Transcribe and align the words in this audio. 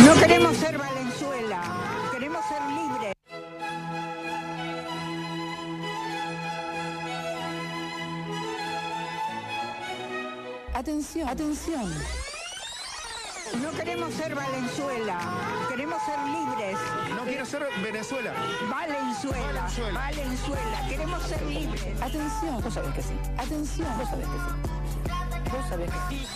No 0.00 0.14
queremos 0.14 0.56
ser 0.56 0.78
Valenzuela, 0.78 1.60
queremos 2.12 2.44
ser 2.46 2.62
libres. 2.62 3.12
Atención, 10.74 11.28
atención. 11.28 11.92
No 13.62 13.70
queremos 13.72 14.14
ser 14.14 14.34
Valenzuela, 14.34 15.18
queremos 15.68 16.02
ser 16.02 16.18
libres. 16.20 16.78
No 17.14 17.24
quiero 17.24 17.44
ser 17.44 17.68
Venezuela. 17.82 18.32
Valenzuela, 18.70 19.44
Valenzuela. 19.44 20.00
Valenzuela, 20.00 20.88
queremos 20.88 21.22
ser 21.24 21.42
libres. 21.42 22.02
Atención. 22.02 22.62
Vos 22.62 22.74
sabés 22.74 22.94
que 22.94 23.02
sí. 23.02 23.14
Atención. 23.36 23.98
Vos 23.98 24.08
sabés 24.08 24.26
que 24.26 24.38
sí. 24.38 24.81
Vos 25.52 25.68
sabés 25.68 25.90
que 25.90 26.16
sí. 26.16 26.26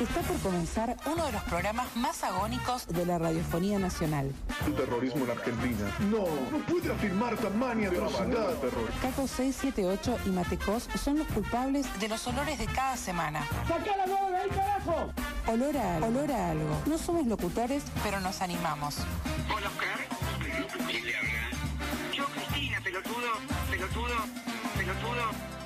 Está 0.00 0.20
por 0.22 0.36
comenzar 0.38 0.96
uno 1.06 1.26
de 1.26 1.32
los 1.32 1.42
programas 1.44 1.94
más 1.94 2.24
agónicos 2.24 2.88
de 2.88 3.06
la 3.06 3.18
radiofonía 3.18 3.78
nacional. 3.78 4.32
el 4.66 4.74
terrorismo 4.74 5.24
en 5.24 5.30
Argentina. 5.30 5.96
No, 6.10 6.24
no 6.50 6.58
puede 6.66 6.92
afirmar 6.92 7.36
tamaña 7.36 7.88
atrocidad. 7.88 8.54
Terror. 8.54 8.90
Caco 9.00 9.28
678 9.28 10.18
y 10.26 10.30
Matecos 10.30 10.88
son 11.02 11.18
los 11.18 11.26
culpables 11.28 11.86
de 12.00 12.08
los 12.08 12.26
olores 12.26 12.58
de 12.58 12.66
cada 12.66 12.96
semana. 12.96 13.46
Olor 15.46 15.76
a 15.76 15.96
algo. 15.96 16.08
Olor 16.08 16.32
a 16.32 16.50
algo. 16.50 16.82
No 16.86 16.98
somos 16.98 17.26
locutores, 17.26 17.84
pero 18.02 18.18
nos 18.20 18.40
animamos. 18.42 18.96
Hola, 19.54 19.68
Oscar. 19.68 20.86
¿Quién 20.88 21.06
le 21.06 21.16
habla? 21.16 21.30
Yo, 22.12 22.24
Cristina, 22.26 22.80
pelotudo, 22.82 23.28
pelotudo, 23.70 24.16
pelotudo. 24.76 25.59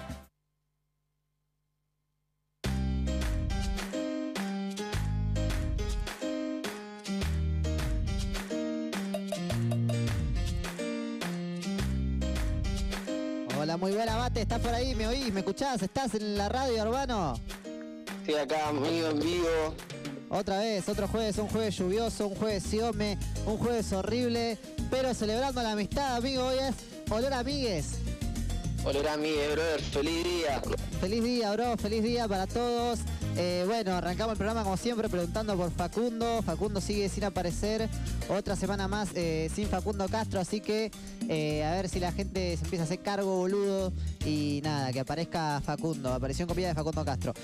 Hola, 13.74 13.86
muy 13.86 13.92
buena, 13.92 14.16
Mate. 14.16 14.42
¿Estás 14.42 14.60
por 14.60 14.72
ahí? 14.72 14.94
¿Me 14.94 15.08
oís? 15.08 15.32
¿Me 15.32 15.40
escuchás? 15.40 15.82
¿Estás 15.82 16.14
en 16.14 16.38
la 16.38 16.48
radio, 16.48 16.80
hermano? 16.80 17.34
Estoy 18.20 18.36
acá, 18.36 18.68
amigo, 18.68 19.08
en 19.08 19.18
vivo. 19.18 19.74
Otra 20.28 20.60
vez, 20.60 20.88
otro 20.88 21.08
jueves, 21.08 21.38
un 21.38 21.48
jueves 21.48 21.76
lluvioso, 21.76 22.28
un 22.28 22.36
jueves 22.36 22.62
siome, 22.62 23.18
un 23.44 23.58
jueves 23.58 23.92
horrible, 23.92 24.58
pero 24.92 25.12
celebrando 25.12 25.60
la 25.60 25.72
amistad, 25.72 26.14
amigo. 26.14 26.46
Hoy 26.46 26.58
es 26.60 26.76
olor 27.10 27.34
amigues. 27.34 27.94
Olor 28.84 29.08
a 29.08 29.16
mí, 29.16 29.30
eh, 29.30 29.48
brother. 29.50 29.80
Feliz 29.80 30.22
día. 30.22 30.62
Feliz 31.00 31.24
día, 31.24 31.50
bro. 31.50 31.76
Feliz 31.76 32.02
día 32.04 32.28
para 32.28 32.46
todos. 32.46 33.00
Eh, 33.36 33.64
bueno, 33.66 33.96
arrancamos 33.96 34.32
el 34.32 34.38
programa 34.38 34.62
como 34.62 34.76
siempre 34.76 35.08
preguntando 35.08 35.56
por 35.56 35.70
Facundo. 35.72 36.40
Facundo 36.42 36.80
sigue 36.80 37.08
sin 37.08 37.24
aparecer. 37.24 37.88
Otra 38.28 38.54
semana 38.54 38.86
más 38.86 39.08
eh, 39.14 39.50
sin 39.54 39.66
Facundo 39.68 40.08
Castro, 40.08 40.40
así 40.40 40.60
que 40.60 40.90
eh, 41.28 41.64
a 41.64 41.72
ver 41.72 41.88
si 41.88 41.98
la 41.98 42.12
gente 42.12 42.56
se 42.56 42.64
empieza 42.64 42.84
a 42.84 42.86
hacer 42.86 43.00
cargo, 43.00 43.36
boludo. 43.36 43.92
Y 44.24 44.60
nada, 44.62 44.92
que 44.92 45.00
aparezca 45.00 45.60
Facundo. 45.64 46.12
Apareció 46.12 46.44
en 46.44 46.48
copia 46.48 46.68
de 46.68 46.74
Facundo 46.74 47.04
Castro. 47.04 47.34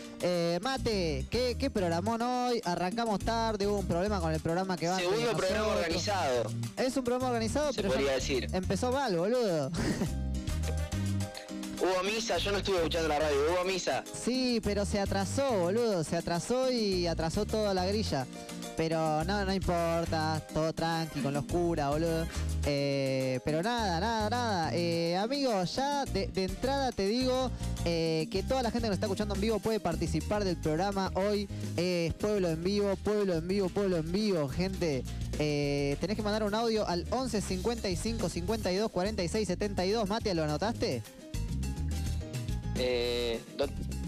Mate, 0.62 1.26
¿qué, 1.28 1.56
¿qué 1.58 1.70
programón 1.70 2.22
hoy? 2.22 2.60
Arrancamos 2.64 3.18
tarde, 3.18 3.66
hubo 3.66 3.78
un 3.80 3.86
problema 3.86 4.20
con 4.20 4.32
el 4.32 4.40
programa 4.40 4.76
que 4.76 4.88
va 4.88 4.96
de 4.96 5.02
Segundo 5.02 5.32
programa 5.36 5.58
nosotros. 5.58 5.84
organizado, 5.84 6.50
Es 6.76 6.96
un 6.96 7.04
programa 7.04 7.26
organizado, 7.28 7.72
se 7.72 7.82
pero 7.82 7.92
podría 7.94 8.12
decir. 8.12 8.46
empezó 8.52 8.92
mal, 8.92 9.16
boludo. 9.16 9.70
Hubo 11.80 12.02
misa, 12.02 12.36
yo 12.36 12.52
no 12.52 12.58
estuve 12.58 12.76
escuchando 12.76 13.08
la 13.08 13.18
radio, 13.18 13.38
hubo 13.50 13.64
misa. 13.64 14.04
Sí, 14.12 14.60
pero 14.62 14.84
se 14.84 15.00
atrasó, 15.00 15.50
boludo. 15.50 16.04
Se 16.04 16.14
atrasó 16.14 16.70
y 16.70 17.06
atrasó 17.06 17.46
toda 17.46 17.72
la 17.72 17.86
grilla. 17.86 18.26
Pero 18.76 19.24
no, 19.24 19.44
no 19.46 19.54
importa. 19.54 20.42
Todo 20.52 20.74
tranqui, 20.74 21.20
con 21.20 21.32
los 21.32 21.44
curas, 21.46 21.88
boludo. 21.88 22.26
Eh, 22.66 23.40
pero 23.46 23.62
nada, 23.62 23.98
nada, 23.98 24.28
nada. 24.28 24.74
Eh, 24.74 25.16
amigo, 25.16 25.64
ya 25.64 26.04
de, 26.04 26.30
entrada 26.34 26.92
te 26.92 27.06
digo 27.06 27.50
eh, 27.86 28.28
que 28.30 28.42
toda 28.42 28.62
la 28.62 28.70
gente 28.70 28.84
que 28.86 28.90
nos 28.90 28.96
está 28.96 29.06
escuchando 29.06 29.34
en 29.34 29.40
vivo 29.40 29.58
puede 29.58 29.80
participar 29.80 30.44
del 30.44 30.58
programa. 30.58 31.10
Hoy 31.14 31.48
es 31.78 32.12
Pueblo 32.12 32.50
en 32.50 32.62
Vivo, 32.62 32.94
Pueblo 32.96 33.34
en 33.34 33.48
Vivo, 33.48 33.70
Pueblo 33.70 33.96
en 33.96 34.12
Vivo, 34.12 34.48
gente. 34.48 35.02
Eh, 35.38 35.96
tenés 35.98 36.16
que 36.16 36.22
mandar 36.22 36.42
un 36.42 36.54
audio 36.54 36.86
al 36.86 37.06
11 37.08 37.40
55 37.40 38.28
52 38.28 38.90
46 38.90 39.48
72. 39.48 40.08
Mate, 40.10 40.34
¿lo 40.34 40.44
anotaste? 40.44 41.02
Eh, 42.82 43.38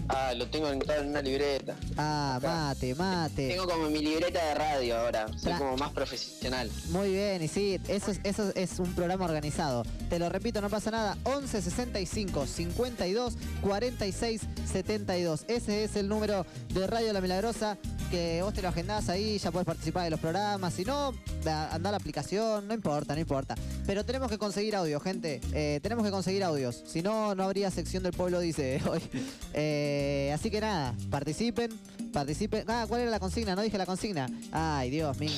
ah, 0.09 0.33
lo 0.35 0.47
tengo 0.47 0.67
anotado 0.67 1.01
en 1.01 1.09
una 1.09 1.21
libreta. 1.21 1.75
Ah, 1.97 2.35
Acá. 2.37 2.47
mate, 2.47 2.95
mate. 2.95 3.49
Tengo 3.49 3.67
como 3.67 3.89
mi 3.89 3.99
libreta 3.99 4.43
de 4.45 4.55
radio 4.55 4.97
ahora, 4.97 5.27
soy 5.37 5.51
Tra- 5.53 5.57
como 5.57 5.77
más 5.77 5.91
profesional. 5.91 6.69
Muy 6.89 7.11
bien, 7.11 7.41
y 7.43 7.47
sí, 7.47 7.79
eso 7.87 8.11
es, 8.11 8.19
eso 8.23 8.51
es 8.55 8.79
un 8.79 8.93
programa 8.93 9.25
organizado. 9.25 9.83
Te 10.09 10.19
lo 10.19 10.29
repito, 10.29 10.61
no 10.61 10.69
pasa 10.69 10.91
nada. 10.91 11.17
11 11.23 11.61
65 11.61 12.45
52 12.45 13.33
46 13.61 14.41
72. 14.71 15.45
Ese 15.47 15.83
es 15.83 15.95
el 15.95 16.07
número 16.07 16.45
de 16.73 16.87
Radio 16.87 17.13
La 17.13 17.21
Milagrosa. 17.21 17.77
Que 18.11 18.41
vos 18.43 18.53
te 18.53 18.61
lo 18.61 18.67
agendás 18.67 19.09
ahí, 19.09 19.39
ya 19.39 19.49
podés 19.49 19.65
participar 19.65 20.03
de 20.03 20.11
los 20.11 20.19
programas. 20.19 20.75
Si 20.75 20.85
no, 20.85 21.15
anda 21.45 21.71
a 21.71 21.79
la 21.91 21.97
aplicación, 21.97 22.67
no 22.67 22.75
importa, 22.75 23.15
no 23.15 23.19
importa. 23.21 23.55
Pero 23.87 24.05
tenemos 24.05 24.29
que 24.29 24.37
conseguir 24.37 24.75
audio, 24.75 24.99
gente. 24.99 25.41
Eh, 25.51 25.79
tenemos 25.81 26.05
que 26.05 26.11
conseguir 26.11 26.43
audios. 26.43 26.83
Si 26.85 27.01
no, 27.01 27.33
no 27.33 27.43
habría 27.43 27.71
sección 27.71 28.03
del 28.03 28.13
pueblo, 28.13 28.39
dice 28.39 28.79
hoy. 28.89 29.01
Eh, 29.53 29.92
así 30.33 30.49
que 30.49 30.61
nada, 30.61 30.95
participen, 31.09 31.71
participen. 32.11 32.63
Ah, 32.67 32.85
¿cuál 32.87 33.01
era 33.01 33.11
la 33.11 33.19
consigna? 33.19 33.55
No 33.55 33.61
dije 33.61 33.77
la 33.77 33.85
consigna. 33.85 34.27
Ay, 34.51 34.89
Dios 34.89 35.17
mío. 35.19 35.31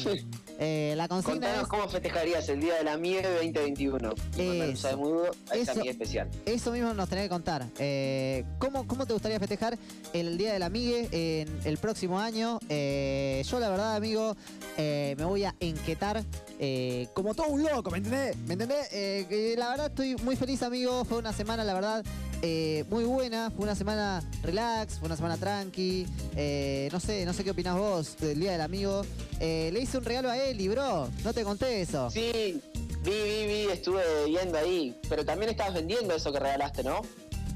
Eh, 0.58 0.94
la 0.96 1.10
consigna 1.10 1.34
Contanos 1.34 1.64
es... 1.64 1.68
cómo 1.68 1.90
festejarías 1.90 2.48
el 2.48 2.62
Día 2.62 2.76
de 2.76 2.84
la 2.86 2.94
Amiga 2.94 3.30
2021. 3.30 4.14
Y 4.38 4.60
mandar 4.60 4.96
un 4.96 5.26
Eso. 5.54 5.82
especial. 5.84 6.30
Eso 6.46 6.72
mismo 6.72 6.94
nos 6.94 7.10
tenés 7.10 7.26
que 7.26 7.30
contar. 7.30 7.66
Eh, 7.78 8.46
¿cómo, 8.58 8.88
¿Cómo 8.88 9.06
te 9.06 9.14
gustaría 9.14 9.40
festejar 9.40 9.78
el 10.14 10.38
Día 10.38 10.54
del 10.54 10.64
Amigue 10.64 11.10
en 11.12 11.50
el 11.66 11.78
próximo 11.78 12.20
año? 12.20 12.60
Eh, 12.70 13.44
yo 13.50 13.60
la 13.60 13.70
verdad, 13.70 13.96
amigo, 13.96 14.36
eh, 14.78 15.16
me 15.18 15.26
voy 15.26 15.44
a 15.44 15.54
enquetar 15.60 16.24
eh, 16.60 17.08
como 17.14 17.34
todo 17.36 17.48
un 17.48 17.64
loco, 17.64 17.92
¿me 17.92 17.98
entendés? 17.98 18.38
¿Me 18.48 18.54
entendés? 18.54 18.88
Eh, 18.94 19.26
que 19.28 19.56
la 19.58 19.70
verdad 19.72 19.88
estoy 19.88 20.16
muy 20.24 20.36
feliz, 20.38 20.64
amigo. 20.64 21.04
Fue 21.04 21.18
una 21.18 21.34
semana, 21.34 21.64
la 21.66 21.74
verdad, 21.74 22.06
eh, 22.46 22.86
muy 22.90 23.04
buena. 23.06 23.50
Fue 23.50 23.64
una 23.64 23.76
semana 23.76 24.24
relax, 24.44 25.00
fue 25.00 25.08
una 25.08 25.16
semana 25.16 25.38
tranqui. 25.38 26.06
Eh, 26.36 26.90
no 26.92 27.00
sé, 27.00 27.26
no 27.26 27.34
sé 27.34 27.44
qué 27.44 27.52
opinás 27.52 27.76
vos 27.78 28.18
del 28.18 28.40
Día 28.40 28.52
del 28.52 28.62
Amigo. 28.62 29.02
Eh, 29.40 29.70
le 29.74 29.80
hice 29.80 29.98
un 29.98 30.06
regalo 30.06 30.30
a 30.30 30.38
Eli, 30.38 30.68
bro. 30.68 31.10
No 31.24 31.34
te 31.34 31.44
conté 31.44 31.82
eso. 31.82 32.10
Sí, 32.12 32.62
vi, 33.04 33.12
vi, 33.12 33.46
vi, 33.48 33.68
estuve 33.72 34.04
viendo 34.28 34.58
ahí. 34.58 34.96
Pero 35.10 35.26
también 35.26 35.50
estabas 35.52 35.74
vendiendo 35.74 36.16
eso 36.16 36.32
que 36.32 36.40
regalaste, 36.40 36.84
¿no? 36.84 37.02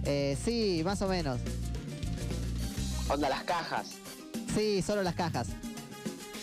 Eh, 0.05 0.35
sí, 0.43 0.81
más 0.83 1.01
o 1.03 1.07
menos. 1.07 1.39
Onda 3.09 3.29
las 3.29 3.43
cajas. 3.43 3.87
Sí, 4.55 4.81
solo 4.81 5.03
las 5.03 5.15
cajas. 5.15 5.47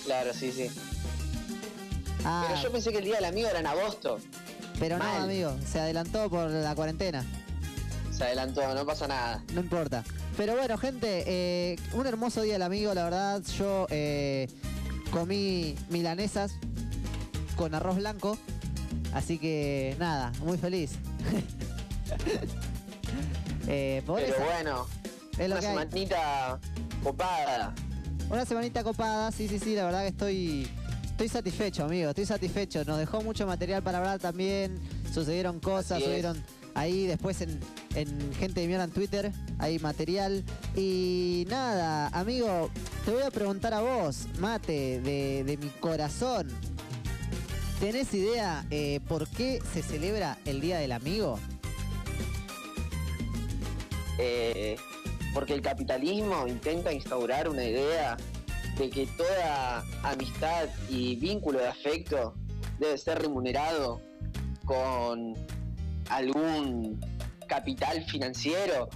Claro, 0.05 0.33
sí, 0.33 0.53
sí. 0.53 0.69
Ah, 2.25 2.47
Pero 2.49 2.63
yo 2.63 2.73
pensé 2.73 2.93
que 2.93 2.99
el 2.99 3.05
Día 3.05 3.17
del 3.17 3.25
Amigo 3.25 3.49
era 3.49 3.59
en 3.61 3.67
agosto. 3.67 4.19
pero 4.78 4.99
no, 4.99 5.05
mal. 5.05 5.23
amigo, 5.23 5.57
se 5.71 5.81
adelantó 5.81 6.28
por 6.28 6.51
la 6.51 6.75
cuarentena, 6.75 7.25
Se 8.16 8.25
adelantó, 8.25 8.75
no 8.75 8.87
pasa 8.87 9.06
nada. 9.06 9.43
no 9.53 9.60
importa. 9.60 10.03
Pero 10.37 10.56
bueno, 10.56 10.78
gente, 10.78 11.25
eh, 11.27 11.77
un 11.93 12.06
hermoso 12.06 12.43
día 12.43 12.54
del 12.54 12.62
amigo, 12.62 12.94
la 12.94 13.04
verdad. 13.04 13.43
Yo 13.59 13.87
eh, 13.91 14.49
comí 15.10 15.75
milanesas 15.91 16.53
con 17.56 17.75
arroz 17.75 17.97
blanco, 17.97 18.38
así 19.12 19.38
que 19.38 19.97
nada, 19.99 20.32
muy 20.41 20.59
feliz. 20.59 20.93
Eh, 23.69 24.00
por 24.06 24.21
Pero 24.21 24.33
eso, 24.37 24.44
bueno, 24.44 24.87
es 25.33 25.48
lo 25.48 25.56
una 25.56 25.60
que 25.60 25.66
hay. 25.66 25.72
semanita 25.72 26.60
copada. 27.03 27.75
Una 28.31 28.44
semanita 28.47 28.84
copada, 28.84 29.33
sí, 29.33 29.48
sí, 29.48 29.59
sí, 29.59 29.75
la 29.75 29.87
verdad 29.87 30.03
que 30.03 30.09
estoy, 30.09 30.69
estoy 31.04 31.28
satisfecho, 31.28 31.84
amigo, 31.84 32.10
estoy 32.10 32.27
satisfecho. 32.27 32.84
Nos 32.84 32.97
dejó 32.98 33.22
mucho 33.22 33.45
material 33.45 33.83
para 33.83 33.98
hablar 33.98 34.21
también, 34.21 34.78
sucedieron 35.13 35.59
cosas, 35.59 36.01
subieron 36.01 36.41
ahí 36.77 37.07
después 37.07 37.41
en, 37.41 37.59
en 37.95 38.33
Gente 38.34 38.61
de 38.61 38.69
Mierda 38.69 38.84
en 38.84 38.91
Twitter, 38.91 39.33
hay 39.59 39.78
material. 39.78 40.45
Y 40.77 41.47
nada, 41.49 42.09
amigo, 42.09 42.71
te 43.05 43.11
voy 43.11 43.23
a 43.23 43.31
preguntar 43.31 43.75
a 43.75 43.81
vos, 43.81 44.27
Mate, 44.39 45.01
de, 45.01 45.43
de 45.45 45.57
mi 45.57 45.69
corazón. 45.81 46.49
¿Tenés 47.81 48.15
idea 48.15 48.65
eh, 48.71 49.01
por 49.09 49.28
qué 49.28 49.61
se 49.75 49.83
celebra 49.83 50.39
el 50.45 50.61
Día 50.61 50.78
del 50.78 50.93
Amigo? 50.93 51.39
eh, 54.19 54.77
porque 55.34 55.55
el 55.55 55.61
capitalismo 55.61 56.47
intenta 56.47 56.93
instaurar 56.93 57.49
una 57.49 57.65
idea 57.65 58.17
de 58.78 58.91
que 58.91 59.07
toda 59.07 59.84
amistad 60.03 60.69
y 60.89 61.17
vínculo 61.17 61.59
de 61.59 61.69
afecto 61.69 62.34
debe 62.78 62.97
ser 62.99 63.21
remunerado 63.21 64.01
con 64.65 65.34
algún 66.08 66.98
capital 67.48 68.03
financiero. 68.04 68.88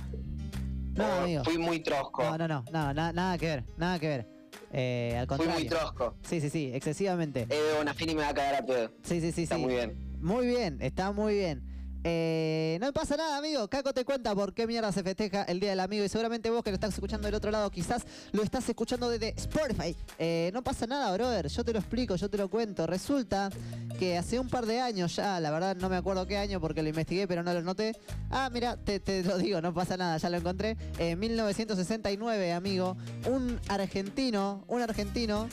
No, 0.94 1.04
¿O 1.06 1.12
amigo. 1.22 1.44
Fui 1.44 1.58
muy 1.58 1.80
trosco. 1.80 2.22
No, 2.24 2.36
no, 2.38 2.48
no, 2.48 2.64
no, 2.72 2.92
na- 2.94 3.12
nada 3.12 3.38
que 3.38 3.46
ver, 3.46 3.64
nada 3.76 3.98
que 3.98 4.08
ver. 4.08 4.28
Eh, 4.72 5.16
al 5.18 5.26
Fui 5.26 5.36
contrario. 5.38 5.60
muy 5.60 5.68
trosco. 5.68 6.16
Sí, 6.22 6.40
sí, 6.40 6.50
sí, 6.50 6.70
excesivamente. 6.72 7.42
Eve 7.48 7.76
Bonafini 7.78 8.14
me 8.14 8.22
va 8.22 8.28
a 8.28 8.34
cagar 8.34 8.54
a 8.62 8.66
pedo. 8.66 8.90
Sí, 9.02 9.20
sí, 9.20 9.32
sí, 9.32 9.42
Está 9.44 9.56
sí. 9.56 9.62
muy 9.62 9.74
bien. 9.74 10.16
Muy 10.20 10.46
bien, 10.46 10.78
está 10.80 11.12
muy 11.12 11.34
bien. 11.34 11.62
Eh, 12.02 12.78
no 12.80 12.92
pasa 12.92 13.16
nada, 13.16 13.36
amigo. 13.36 13.68
Caco 13.68 13.92
te 13.92 14.04
cuenta 14.04 14.34
por 14.34 14.54
qué 14.54 14.66
mierda 14.66 14.90
se 14.90 15.02
festeja 15.02 15.42
el 15.42 15.60
Día 15.60 15.70
del 15.70 15.80
Amigo. 15.80 16.02
Y 16.04 16.08
seguramente 16.08 16.48
vos 16.48 16.62
que 16.64 16.70
lo 16.70 16.74
estás 16.76 16.94
escuchando 16.94 17.26
del 17.26 17.34
otro 17.34 17.50
lado, 17.50 17.70
quizás 17.70 18.04
lo 18.32 18.42
estás 18.42 18.68
escuchando 18.68 19.10
desde 19.10 19.34
Spotify. 19.36 19.94
Eh, 20.18 20.50
no 20.54 20.62
pasa 20.62 20.86
nada, 20.86 21.12
brother. 21.12 21.48
Yo 21.48 21.64
te 21.64 21.72
lo 21.72 21.78
explico, 21.78 22.16
yo 22.16 22.30
te 22.30 22.38
lo 22.38 22.48
cuento. 22.48 22.86
Resulta 22.86 23.50
que 23.98 24.16
hace 24.16 24.40
un 24.40 24.48
par 24.48 24.64
de 24.64 24.80
años 24.80 25.14
ya, 25.16 25.38
la 25.40 25.50
verdad 25.50 25.76
no 25.76 25.90
me 25.90 25.96
acuerdo 25.96 26.26
qué 26.26 26.38
año 26.38 26.58
porque 26.60 26.82
lo 26.82 26.88
investigué, 26.88 27.28
pero 27.28 27.42
no 27.42 27.52
lo 27.52 27.60
noté. 27.62 27.94
Ah, 28.30 28.48
mira, 28.50 28.76
te, 28.78 28.98
te 29.00 29.22
lo 29.22 29.36
digo, 29.36 29.60
no 29.60 29.74
pasa 29.74 29.96
nada, 29.98 30.16
ya 30.16 30.30
lo 30.30 30.38
encontré. 30.38 30.76
En 30.98 31.18
1969, 31.18 32.52
amigo, 32.54 32.96
un 33.28 33.60
argentino, 33.68 34.64
un 34.68 34.80
argentino 34.80 35.48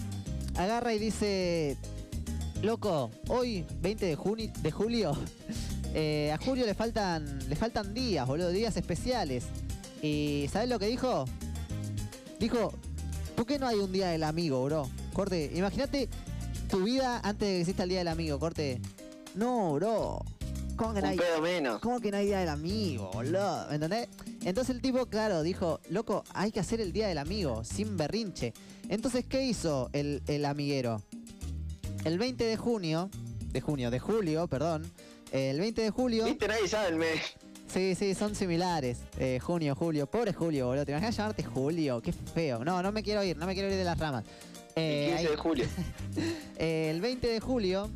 agarra 0.55 0.93
y 0.93 0.99
dice, 0.99 1.77
loco, 2.63 3.11
hoy, 3.27 3.65
20 3.81 4.05
de, 4.05 4.17
juni- 4.17 4.51
de 4.61 4.71
julio, 4.71 5.11
eh, 5.93 6.31
a 6.31 6.37
Julio 6.37 6.65
le 6.65 6.73
faltan, 6.73 7.39
le 7.47 7.55
faltan 7.55 7.93
días, 7.93 8.27
boludo, 8.27 8.49
días 8.49 8.77
especiales. 8.77 9.45
Y 10.01 10.47
¿sabes 10.51 10.69
lo 10.69 10.79
que 10.79 10.87
dijo? 10.87 11.25
Dijo, 12.39 12.73
¿por 13.35 13.45
qué 13.45 13.57
no 13.57 13.67
hay 13.67 13.77
un 13.77 13.91
día 13.91 14.09
del 14.09 14.23
amigo, 14.23 14.63
bro? 14.63 14.89
Corte, 15.13 15.51
imagínate 15.55 16.07
tu 16.69 16.83
vida 16.83 17.19
antes 17.23 17.47
de 17.47 17.53
que 17.55 17.59
exista 17.61 17.83
el 17.83 17.89
día 17.89 17.99
del 17.99 18.09
amigo, 18.09 18.39
corte. 18.39 18.79
No, 19.35 19.73
bro. 19.73 20.23
¿Cómo 20.75 20.93
que 20.93 21.01
no 21.01 21.07
hay? 21.07 21.19
menos. 21.41 21.79
¿Cómo 21.79 21.99
que 21.99 22.11
no 22.11 22.17
hay 22.17 22.27
día 22.27 22.39
del 22.39 22.49
amigo, 22.49 23.09
boludo? 23.11 23.65
¿Me 23.69 23.75
entendés? 23.75 24.07
Entonces 24.45 24.75
el 24.75 24.81
tipo, 24.81 25.07
claro, 25.07 25.41
dijo, 25.41 25.79
loco, 25.89 26.23
hay 26.33 26.51
que 26.51 26.59
hacer 26.59 26.79
el 26.79 26.93
día 26.93 27.07
del 27.07 27.17
amigo, 27.17 27.63
sin 27.63 27.97
berrinche. 27.97 28.53
Entonces, 28.87 29.25
¿qué 29.25 29.43
hizo 29.43 29.89
el, 29.93 30.21
el 30.27 30.45
amiguero? 30.45 31.01
El 32.05 32.19
20 32.19 32.43
de 32.43 32.57
junio, 32.57 33.09
de 33.51 33.59
junio, 33.59 33.89
de 33.89 33.99
julio, 33.99 34.47
perdón. 34.47 34.89
El 35.31 35.59
20 35.59 35.81
de 35.81 35.89
julio. 35.89 36.25
Viste, 36.25 36.47
nadie 36.47 36.67
sabe 36.67 36.89
el 36.89 36.95
mes. 36.95 37.19
Sí, 37.67 37.95
sí, 37.95 38.15
son 38.15 38.33
similares. 38.33 38.99
Eh, 39.19 39.39
junio, 39.41 39.75
julio. 39.75 40.07
Pobre 40.07 40.31
Julio, 40.33 40.67
boludo. 40.67 40.85
¿Te 40.85 40.91
imaginas 40.93 41.17
llamarte 41.17 41.43
Julio? 41.43 42.01
Qué 42.01 42.13
feo. 42.13 42.63
No, 42.63 42.81
no 42.81 42.91
me 42.93 43.03
quiero 43.03 43.23
ir, 43.23 43.35
no 43.37 43.45
me 43.45 43.53
quiero 43.53 43.69
ir 43.69 43.75
de 43.75 43.83
las 43.83 43.99
ramas. 43.99 44.23
Eh, 44.75 45.09
El 45.09 45.17
15 45.17 45.25
ahí- 45.27 45.31
de 45.31 45.37
julio. 45.37 45.65
eh, 46.57 46.89
el 46.93 47.01
20 47.01 47.27
de 47.27 47.39
julio 47.41 47.89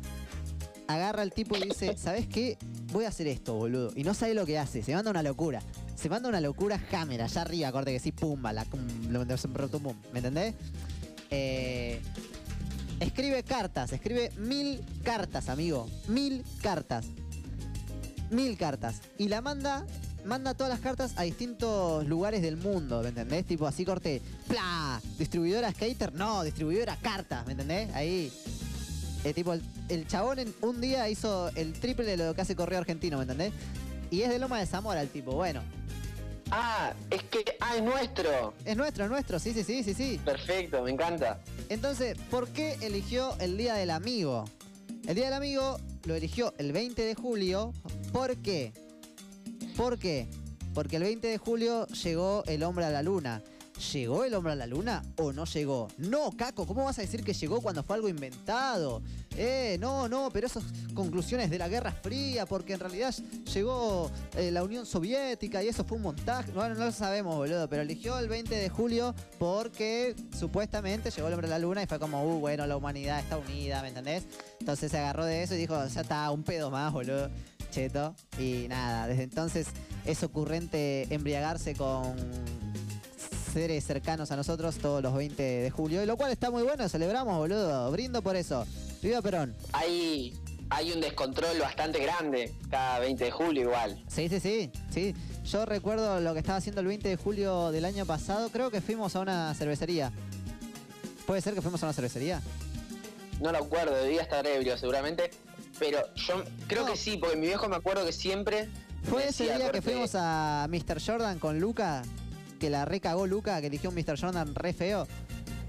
agarra 0.88 1.22
el 1.22 1.32
tipo 1.32 1.56
y 1.56 1.60
dice, 1.62 1.96
¿sabes 1.96 2.26
qué? 2.26 2.58
Voy 2.92 3.06
a 3.06 3.08
hacer 3.08 3.26
esto, 3.28 3.54
boludo. 3.54 3.92
Y 3.96 4.04
no 4.04 4.12
sabe 4.12 4.34
lo 4.34 4.44
que 4.44 4.58
hace, 4.58 4.82
se 4.82 4.94
manda 4.94 5.10
una 5.10 5.22
locura. 5.22 5.62
Se 5.94 6.10
manda 6.10 6.28
una 6.28 6.40
locura 6.40 6.78
Hammer, 6.92 7.22
allá 7.22 7.40
arriba, 7.40 7.72
corte 7.72 7.92
que 7.92 8.00
sí, 8.00 8.12
pumba, 8.12 8.52
la 8.52 8.64
cum, 8.66 8.80
lo- 9.08 9.24
¿me 9.24 10.18
entendés? 10.18 10.54
Eh, 11.30 12.00
escribe 13.02 13.42
cartas, 13.42 13.92
escribe 13.92 14.30
mil 14.36 14.80
cartas, 15.02 15.48
amigo. 15.48 15.88
Mil 16.08 16.44
cartas. 16.62 17.06
Mil 18.30 18.56
cartas. 18.56 19.00
Y 19.18 19.28
la 19.28 19.40
manda, 19.40 19.84
manda 20.24 20.54
todas 20.54 20.72
las 20.72 20.80
cartas 20.80 21.12
a 21.16 21.22
distintos 21.22 22.06
lugares 22.06 22.42
del 22.42 22.56
mundo, 22.56 23.02
¿me 23.02 23.08
entendés? 23.08 23.44
Tipo 23.46 23.66
así 23.66 23.84
corte, 23.84 24.22
¡pla! 24.48 25.00
Distribuidora 25.18 25.70
skater, 25.72 26.12
no, 26.14 26.42
distribuidora 26.42 26.96
cartas, 26.96 27.44
¿me 27.46 27.52
entendés? 27.52 27.94
Ahí. 27.94 28.32
Eh, 29.24 29.34
tipo, 29.34 29.52
el, 29.52 29.62
el 29.88 30.06
chabón 30.06 30.38
en 30.38 30.54
un 30.62 30.80
día 30.80 31.08
hizo 31.08 31.50
el 31.54 31.74
triple 31.74 32.04
de 32.04 32.16
lo 32.16 32.34
que 32.34 32.40
hace 32.40 32.56
Correo 32.56 32.78
Argentino, 32.78 33.18
¿me 33.18 33.22
entendés? 33.22 33.52
Y 34.10 34.22
es 34.22 34.30
de 34.30 34.38
Loma 34.38 34.58
de 34.58 34.66
Zamora 34.66 35.00
el 35.02 35.08
tipo, 35.08 35.32
bueno. 35.32 35.62
Ah, 36.54 36.92
es 37.10 37.22
que. 37.24 37.56
Ah, 37.60 37.76
es 37.76 37.82
nuestro. 37.82 38.52
Es 38.66 38.76
nuestro, 38.76 39.04
es 39.04 39.10
nuestro, 39.10 39.38
sí, 39.38 39.54
sí, 39.54 39.64
sí, 39.64 39.82
sí, 39.82 39.94
sí. 39.94 40.20
Perfecto, 40.22 40.82
me 40.82 40.90
encanta. 40.90 41.40
Entonces, 41.70 42.18
¿por 42.30 42.46
qué 42.48 42.76
eligió 42.82 43.34
el 43.40 43.56
Día 43.56 43.72
del 43.72 43.88
Amigo? 43.90 44.44
El 45.06 45.14
Día 45.14 45.24
del 45.24 45.34
Amigo 45.34 45.78
lo 46.04 46.14
eligió 46.14 46.52
el 46.58 46.72
20 46.72 47.02
de 47.02 47.14
julio. 47.14 47.72
¿Por 48.12 48.36
qué? 48.36 48.74
¿Por 49.78 49.98
qué? 49.98 50.28
Porque 50.74 50.96
el 50.96 51.04
20 51.04 51.26
de 51.26 51.38
julio 51.38 51.86
llegó 51.86 52.44
el 52.46 52.62
hombre 52.64 52.84
a 52.84 52.90
la 52.90 53.02
luna. 53.02 53.42
¿Llegó 53.90 54.24
el 54.24 54.34
hombre 54.34 54.52
a 54.52 54.56
la 54.56 54.66
luna 54.66 55.02
o 55.16 55.32
no 55.32 55.44
llegó? 55.44 55.88
No, 55.98 56.30
Caco, 56.36 56.66
¿cómo 56.66 56.84
vas 56.84 56.98
a 56.98 57.02
decir 57.02 57.24
que 57.24 57.34
llegó 57.34 57.60
cuando 57.60 57.82
fue 57.82 57.96
algo 57.96 58.08
inventado? 58.08 59.02
Eh, 59.36 59.76
no, 59.80 60.08
no, 60.08 60.30
pero 60.30 60.46
esas 60.46 60.62
conclusiones 60.94 61.50
de 61.50 61.58
la 61.58 61.68
Guerra 61.68 61.90
Fría, 61.90 62.46
porque 62.46 62.74
en 62.74 62.80
realidad 62.80 63.12
llegó 63.52 64.10
eh, 64.36 64.50
la 64.50 64.62
Unión 64.62 64.86
Soviética 64.86 65.62
y 65.62 65.68
eso 65.68 65.84
fue 65.84 65.96
un 65.96 66.04
montaje. 66.04 66.52
Bueno, 66.52 66.74
no 66.74 66.84
lo 66.84 66.92
sabemos, 66.92 67.34
boludo, 67.34 67.68
pero 67.68 67.82
eligió 67.82 68.18
el 68.18 68.28
20 68.28 68.54
de 68.54 68.68
julio 68.68 69.14
porque 69.38 70.14
supuestamente 70.38 71.10
llegó 71.10 71.26
el 71.26 71.34
hombre 71.34 71.48
a 71.48 71.50
la 71.50 71.58
luna 71.58 71.82
y 71.82 71.86
fue 71.86 71.98
como, 71.98 72.24
uh, 72.24 72.38
bueno, 72.38 72.66
la 72.66 72.76
humanidad 72.76 73.18
está 73.18 73.36
unida, 73.36 73.82
¿me 73.82 73.88
entendés? 73.88 74.24
Entonces 74.60 74.92
se 74.92 74.98
agarró 74.98 75.24
de 75.24 75.42
eso 75.42 75.54
y 75.54 75.58
dijo, 75.58 75.74
ya 75.86 76.02
está, 76.02 76.30
un 76.30 76.44
pedo 76.44 76.70
más, 76.70 76.92
boludo. 76.92 77.30
Cheto. 77.70 78.14
Y 78.38 78.66
nada, 78.68 79.06
desde 79.06 79.22
entonces 79.22 79.66
es 80.04 80.22
ocurrente 80.22 81.06
embriagarse 81.12 81.74
con 81.74 82.14
seres 83.52 83.84
cercanos 83.84 84.30
a 84.30 84.36
nosotros 84.36 84.76
todos 84.78 85.02
los 85.02 85.14
20 85.14 85.42
de 85.42 85.70
julio, 85.70 86.04
lo 86.06 86.16
cual 86.16 86.32
está 86.32 86.50
muy 86.50 86.62
bueno, 86.62 86.88
celebramos, 86.88 87.36
boludo. 87.38 87.90
Brindo 87.90 88.22
por 88.22 88.36
eso. 88.36 88.66
Viva 89.02 89.20
Perón. 89.20 89.54
Hay, 89.72 90.32
hay 90.70 90.92
un 90.92 91.00
descontrol 91.00 91.58
bastante 91.58 91.98
grande 92.00 92.52
cada 92.70 92.98
20 93.00 93.24
de 93.24 93.30
julio 93.30 93.62
igual. 93.62 94.02
Sí, 94.08 94.28
sí, 94.28 94.40
sí, 94.40 94.70
sí. 94.90 95.14
Yo 95.44 95.66
recuerdo 95.66 96.20
lo 96.20 96.32
que 96.32 96.38
estaba 96.40 96.58
haciendo 96.58 96.80
el 96.80 96.86
20 96.86 97.08
de 97.08 97.16
julio 97.16 97.70
del 97.72 97.84
año 97.84 98.06
pasado. 98.06 98.48
Creo 98.50 98.70
que 98.70 98.80
fuimos 98.80 99.14
a 99.16 99.20
una 99.20 99.52
cervecería. 99.54 100.12
¿Puede 101.26 101.40
ser 101.40 101.54
que 101.54 101.62
fuimos 101.62 101.82
a 101.82 101.86
una 101.86 101.92
cervecería? 101.92 102.40
No 103.40 103.50
lo 103.52 103.58
acuerdo, 103.58 103.94
debía 103.94 104.22
estar 104.22 104.46
ebrio 104.46 104.76
seguramente. 104.78 105.30
Pero 105.78 105.98
yo 106.14 106.44
creo 106.68 106.84
No. 106.86 106.92
que 106.92 106.96
sí, 106.96 107.16
porque 107.16 107.36
mi 107.36 107.46
viejo 107.46 107.68
me 107.68 107.76
acuerdo 107.76 108.04
que 108.06 108.12
siempre. 108.12 108.68
Fue 109.02 109.26
ese 109.28 109.44
día 109.44 109.72
que 109.72 109.82
fuimos 109.82 110.12
a 110.14 110.66
Mr. 110.70 111.00
Jordan 111.04 111.40
con 111.40 111.58
Luca, 111.58 112.02
que 112.62 112.70
la 112.70 112.84
recagó 112.84 113.26
Luca, 113.26 113.60
que 113.60 113.66
eligió 113.66 113.90
un 113.90 113.96
Mr. 113.96 114.16
Jordan 114.16 114.54
re 114.54 114.72
feo. 114.72 115.08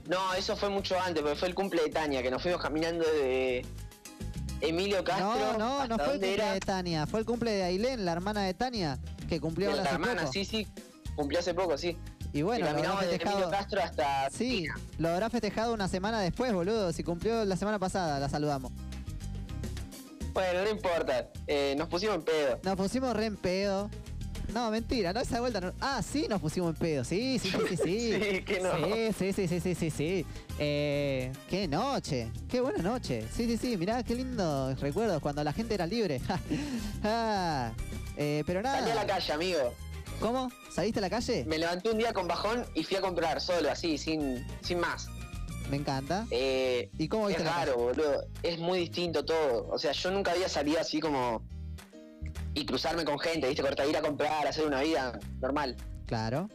No, 0.05 0.31
eso 0.35 0.55
fue 0.55 0.69
mucho 0.69 0.95
antes, 0.99 1.23
porque 1.23 1.35
fue 1.35 1.47
el 1.47 1.55
cumple 1.55 1.81
de 1.81 1.89
Tania, 1.89 2.21
que 2.21 2.29
nos 2.29 2.39
fuimos 2.39 2.61
caminando 2.61 3.03
de 3.03 3.65
Emilio 4.61 5.03
Castro. 5.03 5.57
No, 5.57 5.57
no, 5.57 5.87
no 5.87 5.95
fue 5.95 6.05
el 6.05 6.11
cumple 6.19 6.33
era. 6.35 6.53
de 6.53 6.59
Tania, 6.59 7.07
fue 7.07 7.21
el 7.21 7.25
cumple 7.25 7.49
de 7.49 7.63
Ailén, 7.63 8.05
la 8.05 8.11
hermana 8.11 8.43
de 8.43 8.53
Tania, 8.53 8.99
que 9.27 9.41
cumplió 9.41 9.71
la 9.75 9.81
hace 9.81 9.93
hermana, 9.95 10.21
poco. 10.21 10.33
sí, 10.33 10.45
sí. 10.45 10.67
Cumplió 11.15 11.39
hace 11.39 11.55
poco, 11.55 11.79
sí. 11.79 11.97
Y 12.31 12.43
bueno, 12.43 12.59
y 12.59 12.83
lo 12.83 12.91
habrá 12.91 13.05
Emilio. 13.11 13.49
Castro 13.49 13.81
hasta. 13.81 14.29
Sí, 14.29 14.67
lo 14.99 15.09
habrá 15.09 15.31
festejado 15.31 15.73
una 15.73 15.87
semana 15.87 16.21
después, 16.21 16.53
boludo. 16.53 16.93
Si 16.93 17.03
cumplió 17.03 17.43
la 17.43 17.55
semana 17.57 17.79
pasada, 17.79 18.19
la 18.19 18.29
saludamos. 18.29 18.71
Bueno, 20.31 20.63
no 20.63 20.69
importa. 20.69 21.29
Eh, 21.47 21.73
nos 21.75 21.87
pusimos 21.87 22.15
en 22.17 22.21
pedo. 22.21 22.59
Nos 22.63 22.75
pusimos 22.75 23.15
re 23.15 23.25
en 23.25 23.37
pedo. 23.37 23.89
No, 24.53 24.69
mentira, 24.71 25.13
no 25.13 25.19
esa 25.21 25.39
vuelta. 25.39 25.61
no- 25.61 25.73
Ah, 25.79 26.01
sí, 26.01 26.27
nos 26.29 26.41
pusimos 26.41 26.71
en 26.71 26.75
pedo. 26.75 27.03
Sí, 27.03 27.39
sí, 27.39 27.49
sí, 27.49 27.57
sí, 27.69 27.77
sí. 27.77 28.13
Sí, 28.33 28.41
que 28.43 28.59
no. 28.59 28.71
Sí, 28.75 29.13
sí, 29.17 29.33
sí, 29.33 29.47
sí, 29.47 29.59
sí, 29.59 29.75
sí, 29.75 29.89
sí. 29.89 30.25
Eh, 30.59 31.31
qué 31.49 31.67
noche, 31.67 32.31
qué 32.49 32.59
buena 32.61 32.83
noche. 32.83 33.25
Sí, 33.35 33.45
sí, 33.47 33.57
sí, 33.57 33.77
mirá 33.77 34.03
qué 34.03 34.15
lindo 34.15 34.75
recuerdos 34.75 35.21
cuando 35.21 35.43
la 35.43 35.53
gente 35.53 35.73
era 35.75 35.85
libre. 35.87 36.19
Ah, 37.03 37.71
eh, 38.17 38.43
pero 38.45 38.61
nada. 38.61 38.79
Salí 38.79 38.91
a 38.91 38.95
la 38.95 39.05
calle, 39.05 39.33
amigo. 39.33 39.73
¿Cómo? 40.19 40.49
¿Saliste 40.71 40.99
a 40.99 41.01
la 41.01 41.09
calle? 41.09 41.43
Me 41.45 41.57
levanté 41.57 41.89
un 41.89 41.97
día 41.97 42.13
con 42.13 42.27
bajón 42.27 42.65
y 42.75 42.83
fui 42.83 42.95
a 42.97 43.01
comprar 43.01 43.41
solo, 43.41 43.69
así, 43.71 43.97
sin, 43.97 44.45
sin 44.61 44.79
más. 44.79 45.07
Me 45.69 45.77
encanta. 45.77 46.25
Eh, 46.31 46.89
¿Y 46.97 47.07
cómo 47.07 47.29
es 47.29 47.35
viste 47.35 47.43
la 47.43 47.57
raro, 47.57 47.77
boludo. 47.77 48.25
Es 48.43 48.59
muy 48.59 48.79
distinto 48.79 49.25
todo. 49.25 49.67
O 49.69 49.77
sea, 49.79 49.91
yo 49.93 50.11
nunca 50.11 50.31
había 50.31 50.47
salido 50.47 50.79
así 50.79 50.99
como. 50.99 51.41
Y 52.55 52.65
cruzarme 52.65 53.03
con 53.03 53.17
gente, 53.19 53.47
¿viste? 53.47 53.61
Corta, 53.63 53.85
ir 53.85 53.97
a 53.97 54.01
comprar, 54.01 54.45
hacer 54.47 54.65
una 54.65 54.81
vida 54.81 55.19
normal. 55.41 55.75
Claro. 56.05 56.49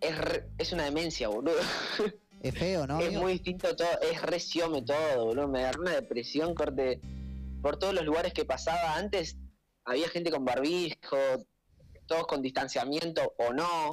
Es, 0.00 0.16
re- 0.18 0.48
es 0.58 0.72
una 0.72 0.84
demencia, 0.84 1.28
boludo. 1.28 1.56
Es 2.42 2.54
feo, 2.54 2.86
¿no? 2.86 2.98
es 3.00 3.08
amigo? 3.08 3.20
muy 3.20 3.32
distinto 3.34 3.76
todo. 3.76 4.00
Es 4.10 4.22
reciome 4.22 4.80
todo, 4.80 5.26
boludo. 5.26 5.46
Me 5.46 5.58
agarró 5.60 5.82
una 5.82 5.90
depresión, 5.90 6.54
corte. 6.54 6.98
Por 7.60 7.78
todos 7.78 7.92
los 7.92 8.02
lugares 8.06 8.32
que 8.32 8.46
pasaba 8.46 8.96
antes, 8.96 9.36
había 9.84 10.08
gente 10.08 10.30
con 10.30 10.46
barbijo, 10.46 11.18
todos 12.06 12.26
con 12.26 12.40
distanciamiento 12.40 13.34
o 13.36 13.52
no. 13.52 13.90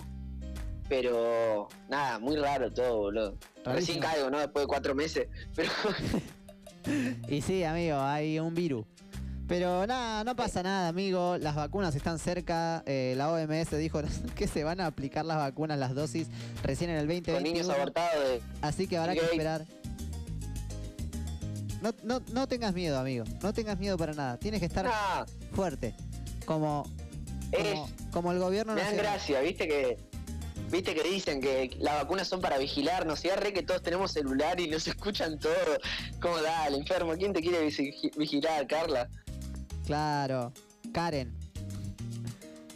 Pero 0.88 1.68
nada, 1.90 2.20
muy 2.20 2.38
raro 2.38 2.72
todo, 2.72 2.98
boludo. 3.00 3.38
Recién 3.66 4.00
caigo, 4.00 4.30
¿no? 4.30 4.40
Después 4.40 4.64
de 4.64 4.68
cuatro 4.68 4.96
meses. 4.96 5.28
Pero 5.54 5.70
Y 7.28 7.42
sí, 7.42 7.66
amigo, 7.66 7.98
hay 8.00 8.40
un 8.40 8.54
virus. 8.54 8.86
Pero 9.48 9.88
nada, 9.88 10.24
no 10.24 10.36
pasa 10.36 10.62
nada, 10.62 10.90
amigo. 10.90 11.38
Las 11.38 11.56
vacunas 11.56 11.96
están 11.96 12.20
cerca. 12.20 12.84
Eh, 12.86 13.14
la 13.16 13.32
OMS 13.32 13.78
dijo 13.78 14.02
que 14.36 14.48
se 14.48 14.64
van 14.64 14.82
a 14.82 14.88
aplicar 14.88 15.26
las 15.26 15.38
vacunas, 15.38 15.80
las 15.80 15.96
dosis, 15.96 16.28
recién 16.64 16.90
en 16.90 16.98
el 16.98 17.24
con 17.24 17.44
niños 17.44 17.68
2021. 17.68 17.74
abortados. 17.74 18.42
Así 18.62 18.88
que 18.88 18.98
habrá 18.98 19.14
que 19.14 19.22
esperar. 19.22 19.66
No, 21.82 21.94
no, 22.04 22.22
no 22.34 22.48
tengas 22.48 22.74
miedo, 22.74 23.00
amigo. 23.00 23.24
No 23.42 23.54
tengas 23.54 23.78
miedo 23.78 23.98
para 23.98 24.14
nada. 24.14 24.38
Tienes 24.38 24.60
que 24.60 24.66
estar 24.66 24.86
Ah, 24.92 25.26
fuerte. 25.54 25.94
Como, 26.46 26.84
como, 26.84 26.94
es, 27.52 27.80
como 28.12 28.32
el 28.32 28.40
gobierno 28.40 28.74
me 28.74 28.82
dan 28.82 28.98
gracia, 28.98 29.42
viste 29.42 29.68
que 29.68 29.98
Viste 30.70 30.94
que 30.94 31.04
dicen 31.04 31.40
que 31.40 31.70
las 31.80 31.96
vacunas 31.96 32.28
son 32.28 32.42
para 32.42 32.58
vigilarnos, 32.58 33.24
y 33.24 33.30
re 33.30 33.54
que 33.54 33.64
todos 33.64 33.82
tenemos 33.82 34.12
celular 34.12 34.60
y 34.60 34.68
nos 34.68 34.86
escuchan 34.88 35.40
todo. 35.40 35.54
¿Cómo 36.22 36.42
da, 36.42 36.68
el 36.68 36.76
enfermo? 36.76 37.14
¿Quién 37.18 37.32
te 37.32 37.42
quiere 37.42 37.70
vigilar, 38.18 38.68
Carla? 38.68 39.08
Claro, 39.88 40.52
Karen. 40.92 41.34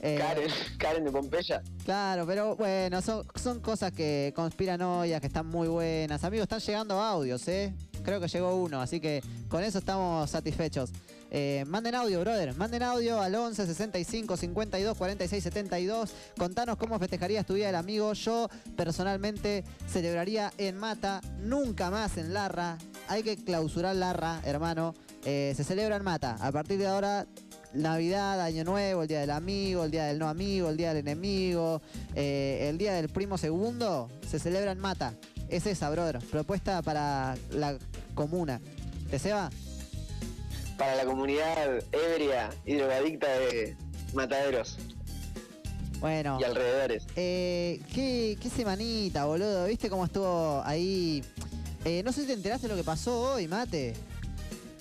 Eh, 0.01 0.17
Karen, 0.17 0.49
Karen 0.77 1.03
de 1.03 1.11
Pompeya. 1.11 1.61
Claro, 1.83 2.25
pero 2.25 2.55
bueno, 2.55 3.01
son, 3.01 3.27
son 3.35 3.59
cosas 3.59 3.91
que 3.91 4.31
conspiranoias, 4.33 5.19
que 5.19 5.27
están 5.27 5.45
muy 5.45 5.67
buenas. 5.67 6.23
Amigos, 6.23 6.45
están 6.45 6.61
llegando 6.61 7.01
audios, 7.01 7.45
¿eh? 7.49 7.73
Creo 8.01 8.21
que 8.21 8.29
llegó 8.29 8.55
uno, 8.55 8.79
así 8.79 9.01
que 9.01 9.21
con 9.49 9.61
eso 9.61 9.79
estamos 9.79 10.29
satisfechos. 10.29 10.91
Eh, 11.31 11.65
manden 11.67 11.95
audio, 11.95 12.21
brother. 12.21 12.55
Manden 12.55 12.81
audio 12.81 13.19
al 13.19 13.35
11 13.35 13.65
65 13.65 14.37
52 14.37 14.97
46 14.97 15.43
72. 15.43 16.11
Contanos 16.37 16.77
cómo 16.77 16.97
festejarías 16.97 17.45
tu 17.45 17.55
día 17.55 17.67
del 17.67 17.75
amigo. 17.75 18.13
Yo 18.13 18.49
personalmente 18.77 19.65
celebraría 19.85 20.53
en 20.57 20.77
Mata, 20.77 21.19
nunca 21.39 21.91
más 21.91 22.15
en 22.15 22.33
Larra. 22.33 22.77
Hay 23.09 23.23
que 23.23 23.35
clausurar 23.35 23.97
Larra, 23.97 24.39
hermano. 24.45 24.93
Eh, 25.25 25.53
se 25.55 25.63
celebra 25.63 25.95
en 25.97 26.03
Mata. 26.03 26.35
A 26.39 26.51
partir 26.51 26.77
de 26.79 26.87
ahora 26.87 27.27
Navidad, 27.73 28.41
Año 28.41 28.63
Nuevo, 28.63 29.03
el 29.03 29.07
Día 29.07 29.21
del 29.21 29.31
Amigo, 29.31 29.85
el 29.85 29.91
Día 29.91 30.05
del 30.05 30.19
No 30.19 30.27
Amigo, 30.27 30.69
el 30.69 30.77
Día 30.77 30.89
del 30.93 31.07
Enemigo, 31.07 31.81
eh, 32.15 32.67
el 32.69 32.77
Día 32.77 32.93
del 32.93 33.09
Primo 33.09 33.37
Segundo, 33.37 34.09
se 34.27 34.39
celebra 34.39 34.71
en 34.71 34.79
Mata. 34.79 35.13
Es 35.49 35.65
esa, 35.65 35.89
brother. 35.89 36.19
Propuesta 36.19 36.81
para 36.81 37.35
la 37.51 37.77
comuna. 38.15 38.59
¿Te 39.09 39.19
se 39.19 39.33
va? 39.33 39.49
Para 40.77 40.95
la 40.95 41.05
comunidad 41.05 41.83
ebria 41.91 42.49
y 42.65 42.75
drogadicta 42.75 43.27
de 43.27 43.75
Mataderos 44.13 44.77
Bueno. 45.99 46.37
y 46.39 46.43
alrededores. 46.43 47.03
Eh, 47.15 47.81
¿qué, 47.93 48.37
qué 48.41 48.49
semanita, 48.49 49.25
boludo. 49.25 49.65
¿Viste 49.67 49.89
cómo 49.89 50.05
estuvo 50.05 50.61
ahí? 50.65 51.23
Eh, 51.85 52.01
no 52.03 52.11
sé 52.11 52.21
si 52.21 52.27
te 52.27 52.33
enteraste 52.33 52.67
de 52.67 52.73
lo 52.73 52.77
que 52.77 52.83
pasó 52.85 53.33
hoy, 53.33 53.47
mate. 53.47 53.93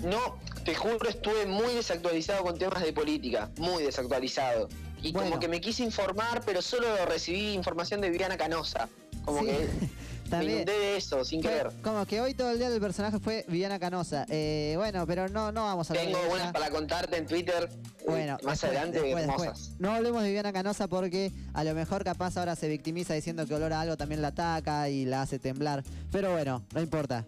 No, 0.02 0.38
te 0.64 0.74
juro, 0.74 1.08
estuve 1.08 1.46
muy 1.46 1.74
desactualizado 1.74 2.42
con 2.44 2.58
temas 2.58 2.82
de 2.82 2.92
política, 2.92 3.50
muy 3.58 3.82
desactualizado. 3.82 4.68
Y 5.02 5.12
Bueno. 5.12 5.28
como 5.30 5.40
que 5.40 5.48
me 5.48 5.60
quise 5.60 5.82
informar, 5.82 6.42
pero 6.44 6.60
solo 6.62 6.86
recibí 7.06 7.52
información 7.52 8.00
de 8.00 8.10
Viviana 8.10 8.36
Canosa. 8.36 8.88
Como 9.24 9.40
Sí, 9.40 9.46
que 9.46 9.52
me 10.24 10.30
También. 10.30 10.52
inundé 10.52 10.72
de 10.78 10.96
eso, 10.96 11.24
sin 11.24 11.42
Fue 11.42 11.50
querer. 11.50 11.70
como 11.82 12.06
que 12.06 12.20
hoy 12.20 12.34
todo 12.34 12.50
el 12.50 12.58
día 12.58 12.70
del 12.70 12.80
personaje 12.80 13.18
fue 13.18 13.44
Viviana 13.48 13.78
Canosa. 13.78 14.26
Eh, 14.28 14.74
bueno, 14.76 15.06
pero 15.06 15.28
no, 15.28 15.52
no 15.52 15.64
vamos 15.64 15.90
a 15.90 15.92
hablar 15.94 16.06
Tengo 16.06 16.20
de 16.22 16.28
buenas 16.28 16.52
para 16.52 16.70
contarte 16.70 17.16
en 17.16 17.26
Twitter. 17.26 17.68
Bueno, 18.06 18.32
más 18.44 18.60
después, 18.60 18.64
adelante, 18.64 19.00
después, 19.02 19.26
después. 19.26 19.70
No 19.78 19.92
hablemos 19.92 20.22
de 20.22 20.28
Viviana 20.28 20.52
Canosa 20.52 20.86
porque 20.88 21.32
a 21.54 21.64
lo 21.64 21.74
mejor 21.74 22.04
capaz 22.04 22.36
ahora 22.36 22.56
se 22.56 22.68
victimiza 22.68 23.12
diciendo 23.14 23.46
que 23.46 23.54
olor 23.54 23.72
a 23.72 23.80
algo 23.80 23.96
también 23.96 24.22
la 24.22 24.28
ataca 24.28 24.88
y 24.88 25.04
la 25.04 25.22
hace 25.22 25.38
temblar. 25.38 25.82
Pero 26.12 26.32
bueno, 26.32 26.64
no 26.74 26.80
importa. 26.80 27.26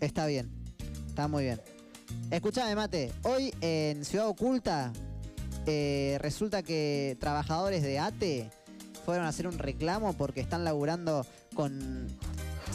Está 0.00 0.26
bien. 0.26 0.50
Está 1.08 1.28
muy 1.28 1.44
bien. 1.44 1.60
Escuchame, 2.30 2.74
Mate. 2.74 3.12
Hoy 3.22 3.52
en 3.60 4.04
Ciudad 4.04 4.28
Oculta 4.28 4.92
eh, 5.66 6.18
resulta 6.20 6.62
que 6.62 7.16
trabajadores 7.20 7.82
de 7.82 7.98
ATE 7.98 8.50
fueron 9.04 9.26
a 9.26 9.28
hacer 9.28 9.46
un 9.46 9.58
reclamo 9.58 10.14
porque 10.14 10.40
están 10.40 10.64
laburando 10.64 11.26
con 11.54 12.06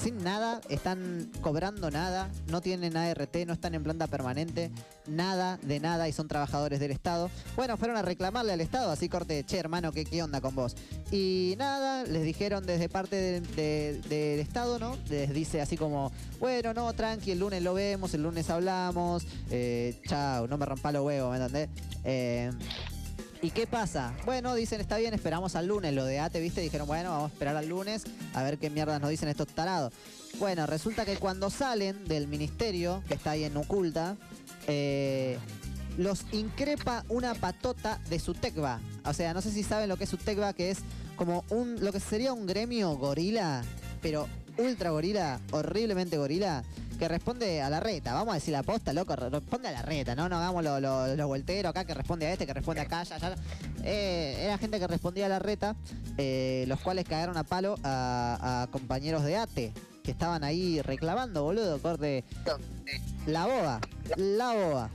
sin 0.02 0.24
nada, 0.24 0.62
están 0.70 1.30
cobrando 1.42 1.92
nada, 1.92 2.30
no 2.48 2.62
tienen 2.62 2.96
ART, 2.96 3.36
no 3.46 3.54
están 3.54 3.76
en 3.76 3.84
planta 3.84 4.08
permanente, 4.08 4.72
nada 5.08 5.58
de 5.62 5.80
nada 5.80 6.08
y 6.08 6.14
son 6.14 6.28
trabajadores 6.28 6.80
del 6.80 6.92
Estado. 6.92 7.30
Bueno, 7.56 7.76
fueron 7.78 7.98
a 7.98 8.02
reclamarle 8.02 8.54
al 8.54 8.62
Estado, 8.62 8.92
así 8.92 9.10
corte, 9.10 9.44
che 9.44 9.58
hermano, 9.58 9.92
¿qué, 9.92 10.06
qué 10.06 10.24
onda 10.24 10.40
con 10.42 10.56
vos? 10.56 10.76
Y 11.12 11.56
nada, 11.58 12.04
les 12.04 12.24
dijeron 12.24 12.66
desde 12.66 12.88
parte 12.88 13.16
de- 13.16 13.42
de- 13.42 14.02
del 14.08 14.40
Estado, 14.40 14.80
¿no? 14.80 14.96
Les 15.10 15.34
dice 15.34 15.60
así 15.62 15.76
como, 15.76 16.12
bueno, 16.40 16.74
no, 16.74 16.94
tranqui, 16.94 17.32
el 17.32 17.40
lunes 17.40 17.62
lo 17.62 17.74
vemos, 17.74 18.14
el 18.14 18.24
lunes 18.24 18.50
hablamos, 18.50 19.26
eh, 19.52 20.00
chao, 20.08 20.48
no 20.48 20.58
me 20.58 20.66
rompa 20.66 20.92
los 20.92 21.04
huevos, 21.04 21.32
¿me 21.32 21.38
entendés? 21.44 21.70
Eh, 22.06 22.52
¿Y 23.42 23.52
qué 23.52 23.68
pasa? 23.68 24.14
Bueno, 24.26 24.54
dicen, 24.54 24.82
está 24.82 24.98
bien, 24.98 25.14
esperamos 25.14 25.56
al 25.56 25.68
lunes. 25.68 25.94
Lo 25.94 26.04
de 26.04 26.20
ATE, 26.20 26.42
¿viste? 26.42 26.60
Dijeron, 26.60 26.88
bueno, 26.88 27.12
vamos 27.12 27.32
a 27.32 27.34
esperar 27.34 27.56
al 27.56 27.70
lunes 27.70 28.04
a 28.34 28.44
ver 28.44 28.58
qué 28.58 28.70
mierdas 28.70 29.00
nos 29.00 29.10
dicen 29.10 29.30
estos 29.30 29.48
tarados. 29.48 29.94
Bueno, 30.40 30.66
resulta 30.66 31.06
que 31.06 31.16
cuando 31.16 31.50
salen 31.50 32.06
del 32.06 32.28
ministerio, 32.28 33.02
que 33.08 33.14
está 33.14 33.32
ahí 33.32 33.46
en 33.46 33.56
oculta, 33.56 34.18
eh, 34.68 35.38
los 35.98 36.26
increpa 36.34 37.06
una 37.08 37.34
patota 37.34 38.02
de 38.10 38.20
su 38.20 38.34
tecba. 38.34 38.82
O 39.06 39.14
sea, 39.14 39.34
no 39.34 39.42
sé 39.42 39.52
si 39.52 39.64
saben 39.64 39.88
lo 39.88 39.96
que 39.96 40.04
es 40.04 40.10
su 40.10 40.18
tecba, 40.18 40.52
que 40.52 40.72
es 40.72 40.80
como 41.16 41.46
un, 41.50 41.84
lo 41.84 41.94
que 41.94 42.02
sería 42.02 42.34
un 42.34 42.46
gremio 42.46 42.98
gorila, 42.98 43.64
pero 44.02 44.28
ultra 44.58 44.90
gorila, 44.90 45.40
horriblemente 45.52 46.18
gorila, 46.18 46.64
que 47.00 47.08
responde 47.08 47.62
a 47.62 47.70
la 47.70 47.80
reta. 47.80 48.14
Vamos 48.14 48.34
a 48.34 48.36
decir 48.36 48.52
la 48.52 48.62
posta, 48.62 48.92
loco, 48.94 49.16
re- 49.16 49.30
responde 49.30 49.70
a 49.70 49.72
la 49.72 49.82
reta, 49.82 50.14
¿no? 50.16 50.28
No 50.30 50.36
hagamos 50.38 50.64
los 50.64 50.82
lo, 50.82 51.16
lo 51.16 51.28
vuelteros 51.28 51.70
acá, 51.72 51.86
que 51.86 51.94
responde 51.94 52.28
a 52.28 52.34
este, 52.34 52.46
que 52.46 52.54
responde 52.54 52.82
acá, 52.82 53.04
ya, 53.04 53.18
ya. 53.18 53.36
Eh, 53.84 54.38
era 54.44 54.58
gente 54.58 54.80
que 54.80 54.86
respondía 54.88 55.26
a 55.28 55.30
la 55.30 55.40
reta, 55.40 55.76
eh, 56.18 56.66
los 56.68 56.80
cuales 56.82 57.06
cagaron 57.06 57.38
a 57.38 57.44
palo 57.46 57.76
a, 57.84 58.64
a 58.64 58.68
compañeros 58.68 59.24
de 59.24 59.38
ATE, 59.38 59.74
que 60.04 60.12
estaban 60.12 60.44
ahí 60.44 60.82
reclamando, 60.82 61.44
boludo, 61.44 61.82
corte. 61.82 62.26
La 63.26 63.46
boba, 63.46 63.80
la 64.18 64.54
boba. 64.54 64.90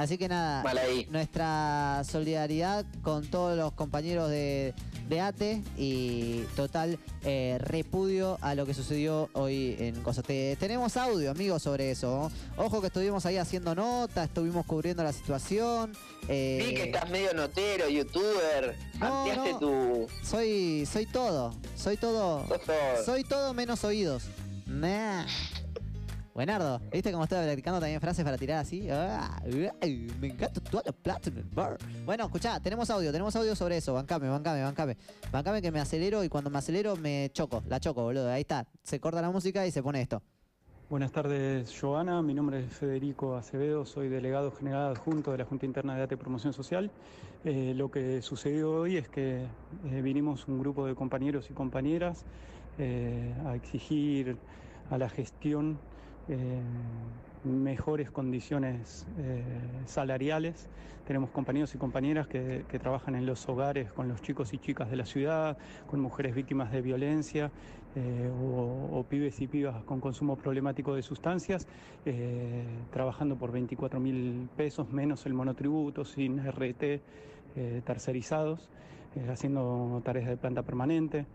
Así 0.00 0.16
que 0.16 0.28
nada, 0.28 0.64
nuestra 1.10 2.02
solidaridad 2.10 2.86
con 3.02 3.26
todos 3.26 3.54
los 3.54 3.72
compañeros 3.72 4.30
de, 4.30 4.72
de 5.10 5.20
ATE 5.20 5.62
y 5.76 6.44
total 6.56 6.98
eh, 7.22 7.58
repudio 7.60 8.38
a 8.40 8.54
lo 8.54 8.64
que 8.64 8.72
sucedió 8.72 9.28
hoy 9.34 9.76
en 9.78 10.00
Cosate. 10.02 10.56
Tenemos 10.58 10.96
audio, 10.96 11.30
amigos, 11.30 11.62
sobre 11.64 11.90
eso. 11.90 12.30
¿no? 12.56 12.64
Ojo 12.64 12.80
que 12.80 12.86
estuvimos 12.86 13.26
ahí 13.26 13.36
haciendo 13.36 13.74
nota, 13.74 14.24
estuvimos 14.24 14.64
cubriendo 14.64 15.02
la 15.02 15.12
situación. 15.12 15.92
eh, 16.28 16.64
Vi 16.66 16.74
que 16.76 16.82
estás 16.84 17.10
medio 17.10 17.34
notero, 17.34 17.86
youtuber. 17.90 18.78
No, 18.98 19.26
no. 19.34 19.58
tu. 19.58 20.06
soy, 20.22 20.86
soy 20.90 21.04
todo, 21.04 21.54
soy 21.76 21.98
todo. 21.98 22.46
soy 23.04 23.22
todo 23.24 23.52
menos 23.52 23.84
oídos. 23.84 24.22
Nah. 24.66 25.26
Buenardo, 26.34 26.80
¿viste 26.92 27.10
cómo 27.10 27.24
estoy 27.24 27.44
practicando 27.44 27.80
también 27.80 28.00
frases 28.00 28.24
para 28.24 28.38
tirar 28.38 28.58
así? 28.58 28.88
Ah, 28.88 29.42
ay, 29.80 30.06
me 30.20 30.28
encanta 30.28 30.60
toda 30.60 30.84
la 30.86 31.20
el 31.24 31.44
bar. 31.52 31.76
Bueno, 32.04 32.24
escuchá, 32.24 32.60
tenemos 32.60 32.88
audio, 32.88 33.10
tenemos 33.10 33.34
audio 33.34 33.56
sobre 33.56 33.78
eso. 33.78 33.94
Bancame, 33.94 34.28
bancame, 34.28 34.62
bancame. 34.62 34.96
Bancame 35.32 35.60
que 35.60 35.72
me 35.72 35.80
acelero 35.80 36.22
y 36.22 36.28
cuando 36.28 36.48
me 36.48 36.58
acelero 36.58 36.94
me 36.96 37.30
choco, 37.32 37.64
la 37.66 37.80
choco, 37.80 38.02
boludo. 38.02 38.30
Ahí 38.30 38.42
está, 38.42 38.64
se 38.84 39.00
corta 39.00 39.20
la 39.20 39.30
música 39.30 39.66
y 39.66 39.72
se 39.72 39.82
pone 39.82 40.02
esto. 40.02 40.22
Buenas 40.88 41.10
tardes, 41.10 41.76
Joana. 41.78 42.22
Mi 42.22 42.34
nombre 42.34 42.64
es 42.64 42.72
Federico 42.72 43.36
Acevedo, 43.36 43.84
soy 43.84 44.08
delegado 44.08 44.52
general 44.52 44.92
adjunto 44.92 45.32
de 45.32 45.38
la 45.38 45.44
Junta 45.44 45.66
Interna 45.66 45.96
de 45.96 46.02
ATE 46.02 46.16
Promoción 46.16 46.52
Social. 46.52 46.90
Eh, 47.44 47.74
lo 47.76 47.90
que 47.90 48.22
sucedió 48.22 48.72
hoy 48.72 48.96
es 48.96 49.08
que 49.08 49.46
eh, 49.84 50.02
vinimos 50.02 50.46
un 50.46 50.60
grupo 50.60 50.86
de 50.86 50.94
compañeros 50.94 51.50
y 51.50 51.54
compañeras 51.54 52.24
eh, 52.78 53.34
a 53.46 53.54
exigir 53.56 54.36
a 54.90 54.98
la 54.98 55.08
gestión 55.08 55.78
eh, 56.28 56.60
mejores 57.44 58.10
condiciones 58.10 59.06
eh, 59.18 59.42
salariales. 59.86 60.68
Tenemos 61.06 61.30
compañeros 61.30 61.74
y 61.74 61.78
compañeras 61.78 62.28
que, 62.28 62.64
trabajan 62.80 63.14
en 63.14 63.26
los 63.26 63.48
hogares 63.48 63.92
con 63.92 64.08
los 64.08 64.20
chicos 64.20 64.52
y 64.52 64.58
chicas 64.58 64.90
de 64.90 64.96
la 64.96 65.06
ciudad, 65.06 65.56
con 65.88 66.00
mujeres 66.00 66.34
víctimas 66.34 66.70
de 66.70 66.82
violencia 66.82 67.50
eh, 67.96 68.30
o, 68.30 69.04
pibes 69.08 69.40
y 69.40 69.48
pibas 69.48 69.82
con 69.84 70.00
consumo 70.00 70.36
problemático 70.36 70.94
de 70.94 71.02
sustancias, 71.02 71.66
trabajando 72.92 73.36
por 73.36 73.50
24 73.50 73.98
mil 73.98 74.48
pesos 74.56 74.90
menos 74.90 75.26
el 75.26 75.34
monotributo, 75.34 76.04
sin 76.04 76.38
RT, 76.38 77.02
tercerizados, 77.84 78.68
haciendo 79.28 80.00
tareas 80.04 80.28
de 80.28 80.36
planta 80.36 80.62
permanente. 80.62 81.26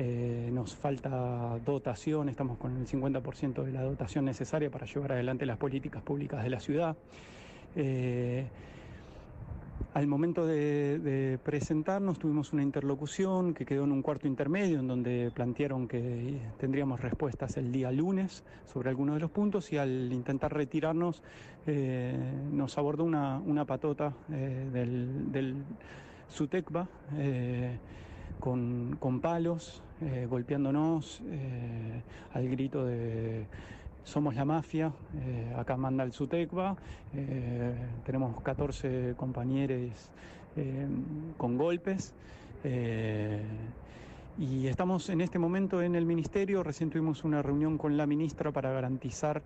Eh, 0.00 0.48
nos 0.52 0.76
falta 0.76 1.58
dotación, 1.66 2.28
estamos 2.28 2.56
con 2.56 2.76
el 2.76 2.86
50% 2.86 3.64
de 3.64 3.72
la 3.72 3.82
dotación 3.82 4.26
necesaria 4.26 4.70
para 4.70 4.86
llevar 4.86 5.10
adelante 5.10 5.44
las 5.44 5.56
políticas 5.56 6.04
públicas 6.04 6.44
de 6.44 6.50
la 6.50 6.60
ciudad. 6.60 6.96
Eh, 7.74 8.46
al 9.94 10.06
momento 10.06 10.46
de, 10.46 11.40
presentarnos 11.42 12.16
tuvimos 12.16 12.52
una 12.52 12.62
interlocución 12.62 13.54
que 13.54 13.66
quedó 13.66 13.82
en 13.82 13.90
un 13.90 14.02
cuarto 14.02 14.28
intermedio 14.28 14.78
en 14.78 14.86
donde 14.86 15.32
plantearon 15.34 15.88
que 15.88 16.42
tendríamos 16.58 17.00
respuestas 17.00 17.56
el 17.56 17.72
día 17.72 17.90
lunes 17.90 18.44
sobre 18.72 18.90
algunos 18.90 19.16
de 19.16 19.22
los 19.22 19.32
puntos 19.32 19.72
y 19.72 19.78
al 19.78 20.12
intentar 20.12 20.54
retirarnos 20.54 21.24
eh, 21.66 22.16
nos 22.52 22.78
abordó 22.78 23.02
una, 23.02 23.40
una 23.40 23.64
patota 23.64 24.12
del, 24.28 25.32
del 25.32 25.56
SUTECBA 26.28 26.86
con, 28.38 28.96
con 29.00 29.20
palos, 29.20 29.82
eh, 30.00 30.28
golpeándonos 30.30 31.20
eh, 31.26 32.02
al 32.32 32.48
grito 32.48 32.84
de 32.84 33.46
somos 34.04 34.36
la 34.36 34.44
mafia, 34.44 34.92
eh, 35.16 35.52
acá 35.56 35.76
manda 35.76 36.04
el 36.04 36.12
SUTECBA, 36.12 36.76
tenemos 38.06 38.40
14 38.40 39.14
compañeros 39.16 40.10
con 41.36 41.58
golpes 41.58 42.14
y 44.38 44.66
estamos 44.66 45.10
en 45.10 45.20
este 45.20 45.38
momento 45.38 45.82
en 45.82 45.94
el 45.94 46.06
ministerio, 46.06 46.62
recién 46.62 46.88
tuvimos 46.88 47.22
una 47.24 47.42
reunión 47.42 47.76
con 47.76 47.96
la 47.98 48.06
ministra 48.06 48.50
para 48.50 48.72
garantizar 48.72 49.42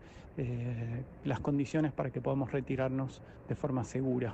las 1.24 1.40
condiciones 1.40 1.92
para 1.92 2.10
que 2.10 2.20
podamos 2.20 2.52
retirarnos 2.52 3.20
de 3.48 3.54
forma 3.56 3.82
segura. 3.84 4.32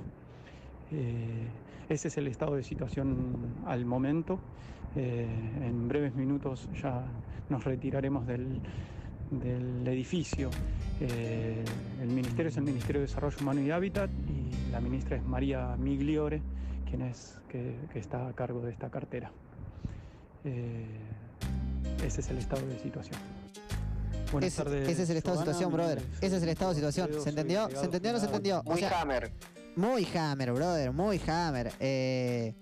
Eh, 0.91 1.47
ese 1.89 2.07
es 2.07 2.17
el 2.17 2.27
estado 2.27 2.55
de 2.55 2.63
situación 2.63 3.35
al 3.65 3.85
momento. 3.85 4.39
Eh, 4.95 5.27
en 5.61 5.87
breves 5.87 6.15
minutos 6.15 6.67
ya 6.81 7.03
nos 7.49 7.63
retiraremos 7.63 8.25
del, 8.27 8.59
del 9.31 9.87
edificio. 9.87 10.49
Eh, 11.01 11.63
el 12.01 12.09
ministerio 12.09 12.49
es 12.49 12.57
el 12.57 12.63
Ministerio 12.63 13.01
de 13.01 13.07
Desarrollo 13.07 13.37
Humano 13.41 13.61
y 13.61 13.71
Hábitat 13.71 14.09
y 14.27 14.71
la 14.71 14.81
ministra 14.81 15.17
es 15.17 15.23
María 15.23 15.75
Migliore, 15.77 16.41
quien 16.89 17.03
es 17.03 17.39
que, 17.47 17.75
que 17.93 17.99
está 17.99 18.27
a 18.27 18.33
cargo 18.33 18.61
de 18.61 18.71
esta 18.71 18.89
cartera. 18.89 19.31
Eh, 20.43 20.85
ese 22.05 22.21
es 22.21 22.29
el 22.29 22.37
estado 22.37 22.65
de 22.67 22.79
situación. 22.79 23.17
Buenas 24.31 24.53
Ese, 24.53 24.63
tardes, 24.63 24.89
ese 24.89 25.03
es 25.03 25.09
el 25.09 25.17
estado 25.17 25.37
de 25.37 25.45
situación, 25.45 25.71
brother. 25.71 26.01
Ese 26.21 26.37
es 26.37 26.43
el 26.43 26.49
estado 26.49 26.69
de 26.71 26.75
situación. 26.75 27.09
¿Se 27.19 27.29
entendió? 27.29 27.69
¿Se 27.69 27.85
entendió 27.85 28.11
o 28.11 28.13
no 28.13 28.19
se 28.19 28.25
entendió? 28.25 28.59
O 28.59 28.71
Muy 28.71 28.79
sea, 28.79 29.01
hammer, 29.01 29.31
muy 29.75 30.05
hammer, 30.15 30.51
brother. 30.53 30.91
Muy 30.91 31.19
hammer. 31.27 31.71
Eh, 31.79 32.53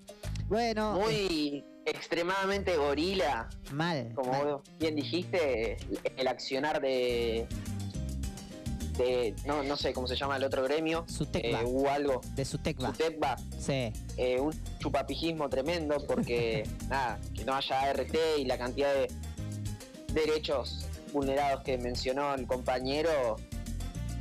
bueno, 0.48 0.96
eh, 0.96 1.04
muy 1.04 1.64
extremadamente 1.84 2.76
gorila, 2.76 3.48
mal. 3.72 4.12
como 4.14 4.30
mal. 4.32 4.58
bien 4.78 4.94
dijiste, 4.94 5.76
el 6.16 6.28
accionar 6.28 6.80
de, 6.82 7.46
de 8.98 9.34
no, 9.46 9.62
no 9.62 9.76
sé 9.76 9.92
cómo 9.92 10.06
se 10.06 10.14
llama 10.16 10.36
el 10.36 10.44
otro 10.44 10.62
gremio, 10.64 11.04
Sutecba. 11.08 11.60
eh, 11.62 11.64
o 11.66 11.88
algo, 11.88 12.20
De 12.34 12.44
su 12.44 12.58
tecba. 12.58 12.88
Sutecba, 12.92 13.36
Sí. 13.58 13.92
eh, 14.16 14.38
un 14.38 14.52
chupapijismo 14.78 15.48
tremendo 15.48 15.96
porque 16.06 16.68
nada, 16.88 17.18
que 17.34 17.44
no 17.44 17.54
haya 17.54 17.80
ART 17.80 18.14
y 18.38 18.44
la 18.44 18.58
cantidad 18.58 18.92
de 18.92 19.08
derechos 20.12 20.86
vulnerados 21.12 21.62
que 21.64 21.78
mencionó 21.78 22.34
el 22.34 22.46
compañero 22.46 23.36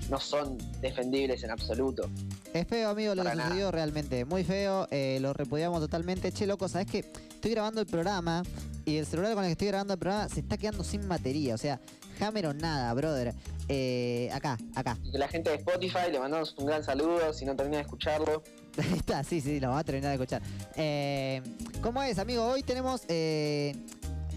no 0.09 0.19
son 0.21 0.57
defendibles 0.79 1.43
en 1.43 1.51
absoluto. 1.51 2.09
Es 2.53 2.67
feo, 2.67 2.89
amigo, 2.89 3.13
lo 3.13 3.21
que 3.21 3.29
Para 3.29 3.35
nada. 3.35 3.49
sucedió 3.49 3.71
realmente. 3.71 4.25
Muy 4.25 4.43
feo, 4.43 4.87
eh, 4.91 5.19
lo 5.21 5.33
repudiamos 5.33 5.79
totalmente. 5.79 6.31
Che, 6.31 6.47
loco, 6.47 6.67
¿sabes 6.67 6.87
qué? 6.87 6.99
Estoy 6.99 7.51
grabando 7.51 7.81
el 7.81 7.87
programa 7.87 8.43
y 8.85 8.97
el 8.97 9.05
celular 9.05 9.33
con 9.35 9.43
el 9.43 9.49
que 9.49 9.51
estoy 9.53 9.67
grabando 9.67 9.93
el 9.93 9.99
programa 9.99 10.29
se 10.29 10.39
está 10.39 10.57
quedando 10.57 10.83
sin 10.83 11.07
batería. 11.07 11.53
O 11.53 11.57
sea, 11.57 11.79
hammer 12.19 12.47
o 12.47 12.53
nada, 12.53 12.93
brother. 12.93 13.33
Eh, 13.69 14.29
acá, 14.33 14.57
acá. 14.75 14.97
Y 15.03 15.11
que 15.11 15.17
la 15.17 15.27
gente 15.27 15.49
de 15.49 15.57
Spotify 15.57 16.09
le 16.11 16.19
mandamos 16.19 16.55
un 16.57 16.65
gran 16.65 16.83
saludo 16.83 17.33
si 17.33 17.45
no 17.45 17.55
termina 17.55 17.77
de 17.77 17.83
escucharlo. 17.83 18.43
Ahí 18.77 18.93
está, 18.97 19.23
sí, 19.23 19.41
sí, 19.41 19.59
lo 19.59 19.67
vamos 19.67 19.81
a 19.81 19.83
terminar 19.83 20.09
de 20.09 20.15
escuchar. 20.15 20.41
Eh, 20.75 21.41
¿Cómo 21.81 22.01
es, 22.01 22.17
amigo? 22.17 22.45
Hoy 22.45 22.63
tenemos 22.63 23.01
eh, 23.09 23.75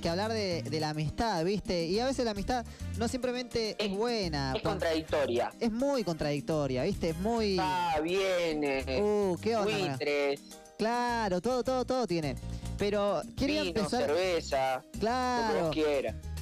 que 0.00 0.08
hablar 0.08 0.32
de, 0.32 0.62
de 0.62 0.80
la 0.80 0.90
amistad, 0.90 1.44
¿viste? 1.44 1.86
Y 1.86 1.98
a 2.00 2.06
veces 2.06 2.24
la 2.24 2.32
amistad 2.32 2.64
no 2.98 3.08
simplemente 3.08 3.70
es, 3.78 3.90
Es- 3.90 3.96
buena. 3.96 4.54
Es 4.56 4.62
contradictoria. 4.62 5.52
es 5.60 5.70
muy 5.72 6.02
contradictoria, 6.04 6.82
¿viste? 6.84 7.10
Es 7.10 7.18
muy... 7.18 7.56
Va, 7.56 7.98
viene, 8.00 8.84
Uh, 9.00 9.36
¿qué 9.40 9.56
onda? 9.56 9.76
buitres, 9.88 10.40
Claro, 10.78 11.40
todo, 11.40 11.62
todo, 11.62 11.84
todo 11.84 12.06
tiene. 12.06 12.36
Pero 12.78 13.20
quería 13.36 13.62
vino, 13.62 13.78
empezar... 13.80 14.06
cerveza, 14.06 14.76
lo 14.76 14.90
que 14.92 14.98
Claro, 14.98 15.70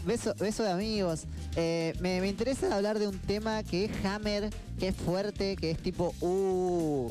beso, 0.05 0.35
beso 0.39 0.63
de 0.63 0.71
amigos. 0.71 1.25
Eh, 1.57 1.93
me, 2.01 2.21
me 2.21 2.29
interesa 2.29 2.77
hablar 2.77 3.01
de 3.01 3.09
un 3.09 3.19
tema 3.19 3.65
que 3.65 3.87
es 3.87 4.05
hammer, 4.05 4.49
que 4.79 4.89
es 4.89 4.95
fuerte, 4.95 5.57
que 5.57 5.73
es 5.73 5.79
tipo 5.79 6.15
uh, 6.21 7.11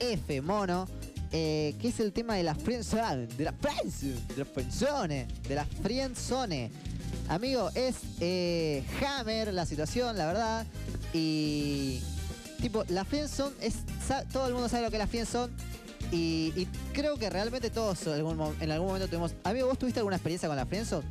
F 0.00 0.40
mono, 0.40 0.88
eh, 1.36 1.74
que 1.80 1.88
es 1.88 1.98
el 1.98 2.12
tema 2.12 2.36
de 2.36 2.44
la 2.44 2.54
friendzone, 2.54 3.26
de 3.26 3.44
la 3.44 3.52
friendzone, 3.52 4.14
de 4.28 4.36
la 4.38 4.44
friendzone, 4.44 5.26
de 5.48 5.54
la 5.56 5.64
friendzone. 5.82 6.70
Amigo, 7.28 7.70
es 7.74 7.96
eh, 8.20 8.84
hammer 9.04 9.52
la 9.52 9.66
situación, 9.66 10.16
la 10.16 10.26
verdad, 10.26 10.66
y 11.12 12.00
tipo 12.60 12.84
la 12.88 13.04
friendzone 13.04 13.54
es 13.60 13.74
todo 14.32 14.46
el 14.46 14.52
mundo 14.52 14.68
sabe 14.68 14.84
lo 14.84 14.90
que 14.90 14.96
es 14.96 15.00
la 15.00 15.06
friendzone. 15.08 15.52
Y, 16.12 16.52
y 16.54 16.68
creo 16.92 17.16
que 17.16 17.28
realmente 17.30 17.70
todos 17.70 18.06
en 18.06 18.12
algún, 18.12 18.36
mo- 18.36 18.54
en 18.60 18.70
algún 18.70 18.86
momento 18.88 19.08
tuvimos... 19.08 19.32
Amigo, 19.42 19.66
¿vos 19.66 19.78
tuviste 19.78 19.98
alguna 19.98 20.16
experiencia 20.16 20.48
con 20.48 20.56
la 20.56 20.66
friendzone? 20.66 21.04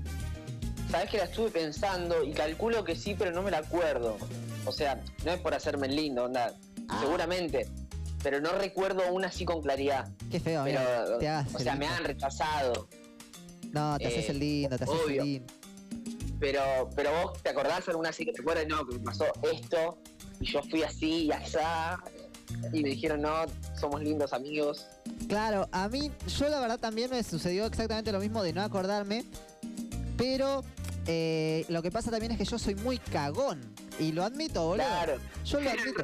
Sabés 0.90 1.10
que 1.10 1.18
la 1.18 1.24
estuve 1.26 1.50
pensando 1.50 2.24
y 2.24 2.32
calculo 2.32 2.86
que 2.86 2.96
sí, 2.96 3.16
pero 3.18 3.32
no 3.32 3.42
me 3.42 3.52
la 3.52 3.58
acuerdo. 3.58 4.18
O 4.66 4.72
sea, 4.72 5.02
no 5.26 5.32
es 5.34 5.42
por 5.42 5.54
hacerme 5.54 5.88
el 5.88 5.96
lindo, 5.98 6.26
onda. 6.26 6.54
Ah. 6.88 7.00
Seguramente. 7.02 7.68
Pero 8.24 8.40
no 8.40 8.54
recuerdo 8.54 9.12
una 9.12 9.28
así 9.28 9.46
con 9.46 9.62
claridad. 9.62 10.10
Qué 10.32 10.40
feo, 10.40 10.62
amigo. 10.62 10.80
Pero, 10.80 11.18
te 11.20 11.56
o 11.56 11.60
sea, 11.60 11.76
me 11.76 11.86
han 11.86 12.04
rechazado. 12.06 12.88
No, 13.72 13.98
te 13.98 14.08
haces 14.08 14.30
eh, 14.30 14.32
el 14.32 14.40
lindo, 14.40 14.78
te 14.78 14.84
haces 14.86 15.00
el 15.08 15.18
lindo. 15.18 15.54
Pero, 16.40 16.90
pero 16.96 17.12
vos 17.12 17.44
te 17.44 17.50
acordás 17.50 17.88
alguna 17.90 18.10
así 18.10 18.26
que 18.26 18.32
te 18.32 18.42
acuerdas, 18.42 18.66
no, 18.68 18.86
que 18.86 18.98
me 18.98 19.04
pasó 19.04 19.26
esto, 19.52 19.98
y 20.40 20.46
yo 20.46 20.62
fui 20.64 20.84
así 20.84 21.26
y 21.26 21.32
asá, 21.32 21.98
y 22.74 22.84
me 22.84 22.90
dijeron, 22.90 23.22
no, 23.22 23.46
somos 23.80 24.02
lindos 24.02 24.34
amigos. 24.34 24.88
Claro, 25.28 25.70
a 25.72 25.88
mí, 25.88 26.12
yo 26.38 26.50
la 26.50 26.60
verdad 26.60 26.80
también 26.80 27.10
me 27.10 27.24
sucedió 27.24 27.66
exactamente 27.66 28.12
lo 28.12 28.20
mismo 28.20 28.44
de 28.44 28.52
no 28.52 28.62
acordarme, 28.62 29.26
pero 30.18 30.64
eh, 31.08 31.66
lo 31.70 31.82
que 31.82 31.92
pasa 31.92 32.12
también 32.12 32.32
es 32.32 32.38
que 32.38 32.46
yo 32.46 32.58
soy 32.58 32.76
muy 32.76 32.98
cagón. 32.98 33.62
Y 34.00 34.12
lo 34.12 34.24
admito, 34.24 34.64
boludo. 34.66 34.86
Claro. 34.88 35.14
Yo 35.46 35.60
lo 35.62 35.70
admito. 35.72 36.04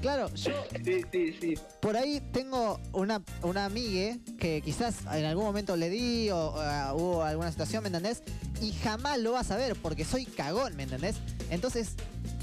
Claro, 0.00 0.34
yo 0.34 0.52
sí, 0.84 1.02
sí, 1.12 1.36
sí. 1.40 1.54
por 1.80 1.96
ahí 1.96 2.20
tengo 2.32 2.80
una, 2.92 3.22
una 3.42 3.66
amigue 3.66 4.18
que 4.38 4.62
quizás 4.62 4.96
en 5.12 5.24
algún 5.26 5.44
momento 5.44 5.76
le 5.76 5.90
di 5.90 6.30
o, 6.30 6.36
o, 6.38 6.54
uh, 6.54 6.96
hubo 6.96 7.22
alguna 7.22 7.50
situación, 7.50 7.82
¿me 7.82 7.88
entendés? 7.88 8.22
Y 8.62 8.72
jamás 8.72 9.18
lo 9.18 9.32
vas 9.32 9.50
a 9.50 9.56
ver 9.56 9.76
porque 9.76 10.04
soy 10.04 10.24
cagón, 10.26 10.74
¿me 10.76 10.82
entendés? 10.84 11.16
Entonces, 11.50 11.94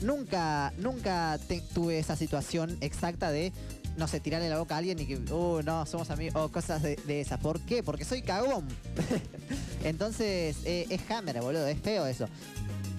nunca, 0.02 0.72
nunca 0.78 1.40
te- 1.48 1.62
tuve 1.62 2.00
esa 2.00 2.16
situación 2.16 2.78
exacta 2.82 3.32
de, 3.32 3.52
no 3.98 4.08
sé, 4.08 4.20
tirarle 4.20 4.50
la 4.50 4.60
boca 4.60 4.76
a 4.76 4.78
alguien 4.80 5.00
y 5.00 5.06
que, 5.06 5.18
uh, 5.18 5.62
no, 5.64 5.86
somos 5.86 6.10
amigos, 6.12 6.36
o 6.42 6.52
cosas 6.52 6.82
de, 6.84 6.96
de 7.08 7.22
esas. 7.22 7.40
¿Por 7.40 7.60
qué? 7.62 7.82
Porque 7.84 8.06
soy 8.06 8.22
cagón. 8.22 8.68
Entonces, 9.84 10.58
eh, 10.66 10.86
es 10.90 11.10
hammer, 11.12 11.42
boludo, 11.42 11.68
es 11.68 11.80
feo 11.80 12.06
eso. 12.06 12.28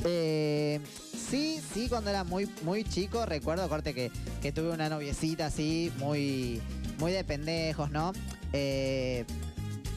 Eh, 0.04 0.80
sí, 1.30 1.60
sí, 1.72 1.88
cuando 1.88 2.10
era 2.10 2.24
muy, 2.24 2.48
muy 2.62 2.84
chico, 2.84 3.26
recuerdo, 3.26 3.68
corte, 3.68 3.94
que, 3.94 4.10
que 4.40 4.52
tuve 4.52 4.70
una 4.70 4.88
noviecita 4.88 5.46
así, 5.46 5.92
muy, 5.98 6.60
muy 6.98 7.12
de 7.12 7.24
pendejos, 7.24 7.90
¿no? 7.90 8.12
Eh, 8.52 9.24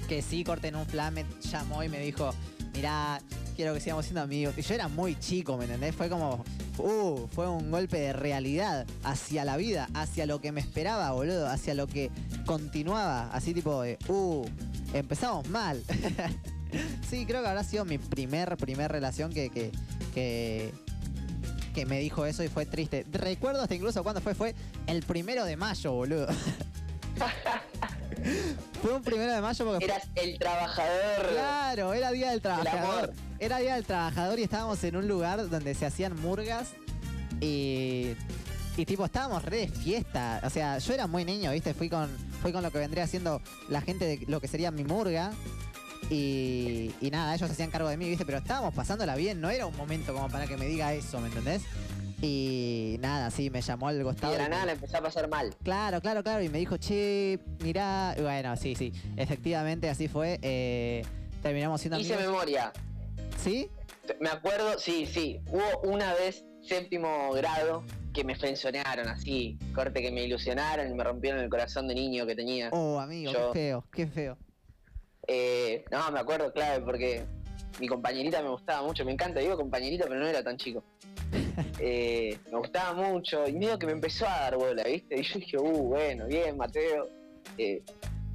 que 0.07 0.21
sí, 0.21 0.43
corte 0.43 0.69
en 0.69 0.75
un 0.75 0.85
plan, 0.85 1.13
me 1.13 1.25
llamó 1.41 1.83
y 1.83 1.89
me 1.89 1.99
dijo, 1.99 2.33
mirá, 2.73 3.21
quiero 3.55 3.73
que 3.73 3.79
sigamos 3.79 4.05
siendo 4.05 4.21
amigos. 4.21 4.57
Y 4.57 4.61
yo 4.61 4.73
era 4.73 4.87
muy 4.87 5.17
chico, 5.17 5.57
¿me 5.57 5.65
entendés? 5.65 5.95
Fue 5.95 6.09
como, 6.09 6.43
uh, 6.77 7.27
fue 7.27 7.47
un 7.47 7.71
golpe 7.71 7.99
de 7.99 8.13
realidad 8.13 8.85
hacia 9.03 9.45
la 9.45 9.55
vida, 9.57 9.87
hacia 9.93 10.25
lo 10.25 10.41
que 10.41 10.51
me 10.51 10.61
esperaba, 10.61 11.11
boludo, 11.11 11.47
hacia 11.47 11.73
lo 11.73 11.87
que 11.87 12.09
continuaba, 12.45 13.29
así 13.31 13.53
tipo 13.53 13.81
de, 13.83 13.97
uh, 14.07 14.45
empezamos 14.93 15.47
mal. 15.49 15.81
sí, 17.09 17.25
creo 17.25 17.41
que 17.41 17.47
habrá 17.49 17.63
sido 17.63 17.85
mi 17.85 17.97
primer, 17.97 18.55
primer 18.57 18.91
relación 18.91 19.31
que, 19.33 19.49
que, 19.49 19.71
que, 20.13 20.71
que 21.73 21.85
me 21.85 21.99
dijo 21.99 22.25
eso 22.25 22.43
y 22.43 22.47
fue 22.47 22.65
triste. 22.65 23.05
Recuerdo 23.11 23.61
hasta 23.61 23.75
incluso 23.75 24.03
cuando 24.03 24.21
fue, 24.21 24.35
fue 24.35 24.55
el 24.87 25.03
primero 25.03 25.45
de 25.45 25.57
mayo, 25.57 25.91
boludo. 25.93 26.27
fue 28.81 28.93
un 28.95 29.01
primero 29.03 29.33
de 29.33 29.41
mayo 29.41 29.65
porque 29.65 29.85
fue- 29.85 29.95
Eras 29.95 30.07
el 30.15 30.39
trabajador. 30.39 31.27
Claro, 31.31 31.93
era 31.93 32.11
Día 32.11 32.31
del 32.31 32.41
Trabajador. 32.41 33.13
Era 33.39 33.57
Día 33.59 33.75
del 33.75 33.85
Trabajador 33.85 34.39
y 34.39 34.43
estábamos 34.43 34.83
en 34.83 34.95
un 34.95 35.07
lugar 35.07 35.49
donde 35.49 35.73
se 35.73 35.85
hacían 35.85 36.19
murgas 36.21 36.69
y, 37.39 38.13
y 38.77 38.85
tipo 38.85 39.05
estábamos 39.05 39.43
re 39.43 39.57
de 39.57 39.67
fiesta. 39.69 40.41
O 40.43 40.49
sea, 40.49 40.77
yo 40.77 40.93
era 40.93 41.07
muy 41.07 41.25
niño, 41.25 41.51
¿viste? 41.51 41.73
Fui 41.73 41.89
con, 41.89 42.09
fui 42.41 42.51
con 42.51 42.61
lo 42.63 42.71
que 42.71 42.77
vendría 42.79 43.07
siendo 43.07 43.41
la 43.69 43.81
gente 43.81 44.05
de 44.05 44.25
lo 44.27 44.39
que 44.39 44.47
sería 44.47 44.71
mi 44.71 44.83
murga. 44.83 45.31
Y, 46.13 46.91
y 46.99 47.09
nada, 47.09 47.33
ellos 47.33 47.49
hacían 47.49 47.71
cargo 47.71 47.87
de 47.87 47.95
mí, 47.95 48.09
¿viste? 48.09 48.25
Pero 48.25 48.39
estábamos 48.39 48.73
pasándola 48.73 49.15
bien, 49.15 49.39
no 49.39 49.49
era 49.49 49.65
un 49.65 49.75
momento 49.77 50.13
como 50.13 50.27
para 50.29 50.45
que 50.45 50.57
me 50.57 50.65
diga 50.65 50.93
eso, 50.93 51.21
¿me 51.21 51.29
entendés? 51.29 51.61
Y 52.21 52.97
nada, 52.99 53.31
sí, 53.31 53.49
me 53.49 53.61
llamó 53.61 53.87
al 53.87 53.99
Y 53.99 54.03
costado. 54.03 54.33
de 54.33 54.39
la 54.39 54.45
y- 54.45 54.49
nada 54.49 54.65
la 54.65 54.71
empecé 54.73 54.97
a 54.97 55.01
pasar 55.01 55.29
mal. 55.29 55.55
Claro, 55.63 56.01
claro, 56.01 56.21
claro. 56.21 56.43
Y 56.43 56.49
me 56.49 56.57
dijo, 56.59 56.75
che, 56.77 57.39
mirá. 57.63 58.13
Y 58.17 58.21
bueno, 58.21 58.55
sí, 58.57 58.75
sí. 58.75 58.91
Efectivamente, 59.15 59.89
así 59.89 60.07
fue. 60.09 60.37
Eh, 60.41 61.03
terminamos 61.41 61.79
siendo 61.81 61.97
Hice 61.97 62.13
amigos. 62.13 62.33
memoria. 62.33 62.73
¿Sí? 63.41 63.69
Me 64.19 64.29
acuerdo, 64.29 64.77
sí, 64.77 65.07
sí. 65.07 65.39
Hubo 65.47 65.63
una 65.89 66.13
vez, 66.13 66.43
séptimo 66.61 67.31
grado, 67.33 67.83
que 68.13 68.23
me 68.25 68.35
frenzonearon 68.35 69.07
así. 69.07 69.57
Corte 69.73 70.01
que 70.01 70.11
me 70.11 70.23
ilusionaron 70.23 70.91
y 70.91 70.93
me 70.93 71.03
rompieron 71.03 71.39
el 71.41 71.49
corazón 71.49 71.87
de 71.87 71.95
niño 71.95 72.25
que 72.27 72.35
tenía. 72.35 72.69
Oh, 72.71 72.99
amigo, 72.99 73.31
Yo- 73.31 73.51
qué 73.53 73.59
feo, 73.59 73.85
qué 73.91 74.07
feo. 74.07 74.37
Eh, 75.27 75.83
no, 75.91 76.11
me 76.11 76.19
acuerdo, 76.19 76.51
clave, 76.51 76.83
porque 76.83 77.25
mi 77.79 77.87
compañerita 77.87 78.41
me 78.41 78.49
gustaba 78.49 78.85
mucho. 78.85 79.05
Me 79.05 79.11
encanta, 79.11 79.39
digo 79.39 79.55
compañerita, 79.57 80.05
pero 80.07 80.19
no 80.19 80.27
era 80.27 80.43
tan 80.43 80.57
chico. 80.57 80.83
Eh, 81.79 82.37
me 82.51 82.59
gustaba 82.59 82.93
mucho 82.93 83.47
y 83.47 83.53
medio 83.53 83.77
que 83.77 83.85
me 83.87 83.91
empezó 83.93 84.25
a 84.27 84.41
dar 84.41 84.55
bola, 84.57 84.83
¿viste? 84.83 85.19
Y 85.19 85.23
yo 85.23 85.39
dije, 85.39 85.57
uh, 85.57 85.83
bueno, 85.83 86.27
bien, 86.27 86.55
Mateo. 86.55 87.07
Eh, 87.57 87.81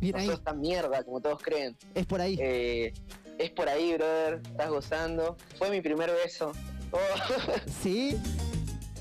Bien 0.00 0.12
no 0.14 0.18
ahí. 0.20 0.26
sos 0.26 0.42
tan 0.42 0.60
mierda 0.60 1.02
como 1.04 1.20
todos 1.20 1.40
creen. 1.42 1.76
Es 1.94 2.06
por 2.06 2.20
ahí. 2.20 2.36
Eh, 2.40 2.92
es 3.38 3.50
por 3.50 3.68
ahí, 3.68 3.94
brother, 3.94 4.40
estás 4.44 4.68
gozando. 4.68 5.36
Fue 5.56 5.70
mi 5.70 5.80
primer 5.80 6.10
beso. 6.10 6.52
Oh, 6.90 6.98
¿Sí? 7.82 8.18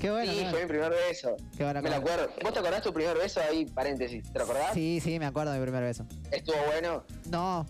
Qué 0.00 0.10
bueno. 0.10 0.32
sí, 0.32 0.46
fue 0.50 0.60
mi 0.62 0.66
primer 0.68 0.90
beso. 0.90 1.36
Qué 1.56 1.64
bueno, 1.64 1.82
Me 1.82 1.90
lo 1.90 1.96
acuerdo. 1.96 2.28
¿Vos 2.42 2.52
te 2.52 2.58
acordás 2.60 2.82
tu 2.82 2.92
primer 2.92 3.16
beso 3.16 3.40
ahí? 3.40 3.64
Paréntesis, 3.66 4.30
¿te 4.32 4.38
lo 4.38 4.44
acordás? 4.44 4.74
Sí, 4.74 5.00
sí, 5.02 5.18
me 5.18 5.26
acuerdo 5.26 5.52
de 5.52 5.58
mi 5.58 5.64
primer 5.64 5.82
beso. 5.82 6.06
¿Estuvo 6.30 6.56
bueno? 6.66 7.04
No, 7.30 7.66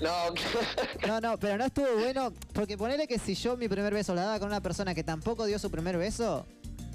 No, 0.00 0.34
no, 1.06 1.20
no, 1.20 1.38
pero 1.38 1.56
no 1.58 1.64
estuvo 1.66 1.86
bueno. 1.94 2.32
Porque 2.52 2.76
ponele 2.78 3.06
que 3.06 3.18
si 3.18 3.34
yo 3.34 3.56
mi 3.56 3.68
primer 3.68 3.92
beso 3.94 4.14
la 4.14 4.22
daba 4.22 4.38
con 4.38 4.48
una 4.48 4.60
persona 4.60 4.94
que 4.94 5.04
tampoco 5.04 5.44
dio 5.46 5.58
su 5.58 5.70
primer 5.70 5.96
beso, 5.98 6.46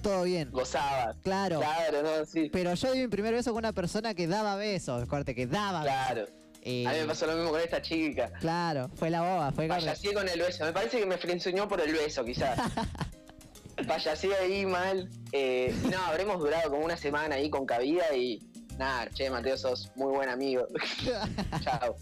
todo 0.02 0.24
bien. 0.24 0.50
gozabas. 0.52 1.16
Claro. 1.24 1.60
Claro, 1.60 2.02
no, 2.04 2.26
sí. 2.26 2.50
Pero 2.52 2.74
yo 2.74 2.92
di 2.94 3.02
mi 3.02 3.08
primer 3.08 3.34
beso 3.34 3.52
con 3.52 3.60
una 3.60 3.74
persona 3.74 4.14
que 4.14 4.28
daba 4.28 4.56
besos, 4.56 5.08
corte, 5.08 5.36
que 5.36 5.48
daba 5.48 5.82
Claro. 5.84 6.22
besos. 6.22 6.36
Y- 6.64 6.86
A 6.88 6.94
mí 6.94 6.98
me 7.02 7.06
pasó 7.06 7.28
lo 7.28 7.36
mismo 7.36 7.52
con 7.52 7.62
esta 7.62 7.80
chica. 7.82 8.32
Claro, 8.40 8.90
fue 8.96 9.12
la 9.12 9.22
boba, 9.22 9.52
fue. 9.52 9.68
Payasé 9.68 10.14
con 10.16 10.28
el 10.28 10.40
beso. 10.40 10.66
Me 10.66 10.74
parece 10.74 10.98
que 11.00 11.06
me 11.06 11.18
frenzoñó 11.18 11.68
por 11.68 11.80
el 11.80 11.94
beso, 11.94 12.26
quizás. 12.26 12.58
Payasé 13.88 14.34
ahí 14.36 14.66
mal. 14.66 15.10
Eh, 15.32 15.76
no, 15.92 16.00
habremos 16.06 16.40
durado 16.40 16.72
como 16.72 16.84
una 16.86 16.98
semana 16.98 17.36
ahí 17.36 17.50
con 17.52 17.66
cabida 17.68 18.16
y. 18.16 18.40
Nada, 18.80 19.08
che, 19.14 19.30
Mateo, 19.30 19.58
sos 19.58 19.92
muy 19.96 20.12
buen 20.12 20.28
amigo. 20.28 20.68
Chao. 21.64 21.96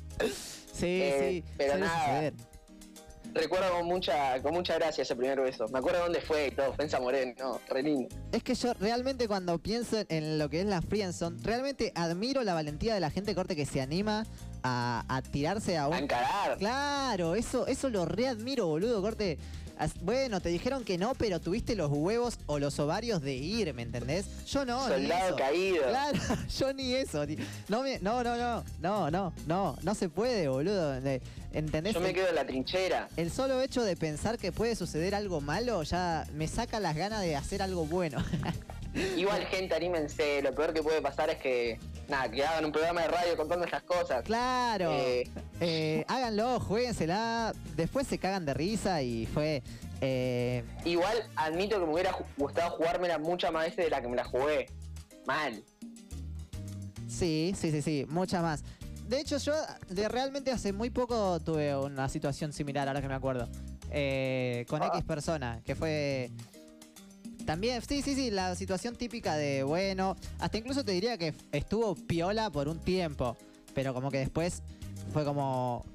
Sí, 0.74 1.00
Eh, 1.02 1.44
sí. 1.46 1.54
pero 1.58 1.78
nada. 1.78 2.00
suceder. 2.06 2.34
Recuerdo 3.34 3.72
con 3.72 3.86
mucha, 3.88 4.40
con 4.44 4.54
mucha 4.54 4.76
gracia 4.76 5.02
ese 5.02 5.16
primer 5.16 5.42
beso. 5.42 5.68
Me 5.70 5.80
acuerdo 5.80 6.02
dónde 6.02 6.22
fue 6.22 6.48
y 6.48 6.52
todo. 6.52 6.72
Fue 6.74 6.84
en 6.84 6.92
San 6.92 7.02
Moreno, 7.02 7.34
no, 7.40 7.60
re 7.68 7.82
lindo. 7.82 8.08
Es 8.32 8.44
que 8.44 8.54
yo 8.54 8.74
realmente 8.76 9.28
cuando 9.28 9.58
pienso 9.58 10.04
en 10.10 10.38
lo 10.38 10.50
que 10.52 10.60
es 10.60 10.68
la 10.68 10.84
friendzone, 10.84 11.40
realmente 11.42 11.92
admiro 11.96 12.44
la 12.44 12.54
valentía 12.54 12.94
de 12.94 13.00
la 13.00 13.10
gente 13.10 13.34
corte 13.34 13.56
que 13.56 13.66
se 13.66 13.82
anima 13.82 14.28
a, 14.62 15.04
a 15.08 15.22
tirarse 15.24 15.78
a 15.78 15.84
A 15.86 15.88
un... 15.88 15.96
encarar. 15.96 16.58
Claro, 16.60 17.34
eso, 17.34 17.66
eso 17.66 17.90
lo 17.90 18.06
readmiro, 18.06 18.68
boludo, 18.68 19.02
corte. 19.02 19.40
Bueno, 20.02 20.42
te 20.42 20.50
dijeron 20.50 20.84
que 20.84 20.98
no, 20.98 21.14
pero 21.16 21.40
tuviste 21.40 21.76
los 21.76 21.90
huevos 21.92 22.38
o 22.46 22.60
los 22.60 22.80
ovarios 22.80 23.22
de 23.22 23.34
ir, 23.34 23.74
¿me 23.74 23.82
entendés? 23.84 24.26
Yo 24.48 24.66
no, 24.66 24.88
ni 24.88 24.94
Soldado 25.08 25.28
eso. 25.28 25.36
caído. 25.36 25.84
Claro, 25.90 26.20
yo 26.60 26.74
ni 26.74 26.94
eso. 26.94 27.26
No, 27.70 27.82
me- 27.84 28.00
no, 28.00 28.24
no, 28.24 28.36
no, 28.38 28.64
no, 28.82 29.12
no, 29.12 29.34
no, 29.48 29.78
no 29.82 29.96
se 29.96 30.10
puede, 30.10 30.48
boludo. 30.48 30.96
¿Entendés? 31.54 31.94
Yo 31.94 32.00
me 32.00 32.14
quedo 32.14 32.30
en 32.30 32.36
la 32.36 32.46
trinchera. 32.46 33.08
el 33.16 33.32
solo 33.32 33.62
hecho 33.62 33.84
de 33.84 33.96
pensar 33.96 34.38
que 34.40 34.52
puede 34.52 34.76
suceder 34.76 35.14
algo 35.14 35.40
malo 35.40 35.84
ya 35.84 36.26
me 36.34 36.48
saca 36.48 36.80
las 36.80 36.96
ganas 36.96 37.22
de 37.22 37.36
hacer 37.36 37.62
algo 37.62 37.86
bueno. 37.86 38.18
Igual, 39.18 39.46
gente, 39.48 39.74
anímense. 39.76 40.42
Lo 40.42 40.54
peor 40.54 40.74
que 40.74 40.82
puede 40.84 41.02
pasar 41.02 41.30
es 41.30 41.38
que. 41.38 41.80
Nada, 42.08 42.30
que 42.30 42.44
hagan 42.46 42.66
un 42.66 42.72
programa 42.72 43.02
de 43.02 43.08
radio 43.08 43.38
contando 43.38 43.66
estas 43.66 43.84
cosas. 43.84 44.24
claro. 44.24 44.92
Eh, 44.92 45.28
Eh, 45.60 46.04
háganlo, 46.10 46.60
jueguensela. 46.60 47.54
Después 47.76 48.06
se 48.08 48.18
cagan 48.18 48.46
de 48.46 48.54
risa 48.54 49.02
y 49.02 49.26
fue. 49.28 49.64
eh, 50.02 50.64
Igual 50.84 51.24
admito 51.36 51.80
que 51.80 51.86
me 51.86 51.94
hubiera 51.94 52.14
gustado 52.38 52.72
jugármela 52.72 53.18
muchas 53.20 53.52
más 53.54 53.64
veces 53.66 53.86
de 53.86 53.90
la 53.90 54.02
que 54.02 54.08
me 54.10 54.16
la 54.18 54.26
jugué. 54.26 54.66
Mal. 55.26 55.64
sí, 57.08 57.54
sí, 57.58 57.72
sí, 57.72 57.82
sí, 57.82 58.06
muchas 58.10 58.42
más. 58.42 58.64
De 59.08 59.20
hecho, 59.20 59.38
yo 59.38 59.54
de 59.90 60.08
realmente 60.10 60.52
hace 60.52 60.74
muy 60.74 60.90
poco 60.90 61.40
tuve 61.40 61.76
una 61.76 62.10
situación 62.10 62.52
similar, 62.52 62.88
ahora 62.88 63.02
que 63.02 63.08
me 63.08 63.14
acuerdo. 63.14 63.48
Eh, 63.92 64.66
con 64.68 64.82
Ah. 64.82 64.88
X 64.94 65.04
persona, 65.04 65.62
que 65.64 65.76
fue. 65.76 66.32
También, 67.46 67.82
sí, 67.88 68.02
sí, 68.02 68.16
sí, 68.16 68.32
la 68.32 68.56
situación 68.56 68.96
típica 68.96 69.36
de, 69.36 69.64
bueno, 69.64 70.16
hasta 70.40 70.58
incluso 70.58 70.84
te 70.86 70.92
diría 70.94 71.18
que 71.18 71.34
estuvo 71.52 71.96
piola 71.96 72.50
por 72.50 72.68
un 72.68 72.80
tiempo, 72.80 73.36
pero 73.74 73.94
como 73.94 74.10
que 74.12 74.20
después 74.20 74.62
fue 75.12 75.26
como... 75.26 75.86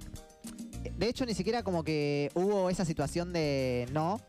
De 0.96 1.08
hecho, 1.08 1.24
ni 1.26 1.34
siquiera 1.34 1.62
como 1.62 1.82
que 1.84 2.30
hubo 2.34 2.70
esa 2.70 2.84
situación 2.84 3.32
de 3.32 3.88
no, 3.92 4.20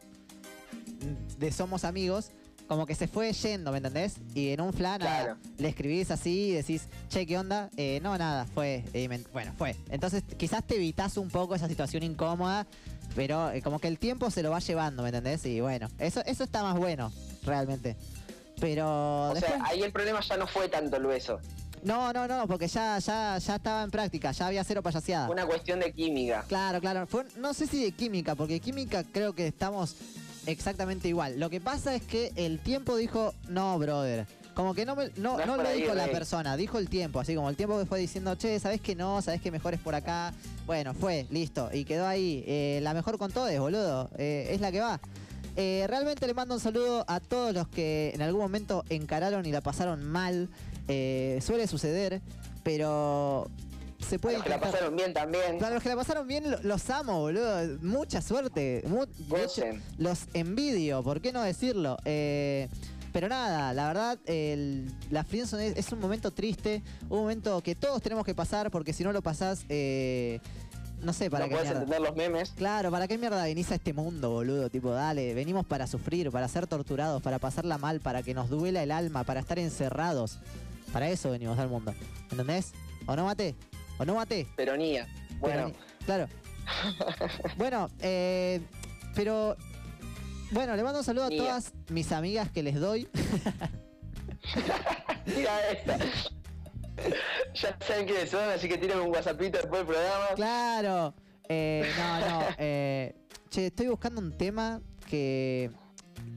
de 1.37 1.51
somos 1.51 1.83
amigos, 1.83 2.31
como 2.67 2.85
que 2.85 2.95
se 2.95 3.07
fue 3.07 3.31
yendo, 3.33 3.71
¿me 3.71 3.77
entendés? 3.77 4.15
Y 4.35 4.49
en 4.49 4.61
un 4.61 4.73
flan 4.73 4.99
Claro. 4.99 5.37
le 5.57 5.67
escribís 5.69 6.11
así 6.11 6.49
y 6.49 6.51
decís, 6.51 6.83
che, 7.09 7.25
¿qué 7.25 7.37
onda? 7.37 7.69
Eh, 7.77 7.99
no, 8.03 8.17
nada, 8.17 8.45
fue. 8.45 8.83
me- 8.93 9.19
bueno, 9.33 9.53
fue. 9.57 9.75
Entonces, 9.89 10.23
quizás 10.37 10.65
te 10.65 10.75
evitas 10.75 11.17
un 11.17 11.29
poco 11.29 11.55
esa 11.55 11.67
situación 11.67 12.03
incómoda, 12.03 12.67
pero 13.19 13.51
eh, 13.51 13.61
como 13.61 13.79
que 13.79 13.89
el 13.89 13.99
tiempo 13.99 14.31
se 14.31 14.41
lo 14.41 14.51
va 14.51 14.59
llevando, 14.59 15.03
¿me 15.03 15.09
entendés? 15.09 15.45
Y 15.45 15.59
bueno, 15.59 15.89
eso, 15.99 16.21
eso 16.25 16.45
está 16.45 16.63
más 16.63 16.77
bueno, 16.77 17.11
realmente. 17.43 17.97
Pero 18.61 19.31
O 19.31 19.33
después... 19.33 19.55
sea, 19.55 19.65
ahí 19.65 19.81
el 19.83 19.91
problema 19.91 20.21
ya 20.21 20.37
no 20.37 20.47
fue 20.47 20.69
tanto 20.69 20.95
el 20.95 21.05
beso. 21.05 21.41
No, 21.83 22.13
no, 22.13 22.29
no, 22.29 22.47
porque 22.47 22.69
ya, 22.69 22.97
ya, 22.99 23.37
ya 23.37 23.55
estaba 23.57 23.83
en 23.83 23.91
práctica, 23.91 24.31
ya 24.31 24.47
había 24.47 24.63
cero 24.63 24.81
payaseada. 24.81 25.29
Una 25.29 25.45
cuestión 25.45 25.81
de 25.81 25.91
química. 25.91 26.45
Claro, 26.47 26.79
claro. 26.79 27.07
Fue, 27.07 27.25
no 27.35 27.53
sé 27.53 27.67
si 27.67 27.83
de 27.83 27.91
química, 27.91 28.35
porque 28.35 28.61
química 28.61 29.03
creo 29.03 29.33
que 29.33 29.47
estamos 29.47 29.97
exactamente 30.45 31.09
igual. 31.09 31.41
Lo 31.41 31.49
que 31.49 31.59
pasa 31.59 31.93
es 31.95 32.01
que 32.03 32.31
el 32.37 32.59
tiempo 32.59 32.95
dijo, 32.95 33.33
no, 33.49 33.77
brother. 33.77 34.27
Como 34.59 34.73
que 34.73 34.85
no, 34.85 34.93
me- 34.93 35.07
no, 35.15 35.37
No 35.37 35.45
no 35.45 35.63
lo 35.63 35.71
dijo 35.71 35.93
la 35.93 36.07
persona, 36.07 36.57
dijo 36.57 36.79
el 36.79 36.89
tiempo. 36.89 37.21
Así 37.21 37.33
como 37.33 37.49
el 37.49 37.55
tiempo 37.55 37.79
que 37.79 37.85
fue 37.85 37.97
diciendo, 37.97 38.35
che, 38.35 38.59
¿sabes 38.59 38.81
que 38.81 38.93
no? 38.93 39.21
¿Sabes 39.21 39.39
que 39.39 39.51
mejor 39.51 39.73
es 39.73 39.79
por 39.79 39.95
acá? 39.95 40.33
Bueno, 40.65 40.93
fue, 40.93 41.27
listo. 41.29 41.69
Y 41.71 41.85
quedó 41.85 42.05
ahí. 42.05 42.43
Eh, 42.45 42.81
la 42.83 42.93
mejor 42.93 43.17
con 43.17 43.31
todos, 43.31 43.57
boludo. 43.57 44.09
Eh, 44.17 44.49
es 44.51 44.59
la 44.59 44.69
que 44.73 44.81
va. 44.81 44.99
Eh, 45.55 45.85
realmente 45.87 46.27
le 46.27 46.33
mando 46.33 46.55
un 46.55 46.59
saludo 46.59 47.05
a 47.07 47.21
todos 47.21 47.53
los 47.53 47.69
que 47.69 48.11
en 48.13 48.21
algún 48.21 48.41
momento 48.41 48.83
encararon 48.89 49.45
y 49.45 49.51
la 49.53 49.61
pasaron 49.61 50.03
mal. 50.03 50.49
Suele 50.87 51.65
suceder, 51.67 52.19
pero 52.61 53.49
se 54.05 54.15
A 54.15 54.19
puede 54.19 54.35
los 54.35 54.43
que 54.43 54.49
la 54.49 54.59
pasaron 54.59 54.93
bien 54.93 55.13
también. 55.13 55.57
Para 55.57 55.75
los 55.75 55.83
que 55.83 55.87
la 55.87 55.95
pasaron 55.95 56.27
bien, 56.27 56.51
lo- 56.51 56.61
los 56.63 56.89
amo, 56.89 57.17
boludo. 57.21 57.77
Mucha 57.81 58.21
suerte. 58.21 58.83
Mu- 58.87 59.05
Gocen. 59.29 59.81
los 59.97 60.23
envidio, 60.33 61.01
¿por 61.01 61.21
qué 61.21 61.31
no 61.31 61.43
decirlo? 61.43 61.95
Eh, 62.03 62.67
pero 63.11 63.27
nada, 63.27 63.73
la 63.73 63.87
verdad, 63.87 64.19
el- 64.25 64.91
la 65.11 65.23
friendzone 65.23 65.67
es, 65.67 65.77
es 65.77 65.91
un 65.91 65.99
momento 65.99 66.31
triste, 66.31 66.81
un 67.09 67.19
momento 67.19 67.61
que 67.61 67.75
todos 67.75 68.01
tenemos 68.01 68.25
que 68.25 68.35
pasar, 68.35 68.69
porque 68.71 68.93
si 68.93 69.03
no 69.03 69.11
lo 69.11 69.21
pasás, 69.21 69.65
eh, 69.69 70.39
no 71.01 71.13
sé, 71.13 71.29
para 71.29 71.45
no 71.45 71.49
qué 71.49 71.55
puedes 71.55 71.69
mierda. 71.69 71.83
entender 71.83 72.01
los 72.07 72.15
memes. 72.15 72.51
Claro, 72.51 72.91
¿para 72.91 73.07
qué 73.07 73.17
mierda 73.17 73.43
venís 73.43 73.71
a 73.71 73.75
este 73.75 73.93
mundo, 73.93 74.29
boludo? 74.31 74.69
Tipo, 74.69 74.91
dale, 74.91 75.33
venimos 75.33 75.65
para 75.65 75.87
sufrir, 75.87 76.29
para 76.31 76.47
ser 76.47 76.67
torturados, 76.67 77.21
para 77.21 77.39
pasarla 77.39 77.77
mal, 77.77 77.99
para 78.01 78.21
que 78.21 78.33
nos 78.33 78.49
duela 78.49 78.83
el 78.83 78.91
alma, 78.91 79.23
para 79.23 79.39
estar 79.39 79.57
encerrados. 79.59 80.39
Para 80.91 81.07
eso 81.09 81.29
venimos 81.31 81.57
al 81.59 81.69
mundo. 81.69 81.93
¿Entendés? 82.31 82.73
¿O 83.05 83.15
no 83.15 83.25
maté? 83.25 83.55
¿O 83.97 84.05
no 84.05 84.15
maté? 84.15 84.47
Peronía. 84.57 85.07
Bueno, 85.39 85.71
claro. 86.05 86.27
bueno, 87.57 87.89
eh, 88.01 88.59
pero. 89.15 89.55
Bueno, 90.51 90.75
le 90.75 90.83
mando 90.83 90.99
un 90.99 91.05
saludo 91.05 91.25
a 91.25 91.29
todas 91.29 91.73
mis 91.89 92.11
amigas 92.11 92.51
que 92.51 92.63
les 92.63 92.75
doy. 92.79 93.07
mira 95.25 95.69
esta. 95.71 95.97
ya 97.53 97.77
saben 97.79 98.05
quiénes 98.05 98.29
son, 98.29 98.49
así 98.49 98.67
que 98.67 98.77
tiren 98.77 98.99
un 98.99 99.09
whatsappito 99.09 99.57
después 99.59 99.85
del 99.85 99.87
programa. 99.87 100.25
claro. 100.35 101.13
Eh, 101.51 101.89
no, 101.97 102.19
no. 102.19 102.45
eh, 102.59 103.15
che, 103.49 103.67
estoy 103.67 103.87
buscando 103.87 104.21
un 104.21 104.37
tema 104.37 104.81
que. 105.09 105.71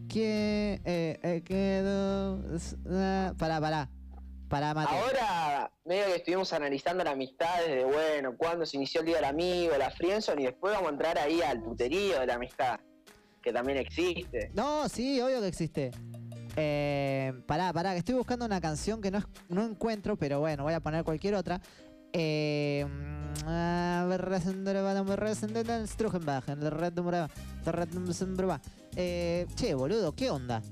Que. 0.08 0.80
Eh, 0.84 1.18
eh, 1.22 1.42
quedó. 1.44 2.36
Uh, 2.36 3.34
pará, 3.36 3.60
pará. 3.60 3.90
Pará, 4.48 4.74
mate. 4.74 4.94
Ahora, 4.94 5.70
medio 5.86 6.04
que 6.06 6.16
estuvimos 6.16 6.52
analizando 6.52 7.02
la 7.04 7.12
amistad 7.12 7.56
desde, 7.66 7.84
bueno, 7.84 8.36
cuándo 8.36 8.66
se 8.66 8.76
inició 8.76 9.00
el 9.00 9.06
Día 9.06 9.16
del 9.16 9.24
Amigo, 9.24 9.74
la 9.78 9.90
friendzone, 9.90 10.42
y 10.42 10.44
después 10.44 10.74
vamos 10.74 10.90
a 10.90 10.92
entrar 10.92 11.18
ahí 11.18 11.40
al 11.40 11.62
puterío 11.62 12.20
de 12.20 12.26
la 12.26 12.34
amistad, 12.34 12.78
que 13.42 13.52
también 13.52 13.78
existe. 13.78 14.50
No, 14.54 14.88
sí, 14.88 15.20
obvio 15.20 15.40
que 15.40 15.48
existe. 15.48 15.90
Eh, 16.56 17.32
pará, 17.46 17.72
pará, 17.72 17.92
que 17.92 17.98
estoy 17.98 18.14
buscando 18.14 18.44
una 18.44 18.60
canción 18.60 19.00
que 19.00 19.10
no, 19.10 19.18
es- 19.18 19.26
no 19.48 19.64
encuentro, 19.64 20.16
pero 20.16 20.40
bueno, 20.40 20.62
voy 20.64 20.74
a 20.74 20.80
poner 20.80 21.04
cualquier 21.04 21.34
otra. 21.34 21.60
Eh, 22.12 22.86
eh, 28.96 29.46
che, 29.56 29.74
boludo, 29.74 30.12
¿qué 30.14 30.30
onda? 30.30 30.62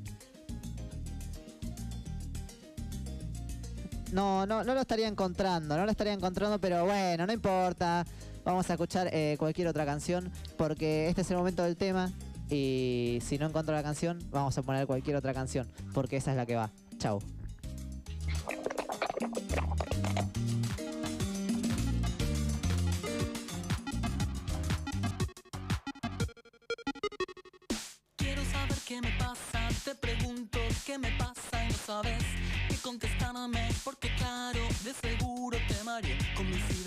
No, 4.12 4.44
no, 4.44 4.64
no 4.64 4.74
lo 4.74 4.80
estaría 4.80 5.06
encontrando, 5.06 5.76
no 5.76 5.84
lo 5.84 5.90
estaría 5.90 6.12
encontrando, 6.12 6.58
pero 6.60 6.84
bueno, 6.84 7.26
no 7.26 7.32
importa. 7.32 8.04
Vamos 8.44 8.68
a 8.68 8.72
escuchar 8.72 9.08
eh, 9.12 9.36
cualquier 9.38 9.68
otra 9.68 9.84
canción, 9.86 10.30
porque 10.56 11.08
este 11.08 11.20
es 11.22 11.30
el 11.30 11.36
momento 11.36 11.62
del 11.62 11.76
tema. 11.76 12.10
Y 12.50 13.18
si 13.22 13.38
no 13.38 13.46
encuentro 13.46 13.74
la 13.74 13.82
canción, 13.82 14.18
vamos 14.30 14.58
a 14.58 14.62
poner 14.62 14.86
cualquier 14.86 15.16
otra 15.16 15.32
canción, 15.32 15.68
porque 15.94 16.16
esa 16.16 16.32
es 16.32 16.36
la 16.36 16.46
que 16.46 16.56
va. 16.56 16.70
Chau. 16.98 17.20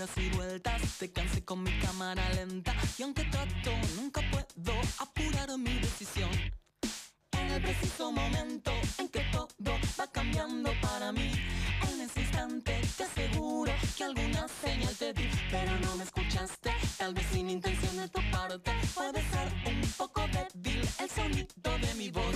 Idas 0.04 0.18
y 0.18 0.30
vueltas, 0.36 0.82
te 1.00 1.12
cansé 1.12 1.44
con 1.44 1.64
mi 1.64 1.72
cámara 1.80 2.28
lenta. 2.34 2.76
Y 2.98 3.04
aunque 3.04 3.24
trato, 3.26 3.72
nunca 3.96 4.22
puedo 4.32 4.80
apurar 5.00 5.58
mi 5.58 5.80
decisión. 5.80 6.30
En 7.32 7.52
el 7.52 7.62
preciso 7.62 8.12
momento 8.12 8.72
en 8.98 9.08
que 9.10 9.22
todo 9.32 9.48
va 10.00 10.08
cambiando 10.08 10.72
para 10.82 11.12
mí, 11.12 11.32
en 11.90 12.02
ese 12.02 12.22
instante 12.22 12.82
te 12.98 13.04
aseguro 13.04 13.72
que 13.98 14.04
alguna 14.04 14.48
señal 14.48 14.96
te 14.96 15.14
di, 15.14 15.30
pero 15.52 15.80
no 15.80 15.96
me 15.96 16.04
escuchaste. 16.04 16.72
Tal 16.98 17.14
vez 17.14 17.26
sin 17.32 17.50
intención 17.50 17.98
de 17.98 18.08
tu 18.10 18.20
parte, 18.32 18.72
puede 18.94 19.22
ser 19.30 19.54
un 19.68 19.82
poco 19.98 20.22
débil 20.28 20.88
el 21.00 21.10
sonido 21.10 21.78
de 21.80 21.94
mi 21.96 22.10
voz. 22.10 22.36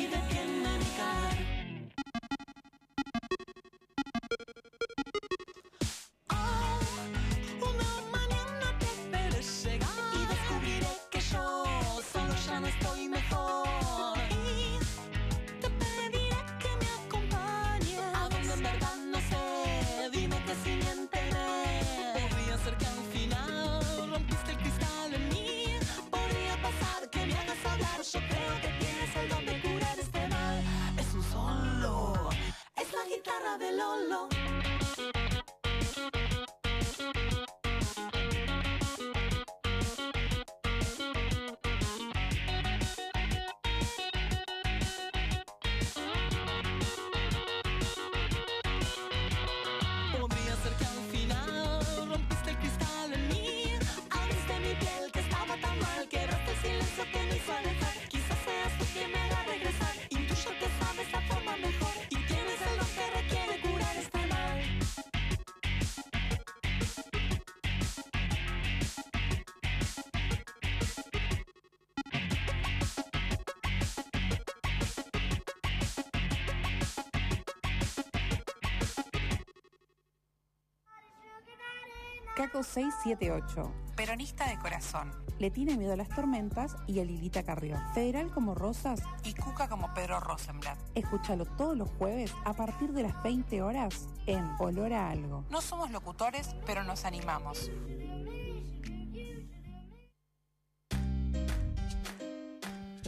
Caco 82.41 82.63
678. 82.63 83.71
Peronista 83.95 84.49
de 84.49 84.57
corazón. 84.57 85.11
Le 85.37 85.51
tiene 85.51 85.77
miedo 85.77 85.93
a 85.93 85.95
las 85.95 86.09
tormentas 86.09 86.75
y 86.87 86.99
a 86.99 87.05
Lilita 87.05 87.43
Carrió. 87.43 87.77
Federal 87.93 88.31
como 88.31 88.55
Rosas. 88.55 88.99
Y 89.23 89.35
Cuca 89.35 89.69
como 89.69 89.93
Pedro 89.93 90.19
Rosenblatt. 90.19 90.79
Escúchalo 90.95 91.45
todos 91.45 91.77
los 91.77 91.87
jueves 91.99 92.33
a 92.43 92.53
partir 92.53 92.93
de 92.93 93.03
las 93.03 93.21
20 93.21 93.61
horas 93.61 94.07
en 94.25 94.43
Olor 94.57 94.91
a 94.91 95.11
Algo. 95.11 95.45
No 95.51 95.61
somos 95.61 95.91
locutores, 95.91 96.55
pero 96.65 96.83
nos 96.83 97.05
animamos. 97.05 97.69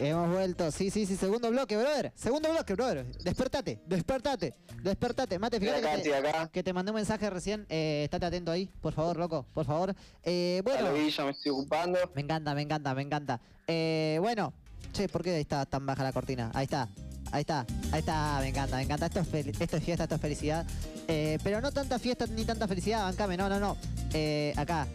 Hemos 0.05 0.29
vuelto, 0.29 0.71
sí, 0.71 0.89
sí, 0.89 1.05
sí, 1.05 1.15
segundo 1.15 1.49
bloque, 1.49 1.77
brother. 1.77 2.11
Segundo 2.15 2.49
bloque, 2.51 2.73
brother. 2.73 3.05
Despertate, 3.23 3.79
despertate, 3.85 4.53
despertate. 4.83 5.39
Mate, 5.39 5.59
fíjate 5.59 5.79
Acá, 5.79 5.95
que 5.95 6.01
te, 6.03 6.15
acá. 6.15 6.47
que 6.51 6.63
te 6.63 6.73
mandé 6.73 6.91
un 6.91 6.95
mensaje 6.95 7.29
recién. 7.29 7.65
Eh, 7.69 8.01
estate 8.05 8.25
atento 8.25 8.51
ahí, 8.51 8.69
por 8.81 8.93
favor, 8.93 9.17
loco, 9.17 9.45
por 9.53 9.65
favor. 9.65 9.95
Eh, 10.23 10.61
bueno, 10.63 10.89
lo 10.89 10.93
vi, 10.93 11.09
ya 11.09 11.23
me 11.25 11.31
estoy 11.31 11.51
ocupando. 11.51 11.97
me 12.13 12.21
encanta, 12.21 12.53
me 12.53 12.61
encanta, 12.63 12.93
me 12.93 13.01
encanta. 13.01 13.39
Eh, 13.67 14.17
bueno, 14.21 14.53
che, 14.91 15.07
¿por 15.07 15.23
qué 15.23 15.39
está 15.39 15.65
tan 15.65 15.85
baja 15.85 16.03
la 16.03 16.11
cortina? 16.11 16.51
Ahí 16.53 16.65
está, 16.65 16.89
ahí 17.31 17.41
está, 17.41 17.65
ahí 17.91 17.99
está, 17.99 18.37
me 18.41 18.49
encanta, 18.49 18.75
me 18.77 18.83
encanta. 18.83 19.05
Esto 19.05 19.21
es, 19.21 19.27
fel- 19.31 19.55
esto 19.61 19.77
es 19.77 19.83
fiesta, 19.83 20.03
esto 20.03 20.15
es 20.15 20.21
felicidad. 20.21 20.65
Eh, 21.07 21.37
pero 21.43 21.61
no 21.61 21.71
tanta 21.71 21.97
fiesta 21.99 22.25
ni 22.27 22.43
tanta 22.45 22.67
felicidad, 22.67 23.03
bancame, 23.03 23.37
no, 23.37 23.47
no, 23.47 23.59
no. 23.59 23.77
Eh, 24.13 24.53
acá, 24.57 24.85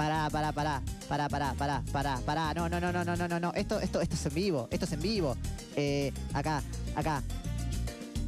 pará, 0.00 0.30
pará, 0.30 0.50
pará, 0.52 0.82
pará, 1.08 1.28
pará, 1.28 1.54
pará, 1.58 1.82
pará, 1.92 2.20
pará. 2.24 2.54
No, 2.54 2.70
no, 2.70 2.80
no, 2.80 2.90
no, 2.90 3.04
no, 3.04 3.16
no, 3.16 3.28
no, 3.28 3.38
no. 3.38 3.52
Esto, 3.52 3.80
esto, 3.80 4.00
esto 4.00 4.14
es 4.14 4.24
en 4.26 4.34
vivo, 4.34 4.66
esto 4.70 4.86
es 4.86 4.92
en 4.92 5.02
vivo. 5.02 5.36
Eh, 5.76 6.10
acá, 6.32 6.62
acá. 6.96 7.22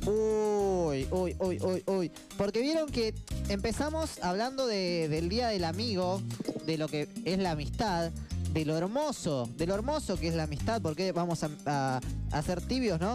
Uy, 0.05 1.07
uy, 1.11 1.35
uy, 1.39 1.59
uy, 1.63 1.83
uy. 1.87 2.11
Porque 2.37 2.61
vieron 2.61 2.91
que 2.91 3.15
empezamos 3.49 4.23
hablando 4.23 4.67
de- 4.67 5.09
del 5.09 5.31
Día 5.31 5.49
del 5.49 5.65
Amigo, 5.65 6.21
de 6.67 6.77
lo 6.77 6.89
que 6.89 7.09
es 7.25 7.39
la 7.39 7.53
amistad, 7.53 8.11
de 8.53 8.65
lo 8.67 8.77
hermoso, 8.77 9.49
de 9.57 9.67
lo 9.67 9.75
hermoso 9.75 10.19
que 10.19 10.29
es 10.29 10.35
la 10.35 10.43
amistad, 10.43 10.83
porque 10.83 11.13
vamos 11.13 11.43
a, 11.43 11.51
a- 11.65 12.01
a 12.33 12.43
ser 12.43 12.61
tibios, 12.61 13.01
¿no? 13.01 13.15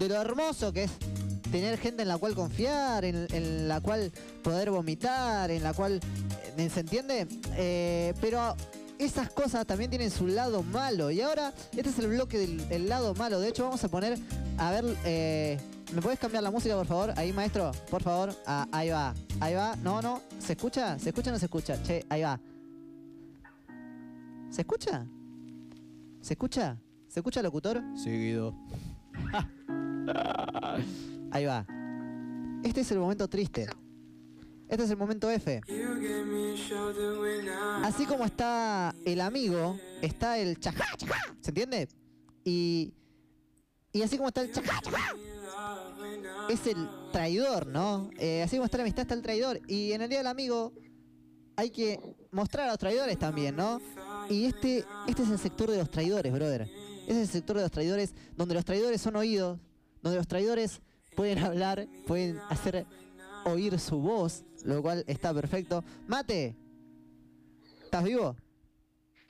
De 0.00 0.08
lo 0.08 0.14
hermoso 0.16 0.72
que 0.72 0.84
es 0.84 0.90
tener 1.52 1.76
gente 1.78 2.00
en 2.02 2.08
la 2.08 2.16
cual 2.16 2.34
confiar, 2.34 3.04
en, 3.04 3.26
en 3.32 3.68
la 3.68 3.82
cual 3.82 4.10
poder 4.42 4.70
vomitar, 4.70 5.50
en 5.50 5.62
la 5.62 5.74
cual... 5.74 6.00
eh, 6.56 6.70
¿Se 6.70 6.80
entiende? 6.80 7.28
Eh, 7.56 8.14
pero 8.18 8.56
esas 8.98 9.28
cosas 9.30 9.66
también 9.66 9.90
tienen 9.90 10.10
su 10.10 10.26
lado 10.26 10.62
malo. 10.62 11.10
Y 11.10 11.20
ahora, 11.20 11.52
este 11.76 11.90
es 11.90 11.98
el 11.98 12.08
bloque 12.08 12.38
del 12.38 12.60
el 12.70 12.88
lado 12.88 13.14
malo. 13.14 13.40
De 13.40 13.48
hecho, 13.50 13.64
vamos 13.64 13.84
a 13.84 13.88
poner, 13.88 14.18
a 14.56 14.70
ver, 14.70 14.84
eh, 15.04 15.58
¿me 15.94 16.00
puedes 16.00 16.18
cambiar 16.18 16.42
la 16.42 16.50
música, 16.50 16.74
por 16.76 16.86
favor? 16.86 17.12
Ahí, 17.16 17.30
maestro, 17.34 17.70
por 17.90 18.02
favor. 18.02 18.34
Ah, 18.46 18.66
ahí 18.72 18.88
va, 18.88 19.12
ahí 19.40 19.52
va. 19.52 19.76
No, 19.76 20.00
no, 20.00 20.22
¿se 20.38 20.54
escucha? 20.54 20.98
¿Se 20.98 21.10
escucha 21.10 21.28
o 21.28 21.34
no 21.34 21.38
se 21.38 21.44
escucha? 21.44 21.82
Che, 21.82 22.06
ahí 22.08 22.22
va. 22.22 22.40
¿Se 24.48 24.62
escucha? 24.62 25.04
¿Se 26.22 26.32
escucha? 26.32 26.78
¿Se 27.06 27.20
escucha, 27.20 27.42
locutor? 27.42 27.82
Seguido. 28.02 28.54
Ahí 31.30 31.44
va. 31.44 31.66
Este 32.64 32.82
es 32.82 32.90
el 32.92 32.98
momento 32.98 33.28
triste. 33.28 33.68
Este 34.68 34.84
es 34.84 34.90
el 34.90 34.96
momento 34.96 35.28
F. 35.28 35.60
Así 37.82 38.06
como 38.06 38.24
está 38.24 38.94
el 39.04 39.20
amigo, 39.20 39.76
está 40.00 40.38
el 40.38 40.60
chajá, 40.60 40.84
¿se 41.40 41.50
entiende? 41.50 41.88
Y, 42.44 42.94
y 43.92 44.02
así 44.02 44.16
como 44.16 44.28
está 44.28 44.42
el 44.42 44.52
chajá, 44.52 44.80
es 46.48 46.66
el 46.68 46.88
traidor, 47.12 47.66
¿no? 47.66 48.10
Eh, 48.18 48.42
así 48.42 48.56
como 48.56 48.66
está 48.66 48.78
la 48.78 48.84
amistad, 48.84 49.02
está 49.02 49.14
el 49.14 49.22
traidor. 49.22 49.60
Y 49.66 49.92
en 49.92 50.02
el 50.02 50.08
Día 50.08 50.18
del 50.18 50.28
Amigo 50.28 50.72
hay 51.56 51.70
que 51.70 51.98
mostrar 52.30 52.68
a 52.68 52.70
los 52.70 52.78
traidores 52.78 53.18
también, 53.18 53.56
¿no? 53.56 53.80
Y 54.28 54.44
este, 54.44 54.84
este 55.08 55.22
es 55.22 55.30
el 55.30 55.38
sector 55.38 55.70
de 55.70 55.78
los 55.78 55.90
traidores, 55.90 56.32
brother. 56.32 56.62
Este 56.62 57.12
es 57.12 57.18
el 57.18 57.28
sector 57.28 57.56
de 57.56 57.62
los 57.62 57.72
traidores 57.72 58.14
donde 58.36 58.54
los 58.54 58.64
traidores 58.64 59.00
son 59.00 59.16
oídos, 59.16 59.58
donde 60.02 60.18
los 60.18 60.26
traidores 60.26 60.80
pueden 61.14 61.38
hablar, 61.38 61.86
pueden 62.06 62.38
hacer 62.48 62.86
oír 63.44 63.78
su 63.78 63.98
voz, 63.98 64.44
lo 64.64 64.82
cual 64.82 65.04
está 65.06 65.32
perfecto. 65.34 65.84
Mate, 66.06 66.56
¿estás 67.84 68.04
vivo? 68.04 68.36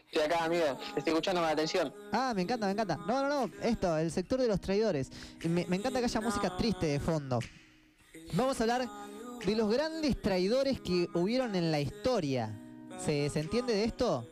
Estoy 0.07 0.23
acá, 0.23 0.45
amigo. 0.45 0.65
Te 0.95 0.99
estoy 0.99 1.13
escuchando 1.13 1.41
con 1.41 1.51
atención. 1.51 1.93
Ah, 2.11 2.33
me 2.35 2.43
encanta, 2.43 2.67
me 2.67 2.73
encanta. 2.73 2.97
No, 2.97 3.23
no, 3.23 3.47
no, 3.47 3.53
esto, 3.63 3.97
el 3.97 4.11
sector 4.11 4.41
de 4.41 4.49
los 4.49 4.61
traidores. 4.61 5.11
Me 5.45 5.63
encanta 5.63 6.01
que 6.01 6.07
haya 6.07 6.21
música 6.21 6.57
triste 6.57 6.87
de 6.87 7.01
fondo. 7.01 7.39
Vamos 8.33 8.61
a 8.61 8.65
hablar 8.65 8.89
de 9.45 9.57
los 9.57 9.73
grandes 9.73 10.21
traidores 10.21 10.81
que 10.81 11.09
hubieron 11.15 11.55
en 11.55 11.71
la 11.71 11.81
historia. 11.81 12.59
¿Se, 13.05 13.31
¿se 13.31 13.41
entiende 13.41 13.73
de 13.73 13.85
esto? 13.85 14.27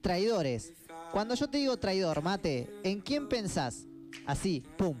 Traidores. 0.00 0.72
Cuando 1.12 1.34
yo 1.36 1.48
te 1.48 1.58
digo 1.58 1.76
traidor, 1.76 2.20
mate, 2.22 2.68
¿en 2.82 3.00
quién 3.00 3.28
pensás? 3.28 3.86
Así, 4.26 4.64
pum. 4.76 4.96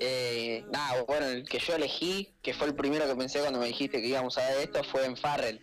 Eh, 0.00 0.64
nada, 0.72 1.02
bueno, 1.06 1.26
el 1.26 1.48
que 1.48 1.58
yo 1.58 1.74
elegí, 1.74 2.34
que 2.42 2.52
fue 2.54 2.66
el 2.68 2.74
primero 2.74 3.06
que 3.06 3.14
pensé 3.16 3.40
cuando 3.40 3.58
me 3.58 3.66
dijiste 3.66 4.00
que 4.00 4.06
íbamos 4.08 4.36
a 4.38 4.42
ver 4.48 4.58
esto, 4.64 4.82
fue 4.84 5.04
en 5.06 5.16
Farrell. 5.16 5.60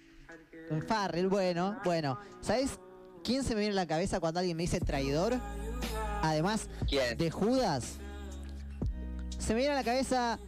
En 0.70 0.82
Farrell, 0.88 1.28
bueno, 1.28 1.78
bueno. 1.84 2.20
¿Sabes 2.42 2.80
quién 3.24 3.44
se 3.44 3.54
me 3.54 3.62
viene 3.62 3.74
a 3.74 3.76
la 3.76 3.88
cabeza 3.88 4.20
cuando 4.20 4.40
alguien 4.40 4.58
me 4.58 4.64
dice 4.64 4.80
traidor? 4.80 5.36
Además 6.22 6.68
¿Quién? 6.88 7.18
de 7.18 7.30
Judas. 7.32 7.96
Se 9.38 9.54
me 9.54 9.60
viene 9.60 9.74
a 9.74 9.78
la 9.78 9.84
cabeza 9.84 10.40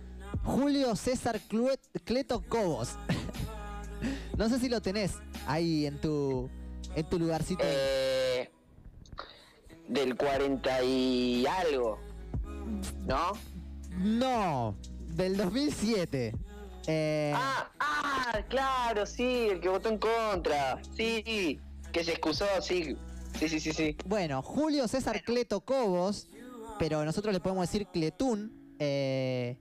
Julio 0.43 0.95
César 0.95 1.39
Cluet- 1.49 1.79
Cleto 2.05 2.41
Cobos. 2.47 2.91
no 4.37 4.47
sé 4.49 4.59
si 4.59 4.69
lo 4.69 4.81
tenés 4.81 5.13
ahí 5.47 5.85
en 5.85 5.99
tu 5.99 6.49
en 6.95 7.09
tu 7.09 7.19
lugarcito. 7.19 7.61
Eh, 7.65 8.49
del 9.89 10.15
40 10.15 10.83
y 10.83 11.45
algo. 11.45 11.99
¿No? 13.05 13.33
No, 13.97 14.75
del 15.08 15.38
2007. 15.38 16.34
Eh, 16.88 17.34
Ah, 17.36 17.69
ah, 17.79 18.39
claro, 18.49 19.05
sí, 19.05 19.47
el 19.51 19.60
que 19.60 19.69
votó 19.69 19.89
en 19.89 19.97
contra. 19.97 20.81
Sí, 20.95 21.60
que 21.91 22.03
se 22.03 22.12
excusó, 22.12 22.45
sí. 22.62 22.95
Sí, 23.39 23.49
sí, 23.49 23.60
sí, 23.60 23.73
sí. 23.73 23.97
Bueno, 24.05 24.41
Julio 24.41 24.88
César 24.88 25.21
Cleto 25.23 25.62
Cobos, 25.62 26.27
pero 26.79 27.03
nosotros 27.03 27.34
le 27.34 27.39
podemos 27.39 27.63
decir 27.69 27.88
Cletún. 27.88 28.75
eh, 28.79 29.58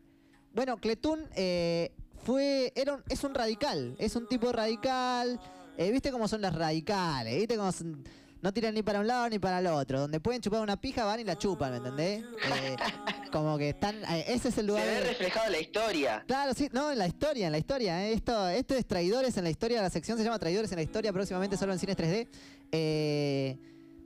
bueno, 0.53 0.77
Cletún 0.77 1.29
eh, 1.37 1.93
fue, 2.25 2.73
era 2.77 2.95
un- 2.95 3.03
es 3.09 3.23
un 3.25 3.35
radical, 3.35 3.95
es 3.99 4.15
un 4.17 4.29
tipo 4.29 4.51
radical. 4.53 5.41
¿Viste 5.77 6.13
cómo 6.13 6.29
son 6.29 6.41
las 6.41 6.55
radicales? 6.55 7.37
¿Viste 7.37 7.57
cómo 7.57 7.73
son- 7.73 8.05
no 8.45 8.53
tiran 8.53 8.75
ni 8.75 8.83
para 8.83 9.01
un 9.01 9.07
lado 9.07 9.29
ni 9.31 9.39
para 9.39 9.59
el 9.59 9.67
otro? 9.67 10.01
Donde 10.01 10.21
pueden 10.21 10.43
chupar 10.43 10.61
una 10.61 10.77
pija 10.79 11.05
van 11.07 11.19
y 11.19 11.25
la 11.25 11.37
chupan, 11.37 11.71
¿me 11.71 11.79
entendés? 11.79 12.23
Eh, 12.23 12.77
como 13.33 13.57
que 13.57 13.71
están, 13.71 13.97
eh, 14.05 14.27
ese 14.29 14.49
es 14.51 14.59
el 14.59 14.67
Se 14.67 14.69
lugar. 14.69 14.85
ve 14.87 14.95
de- 14.97 15.01
reflejado 15.01 15.47
en 15.47 15.53
la 15.53 15.61
historia. 15.61 16.25
Claro, 16.27 16.53
sí, 16.55 16.69
no, 16.71 16.93
en 16.93 16.99
la 16.99 17.07
historia, 17.09 17.47
en 17.47 17.53
la 17.53 17.59
historia. 17.59 18.07
¿eh? 18.07 18.13
Esto, 18.13 18.47
esto 18.49 18.75
es 18.75 18.87
Traidores 18.87 19.37
en 19.39 19.45
la 19.45 19.51
historia. 19.51 19.81
La 19.81 19.89
sección 19.91 20.19
se 20.19 20.25
llama 20.25 20.39
Traidores 20.39 20.71
en 20.73 20.77
la 20.77 20.83
historia, 20.83 21.11
próximamente 21.13 21.57
solo 21.57 21.73
en 21.73 21.79
cines 21.79 21.97
3D. 21.97 22.29
Eh, 22.71 23.59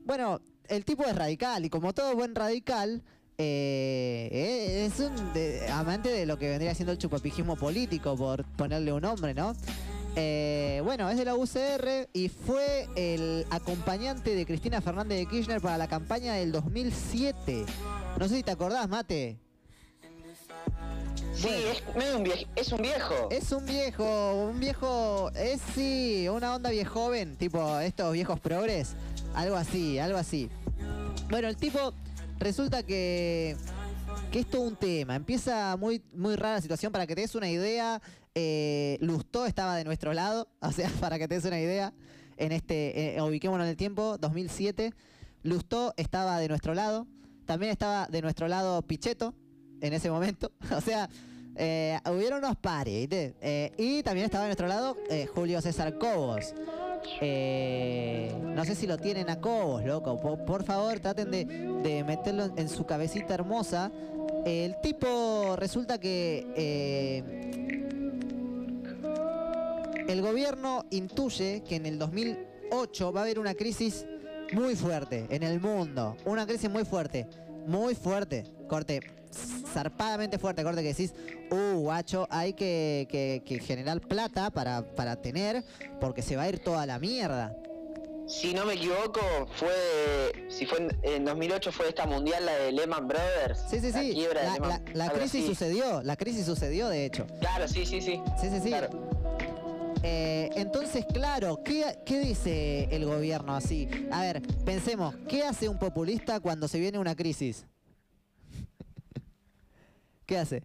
bueno, 0.04 0.40
el 0.68 0.84
tipo 0.84 1.04
es 1.04 1.16
radical 1.16 1.64
y 1.64 1.68
como 1.68 1.92
todo 1.92 2.14
buen 2.14 2.34
radical, 2.34 3.02
eh, 3.38 4.28
eh, 4.30 4.86
es 4.86 5.00
un 5.00 5.32
de- 5.32 5.66
amante 5.68 6.08
de 6.10 6.26
lo 6.26 6.38
que 6.38 6.48
vendría 6.48 6.74
siendo 6.74 6.92
el 6.92 6.98
chupapijismo 6.98 7.56
político, 7.56 8.16
por 8.16 8.44
ponerle 8.56 8.92
un 8.92 9.02
nombre, 9.02 9.34
¿no? 9.34 9.54
Eh, 10.16 10.80
bueno, 10.84 11.08
es 11.10 11.16
de 11.16 11.24
la 11.24 11.34
UCR 11.34 12.08
y 12.12 12.28
fue 12.28 12.88
el 12.96 13.46
acompañante 13.50 14.34
de 14.34 14.46
Cristina 14.46 14.80
Fernández 14.80 15.18
de 15.18 15.26
Kirchner 15.26 15.60
para 15.60 15.78
la 15.78 15.88
campaña 15.88 16.34
del 16.34 16.52
2007. 16.52 17.64
No 18.18 18.28
sé 18.28 18.36
si 18.36 18.42
te 18.42 18.50
acordás, 18.50 18.88
Mate. 18.88 19.38
Sí, 21.34 21.48
es, 21.48 21.82
medio 21.94 22.16
un 22.16 22.24
viejo, 22.24 22.50
es 22.56 22.72
un 22.72 22.82
viejo. 22.82 23.28
Es 23.30 23.52
un 23.52 23.64
viejo, 23.64 24.48
un 24.50 24.58
viejo, 24.58 25.30
es 25.36 25.60
sí, 25.72 26.26
una 26.28 26.56
onda 26.56 26.70
viejoven, 26.70 27.36
tipo 27.36 27.78
estos 27.78 28.12
viejos 28.12 28.40
progres, 28.40 28.96
algo 29.34 29.54
así, 29.54 30.00
algo 30.00 30.18
así. 30.18 30.50
Bueno, 31.30 31.46
el 31.46 31.56
tipo 31.56 31.92
resulta 32.40 32.82
que 32.82 33.56
que 34.30 34.40
es 34.40 34.46
todo 34.46 34.62
un 34.62 34.76
tema. 34.76 35.16
Empieza 35.16 35.76
muy 35.76 36.02
muy 36.14 36.36
rara 36.36 36.56
la 36.56 36.60
situación 36.60 36.92
para 36.92 37.06
que 37.06 37.14
te 37.14 37.22
des 37.22 37.34
una 37.34 37.50
idea. 37.50 38.00
Eh, 38.34 38.98
Lustó 39.00 39.46
estaba 39.46 39.76
de 39.76 39.84
nuestro 39.84 40.12
lado, 40.12 40.48
o 40.60 40.72
sea, 40.72 40.90
para 41.00 41.18
que 41.18 41.28
te 41.28 41.34
des 41.36 41.44
una 41.44 41.60
idea. 41.60 41.92
En 42.36 42.52
este, 42.52 43.16
eh, 43.16 43.22
ubiquémonos 43.22 43.64
en 43.64 43.70
el 43.70 43.76
tiempo, 43.76 44.16
2007. 44.18 44.92
Lustó 45.42 45.94
estaba 45.96 46.38
de 46.38 46.48
nuestro 46.48 46.74
lado. 46.74 47.06
También 47.46 47.72
estaba 47.72 48.06
de 48.06 48.22
nuestro 48.22 48.46
lado 48.48 48.82
Pichetto 48.82 49.34
en 49.80 49.92
ese 49.92 50.10
momento. 50.10 50.52
O 50.76 50.80
sea, 50.80 51.08
eh, 51.58 51.98
hubieron 52.08 52.44
unos 52.44 52.56
pares, 52.56 52.94
¿viste? 52.94 53.34
Eh, 53.40 53.72
y 53.76 54.02
también 54.04 54.26
estaba 54.26 54.44
de 54.44 54.48
nuestro 54.50 54.68
lado 54.68 54.96
eh, 55.10 55.26
Julio 55.26 55.60
César 55.60 55.98
Cobos. 55.98 56.54
Eh, 57.20 58.32
no 58.42 58.64
sé 58.64 58.76
si 58.76 58.86
lo 58.86 58.96
tienen 58.96 59.28
a 59.28 59.40
Cobos, 59.40 59.84
loco. 59.84 60.20
Por, 60.20 60.62
favor, 60.62 61.00
traten 61.00 61.30
de, 61.30 61.44
de 61.44 62.04
meterlo 62.04 62.50
en, 62.56 62.68
su 62.68 62.86
cabecita 62.86 63.34
hermosa. 63.34 63.90
El 64.44 64.80
tipo 64.80 65.56
resulta 65.56 65.98
que 65.98 67.24
el 70.08 70.22
gobierno 70.22 70.86
intuye 70.90 71.62
que 71.68 71.76
en 71.76 71.86
el 71.86 71.98
2008 71.98 73.12
va 73.12 73.20
a 73.20 73.22
haber 73.24 73.40
una 73.40 73.54
crisis 73.54 74.06
muy 74.52 74.76
fuerte 74.76 75.26
en 75.30 75.42
el 75.42 75.60
mundo. 75.60 76.16
Una 76.24 76.46
crisis 76.46 76.70
muy 76.70 76.84
fuerte. 76.84 77.26
Muy 77.66 77.96
fuerte. 77.96 78.44
Corte. 78.68 79.17
Zarpadamente 79.72 80.38
fuerte. 80.38 80.62
Corte 80.62 80.82
que 80.82 80.88
decís, 80.88 81.12
uh, 81.50 81.78
guacho, 81.78 82.26
hay 82.30 82.52
que, 82.54 83.06
que- 83.10 83.42
que 83.44 83.58
generar 83.60 84.00
plata 84.00 84.50
para, 84.50 84.82
para 84.94 85.16
tener 85.16 85.64
porque 86.00 86.22
se 86.22 86.36
va 86.36 86.44
a 86.44 86.48
ir 86.48 86.58
toda 86.58 86.86
la 86.86 86.98
mierda. 86.98 87.56
Si 88.26 88.52
no 88.52 88.66
me 88.66 88.74
equivoco, 88.74 89.20
fue. 89.56 90.48
Si 90.50 90.66
fue 90.66 90.78
en, 90.80 90.98
en 91.02 91.24
2008 91.24 91.72
fue 91.72 91.88
esta 91.88 92.06
mundial, 92.06 92.44
la 92.44 92.52
de 92.56 92.72
Lehman 92.72 93.08
Brothers. 93.08 93.58
Sí, 93.70 93.80
sí, 93.80 93.90
La 93.90 94.00
sí. 94.02 94.26
La, 94.34 94.52
Lehman, 94.52 94.84
la- 94.92 95.06
la 95.06 95.10
crisis 95.12 95.40
así. 95.44 95.46
sucedió. 95.46 96.02
La 96.02 96.16
crisis 96.16 96.44
sucedió, 96.44 96.88
de 96.88 97.06
hecho. 97.06 97.26
Claro, 97.40 97.66
sí, 97.66 97.86
sí, 97.86 98.02
sí. 98.02 98.20
Sí, 98.38 98.48
sí, 98.50 98.60
sí. 98.62 98.72
Eh, 100.02 100.50
entonces, 100.54 101.04
claro, 101.12 101.62
¿qué, 101.64 101.98
qué 102.06 102.20
dice 102.20 102.84
el 102.94 103.04
gobierno 103.06 103.56
así? 103.56 103.88
A 104.12 104.20
ver, 104.22 104.42
pensemos, 104.64 105.14
¿qué 105.28 105.42
hace 105.42 105.68
un 105.68 105.78
populista 105.78 106.38
cuando 106.38 106.68
se 106.68 106.78
viene 106.78 106.98
una 106.98 107.16
crisis? 107.16 107.64
¿Qué 110.28 110.36
hace? 110.36 110.62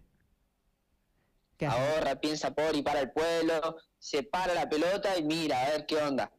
¿Qué 1.56 1.66
hace? 1.66 1.78
Ahorra, 1.78 2.20
piensa 2.20 2.54
por 2.54 2.76
y 2.76 2.82
para 2.82 3.00
el 3.00 3.12
pueblo, 3.12 3.78
se 3.98 4.22
para 4.22 4.52
la 4.52 4.68
pelota 4.68 5.18
y 5.18 5.22
mira, 5.22 5.64
a 5.64 5.70
ver 5.70 5.86
qué 5.86 5.96
onda. 5.96 6.30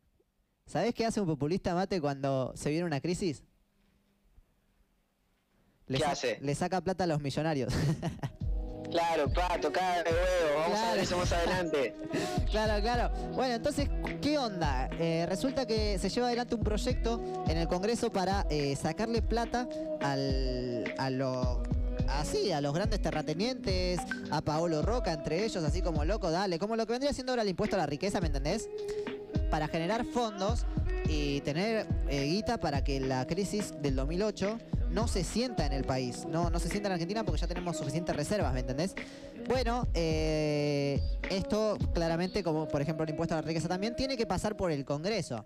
¿Sabés 0.67 0.93
qué 0.93 1.07
hace 1.07 1.21
un 1.21 1.25
populista, 1.25 1.73
Mate, 1.73 1.99
cuando 1.99 2.53
se 2.55 2.69
viene 2.69 2.85
una 2.85 3.01
crisis? 3.01 3.43
Le 5.87 5.97
¿Qué 5.97 6.05
hace? 6.05 6.37
Le 6.39 6.53
saca 6.53 6.81
plata 6.81 7.05
a 7.05 7.07
los 7.07 7.19
millonarios. 7.19 7.73
Claro, 8.91 9.29
pato, 9.29 9.71
cara 9.71 10.03
de 10.03 10.11
huevo, 10.11 10.59
vamos 10.59 10.79
a 10.79 10.91
ver 10.93 11.03
eso 11.03 11.17
más 11.17 11.31
adelante. 11.31 11.95
Claro, 12.51 12.81
claro. 12.81 13.09
Bueno, 13.33 13.55
entonces, 13.55 13.89
¿qué 14.21 14.37
onda? 14.37 14.87
Eh, 14.97 15.25
resulta 15.27 15.65
que 15.65 15.99
se 15.99 16.07
lleva 16.07 16.27
adelante 16.27 16.55
un 16.55 16.63
proyecto 16.63 17.21
en 17.49 17.57
el 17.57 17.67
Congreso 17.67 18.09
para 18.13 18.45
eh, 18.49 18.77
sacarle 18.77 19.21
plata 19.21 19.67
al, 19.99 20.93
a 20.97 21.09
los 21.09 21.59
así, 22.07 22.51
a 22.53 22.61
los 22.61 22.73
grandes 22.73 23.01
terratenientes, 23.01 23.99
a 24.31 24.41
Paolo 24.41 24.81
Roca, 24.81 25.11
entre 25.11 25.43
ellos, 25.43 25.63
así 25.65 25.81
como 25.81 26.05
loco, 26.05 26.31
dale, 26.31 26.59
como 26.59 26.75
lo 26.75 26.85
que 26.85 26.93
vendría 26.93 27.11
siendo 27.11 27.33
ahora 27.33 27.41
el 27.41 27.49
impuesto 27.49 27.75
a 27.75 27.79
la 27.79 27.85
riqueza, 27.87 28.21
¿me 28.21 28.27
entendés? 28.27 28.69
Para 29.49 29.67
generar 29.67 30.05
fondos 30.05 30.65
y 31.07 31.41
tener 31.41 31.87
eh, 32.09 32.23
guita 32.23 32.57
para 32.57 32.83
que 32.83 32.99
la 32.99 33.25
crisis 33.27 33.73
del 33.81 33.95
2008 33.95 34.57
no 34.95 35.09
se 35.09 35.25
sienta 35.25 35.65
en 35.65 35.73
el 35.73 35.83
país, 35.83 36.25
no, 36.25 36.49
no 36.49 36.57
se 36.57 36.69
sienta 36.69 36.87
en 36.87 36.93
Argentina 36.93 37.25
porque 37.25 37.41
ya 37.41 37.47
tenemos 37.47 37.75
suficientes 37.75 38.15
reservas, 38.15 38.53
¿me 38.53 38.61
entendés? 38.61 38.95
Bueno, 39.45 39.89
eh, 39.93 41.01
esto 41.29 41.77
claramente, 41.93 42.41
como 42.43 42.65
por 42.69 42.81
ejemplo 42.81 43.03
el 43.03 43.09
impuesto 43.09 43.35
a 43.35 43.41
la 43.41 43.41
riqueza 43.41 43.67
también, 43.67 43.97
tiene 43.97 44.15
que 44.15 44.25
pasar 44.25 44.55
por 44.55 44.71
el 44.71 44.85
Congreso. 44.85 45.43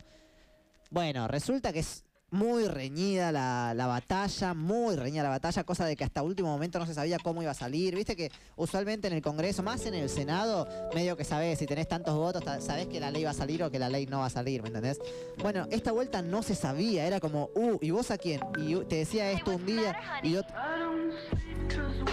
Bueno, 0.91 1.27
resulta 1.27 1.73
que 1.73 1.79
es 1.79 2.05
muy 2.31 2.67
reñida 2.67 3.31
la, 3.31 3.73
la 3.75 3.87
batalla, 3.87 4.53
muy 4.53 4.95
reñida 4.95 5.23
la 5.23 5.29
batalla, 5.29 5.63
cosa 5.63 5.85
de 5.85 5.95
que 5.95 6.03
hasta 6.03 6.21
último 6.21 6.49
momento 6.49 6.79
no 6.79 6.85
se 6.85 6.93
sabía 6.93 7.17
cómo 7.19 7.41
iba 7.41 7.51
a 7.51 7.55
salir. 7.55 7.95
Viste 7.95 8.15
que 8.15 8.31
usualmente 8.55 9.07
en 9.07 9.13
el 9.13 9.21
Congreso, 9.21 9.63
más 9.63 9.85
en 9.85 9.93
el 9.93 10.09
Senado, 10.09 10.67
medio 10.93 11.17
que 11.17 11.23
sabés, 11.23 11.59
si 11.59 11.65
tenés 11.65 11.87
tantos 11.87 12.15
votos, 12.15 12.43
sabés 12.43 12.87
que 12.87 12.99
la 12.99 13.11
ley 13.11 13.23
va 13.23 13.31
a 13.31 13.33
salir 13.33 13.63
o 13.63 13.71
que 13.71 13.79
la 13.79 13.89
ley 13.89 14.05
no 14.05 14.19
va 14.19 14.27
a 14.27 14.29
salir, 14.29 14.61
¿me 14.61 14.67
entendés? 14.67 14.99
Bueno, 15.41 15.67
esta 15.71 15.91
vuelta 15.91 16.21
no 16.21 16.43
se 16.43 16.55
sabía, 16.55 17.05
era 17.05 17.19
como, 17.19 17.49
uh, 17.55 17.77
¿y 17.81 17.91
vos 17.91 18.11
a 18.11 18.17
quién? 18.17 18.41
Y 18.57 18.75
te 18.85 18.97
decía 18.97 19.31
esto 19.31 19.51
un 19.51 19.65
día 19.65 19.95
y 20.23 20.35
otro... 20.35 20.55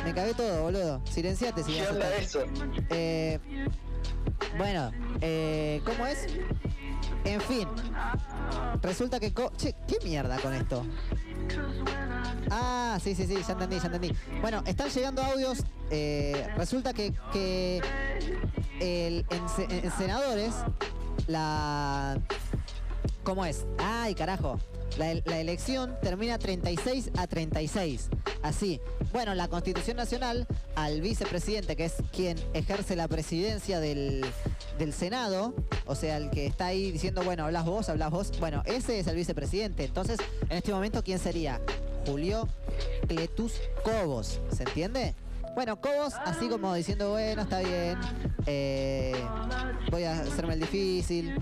Me 0.04 0.14
cagué 0.14 0.34
todo, 0.34 0.62
boludo. 0.62 1.02
Silenciate 1.10 1.62
si 1.64 1.76
eh, 2.90 3.38
bueno, 4.58 4.90
eh, 5.20 5.80
¿cómo 5.84 6.06
es? 6.06 6.26
En 7.24 7.40
fin, 7.40 7.68
resulta 8.82 9.18
que... 9.20 9.32
che, 9.56 9.74
¿qué 9.86 9.98
mierda 10.04 10.38
con 10.38 10.54
esto? 10.54 10.84
Ah, 12.50 12.98
sí, 13.02 13.14
sí, 13.14 13.26
sí, 13.26 13.36
ya 13.46 13.52
entendí, 13.52 13.78
ya 13.78 13.86
entendí. 13.86 14.12
Bueno, 14.40 14.62
están 14.66 14.88
llegando 14.90 15.22
audios. 15.22 15.64
eh, 15.90 16.48
resulta 16.56 16.92
que, 16.92 17.12
que 17.32 17.80
el, 18.80 19.26
en, 19.30 19.84
en 19.84 19.90
senadores, 19.92 20.54
la. 21.26 22.18
¿Cómo 23.24 23.44
es? 23.44 23.66
Ay, 23.78 24.14
carajo. 24.14 24.58
La, 24.98 25.10
elección 25.10 25.94
termina 26.00 26.38
36 26.38 27.10
a 27.18 27.26
36. 27.26 28.08
Así. 28.42 28.80
Bueno, 29.12 29.34
la 29.34 29.48
Constitución 29.48 29.96
Nacional, 29.96 30.46
al 30.74 31.00
vicepresidente, 31.00 31.76
que 31.76 31.86
es 31.86 31.94
quien 32.12 32.38
ejerce 32.54 32.96
la 32.96 33.08
presidencia 33.08 33.80
del, 33.80 34.24
del 34.78 34.92
Senado, 34.92 35.54
o 35.84 35.94
sea, 35.94 36.16
el 36.16 36.30
que 36.30 36.46
está 36.46 36.66
ahí 36.66 36.90
diciendo, 36.90 37.22
bueno, 37.22 37.44
hablas 37.44 37.64
vos, 37.64 37.88
hablas 37.88 38.10
vos. 38.10 38.32
Bueno, 38.40 38.62
ese 38.64 38.98
es 38.98 39.06
el 39.06 39.16
vicepresidente. 39.16 39.84
Entonces, 39.84 40.18
en 40.48 40.56
este 40.56 40.72
momento, 40.72 41.02
¿quién 41.02 41.18
sería? 41.18 41.60
Julio 42.06 42.48
Cletus 43.08 43.54
Cobos. 43.84 44.40
¿Se 44.50 44.62
entiende? 44.62 45.14
Bueno, 45.54 45.80
Cobos, 45.80 46.14
así 46.24 46.48
como 46.48 46.74
diciendo, 46.74 47.10
bueno, 47.10 47.42
está 47.42 47.60
bien, 47.60 47.98
eh, 48.46 49.14
voy 49.90 50.04
a 50.04 50.20
hacerme 50.20 50.54
el 50.54 50.60
difícil. 50.60 51.34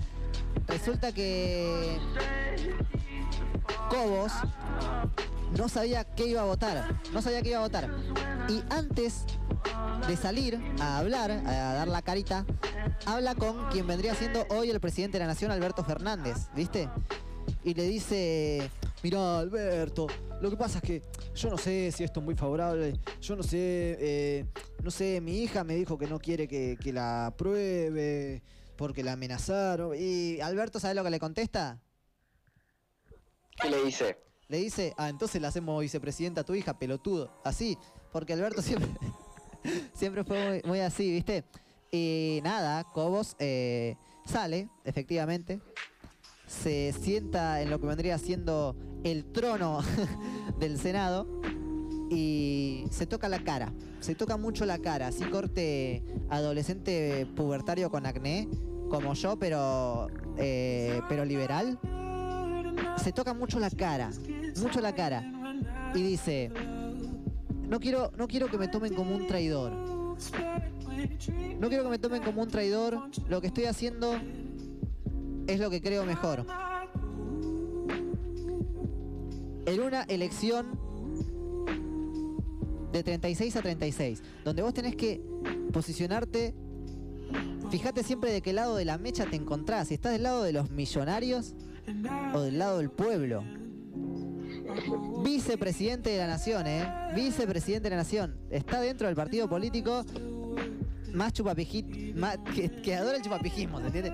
Resulta 0.67 1.11
que 1.11 1.97
Cobos 3.89 4.31
no 5.57 5.69
sabía 5.69 6.03
qué 6.03 6.27
iba 6.27 6.41
a 6.41 6.45
votar, 6.45 6.99
no 7.13 7.21
sabía 7.21 7.41
qué 7.41 7.49
iba 7.49 7.59
a 7.59 7.63
votar. 7.63 7.89
Y 8.49 8.61
antes 8.69 9.25
de 10.07 10.17
salir 10.17 10.59
a 10.79 10.97
hablar, 10.97 11.31
a 11.31 11.73
dar 11.73 11.87
la 11.87 12.01
carita, 12.01 12.45
habla 13.05 13.35
con 13.35 13.69
quien 13.69 13.87
vendría 13.87 14.15
siendo 14.15 14.45
hoy 14.49 14.69
el 14.69 14.79
presidente 14.79 15.17
de 15.17 15.23
la 15.23 15.27
Nación, 15.27 15.51
Alberto 15.51 15.83
Fernández, 15.83 16.49
¿viste? 16.55 16.89
Y 17.63 17.73
le 17.73 17.83
dice, 17.83 18.69
mirá 19.03 19.39
Alberto, 19.39 20.07
lo 20.41 20.49
que 20.49 20.57
pasa 20.57 20.79
es 20.79 20.83
que 20.83 21.03
yo 21.33 21.49
no 21.49 21.57
sé 21.57 21.91
si 21.91 22.03
esto 22.03 22.19
es 22.19 22.25
muy 22.25 22.35
favorable, 22.35 22.99
yo 23.21 23.35
no 23.35 23.43
sé, 23.43 23.97
eh, 23.99 24.45
no 24.83 24.91
sé, 24.91 25.21
mi 25.21 25.39
hija 25.39 25.63
me 25.63 25.75
dijo 25.75 25.97
que 25.97 26.07
no 26.07 26.19
quiere 26.19 26.47
que, 26.47 26.77
la 26.93 27.27
apruebe 27.27 28.43
porque 28.75 29.03
la 29.03 29.13
amenazaron. 29.13 29.95
Y 29.97 30.39
Alberto, 30.41 30.79
¿sabe 30.79 30.95
lo 30.95 31.03
que 31.03 31.09
le 31.09 31.19
contesta? 31.19 31.79
¿Qué 33.55 33.69
le 33.69 33.83
dice? 33.83 34.17
Le 34.47 34.57
dice, 34.57 34.93
ah, 34.97 35.09
entonces 35.09 35.41
le 35.41 35.47
hacemos 35.47 35.81
vicepresidenta 35.81 36.41
a 36.41 36.43
tu 36.43 36.53
hija, 36.53 36.77
pelotudo. 36.77 37.31
Así, 37.43 37.77
porque 38.11 38.33
Alberto 38.33 38.61
siempre, 38.61 38.89
siempre 39.93 40.23
fue 40.23 40.49
muy, 40.49 40.61
muy 40.65 40.79
así, 40.81 41.11
¿viste? 41.11 41.43
Y 41.91 42.41
nada, 42.43 42.83
Cobos 42.83 43.35
eh, 43.39 43.95
sale, 44.25 44.69
efectivamente, 44.83 45.61
se 46.45 46.93
sienta 46.93 47.61
en 47.61 47.69
lo 47.69 47.79
que 47.79 47.87
vendría 47.87 48.17
siendo 48.17 48.75
el 49.03 49.31
trono 49.31 49.79
del 50.59 50.77
Senado 50.77 51.41
y 52.09 52.85
se 52.91 53.05
toca 53.05 53.29
la 53.29 53.43
cara. 53.43 53.73
Se 53.99 54.13
toca 54.13 54.37
mucho 54.37 54.65
la 54.65 54.79
cara, 54.79 55.07
así 55.07 55.23
corte 55.23 56.03
adolescente 56.29 57.25
pubertario 57.35 57.89
con 57.89 58.05
acné, 58.05 58.47
como 58.89 59.13
yo, 59.13 59.39
pero, 59.39 60.07
eh, 60.37 61.01
pero 61.09 61.25
liberal. 61.25 61.79
Se 62.97 63.11
toca 63.11 63.33
mucho 63.33 63.59
la 63.59 63.69
cara, 63.69 64.11
mucho 64.61 64.81
la 64.81 64.93
cara. 64.93 65.23
Y 65.93 66.01
dice, 66.01 66.51
no 67.69 67.79
quiero, 67.79 68.11
no 68.17 68.27
quiero 68.27 68.47
que 68.47 68.57
me 68.57 68.67
tomen 68.67 68.93
como 68.93 69.15
un 69.15 69.27
traidor. 69.27 69.71
No 71.59 71.67
quiero 71.67 71.83
que 71.83 71.89
me 71.89 71.99
tomen 71.99 72.21
como 72.21 72.41
un 72.41 72.49
traidor. 72.49 73.09
Lo 73.27 73.41
que 73.41 73.47
estoy 73.47 73.65
haciendo 73.65 74.15
es 75.47 75.59
lo 75.59 75.69
que 75.69 75.81
creo 75.81 76.05
mejor. 76.05 76.45
En 79.65 79.81
una 79.81 80.03
elección 80.03 80.79
de 82.91 83.03
36 83.03 83.55
a 83.55 83.61
36, 83.61 84.23
donde 84.43 84.61
vos 84.61 84.73
tenés 84.73 84.95
que 84.95 85.21
posicionarte, 85.73 86.53
fíjate 87.71 88.03
siempre 88.03 88.31
de 88.31 88.41
qué 88.41 88.53
lado 88.53 88.75
de 88.75 88.85
la 88.85 88.97
mecha 88.97 89.25
te 89.25 89.35
encontrás, 89.35 89.89
si 89.89 89.95
estás 89.95 90.13
del 90.13 90.23
lado 90.23 90.43
de 90.43 90.53
los 90.53 90.69
millonarios 90.69 91.55
o 92.33 92.41
del 92.41 92.57
lado 92.59 92.77
del 92.79 92.89
pueblo. 92.89 93.43
Vicepresidente 95.23 96.09
de 96.11 96.17
la 96.17 96.27
nación, 96.27 96.67
¿eh? 96.67 96.85
Vicepresidente 97.15 97.85
de 97.89 97.95
la 97.95 98.01
nación. 98.01 98.37
Está 98.49 98.81
dentro 98.81 99.07
del 99.07 99.15
partido 99.15 99.47
político 99.49 100.03
más 101.13 101.31
chupapijit, 101.33 102.13
más, 102.15 102.37
que, 102.53 102.69
que 102.69 102.95
adora 102.95 103.15
el 103.17 103.23
chupapijismo, 103.23 103.79
¿se 103.79 103.85
entiende? 103.85 104.11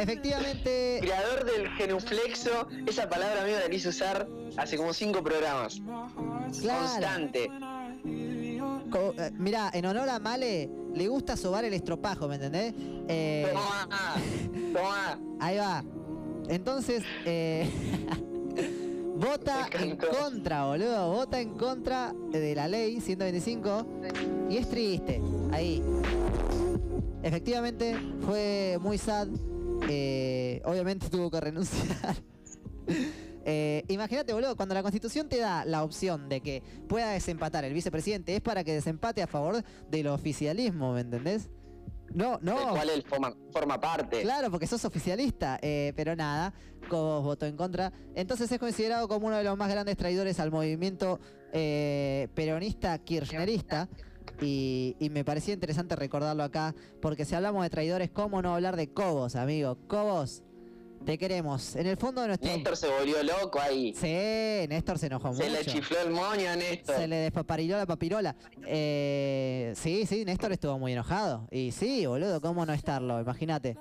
Efectivamente, 0.00 0.98
Creador 1.00 1.44
del 1.44 1.68
genuflexo, 1.70 2.68
esa 2.86 3.08
palabra 3.08 3.42
amigo 3.42 3.58
la 3.58 3.68
quise 3.68 3.88
usar 3.88 4.28
hace 4.56 4.76
como 4.76 4.92
cinco 4.92 5.22
programas. 5.24 5.80
Claro. 6.60 6.80
Constante. 6.82 7.50
co- 8.90 9.14
eh, 9.18 9.32
mirá, 9.36 9.70
en 9.74 9.86
honor 9.86 10.08
a 10.08 10.20
Male, 10.20 10.70
le 10.94 11.08
gusta 11.08 11.36
sobar 11.36 11.64
el 11.64 11.74
estropajo, 11.74 12.28
¿me 12.28 12.36
entendés? 12.36 12.72
Eh, 13.08 13.50
Toma, 13.52 13.88
toma. 14.72 15.18
Ahí 15.40 15.56
va. 15.58 15.84
Entonces, 16.48 17.02
eh, 17.24 17.68
vota 19.16 19.68
en 19.78 19.96
contra, 19.96 20.66
boludo. 20.66 21.12
Vota 21.12 21.40
en 21.40 21.54
contra 21.56 22.14
de 22.30 22.54
la 22.54 22.68
ley 22.68 23.00
125. 23.00 23.86
Y 24.50 24.56
es 24.56 24.68
triste. 24.68 25.20
Ahí. 25.52 25.82
Efectivamente, 27.22 27.96
fue 28.20 28.78
muy 28.80 28.98
sad. 28.98 29.28
Eh, 29.88 30.62
obviamente 30.64 31.08
tuvo 31.10 31.30
que 31.30 31.40
renunciar. 31.40 32.16
Eh, 33.50 33.82
Imagínate, 33.88 34.34
boludo, 34.34 34.56
cuando 34.56 34.74
la 34.74 34.82
constitución 34.82 35.26
te 35.26 35.38
da 35.38 35.64
la 35.64 35.82
opción 35.82 36.28
de 36.28 36.42
que 36.42 36.62
pueda 36.86 37.12
desempatar 37.12 37.64
el 37.64 37.72
vicepresidente, 37.72 38.36
es 38.36 38.42
para 38.42 38.62
que 38.62 38.74
desempate 38.74 39.22
a 39.22 39.26
favor 39.26 39.64
del 39.90 40.08
oficialismo, 40.08 40.92
¿me 40.92 41.00
entendés? 41.00 41.48
No, 42.14 42.38
Del 42.38 42.54
no. 42.54 42.70
cual 42.70 42.90
él 42.90 43.02
forma, 43.06 43.34
forma 43.52 43.80
parte. 43.80 44.22
Claro, 44.22 44.50
porque 44.50 44.66
sos 44.66 44.84
oficialista, 44.84 45.58
eh, 45.62 45.92
pero 45.96 46.16
nada, 46.16 46.52
Cobos 46.88 47.22
votó 47.24 47.46
en 47.46 47.56
contra. 47.56 47.92
Entonces 48.14 48.50
es 48.50 48.58
considerado 48.58 49.08
como 49.08 49.26
uno 49.26 49.36
de 49.36 49.44
los 49.44 49.56
más 49.56 49.70
grandes 49.70 49.96
traidores 49.96 50.40
al 50.40 50.50
movimiento 50.50 51.20
eh, 51.52 52.28
peronista 52.34 52.98
kirchnerista. 52.98 53.88
Y, 54.40 54.94
y 55.00 55.10
me 55.10 55.24
parecía 55.24 55.52
interesante 55.54 55.96
recordarlo 55.96 56.44
acá, 56.44 56.74
porque 57.00 57.24
si 57.24 57.34
hablamos 57.34 57.62
de 57.64 57.70
traidores, 57.70 58.10
¿cómo 58.10 58.40
no 58.40 58.54
hablar 58.54 58.76
de 58.76 58.92
Cobos, 58.92 59.34
amigo? 59.34 59.76
Cobos, 59.88 60.42
te 61.08 61.16
queremos. 61.16 61.74
En 61.74 61.86
el 61.86 61.96
fondo 61.96 62.20
de 62.20 62.28
nuestro... 62.28 62.50
Néstor 62.50 62.76
se 62.76 62.86
volvió 62.86 63.22
loco 63.22 63.58
ahí. 63.58 63.94
Sí, 63.94 64.68
Néstor 64.68 64.98
se 64.98 65.06
enojó 65.06 65.32
Se 65.32 65.48
mucho. 65.48 65.58
le 65.58 65.64
chifló 65.64 66.00
el 66.02 66.10
moño 66.10 66.50
a 66.50 66.54
Néstor. 66.54 66.96
Se 66.96 67.08
le 67.08 67.16
despapariló 67.16 67.78
la 67.78 67.86
papirola. 67.86 68.36
Eh, 68.66 69.72
sí, 69.74 70.04
sí, 70.04 70.26
Néstor 70.26 70.52
estuvo 70.52 70.78
muy 70.78 70.92
enojado. 70.92 71.48
Y 71.50 71.72
sí, 71.72 72.04
boludo, 72.04 72.42
¿cómo 72.42 72.66
no 72.66 72.74
estarlo? 72.74 73.18
Imagínate. 73.22 73.78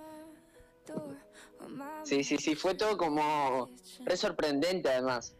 Sí, 2.04 2.24
sí, 2.24 2.38
sí, 2.38 2.56
fue 2.56 2.76
todo 2.76 2.98
como 2.98 3.72
re 4.06 4.16
sorprendente 4.16 4.88
además. 4.88 5.36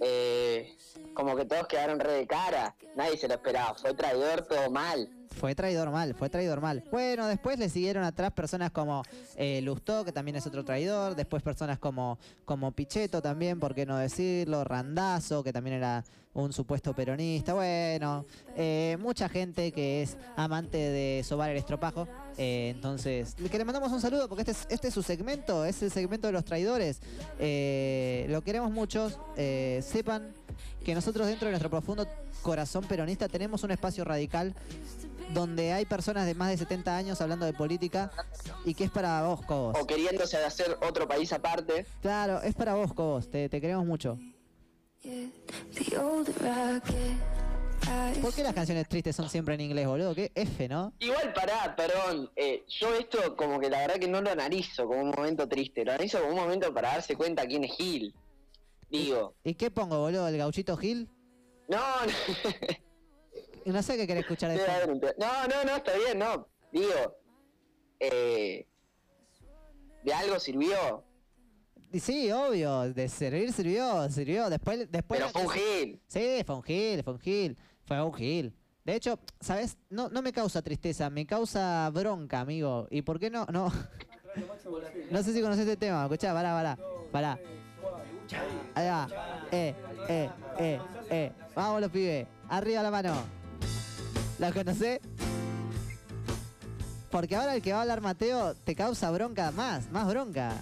Eh, 0.00 0.74
como 1.12 1.36
que 1.36 1.44
todos 1.44 1.66
quedaron 1.66 2.00
re 2.00 2.12
de 2.12 2.26
cara, 2.26 2.74
nadie 2.96 3.18
se 3.18 3.28
lo 3.28 3.34
esperaba, 3.34 3.74
fue 3.74 3.92
traidor 3.92 4.46
todo 4.46 4.70
mal. 4.70 5.10
Fue 5.40 5.54
traidor 5.54 5.90
mal, 5.90 6.14
fue 6.14 6.28
traidor 6.28 6.60
mal. 6.60 6.84
Bueno, 6.90 7.26
después 7.26 7.58
le 7.58 7.70
siguieron 7.70 8.04
atrás 8.04 8.30
personas 8.30 8.70
como 8.72 9.02
eh, 9.36 9.62
Lustó, 9.62 10.04
que 10.04 10.12
también 10.12 10.36
es 10.36 10.46
otro 10.46 10.66
traidor. 10.66 11.14
Después 11.14 11.42
personas 11.42 11.78
como, 11.78 12.18
como 12.44 12.72
Pichetto 12.72 13.22
también, 13.22 13.58
por 13.58 13.74
qué 13.74 13.86
no 13.86 13.96
decirlo. 13.96 14.64
Randazo, 14.64 15.42
que 15.42 15.50
también 15.50 15.76
era 15.76 16.04
un 16.34 16.52
supuesto 16.52 16.94
peronista. 16.94 17.54
Bueno, 17.54 18.26
eh, 18.54 18.98
mucha 19.00 19.30
gente 19.30 19.72
que 19.72 20.02
es 20.02 20.18
amante 20.36 20.76
de 20.76 21.22
sobar 21.24 21.48
el 21.48 21.56
estropajo. 21.56 22.06
Eh, 22.36 22.72
entonces, 22.74 23.34
que 23.50 23.56
le 23.56 23.64
mandamos 23.64 23.92
un 23.92 24.00
saludo 24.02 24.28
porque 24.28 24.42
este 24.42 24.52
es, 24.52 24.66
este 24.68 24.88
es 24.88 24.94
su 24.94 25.02
segmento, 25.02 25.64
es 25.64 25.82
el 25.82 25.90
segmento 25.90 26.26
de 26.26 26.34
los 26.34 26.44
traidores. 26.44 27.00
Eh, 27.38 28.26
lo 28.28 28.42
queremos 28.42 28.70
muchos. 28.70 29.18
sepan 29.36 30.34
que 30.84 30.94
nosotros 30.94 31.26
dentro 31.26 31.46
de 31.46 31.52
nuestro 31.52 31.70
profundo 31.70 32.06
corazón 32.42 32.84
peronista 32.84 33.28
tenemos 33.28 33.62
un 33.64 33.70
espacio 33.70 34.04
radical 34.04 34.54
donde 35.32 35.72
hay 35.72 35.84
personas 35.84 36.26
de 36.26 36.34
más 36.34 36.50
de 36.50 36.58
70 36.58 36.96
años 36.96 37.20
hablando 37.20 37.46
de 37.46 37.52
política 37.52 38.10
y 38.64 38.74
que 38.74 38.84
es 38.84 38.90
para 38.90 39.22
vos, 39.22 39.42
Cobos. 39.42 39.76
O 39.80 39.86
queriéndose 39.86 40.36
hacer 40.38 40.76
otro 40.82 41.06
país 41.06 41.32
aparte. 41.32 41.86
Claro, 42.02 42.42
es 42.42 42.54
para 42.54 42.74
vos, 42.74 42.92
Cobos, 42.92 43.30
te, 43.30 43.48
te 43.48 43.60
queremos 43.60 43.86
mucho. 43.86 44.18
¿Por 48.20 48.34
qué 48.34 48.42
las 48.42 48.54
canciones 48.54 48.88
tristes 48.88 49.16
son 49.16 49.28
siempre 49.28 49.54
en 49.54 49.62
inglés, 49.62 49.86
boludo? 49.86 50.14
¿Qué 50.14 50.30
F, 50.34 50.68
no? 50.68 50.92
Igual 50.98 51.32
pará, 51.32 51.74
perdón, 51.74 52.30
eh, 52.36 52.64
yo 52.68 52.94
esto 52.94 53.34
como 53.36 53.58
que 53.58 53.70
la 53.70 53.78
verdad 53.78 53.96
que 53.96 54.08
no 54.08 54.20
lo 54.20 54.30
analizo 54.30 54.86
como 54.86 55.00
un 55.00 55.10
momento 55.10 55.48
triste, 55.48 55.84
lo 55.84 55.92
analizo 55.92 56.18
como 56.20 56.32
un 56.34 56.40
momento 56.40 56.72
para 56.74 56.92
darse 56.92 57.16
cuenta 57.16 57.46
quién 57.46 57.64
es 57.64 57.72
Gil. 57.72 58.14
Digo, 58.90 59.34
¿Y 59.44 59.54
qué 59.54 59.70
pongo, 59.70 59.98
boludo? 59.98 60.28
¿El 60.28 60.36
gauchito 60.36 60.76
Gil? 60.76 61.08
no, 61.68 61.78
no, 61.78 62.12
Y 62.68 62.76
No 63.64 63.82
sé 63.82 63.96
qué 63.96 64.06
querés 64.06 64.22
escuchar 64.22 64.50
de 64.50 64.56
no, 65.18 65.48
no, 65.48 65.64
no, 65.64 65.76
está 65.76 65.96
bien, 65.96 66.18
no, 66.18 66.48
digo, 66.72 67.16
eh, 67.98 68.66
¿de 70.02 70.12
algo 70.12 70.38
sirvió? 70.38 71.04
Sí, 71.98 72.30
obvio, 72.30 72.92
de 72.92 73.08
servir 73.08 73.52
sirvió, 73.52 74.08
sirvió. 74.10 74.48
Después, 74.48 74.90
después. 74.90 75.20
Pero 75.20 75.30
fue 75.30 75.42
un 75.42 75.50
gil. 75.50 76.00
Sí, 76.06 76.42
fue 76.46 76.54
un 76.54 76.62
gil, 76.62 77.02
fue 77.02 77.12
un 77.14 77.18
gil, 77.18 77.58
fue 77.84 78.02
un 78.02 78.14
gil. 78.14 78.54
De 78.84 78.94
hecho, 78.94 79.18
¿sabes? 79.40 79.76
No, 79.88 80.08
no 80.08 80.22
me 80.22 80.32
causa 80.32 80.62
tristeza, 80.62 81.10
me 81.10 81.26
causa 81.26 81.90
bronca, 81.90 82.40
amigo. 82.40 82.86
¿Y 82.90 83.02
por 83.02 83.18
qué 83.18 83.28
no? 83.28 83.44
No, 83.46 83.72
no 85.10 85.22
sé 85.22 85.32
si 85.32 85.40
conoces 85.42 85.66
este 85.66 85.76
tema. 85.76 86.04
Escuchá, 86.04 86.32
pará, 86.32 86.52
pará, 86.52 86.78
pará. 87.10 87.38
Va. 88.76 89.08
Eh, 89.50 89.74
eh, 90.08 90.30
eh, 90.58 90.80
eh. 91.10 91.32
Vamos 91.56 91.80
los 91.80 91.90
pibes. 91.90 92.26
Arriba 92.48 92.82
la 92.82 92.90
mano. 92.90 93.39
¿Los 94.40 94.54
conocés? 94.54 95.00
Porque 97.10 97.36
ahora 97.36 97.54
el 97.54 97.62
que 97.62 97.72
va 97.72 97.80
a 97.80 97.82
hablar 97.82 98.00
Mateo 98.00 98.54
te 98.54 98.74
causa 98.74 99.10
bronca 99.10 99.50
más, 99.50 99.90
más 99.90 100.08
bronca. 100.08 100.54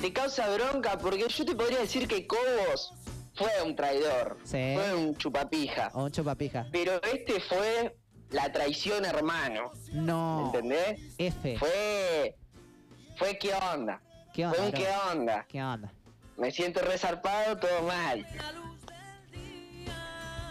Te 0.00 0.12
causa 0.12 0.52
bronca 0.52 0.98
porque 0.98 1.28
yo 1.28 1.44
te 1.44 1.54
podría 1.54 1.78
decir 1.78 2.08
que 2.08 2.26
Cobos 2.26 2.92
fue 3.36 3.50
un 3.64 3.76
traidor. 3.76 4.36
Sí. 4.42 4.74
Fue 4.74 4.94
un 4.96 5.16
chupapija. 5.16 5.92
O 5.94 6.04
un 6.04 6.10
chupapija. 6.10 6.66
Pero 6.72 7.00
este 7.04 7.40
fue 7.40 7.96
la 8.30 8.50
traición 8.50 9.04
hermano. 9.04 9.70
No. 9.92 10.46
¿Entendés? 10.46 11.00
F. 11.18 11.58
Fue. 11.58 12.36
Fue 13.16 13.38
qué 13.38 13.52
onda. 13.54 14.00
¿Qué 14.34 14.44
onda? 14.44 14.56
Fue 14.56 14.66
un 14.66 14.72
bro? 14.72 14.80
qué 14.80 14.88
onda. 15.12 15.46
¿Qué 15.48 15.62
onda? 15.62 15.92
Me 16.36 16.50
siento 16.50 16.80
resarpado, 16.80 17.58
todo 17.58 17.82
mal. 17.82 18.26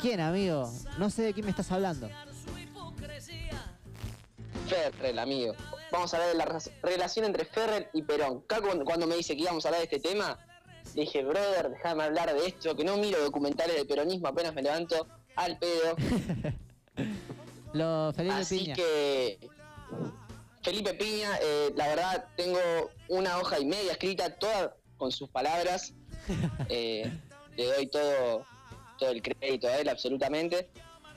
¿Quién, 0.02 0.20
amigo? 0.20 0.72
No 0.98 1.10
sé 1.10 1.22
de 1.22 1.34
quién 1.34 1.46
me 1.46 1.52
estás 1.52 1.72
hablando. 1.72 2.10
Ferrell, 4.68 5.20
amigo. 5.20 5.54
Vamos 5.92 6.14
a 6.14 6.18
hablar 6.18 6.32
de 6.32 6.38
la 6.38 6.62
relación 6.82 7.26
entre 7.26 7.46
Ferrell 7.46 7.88
y 7.94 8.02
Perón. 8.02 8.44
Acá 8.46 8.62
cuando, 8.62 9.06
me 9.06 9.16
dice 9.16 9.36
que 9.36 9.44
íbamos 9.44 9.66
a 9.66 9.70
hablar 9.70 9.88
de 9.88 9.96
este 9.96 10.10
tema, 10.10 10.40
dije, 10.96 11.24
brother, 11.24 11.70
déjame 11.72 12.04
hablar 12.04 12.34
de 12.34 12.48
esto, 12.48 12.76
que 12.76 12.84
no 12.84 12.98
miro 12.98 13.22
documentales 13.22 13.76
de 13.76 13.86
peronismo, 13.86 14.28
apenas 14.28 14.56
me 14.56 14.62
levanto 14.62 15.08
al 15.36 15.60
pedo. 15.60 15.96
Lo 17.74 18.08
Así 18.32 18.60
Piña. 18.60 18.76
que, 18.76 19.50
Felipe 20.64 20.94
Piña, 20.94 21.38
eh, 21.42 21.74
la 21.76 21.88
verdad, 21.88 22.26
tengo 22.36 22.60
una 23.08 23.38
hoja 23.40 23.60
y 23.60 23.66
media 23.66 23.92
escrita, 23.92 24.36
toda 24.38 24.76
con 24.98 25.12
sus 25.12 25.30
palabras. 25.30 25.94
Eh, 26.70 27.12
le 27.58 27.66
doy 27.66 27.88
todo, 27.88 28.46
todo 29.02 29.10
el 29.10 29.22
crédito 29.24 29.68
a 29.68 29.78
él, 29.78 29.90
absolutamente. 29.90 30.70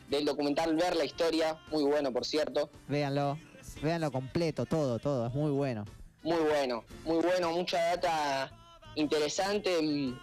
Del 0.08 0.24
documental 0.24 0.74
Ver 0.74 0.96
la 0.96 1.04
Historia, 1.04 1.58
muy 1.70 1.84
bueno, 1.84 2.12
por 2.12 2.24
cierto. 2.24 2.70
Véanlo. 2.88 3.38
Véanlo 3.82 4.10
completo, 4.10 4.64
todo, 4.64 4.98
todo. 4.98 5.26
Es 5.26 5.34
muy 5.34 5.50
bueno. 5.50 5.84
Muy 6.22 6.38
bueno, 6.38 6.84
muy 7.04 7.22
bueno, 7.22 7.52
mucha 7.52 7.78
data 7.78 8.50
interesante 8.94 9.78
en, 9.78 10.18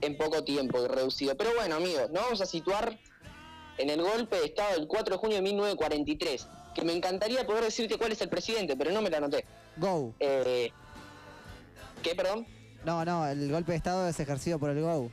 en 0.00 0.16
poco 0.16 0.44
tiempo 0.44 0.80
y 0.84 0.86
reducido. 0.86 1.36
Pero 1.36 1.50
bueno, 1.56 1.74
amigos, 1.74 2.10
nos 2.10 2.22
vamos 2.22 2.40
a 2.40 2.46
situar 2.46 2.96
en 3.78 3.90
el 3.90 4.00
golpe 4.00 4.36
de 4.36 4.44
Estado 4.46 4.76
del 4.76 4.86
4 4.86 5.16
de 5.16 5.18
junio 5.18 5.36
de 5.36 5.42
1943, 5.42 6.46
que 6.76 6.84
me 6.84 6.92
encantaría 6.92 7.44
poder 7.44 7.64
decirte 7.64 7.98
cuál 7.98 8.12
es 8.12 8.20
el 8.20 8.28
presidente, 8.28 8.76
pero 8.76 8.92
no 8.92 9.02
me 9.02 9.10
la 9.10 9.16
anoté. 9.16 9.44
Go. 9.78 10.14
Eh, 10.20 10.70
¿Qué, 12.04 12.14
perdón? 12.14 12.46
No, 12.84 13.04
no, 13.04 13.26
el 13.26 13.50
golpe 13.50 13.72
de 13.72 13.78
Estado 13.78 14.08
es 14.08 14.20
ejercido 14.20 14.60
por 14.60 14.70
el 14.70 14.80
GO. 14.80 15.10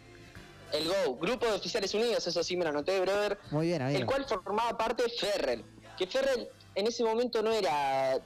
El 0.73 0.87
GO, 0.87 1.15
Grupo 1.17 1.45
de 1.45 1.53
Oficiales 1.53 1.93
Unidos, 1.93 2.25
eso 2.27 2.43
sí 2.43 2.57
me 2.57 2.63
lo 2.65 2.71
anoté, 2.71 2.99
brother. 2.99 3.39
Muy 3.51 3.67
bien, 3.67 3.81
amigo. 3.81 3.99
el 3.99 4.05
cual 4.05 4.25
formaba 4.25 4.77
parte 4.77 5.03
de 5.03 5.09
Ferrell. 5.09 5.63
Que 5.97 6.05
Ferrell 6.07 6.49
en 6.75 6.87
ese 6.87 7.03
momento 7.03 7.41
no 7.41 7.51
era... 7.51 8.19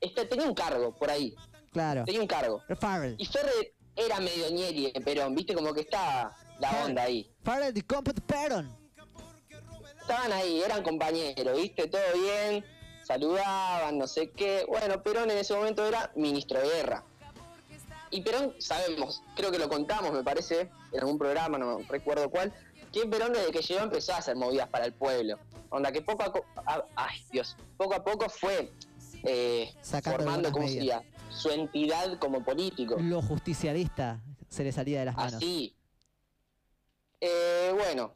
este, 0.00 0.24
tenía 0.26 0.46
un 0.46 0.54
cargo 0.54 0.94
por 0.94 1.10
ahí, 1.10 1.34
Claro. 1.72 2.04
tenía 2.04 2.20
un 2.20 2.26
cargo. 2.26 2.62
Farrell. 2.78 3.16
Y 3.18 3.26
Ferrell 3.26 3.72
era 3.96 4.20
medio 4.20 4.50
ñeri 4.50 4.92
de 4.92 5.00
Perón, 5.00 5.34
viste 5.34 5.54
como 5.54 5.72
que 5.72 5.80
estaba 5.80 6.36
la 6.58 6.84
onda 6.84 7.02
ahí. 7.04 7.30
Farrell 7.42 7.72
de 7.72 7.82
Compet 7.82 8.20
Perón. 8.22 8.76
Estaban 10.00 10.32
ahí, 10.32 10.60
eran 10.62 10.82
compañeros, 10.84 11.56
viste, 11.60 11.88
todo 11.88 12.00
bien, 12.14 12.64
saludaban, 13.04 13.98
no 13.98 14.06
sé 14.06 14.30
qué. 14.30 14.64
Bueno, 14.68 15.02
Perón 15.02 15.30
en 15.30 15.38
ese 15.38 15.54
momento 15.54 15.84
era 15.84 16.12
ministro 16.14 16.60
de 16.60 16.68
guerra. 16.68 17.04
Y 18.16 18.22
Perón, 18.22 18.54
sabemos, 18.58 19.22
creo 19.34 19.52
que 19.52 19.58
lo 19.58 19.68
contamos, 19.68 20.10
me 20.10 20.24
parece, 20.24 20.70
en 20.90 21.00
algún 21.00 21.18
programa, 21.18 21.58
no 21.58 21.80
recuerdo 21.80 22.30
cuál, 22.30 22.50
que 22.90 23.04
Perón 23.04 23.34
desde 23.34 23.52
que 23.52 23.60
llegó 23.60 23.82
empezó 23.82 24.14
a 24.14 24.16
hacer 24.16 24.36
movidas 24.36 24.70
para 24.70 24.86
el 24.86 24.94
pueblo. 24.94 25.38
Onda 25.68 25.92
que 25.92 26.00
poco 26.00 26.22
a 26.22 26.32
poco, 26.32 26.46
ay 26.94 27.22
Dios, 27.30 27.58
poco 27.76 27.92
a 27.92 28.02
poco 28.02 28.30
fue 28.30 28.72
eh, 29.24 29.70
formando, 30.02 30.48
algunas 30.48 30.52
¿cómo 30.52 30.64
medidas. 30.64 31.02
sería? 31.02 31.14
Su 31.28 31.50
entidad 31.50 32.18
como 32.18 32.42
político. 32.42 32.96
Lo 32.98 33.20
justicialista 33.20 34.22
se 34.48 34.64
le 34.64 34.72
salía 34.72 35.00
de 35.00 35.04
las 35.04 35.16
manos. 35.16 35.34
Así. 35.34 35.76
Eh, 37.20 37.70
bueno. 37.74 38.14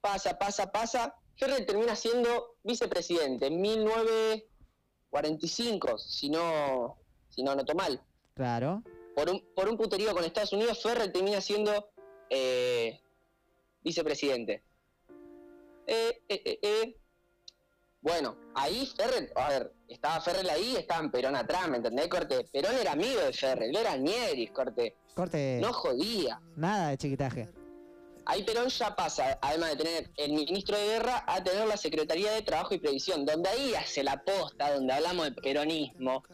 Pasa, 0.00 0.38
pasa, 0.38 0.72
pasa. 0.72 1.14
Ferrer 1.36 1.66
termina 1.66 1.94
siendo 1.94 2.56
vicepresidente 2.62 3.48
en 3.48 3.60
1945, 3.60 5.98
si 5.98 6.30
no, 6.30 6.96
si 7.28 7.42
no 7.42 7.50
anoto 7.50 7.74
mal. 7.74 8.02
Claro. 8.34 8.82
Por 9.14 9.30
un, 9.30 9.44
por 9.54 9.68
un 9.68 9.76
puterío 9.76 10.12
con 10.12 10.24
Estados 10.24 10.52
Unidos, 10.52 10.82
Ferrer 10.82 11.12
termina 11.12 11.40
siendo 11.40 11.90
eh, 12.28 13.00
vicepresidente. 13.82 14.62
Eh, 15.86 16.22
eh, 16.28 16.42
eh, 16.44 16.58
eh. 16.62 16.96
Bueno, 18.00 18.36
ahí 18.54 18.86
Ferrer, 18.86 19.32
a 19.36 19.48
ver, 19.48 19.72
estaba 19.88 20.20
Ferrer 20.20 20.50
ahí, 20.50 20.76
estaban 20.76 21.10
Perón 21.10 21.36
atrás, 21.36 21.68
¿me 21.68 21.78
entendés, 21.78 22.08
Corte? 22.08 22.44
Perón 22.52 22.74
era 22.74 22.92
amigo 22.92 23.20
de 23.20 23.32
Ferrer, 23.32 23.74
era 23.74 23.96
Nieris, 23.96 24.50
Corte. 24.50 24.96
Corte. 25.14 25.58
No 25.62 25.72
jodía. 25.72 26.40
Nada 26.56 26.90
de 26.90 26.98
chiquitaje. 26.98 27.48
Ahí 28.26 28.42
Perón 28.42 28.68
ya 28.68 28.96
pasa, 28.96 29.38
además 29.40 29.70
de 29.70 29.76
tener 29.84 30.10
el 30.16 30.32
ministro 30.32 30.76
de 30.76 30.84
guerra, 30.84 31.24
a 31.26 31.42
tener 31.44 31.66
la 31.66 31.76
Secretaría 31.76 32.32
de 32.32 32.42
Trabajo 32.42 32.74
y 32.74 32.78
Previsión, 32.78 33.24
donde 33.24 33.48
ahí 33.48 33.74
hace 33.74 34.02
la 34.02 34.22
posta, 34.22 34.74
donde 34.74 34.92
hablamos 34.92 35.26
de 35.26 35.32
peronismo. 35.32 36.24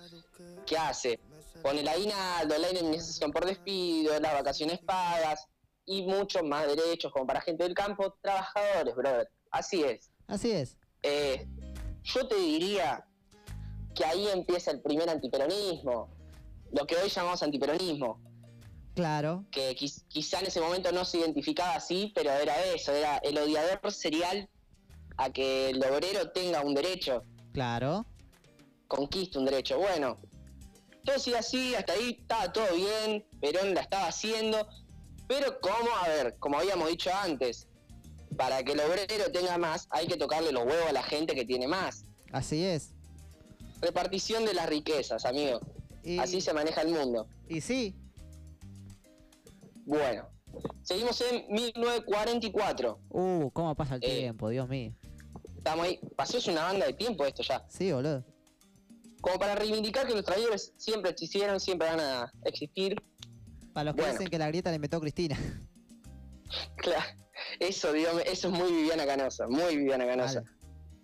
¿Qué 0.66 0.76
hace? 0.76 1.20
Pone 1.62 1.80
el 1.80 1.88
aguinaldo, 1.88 2.56
la 2.58 2.68
indemnización 2.70 3.30
por 3.32 3.44
despido, 3.44 4.18
las 4.18 4.32
vacaciones 4.32 4.78
pagas 4.80 5.46
y 5.84 6.02
muchos 6.02 6.42
más 6.42 6.66
derechos, 6.66 7.12
como 7.12 7.26
para 7.26 7.40
gente 7.40 7.64
del 7.64 7.74
campo, 7.74 8.16
trabajadores, 8.22 8.94
brother. 8.94 9.28
Así 9.50 9.82
es. 9.82 10.10
Así 10.26 10.50
es. 10.52 10.76
Eh, 11.02 11.46
yo 12.04 12.26
te 12.28 12.36
diría 12.36 13.06
que 13.94 14.04
ahí 14.04 14.28
empieza 14.28 14.70
el 14.70 14.80
primer 14.80 15.10
antiperonismo, 15.10 16.08
lo 16.72 16.86
que 16.86 16.96
hoy 16.96 17.08
llamamos 17.08 17.42
antiperonismo 17.42 18.20
Claro. 18.94 19.44
que 19.50 19.74
quiz- 19.76 20.04
quizá 20.08 20.38
en 20.40 20.46
ese 20.46 20.60
momento 20.60 20.92
no 20.92 21.04
se 21.04 21.18
identificaba 21.18 21.74
así, 21.74 22.12
pero 22.14 22.30
era 22.30 22.62
eso, 22.66 22.92
era 22.92 23.18
el 23.18 23.36
odiador 23.36 23.92
serial 23.92 24.48
a 25.16 25.30
que 25.30 25.70
el 25.70 25.82
obrero 25.84 26.30
tenga 26.30 26.60
un 26.62 26.74
derecho, 26.74 27.24
Claro. 27.52 28.06
conquiste 28.86 29.38
un 29.38 29.44
derecho. 29.44 29.78
Bueno, 29.78 30.18
todo 31.04 31.18
sigue 31.18 31.38
así, 31.38 31.74
hasta 31.74 31.92
ahí 31.94 32.18
estaba 32.20 32.52
todo 32.52 32.66
bien, 32.74 33.24
Perón 33.40 33.74
la 33.74 33.80
estaba 33.82 34.08
haciendo, 34.08 34.66
pero 35.28 35.60
como, 35.60 35.90
a 36.02 36.08
ver, 36.08 36.36
como 36.38 36.58
habíamos 36.58 36.88
dicho 36.88 37.10
antes, 37.14 37.66
para 38.36 38.62
que 38.62 38.72
el 38.72 38.80
obrero 38.80 39.30
tenga 39.32 39.58
más, 39.58 39.86
hay 39.90 40.06
que 40.06 40.16
tocarle 40.16 40.52
los 40.52 40.64
huevos 40.64 40.86
a 40.88 40.92
la 40.92 41.02
gente 41.02 41.34
que 41.34 41.44
tiene 41.44 41.66
más. 41.66 42.04
Así 42.32 42.64
es. 42.64 42.92
Repartición 43.80 44.44
de 44.44 44.54
las 44.54 44.68
riquezas, 44.68 45.24
amigo. 45.24 45.60
Y, 46.02 46.18
Así 46.18 46.40
se 46.40 46.52
maneja 46.52 46.82
el 46.82 46.88
mundo. 46.88 47.26
y 47.48 47.60
sí. 47.60 47.94
Bueno, 49.84 50.28
seguimos 50.82 51.20
en 51.22 51.46
1944. 51.52 53.00
Uh, 53.10 53.50
cómo 53.50 53.74
pasa 53.74 53.96
el 53.96 54.04
Eh. 54.04 54.18
tiempo, 54.20 54.48
Dios 54.48 54.68
mío. 54.68 54.92
Estamos 55.56 55.86
ahí. 55.86 56.00
Pasó 56.16 56.38
es 56.38 56.46
una 56.46 56.62
banda 56.64 56.86
de 56.86 56.92
tiempo 56.92 57.24
esto 57.26 57.42
ya. 57.42 57.64
Sí, 57.68 57.90
boludo. 57.92 58.24
Como 59.20 59.38
para 59.38 59.54
reivindicar 59.54 60.06
que 60.06 60.14
los 60.14 60.24
traidores 60.24 60.72
siempre 60.76 61.10
existieron, 61.10 61.60
siempre 61.60 61.88
van 61.88 62.00
a 62.00 62.32
existir. 62.44 62.96
Para 63.72 63.84
los 63.84 63.94
que 63.94 64.00
Bueno. 64.02 64.12
dicen 64.14 64.28
que 64.28 64.38
la 64.38 64.48
grieta 64.48 64.70
le 64.70 64.76
inventó 64.76 65.00
Cristina. 65.00 65.38
Claro. 66.76 67.04
Eso, 67.60 67.92
dígame, 67.92 68.22
eso 68.26 68.48
es 68.48 68.54
muy 68.54 68.72
Viviana 68.72 69.06
Canosa, 69.06 69.46
muy 69.46 69.76
Viviana 69.76 70.04
Canosa. 70.06 70.40
Vale. 70.42 70.56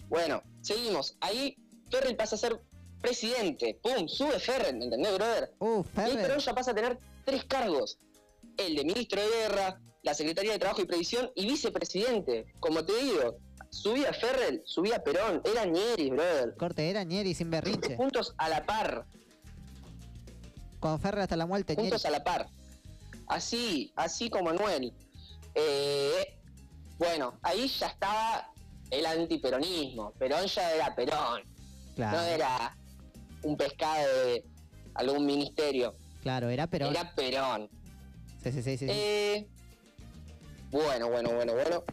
Bueno, 0.08 0.42
seguimos. 0.60 1.16
Ahí 1.20 1.56
Ferrell 1.90 2.16
pasa 2.16 2.34
a 2.34 2.38
ser 2.38 2.60
presidente. 3.00 3.78
¡Pum! 3.82 4.08
Sube 4.08 4.38
Ferrell, 4.40 4.76
¿me 4.76 4.84
entendés, 4.86 5.14
brother? 5.14 5.54
Uh, 5.60 5.84
Y 5.96 6.00
ahí 6.00 6.14
Perón 6.16 6.38
ya 6.40 6.52
pasa 6.54 6.72
a 6.72 6.74
tener 6.74 6.98
tres 7.24 7.44
cargos. 7.44 7.98
El 8.56 8.74
de 8.76 8.84
ministro 8.84 9.20
de 9.22 9.28
guerra, 9.28 9.80
la 10.02 10.14
Secretaría 10.14 10.52
de 10.52 10.58
Trabajo 10.58 10.82
y 10.82 10.86
Previsión 10.86 11.30
y 11.34 11.46
vicepresidente. 11.46 12.46
Como 12.60 12.84
te 12.84 12.94
digo, 12.96 13.38
subía 13.70 14.12
Ferrell, 14.12 14.62
subía 14.64 15.02
Perón, 15.02 15.42
era 15.44 15.64
Nieris, 15.64 16.10
brother. 16.10 16.54
Corte, 16.56 16.88
era 16.88 17.02
Ñeri 17.04 17.34
sin 17.34 17.50
berrinche. 17.50 17.96
Juntos 17.96 18.34
a 18.38 18.48
la 18.48 18.64
par. 18.64 19.06
Con 20.80 21.00
Ferrer 21.00 21.22
hasta 21.22 21.36
la 21.36 21.46
muerte, 21.46 21.74
juntos 21.74 22.04
a 22.04 22.10
la 22.10 22.22
par. 22.22 22.48
Así, 23.26 23.92
así 23.96 24.30
como 24.30 24.46
Manuel. 24.46 24.92
Eh, 25.54 26.38
bueno, 26.98 27.38
ahí 27.42 27.66
ya 27.68 27.88
estaba 27.88 28.52
el 28.90 29.06
antiperonismo. 29.06 30.12
Perón 30.12 30.46
ya 30.46 30.72
era 30.74 30.94
Perón. 30.94 31.42
Claro. 31.94 32.18
No 32.18 32.24
era 32.24 32.76
un 33.42 33.56
pescado 33.56 34.06
de, 34.24 34.44
algún 34.94 35.26
ministerio. 35.26 35.94
Claro, 36.22 36.48
era 36.48 36.66
Perón. 36.66 36.90
Era 36.90 37.14
Perón. 37.14 37.68
Sí, 38.42 38.52
sí, 38.52 38.62
sí, 38.62 38.76
sí. 38.76 38.78
sí. 38.78 38.86
Eh, 38.88 39.46
bueno, 40.70 41.08
bueno, 41.08 41.30
bueno, 41.30 41.52
bueno. 41.54 41.84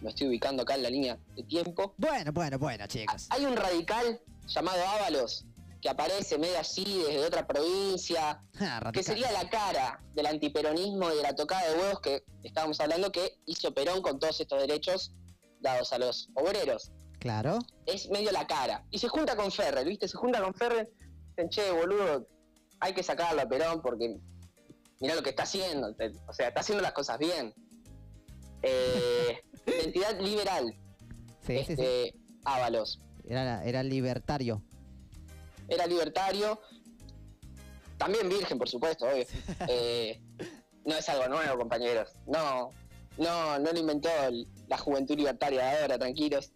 Me 0.00 0.10
estoy 0.10 0.28
ubicando 0.28 0.62
acá 0.62 0.74
en 0.74 0.82
la 0.82 0.90
línea 0.90 1.18
de 1.34 1.42
tiempo. 1.42 1.94
Bueno, 1.96 2.32
bueno, 2.32 2.58
bueno, 2.58 2.86
chicos. 2.86 3.26
Hay 3.30 3.44
un 3.44 3.56
radical 3.56 4.20
llamado 4.46 4.86
Ábalos 4.86 5.44
que 5.80 5.88
aparece 5.88 6.38
medio 6.38 6.58
así 6.58 6.84
desde 7.06 7.24
otra 7.24 7.46
provincia, 7.46 8.42
Ah, 8.60 8.90
que 8.92 9.02
sería 9.02 9.30
la 9.30 9.48
cara 9.48 10.00
del 10.14 10.26
antiperonismo 10.26 11.10
y 11.12 11.16
de 11.16 11.22
la 11.22 11.34
tocada 11.36 11.68
de 11.70 11.78
huevos 11.78 12.00
que 12.00 12.24
estábamos 12.42 12.80
hablando 12.80 13.12
que 13.12 13.38
hizo 13.46 13.72
Perón 13.72 14.02
con 14.02 14.18
todos 14.18 14.40
estos 14.40 14.60
derechos 14.60 15.12
dados 15.60 15.92
a 15.92 15.98
los 15.98 16.30
obreros. 16.34 16.90
Claro. 17.20 17.58
Es 17.86 18.08
medio 18.10 18.32
la 18.32 18.46
cara. 18.46 18.84
Y 18.90 18.98
se 18.98 19.08
junta 19.08 19.36
con 19.36 19.50
Ferrer, 19.52 19.86
¿viste? 19.86 20.08
Se 20.08 20.16
junta 20.16 20.40
con 20.40 20.54
Ferrer. 20.54 20.90
Dicen, 21.30 21.48
che, 21.48 21.70
boludo, 21.70 22.26
hay 22.80 22.92
que 22.92 23.02
sacarlo 23.02 23.42
a 23.42 23.46
Perón 23.46 23.80
porque 23.82 24.16
mira 25.00 25.14
lo 25.14 25.22
que 25.22 25.30
está 25.30 25.44
haciendo. 25.44 25.94
O 26.26 26.32
sea, 26.32 26.48
está 26.48 26.60
haciendo 26.60 26.82
las 26.82 26.92
cosas 26.92 27.18
bien. 27.18 27.54
Eh, 28.62 29.42
identidad 29.70 30.20
liberal, 30.20 30.74
Sí, 31.46 31.58
sí, 31.58 31.64
sí. 31.64 31.72
este, 31.72 32.14
Ábalos. 32.44 33.00
Era, 33.24 33.64
era 33.64 33.82
libertario. 33.82 34.62
Era 35.68 35.86
libertario. 35.86 36.60
También 37.98 38.28
virgen, 38.28 38.58
por 38.58 38.68
supuesto, 38.68 39.06
obvio. 39.06 39.24
Eh, 39.68 40.20
no 40.84 40.96
es 40.96 41.08
algo 41.08 41.28
nuevo, 41.28 41.58
compañeros. 41.58 42.10
No, 42.26 42.70
no, 43.18 43.58
no 43.58 43.72
lo 43.72 43.78
inventó 43.78 44.08
la 44.68 44.78
juventud 44.78 45.16
libertaria 45.16 45.62
de 45.62 45.80
ahora, 45.80 45.98
tranquilos. 45.98 46.52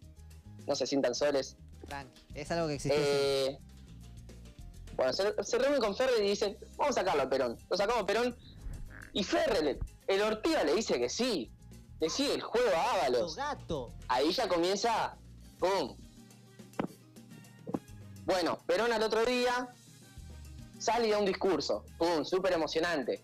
No 0.65 0.75
se 0.75 0.87
sientan 0.87 1.13
soles. 1.13 1.57
Tranqui. 1.87 2.21
Es 2.33 2.49
algo 2.51 2.67
que 2.67 2.75
existió. 2.75 2.99
Eh, 2.99 3.59
bueno, 4.95 5.11
se, 5.13 5.33
se 5.43 5.57
reúnen 5.59 5.81
con 5.81 5.95
Ferrer 5.95 6.23
y 6.23 6.29
dicen, 6.29 6.57
vamos 6.77 6.97
a 6.97 7.01
sacarlo 7.01 7.23
a 7.23 7.29
Perón. 7.29 7.57
Lo 7.69 7.77
sacamos 7.77 8.03
a 8.03 8.05
Perón. 8.05 8.35
Y 9.11 9.23
Ferrer, 9.23 9.77
el 10.07 10.21
Ortiga 10.21 10.63
le 10.63 10.73
dice 10.73 10.97
que 10.99 11.09
sí. 11.09 11.51
Sigue 12.09 12.33
el 12.35 12.41
juego 12.41 12.69
a 12.75 12.91
Ábalos. 12.93 13.35
gato. 13.35 13.91
Ahí 14.07 14.31
ya 14.31 14.47
comienza. 14.47 15.15
¡Pum! 15.59 15.95
Bueno, 18.25 18.57
Perón 18.65 18.91
al 18.93 19.03
otro 19.03 19.25
día 19.25 19.69
sale 20.79 21.07
y 21.07 21.11
da 21.11 21.17
un 21.19 21.25
discurso. 21.25 21.85
¡Pum! 21.97 22.23
Súper 22.23 22.53
emocionante. 22.53 23.23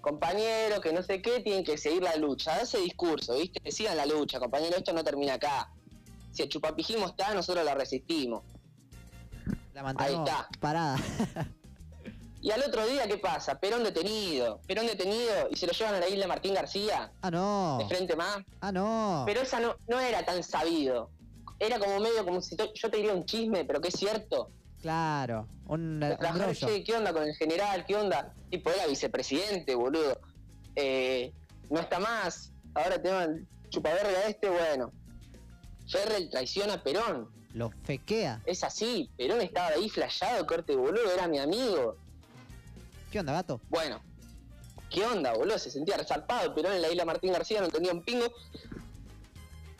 Compañero, 0.00 0.80
que 0.80 0.92
no 0.92 1.02
sé 1.02 1.22
qué, 1.22 1.40
tienen 1.40 1.64
que 1.64 1.78
seguir 1.78 2.02
la 2.02 2.16
lucha. 2.16 2.56
Da 2.56 2.62
ese 2.62 2.78
discurso, 2.78 3.34
¿viste? 3.34 3.70
Sigan 3.70 3.96
la 3.96 4.04
lucha, 4.06 4.40
compañero, 4.40 4.76
esto 4.76 4.92
no 4.92 5.04
termina 5.04 5.34
acá. 5.34 5.72
Si 6.32 6.42
el 6.42 6.48
chupapijismo 6.48 7.06
está, 7.06 7.32
nosotros 7.34 7.64
la 7.64 7.74
resistimos. 7.74 8.42
La 9.74 9.82
mantenemos 9.82 10.28
está. 10.28 10.48
parada. 10.60 10.98
Y 12.42 12.50
al 12.50 12.60
otro 12.60 12.84
día, 12.84 13.06
¿qué 13.06 13.18
pasa? 13.18 13.60
Perón 13.60 13.84
detenido. 13.84 14.60
Perón 14.66 14.86
detenido 14.86 15.48
y 15.48 15.56
se 15.56 15.66
lo 15.68 15.72
llevan 15.72 15.94
a 15.94 16.00
la 16.00 16.08
isla 16.08 16.26
Martín 16.26 16.54
García, 16.54 17.12
ah, 17.22 17.30
no. 17.30 17.78
de 17.78 17.86
frente 17.86 18.16
más. 18.16 18.38
Ah, 18.60 18.72
no. 18.72 19.22
Pero 19.24 19.42
esa 19.42 19.60
no, 19.60 19.76
no 19.86 20.00
era 20.00 20.24
tan 20.24 20.42
sabido. 20.42 21.10
Era 21.60 21.78
como 21.78 22.00
medio 22.00 22.24
como 22.24 22.42
si 22.42 22.56
yo 22.56 22.90
te 22.90 22.96
diría 22.96 23.14
un 23.14 23.24
chisme, 23.24 23.64
pero 23.64 23.80
que 23.80 23.88
es 23.88 23.94
cierto. 23.94 24.50
Claro. 24.80 25.46
Un, 25.68 26.04
che, 26.54 26.82
¿qué 26.82 26.96
onda 26.96 27.12
con 27.12 27.22
el 27.22 27.34
general? 27.36 27.84
¿Qué 27.86 27.94
onda? 27.94 28.34
Tipo, 28.50 28.70
era 28.70 28.86
vicepresidente, 28.86 29.76
boludo. 29.76 30.18
Eh, 30.74 31.32
no 31.70 31.78
está 31.78 32.00
más. 32.00 32.52
Ahora 32.74 33.00
tenemos 33.00 33.24
el 33.24 33.46
chupaverga 33.68 34.26
este, 34.26 34.50
bueno. 34.50 34.90
Ferrell 35.88 36.28
traiciona 36.28 36.74
a 36.74 36.82
Perón. 36.82 37.28
Lo 37.54 37.70
fequea. 37.84 38.42
Es 38.44 38.64
así. 38.64 39.08
Perón 39.16 39.40
estaba 39.40 39.68
ahí 39.68 39.88
flayado, 39.88 40.44
corte, 40.44 40.74
boludo. 40.74 41.12
Era 41.12 41.28
mi 41.28 41.38
amigo. 41.38 41.96
¿Qué 43.12 43.20
onda, 43.20 43.32
gato? 43.34 43.60
Bueno, 43.68 44.00
¿qué 44.90 45.04
onda, 45.04 45.34
boludo? 45.34 45.58
Se 45.58 45.70
sentía 45.70 45.96
resarpado. 45.98 46.54
Perón 46.54 46.72
en 46.72 46.82
la 46.82 46.90
isla 46.90 47.04
Martín 47.04 47.32
García 47.32 47.60
no 47.60 47.66
entendía 47.66 47.92
un 47.92 48.02
pingo. 48.02 48.26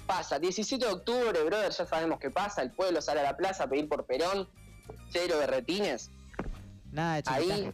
Pasa, 0.06 0.38
17 0.38 0.84
de 0.84 0.92
octubre, 0.92 1.42
brother, 1.42 1.72
ya 1.72 1.86
sabemos 1.86 2.20
qué 2.20 2.30
pasa. 2.30 2.60
El 2.62 2.72
pueblo 2.72 3.00
sale 3.00 3.20
a 3.20 3.24
la 3.24 3.36
plaza 3.36 3.64
a 3.64 3.68
pedir 3.68 3.88
por 3.88 4.04
Perón. 4.04 4.48
Cero 5.10 5.36
berretines. 5.38 6.10
Nada 6.90 7.16
de 7.16 7.22
Ahí, 7.26 7.72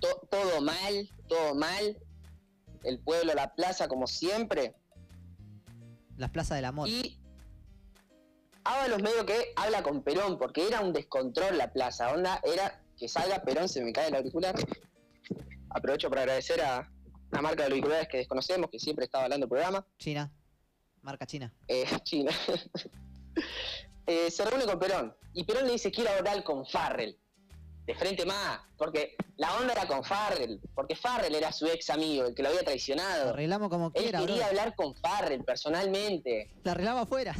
to- 0.00 0.28
todo 0.30 0.60
mal, 0.60 1.08
todo 1.28 1.54
mal. 1.54 1.96
El 2.84 2.98
pueblo 2.98 3.32
a 3.32 3.34
la 3.34 3.54
plaza, 3.54 3.88
como 3.88 4.06
siempre. 4.06 4.74
Las 6.18 6.30
plazas 6.30 6.56
del 6.56 6.66
amor. 6.66 6.88
Y 6.88 7.16
Ábalos 8.64 9.00
medio 9.02 9.24
que 9.24 9.54
habla 9.56 9.82
con 9.82 10.02
Perón, 10.02 10.38
porque 10.38 10.66
era 10.66 10.80
un 10.80 10.92
descontrol 10.92 11.56
la 11.56 11.72
plaza. 11.72 12.12
Onda, 12.12 12.40
era 12.44 12.82
que 12.98 13.08
salga 13.08 13.42
Perón, 13.42 13.68
se 13.70 13.82
me 13.82 13.92
cae 13.92 14.08
el 14.08 14.14
auricular. 14.16 14.54
Aprovecho 15.70 16.08
para 16.10 16.22
agradecer 16.22 16.60
a 16.60 16.90
la 17.30 17.42
marca 17.42 17.62
de 17.64 17.70
auriculares 17.70 18.08
que 18.08 18.18
desconocemos, 18.18 18.70
que 18.70 18.78
siempre 18.78 19.04
estaba 19.04 19.24
hablando 19.24 19.44
del 19.46 19.50
programa. 19.50 19.86
China. 19.98 20.32
Marca 21.02 21.26
China. 21.26 21.52
eh, 21.68 21.84
China. 22.04 22.32
Eh, 24.06 24.28
se 24.30 24.44
reúne 24.44 24.64
con 24.64 24.78
Perón. 24.80 25.14
Y 25.34 25.44
Perón 25.44 25.66
le 25.66 25.72
dice, 25.72 25.92
quiero 25.92 26.10
hablar 26.10 26.42
con 26.42 26.66
Farrell. 26.66 27.16
De 27.86 27.94
frente 27.94 28.26
más. 28.26 28.58
Porque 28.76 29.14
la 29.36 29.54
onda 29.56 29.72
era 29.72 29.86
con 29.86 30.02
Farrell. 30.02 30.60
Porque 30.74 30.96
Farrell 30.96 31.32
era 31.34 31.52
su 31.52 31.66
ex 31.66 31.90
amigo, 31.90 32.26
el 32.26 32.34
que 32.34 32.42
lo 32.42 32.48
había 32.48 32.60
Lo 32.62 32.64
traicionado. 32.66 33.30
arreglamos 33.30 33.68
como 33.68 33.92
Él 33.94 34.02
quiera, 34.02 34.18
quería 34.18 34.36
bro. 34.38 34.46
hablar 34.46 34.74
con 34.74 34.96
Farrell 34.96 35.44
personalmente. 35.44 36.50
Lo 36.64 36.72
arreglamos 36.72 37.02
afuera. 37.04 37.36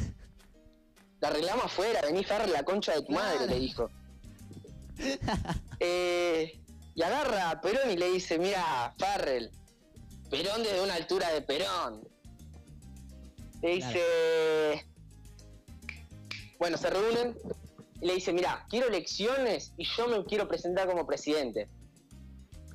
La 1.19 1.27
arreglamos 1.27 1.65
afuera, 1.65 1.99
vení 2.03 2.23
Farrell 2.23 2.53
la 2.53 2.63
concha 2.63 2.93
de 2.95 3.01
tu 3.01 3.11
madre, 3.11 3.47
le 3.47 3.59
dijo. 3.59 3.89
Eh, 5.83 6.60
y 6.95 7.01
agarra 7.03 7.51
a 7.51 7.61
Perón 7.61 7.89
y 7.91 7.97
le 7.97 8.11
dice, 8.11 8.37
mira, 8.37 8.93
Farrell, 8.97 9.49
Perón 10.29 10.63
desde 10.63 10.81
una 10.81 10.95
altura 10.95 11.29
de 11.29 11.41
Perón. 11.41 12.07
Le 13.61 13.75
dice, 13.75 14.01
bueno, 16.57 16.77
se 16.77 16.89
reúnen 16.89 17.37
y 18.01 18.07
le 18.07 18.15
dice, 18.15 18.33
mira, 18.33 18.65
quiero 18.69 18.87
elecciones 18.87 19.73
y 19.77 19.85
yo 19.85 20.07
me 20.07 20.23
quiero 20.25 20.47
presentar 20.47 20.87
como 20.87 21.05
presidente. 21.05 21.69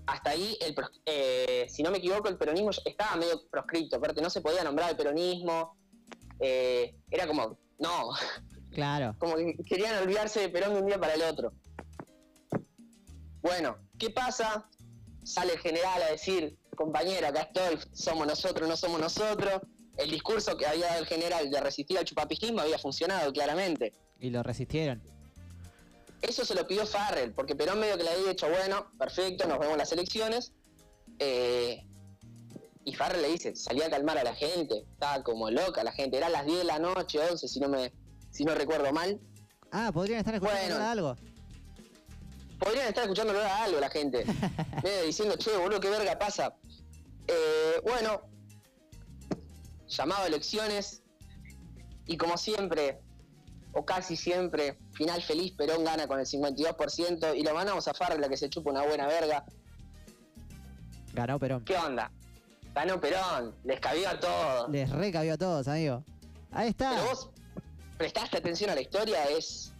Hasta 0.07 0.31
ahí, 0.31 0.57
el 0.61 0.75
eh, 1.07 1.67
si 1.69 1.83
no 1.83 1.91
me 1.91 1.99
equivoco, 1.99 2.29
el 2.29 2.39
peronismo 2.39 2.71
estaba 2.85 3.17
medio 3.17 3.49
proscripto, 3.49 3.97
aparte 3.97 4.23
no 4.23 4.31
se 4.31 4.41
podía 4.41 4.63
nombrar 4.63 4.91
el 4.91 4.97
peronismo. 4.97 5.77
eh, 6.39 6.95
era 7.11 7.27
como, 7.27 7.59
no, 7.79 8.11
Claro. 8.71 9.17
como 9.19 9.35
que 9.37 9.57
querían 9.67 10.01
olvidarse 10.03 10.41
de 10.41 10.49
Perón 10.49 10.75
de 10.75 10.81
un 10.81 10.87
día 10.87 11.01
para 11.01 11.15
el 11.15 11.23
otro. 11.23 11.53
Bueno, 13.43 13.77
¿qué 13.99 14.11
pasa? 14.11 14.69
Sale 15.25 15.55
el 15.55 15.59
general 15.59 16.03
a 16.03 16.11
decir, 16.13 16.57
compañero, 16.77 17.27
acá 17.29 17.43
estoy, 17.43 17.79
somos 17.93 18.27
nosotros, 18.27 18.69
no 18.69 18.77
somos 18.77 19.01
nosotros. 19.01 19.61
El 19.97 20.11
discurso 20.11 20.57
que 20.57 20.67
había 20.67 20.87
dado 20.87 21.01
el 21.01 21.07
general 21.07 21.51
de 21.51 21.61
resistir 21.61 21.99
al 21.99 22.05
chupapijismo 22.05 22.61
había 22.61 22.79
funcionado 22.79 23.33
claramente. 23.33 23.93
Y 24.21 24.31
lo 24.31 24.43
resistieron. 24.43 25.03
Eso 26.23 26.45
se 26.45 26.55
lo 26.55 26.67
pidió 26.67 26.87
Farrell, 26.87 27.33
porque 27.33 27.55
Perón 27.55 27.79
medio 27.81 27.97
que 27.97 28.05
le 28.05 28.11
había 28.11 28.29
dicho, 28.31 28.49
bueno, 28.49 28.91
perfecto, 28.99 29.47
nos 29.47 29.59
vemos 29.59 29.73
en 29.73 29.79
las 29.79 29.93
elecciones. 29.93 30.53
Eh, 31.19 31.85
y 32.85 32.95
Farrell 32.95 33.23
le 33.23 33.29
dice, 33.29 33.57
salí 33.57 33.83
a 33.83 33.91
calmar 33.91 34.19
a 34.19 34.25
la 34.25 34.35
gente, 34.35 34.85
estaba 34.93 35.23
como 35.23 35.51
loca 35.51 35.83
la 35.83 35.93
gente, 35.93 36.17
era 36.17 36.29
las 36.29 36.47
10 36.47 36.59
de 36.59 36.65
la 36.65 36.79
noche, 36.79 37.19
11 37.19 37.49
si 37.49 37.59
no 37.61 37.69
me 37.69 37.93
si 38.31 38.45
no 38.45 38.55
recuerdo 38.55 38.93
mal. 38.93 39.19
Ah, 39.73 39.91
podrían 39.93 40.19
estar 40.21 40.35
escuchando 40.35 40.75
Bueno. 40.77 40.89
algo. 40.91 41.17
Podrían 42.59 42.89
estar 42.89 43.05
escuchándolo 43.05 43.41
a 43.41 43.65
algo 43.65 43.81
la 43.81 43.91
gente. 43.91 44.25
diciendo, 45.07 45.37
che, 45.37 45.57
boludo, 45.57 45.81
qué 45.81 45.91
verga 45.91 46.19
pasa. 46.19 46.55
Eh, 47.29 47.81
bueno, 47.83 48.23
llamado 49.89 50.23
a 50.23 50.27
elecciones. 50.27 51.03
Y 52.07 52.17
como 52.17 52.37
siempre, 52.39 53.01
o 53.73 53.85
casi 53.85 54.17
siempre, 54.17 54.79
final 54.93 55.21
feliz, 55.23 55.53
Perón 55.53 55.85
gana 55.85 56.07
con 56.07 56.21
el 56.21 56.27
52% 56.27 57.37
y 57.37 57.43
lo 57.43 57.53
mandamos 57.53 57.89
a 57.89 57.95
Farrell 57.95 58.23
a 58.23 58.29
que 58.29 58.37
se 58.37 58.49
chupa 58.49 58.71
una 58.71 58.85
buena 58.85 59.07
verga. 59.07 59.45
Ganó 61.13 61.39
Perón. 61.39 61.65
¿Qué 61.65 61.77
onda? 61.77 62.13
Ganó 62.75 63.01
Perón, 63.01 63.55
les 63.65 63.81
cabió 63.81 64.09
a 64.09 64.21
todos. 64.21 64.71
Les 64.71 64.89
recabió 64.89 65.35
a 65.35 65.39
todos, 65.39 65.67
amigo. 65.67 66.05
Ahí 66.53 66.69
está. 66.69 66.91
Pero 66.91 67.05
vos 67.07 67.31
prestaste 67.99 68.37
atención 68.37 68.71
a 68.71 68.75
la 68.75 68.83
historia, 68.83 69.25
es, 69.25 69.73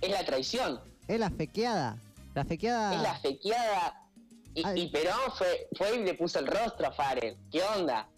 es 0.00 0.10
la 0.10 0.24
traición. 0.24 0.80
Es 1.08 1.18
la 1.18 1.30
fequeada. 1.30 1.96
La 2.34 2.44
fequeada. 2.44 2.94
Es 2.94 3.02
la 3.02 3.14
fequeada. 3.18 4.08
Y, 4.54 4.66
Ay. 4.66 4.82
y 4.82 4.88
Perón 4.90 5.32
fue, 5.36 5.68
fue 5.76 5.96
y 5.96 6.04
le 6.04 6.14
puso 6.14 6.38
el 6.38 6.46
rostro 6.46 6.86
a 6.86 6.92
Farrell. 6.92 7.36
¿Qué 7.50 7.62
onda? 7.62 8.08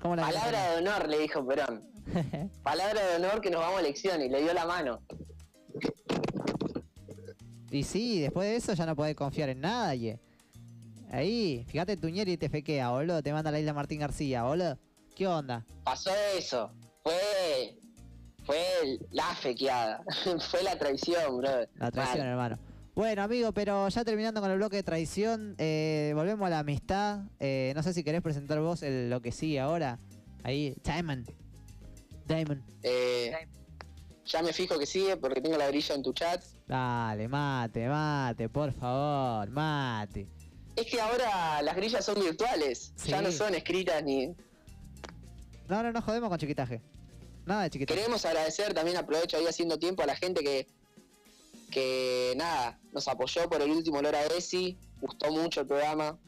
¿Cómo 0.00 0.14
la 0.14 0.22
Palabra 0.22 0.70
de 0.70 0.78
honor, 0.78 1.08
le 1.08 1.18
dijo 1.18 1.44
Perón. 1.46 1.90
Palabra 2.62 3.04
de 3.04 3.16
honor 3.16 3.40
que 3.40 3.50
nos 3.50 3.60
vamos 3.60 3.78
a 3.78 3.80
elección 3.80 4.22
y 4.22 4.28
le 4.28 4.42
dio 4.42 4.54
la 4.54 4.64
mano. 4.64 5.00
Y 7.70 7.82
sí, 7.82 8.20
después 8.20 8.48
de 8.48 8.56
eso 8.56 8.74
ya 8.74 8.86
no 8.86 8.96
podés 8.96 9.14
confiar 9.14 9.48
en 9.48 9.60
nadie. 9.60 10.20
Ahí, 11.10 11.64
fíjate 11.68 11.96
Tuñeri 11.96 12.36
te 12.36 12.48
fequea, 12.48 12.90
boludo. 12.90 13.22
Te 13.22 13.32
manda 13.32 13.48
a 13.48 13.52
la 13.52 13.60
isla 13.60 13.72
Martín 13.74 14.00
García, 14.00 14.44
boludo. 14.44 14.78
¿Qué 15.14 15.26
onda? 15.26 15.64
Pasó 15.84 16.10
eso. 16.36 16.70
Fue. 17.02 17.76
Fue 18.44 18.98
la 19.10 19.34
fequeada. 19.34 20.02
fue 20.50 20.62
la 20.62 20.78
traición, 20.78 21.38
bro. 21.38 21.66
La 21.76 21.90
traición, 21.90 22.26
hermano. 22.26 22.58
Bueno, 22.98 23.22
amigo, 23.22 23.52
pero 23.52 23.88
ya 23.90 24.04
terminando 24.04 24.40
con 24.40 24.50
el 24.50 24.56
bloque 24.56 24.74
de 24.74 24.82
traición, 24.82 25.54
eh, 25.58 26.10
volvemos 26.16 26.44
a 26.48 26.50
la 26.50 26.58
amistad. 26.58 27.20
Eh, 27.38 27.72
no 27.76 27.82
sé 27.84 27.94
si 27.94 28.02
querés 28.02 28.22
presentar 28.22 28.58
vos 28.58 28.82
el- 28.82 29.08
lo 29.08 29.22
que 29.22 29.30
sigue 29.30 29.60
ahora. 29.60 30.00
Ahí, 30.42 30.74
Diamond. 30.82 31.30
Diamond. 32.26 32.60
Eh, 32.82 33.30
ya 34.24 34.42
me 34.42 34.52
fijo 34.52 34.76
que 34.80 34.84
sigue 34.84 35.16
porque 35.16 35.40
tengo 35.40 35.56
la 35.56 35.68
grilla 35.68 35.94
en 35.94 36.02
tu 36.02 36.12
chat. 36.12 36.42
Dale, 36.66 37.28
mate, 37.28 37.86
mate, 37.88 38.48
por 38.48 38.72
favor, 38.72 39.48
mate. 39.48 40.26
Es 40.74 40.86
que 40.86 41.00
ahora 41.00 41.62
las 41.62 41.76
grillas 41.76 42.04
son 42.04 42.16
virtuales, 42.16 42.92
ya 43.06 43.22
no 43.22 43.30
son 43.30 43.54
escritas 43.54 44.02
ni... 44.02 44.26
No, 45.68 45.84
no, 45.84 45.92
no 45.92 46.02
jodemos 46.02 46.30
con 46.30 46.38
chiquitaje. 46.38 46.82
Nada 47.46 47.62
de 47.62 47.70
chiquitaje. 47.70 47.96
Queremos 47.96 48.24
agradecer, 48.24 48.74
también 48.74 48.96
aprovecho 48.96 49.36
ahí 49.36 49.46
haciendo 49.46 49.78
tiempo 49.78 50.02
a 50.02 50.06
la 50.06 50.16
gente 50.16 50.42
que, 50.42 50.66
que 51.70 52.34
nada, 52.36 52.78
nos 52.92 53.06
apoyó 53.08 53.48
por 53.48 53.60
el 53.62 53.70
último 53.70 54.00
Lora 54.02 54.24
ESI, 54.26 54.76
gustó 55.00 55.30
mucho 55.30 55.60
el 55.60 55.66
programa. 55.66 56.18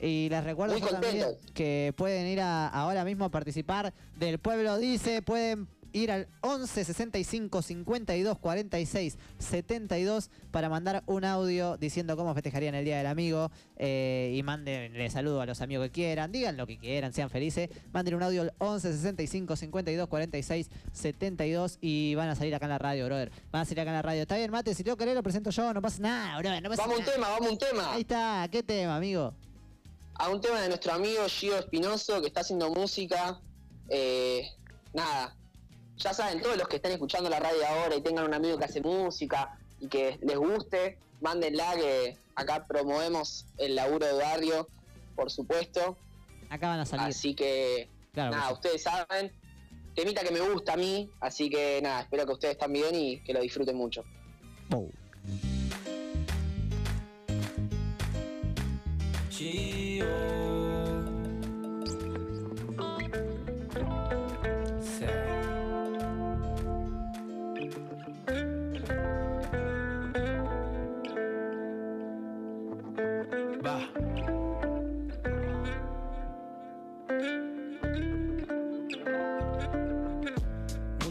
Y 0.00 0.28
les 0.28 0.44
recuerdo 0.44 0.78
también 0.78 1.24
que 1.54 1.94
pueden 1.96 2.26
ir 2.26 2.40
a- 2.40 2.68
ahora 2.68 3.04
mismo 3.04 3.24
a 3.24 3.30
participar 3.30 3.94
del 4.18 4.38
Pueblo 4.38 4.76
Dice, 4.76 5.22
pueden 5.22 5.68
ir 5.96 6.12
al 6.12 6.28
11 6.42 6.84
65 6.84 7.62
52 7.62 8.38
46 8.38 9.18
72 9.38 10.30
para 10.50 10.68
mandar 10.68 11.02
un 11.06 11.24
audio 11.24 11.76
diciendo 11.76 12.16
cómo 12.16 12.34
festejarían 12.34 12.74
el 12.74 12.84
Día 12.84 12.98
del 12.98 13.06
Amigo 13.06 13.50
eh, 13.76 14.32
y 14.36 14.42
manden 14.42 15.10
saludo 15.10 15.40
a 15.40 15.46
los 15.46 15.60
amigos 15.60 15.86
que 15.86 15.92
quieran, 15.92 16.32
digan 16.32 16.56
lo 16.56 16.66
que 16.66 16.78
quieran, 16.78 17.12
sean 17.12 17.30
felices, 17.30 17.70
manden 17.92 18.14
un 18.14 18.22
audio 18.22 18.42
al 18.42 18.54
11 18.58 18.92
65 18.92 19.56
52 19.56 20.08
46 20.08 20.70
72 20.92 21.78
y 21.80 22.14
van 22.14 22.28
a 22.28 22.34
salir 22.34 22.54
acá 22.54 22.66
en 22.66 22.70
la 22.70 22.78
radio, 22.78 23.06
brother. 23.06 23.30
Van 23.50 23.62
a 23.62 23.64
salir 23.64 23.80
acá 23.80 23.90
en 23.90 23.96
la 23.96 24.02
radio. 24.02 24.22
Está 24.22 24.36
bien, 24.36 24.50
mate, 24.50 24.74
si 24.74 24.84
tengo 24.84 24.96
que 24.96 25.04
leer 25.04 25.16
lo 25.16 25.22
presento 25.22 25.50
yo, 25.50 25.72
no 25.72 25.80
pasa 25.80 26.02
nada, 26.02 26.38
brother, 26.38 26.62
no 26.62 26.68
pasa 26.68 26.82
Vamos 26.82 26.96
a 26.96 26.98
un 26.98 27.04
nada. 27.04 27.14
tema, 27.14 27.28
vamos 27.30 27.50
un 27.50 27.58
tema. 27.58 27.92
Ahí 27.94 28.00
está, 28.02 28.48
¿qué 28.50 28.62
tema, 28.62 28.96
amigo? 28.96 29.32
A 30.14 30.28
un 30.28 30.40
tema 30.40 30.60
de 30.60 30.68
nuestro 30.68 30.92
amigo 30.92 31.26
Gio 31.28 31.58
Espinoso 31.58 32.20
que 32.20 32.28
está 32.28 32.40
haciendo 32.40 32.70
música. 32.70 33.40
Eh, 33.88 34.48
nada, 34.92 35.36
ya 35.98 36.12
saben, 36.12 36.40
todos 36.40 36.56
los 36.56 36.68
que 36.68 36.76
estén 36.76 36.92
escuchando 36.92 37.30
la 37.30 37.40
radio 37.40 37.66
ahora 37.66 37.96
y 37.96 38.00
tengan 38.00 38.24
un 38.24 38.34
amigo 38.34 38.58
que 38.58 38.64
hace 38.64 38.80
música 38.80 39.58
y 39.80 39.88
que 39.88 40.18
les 40.22 40.36
guste, 40.36 40.98
mándenla 41.20 41.74
que 41.74 42.16
acá 42.34 42.64
promovemos 42.66 43.46
el 43.58 43.74
laburo 43.74 44.06
de 44.06 44.12
barrio, 44.12 44.68
por 45.14 45.30
supuesto. 45.30 45.96
Acá 46.50 46.68
van 46.68 46.80
a 46.80 46.86
salir. 46.86 47.06
Así 47.06 47.34
que, 47.34 47.88
Claro 48.12 48.30
nada, 48.30 48.52
ustedes 48.52 48.82
saben. 48.82 49.32
Temita 49.94 50.22
que 50.22 50.30
me 50.30 50.40
gusta 50.40 50.74
a 50.74 50.76
mí, 50.76 51.10
así 51.20 51.48
que 51.48 51.80
nada, 51.82 52.02
espero 52.02 52.26
que 52.26 52.32
ustedes 52.32 52.58
también 52.58 52.94
y 52.94 53.20
que 53.20 53.32
lo 53.32 53.40
disfruten 53.40 53.76
mucho. 53.76 54.04
Sí. 59.30 60.00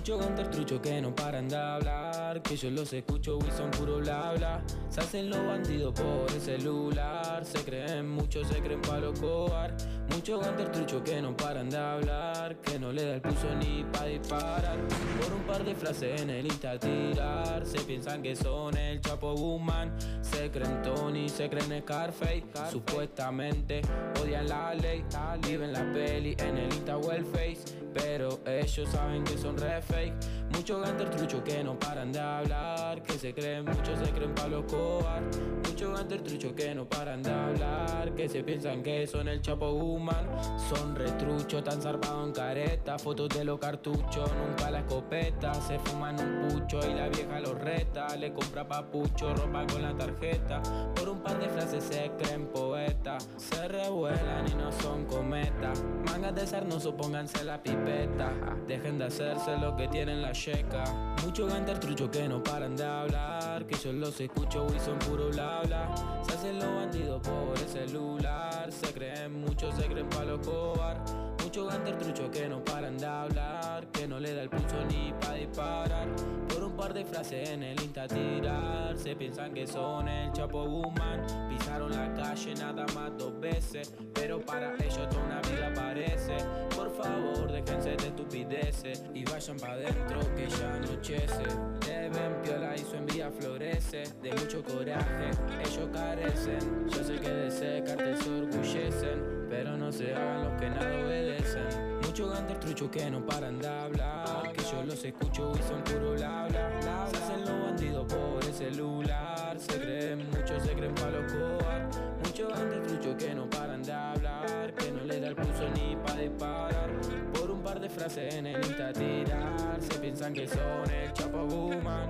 Muchos 0.08 0.24
truchos 0.50 0.80
que 0.82 1.02
no 1.02 1.14
paran 1.14 1.48
de 1.48 1.56
hablar 1.56 2.41
Que 2.41 2.56
yo 2.56 2.70
los 2.72 2.91
escucho 2.93 3.39
y 3.48 3.52
son 3.52 3.72
puro 3.72 3.98
bla 3.98 4.34
bla. 4.36 4.64
Se 4.89 5.02
hacen 5.02 5.30
los 5.30 5.46
bandidos 5.46 5.93
por 5.93 6.32
el 6.32 6.41
celular 6.41 7.43
Se 7.46 7.60
creen 7.64 8.10
mucho, 8.10 8.43
se 8.43 8.62
creen 8.62 8.82
palo 8.82 9.14
cobar 9.14 9.76
Muchos 10.12 10.39
gantes 10.46 10.72
truchos 10.72 11.02
que 11.02 11.22
no 11.22 11.36
paran 11.36 11.70
de 11.70 11.78
hablar 11.78 12.56
Que 12.58 12.80
no 12.80 12.91
le 12.91 13.06
da 13.06 13.16
el 13.16 13.22
pulso 13.22 13.48
ni 13.60 13.84
pa' 13.84 14.06
disparar. 14.06 14.78
Por 15.20 15.34
un 15.34 15.43
par 15.43 15.64
de 15.64 15.76
frases 15.76 16.22
en 16.22 16.30
el 16.30 16.46
Insta 16.46 16.78
tirar 16.80 17.66
Se 17.66 17.80
piensan 17.80 18.22
que 18.22 18.36
son 18.36 18.78
el 18.78 19.02
Chapo 19.02 19.36
Guzmán. 19.36 19.96
Se 20.22 20.50
creen 20.52 20.82
Tony, 20.82 21.30
se 21.30 21.50
creen 21.50 21.82
Scarface. 21.82 22.43
Supuestamente 22.72 23.82
odian 24.22 24.48
la 24.48 24.74
ley 24.74 25.04
Viven 25.48 25.74
la 25.74 25.91
peli 25.91 26.36
en 26.39 26.58
el 26.58 26.74
Insta 26.74 26.98
o 26.98 27.12
el 27.12 27.26
Face. 27.26 27.64
Pero 27.93 28.39
ellos 28.46 28.89
saben 28.89 29.24
que 29.24 29.38
son 29.38 29.58
re 29.58 29.82
fake 29.82 30.14
Muchos 30.56 30.82
ganter 30.82 31.10
truchos 31.10 31.41
que 31.41 31.64
no 31.64 31.78
paran 31.78 32.12
de 32.12 32.20
hablar 32.20 33.03
Que 33.03 33.14
se 33.18 33.34
creen, 33.34 33.66
muchos 33.66 33.99
se 33.99 34.12
creen 34.12 34.34
pa' 34.34 34.47
los 34.47 34.64
cobar 34.66 35.22
Muchos 35.68 35.97
ganter 35.97 36.22
truchos 36.22 36.53
que 36.53 36.74
no 36.74 36.88
paran 36.88 37.22
de 37.22 37.32
hablar 37.32 38.14
Que 38.16 38.30
se 38.30 38.43
piensan 38.43 38.82
que 38.82 39.06
son 39.06 39.28
el 39.28 39.41
Chapo 39.41 39.74
Guzmán. 39.74 40.26
Son 40.70 40.95
retruchos, 40.95 41.64
tan 41.64 41.82
zarpados 41.82 42.28
en 42.28 42.34
careta 42.34 42.97
Fotos 42.97 43.30
de 43.30 43.43
los 43.43 43.60
cartuchos, 43.60 44.32
nunca 44.34 44.72
la 44.72 44.80
escopeta. 44.80 45.53
Se 45.56 45.78
fuman 45.80 46.16
un 46.20 46.47
pucho 46.47 46.80
y 46.89 46.93
la 46.93 47.10
vieja 47.10 47.39
los 47.39 47.60
reta 47.60 48.16
Le 48.16 48.32
compra 48.32 48.68
papucho, 48.68 49.34
ropa 49.36 49.66
con 49.68 49.82
la 49.82 49.95
tarjeta. 49.95 50.62
Por 50.95 51.10
un 51.10 51.20
par 51.20 51.39
de 51.39 51.49
frases 51.49 51.84
se 51.84 52.12
creen 52.18 52.47
poetas 52.47 53.28
Se 53.38 53.68
revuelan 53.68 54.47
y 54.47 54.56
no 54.56 54.72
son 54.72 55.06
cometas 55.06 55.84
Mangas 56.06 56.36
de 56.36 56.47
sarnoso, 56.47 56.95
pónganse 56.95 57.43
la 57.43 57.62
pipeta 57.62 58.32
Dejen 58.68 58.97
de 58.97 59.06
hacerse 59.06 59.58
lo 59.58 59.76
que 59.76 59.88
tienen 59.88 60.22
la 60.22 60.34
checa 60.46 60.84
Muchos 61.24 61.52
ganter 61.52 61.80
truchos 61.80 62.10
que 62.10 62.28
no 62.28 62.43
paran 62.43 62.76
de 62.76 62.86
hablar 62.86 63.66
Que 63.66 63.76
yo 63.78 63.91
los 63.93 64.20
escucho 64.22 64.68
y 64.76 64.80
son 64.80 65.00
puro 65.00 65.30
bla 65.30 65.62
bla. 65.66 65.96
Se 66.24 66.36
hacen 66.36 66.60
los 66.60 66.68
bandidos 66.68 67.22
por 67.22 67.58
el 67.58 67.68
celular 67.68 68.72
Se 68.72 68.93
creen 68.93 69.41
muchos, 69.41 69.74
se 69.76 69.88
creen 69.88 70.08
pa' 70.08 70.24
los 70.24 70.46
cobar 70.46 71.04
Muchos 71.43 71.68
ganter 71.72 71.98
truchos 71.98 72.30
que 72.30 72.48
no 72.48 72.64
paran 72.64 72.98
de 72.98 73.06
hablar 73.06 73.88
Que 73.91 74.08
no 74.08 74.20
le 74.20 74.34
da 74.34 74.43
el 74.43 74.50
pulso 74.50 74.84
ni 74.89 75.14
pa' 75.14 75.34
disparar. 75.34 76.08
Por 76.48 76.64
un 76.64 76.76
par 76.76 76.93
de 76.93 77.06
frases 77.06 77.50
en 77.50 77.64
el 77.64 77.82
Insta 77.82 78.08
tirar 78.08 78.98
Se 78.98 79.16
piensan 79.16 79.54
que 79.54 79.66
son 79.66 80.08
el 80.08 80.32
Chapo 80.32 80.66
Guzmán. 80.68 81.26
Pisaron 81.50 81.91
la 81.91 82.14
calle 82.14 82.54
nada 82.56 82.86
más 82.93 83.12
dos 83.18 83.39
veces 83.39 83.93
Pero 84.14 84.39
para 84.41 84.76
ellos 84.76 85.10
toda 85.10 85.24
una 85.24 85.41
vida 85.41 85.72
parece. 85.74 86.38
Por 86.76 86.91
favor 86.96 87.52
déjense 87.52 87.96
de 87.96 88.08
estupideces 88.08 89.04
Y 89.14 89.24
vayan 89.24 89.58
pa' 89.58 89.76
dentro 89.78 90.20
que 90.36 90.47
ya 90.47 90.73
anochece. 90.76 91.43
Te 91.82 92.09
ven 92.09 92.41
piola 92.43 92.76
y 92.76 92.80
su 92.80 92.95
envidia 92.95 93.32
florece. 93.32 94.03
De 94.21 94.32
mucho 94.34 94.63
coraje 94.63 95.30
ellos 95.59 95.89
carecen. 95.93 96.88
Yo 96.89 97.03
sé 97.03 97.15
que 97.19 97.30
de 97.30 97.47
ese 97.47 97.84
cartel 97.86 98.17
se 98.17 98.30
orgullecen 98.30 99.47
Pero 99.49 99.78
no 99.78 99.91
se 99.91 100.13
hagan 100.13 100.43
los 100.45 100.61
que 100.61 100.69
nada 100.69 101.05
obedecen. 101.05 101.95
Muchos 102.03 102.34
gantes 102.34 102.59
truchos 102.59 102.89
que 102.89 103.09
no 103.11 103.26
paran 103.26 103.59
de 103.59 103.67
hablar 103.67 104.53
Que 104.53 104.63
yo 104.63 104.84
los 104.84 105.03
escucho 105.03 105.51
y 105.53 105.61
son 105.67 105.84
puro 105.84 106.13
bla 106.13 106.47
bla 106.47 106.69
bla 106.82 107.07
Se 107.11 107.17
hacen 107.17 107.41
los 107.41 107.65
bandidos 107.65 108.05
por 108.05 108.43
el 108.43 108.53
celular 108.53 109.59
Se 109.59 109.80
creen 109.80 110.30
muchos, 110.30 110.63
se 110.63 110.73
creen 110.73 110.95
pa' 110.95 111.09
los 111.09 111.32
cobar 111.34 111.89
Muchos 112.23 112.57
gantes 112.57 112.84
truchos 112.84 113.15
que 113.15 113.36
no 113.36 113.49
paran 113.49 113.84
de 113.84 113.91
hablar 113.91 114.73
Que 114.76 114.91
no 114.91 115.03
le 115.03 115.19
da 115.19 115.28
el 115.28 115.36
pulso 115.36 115.69
ni 115.76 115.95
pa' 115.97 116.15
disparar. 116.15 116.89
Por 117.34 117.51
un 117.51 117.61
par 117.61 117.80
de 117.82 117.89
frases 117.89 118.34
en 118.34 118.47
el 118.47 118.65
Insta 118.65 118.93
tirar 118.93 119.55
Se 119.90 120.00
piensan 120.00 120.34
que 120.34 120.48
son 120.48 120.90
el 120.90 121.14
Chapo 121.14 121.46
Guzmán 121.46 122.10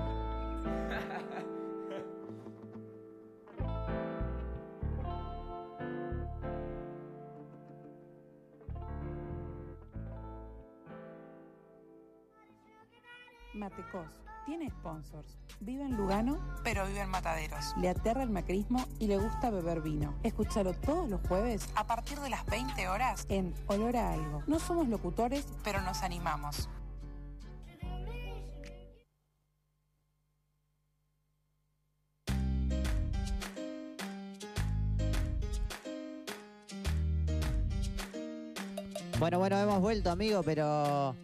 Matecos 13.54 14.26
tiene 14.46 14.70
sponsors. 14.70 15.40
Vive 15.60 15.84
en 15.84 15.98
Lugano, 15.98 16.38
Pero 16.64 16.86
vive 16.86 17.02
en 17.02 17.10
Mataderos. 17.10 17.74
le 17.78 17.90
aterra 17.90 18.22
el 18.22 18.30
macrismo 18.30 18.86
y 19.00 19.08
le 19.08 19.18
gusta 19.18 19.50
beber 19.50 19.82
vino. 19.82 20.14
Escúchalo 20.24 20.74
todos 20.74 21.10
los 21.10 21.20
jueves 21.28 21.68
A 21.76 21.88
partir 21.88 22.20
de 22.20 22.30
las 22.30 22.46
20 22.46 22.88
horas, 22.88 23.26
en 23.30 23.54
Olor 23.68 23.98
a 23.98 24.14
Algo. 24.14 24.44
No 24.46 24.60
somos 24.60 24.88
locutores, 24.88 25.48
pero 25.64 25.82
nos 25.82 26.04
animamos. 26.04 26.70
Bueno, 39.20 39.39
bueno, 39.39 39.57
hemos 39.59 39.80
vuelto, 39.82 40.11
amigo, 40.11 40.41
pero. 40.43 41.16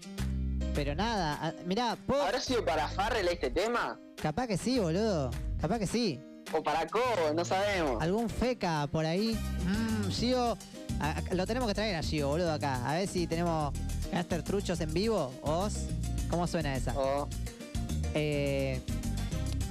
Pero 0.74 0.96
nada, 0.96 1.54
mirá, 1.66 1.98
¿puedo- 2.08 2.24
¿Habrá 2.24 2.40
sido 2.40 2.64
para 2.64 2.88
Farrell 2.88 3.28
este 3.28 3.50
tema? 3.50 4.00
capaz 4.22 4.48
que 4.48 4.58
sí, 4.58 4.80
boludo. 4.80 5.30
Capaz 5.60 5.80
que 5.80 5.88
sí. 5.88 6.20
¿O 6.54 6.64
para 6.64 6.88
Cobo? 6.88 7.34
No 7.36 7.44
sabemos. 7.44 8.02
¿Algún 8.02 8.30
feca 8.30 8.88
por 8.92 9.06
ahí? 9.06 9.38
Mmm, 9.66 10.10
Gio. 10.10 10.58
a- 11.00 11.12
a- 11.18 11.34
lo 11.34 11.46
tenemos 11.48 11.68
que 11.68 11.74
traer 11.74 11.96
a 11.96 12.04
Gio, 12.04 12.30
boludo, 12.30 12.54
acá. 12.54 12.88
A 12.90 12.94
ver 12.96 13.08
si 13.08 13.26
tenemos 13.28 13.74
Gaster 14.12 14.44
Truchos 14.44 14.80
en 14.82 14.94
vivo. 14.94 15.34
¿Os? 15.42 15.74
¿Cómo 16.30 16.48
suena 16.48 16.76
esa? 16.76 16.94
Oh, 16.98 17.28
Eh, 18.14 18.82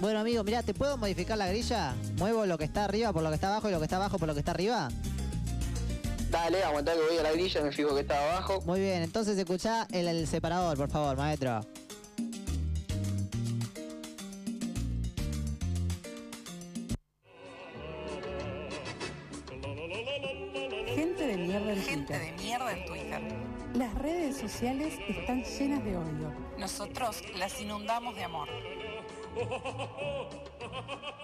Bueno, 0.00 0.18
amigo, 0.20 0.42
mira, 0.44 0.62
¿te 0.62 0.72
puedo 0.72 0.96
modificar 0.96 1.36
la 1.36 1.46
grilla? 1.46 1.94
¿Muevo 2.16 2.46
lo 2.46 2.56
que 2.56 2.64
está 2.64 2.84
arriba 2.86 3.12
por 3.12 3.22
lo 3.22 3.28
que 3.28 3.34
está 3.34 3.48
abajo 3.48 3.68
y 3.68 3.72
lo 3.72 3.78
que 3.78 3.84
está 3.84 3.96
abajo 3.96 4.18
por 4.18 4.26
lo 4.28 4.32
que 4.34 4.40
está 4.40 4.52
arriba? 4.52 4.88
Dale, 6.30 6.62
aguantá 6.62 6.94
que 6.94 7.00
voy 7.00 7.18
a 7.18 7.22
la 7.24 7.32
grilla, 7.32 7.60
me 7.62 7.72
fijo 7.72 7.94
que 7.94 8.02
está 8.02 8.16
abajo. 8.30 8.60
Muy 8.64 8.78
bien, 8.80 9.02
entonces 9.02 9.36
escuchá 9.36 9.88
el, 9.90 10.06
el 10.06 10.26
separador, 10.28 10.76
por 10.76 10.88
favor, 10.88 11.16
maestro. 11.16 11.60
Gente 20.94 21.26
de 21.26 21.36
mierda 21.36 21.72
en 21.72 21.82
Gente 21.82 22.14
Twitter. 22.14 22.36
de 22.36 22.42
mierda 22.42 22.72
en 22.72 22.84
Twitter. 22.86 23.20
Las 23.74 23.94
redes 23.94 24.36
sociales 24.38 24.94
están 25.08 25.42
llenas 25.44 25.84
de 25.84 25.96
odio. 25.96 26.32
Nosotros 26.58 27.22
las 27.36 27.60
inundamos 27.60 28.14
de 28.16 28.24
amor. 28.24 28.48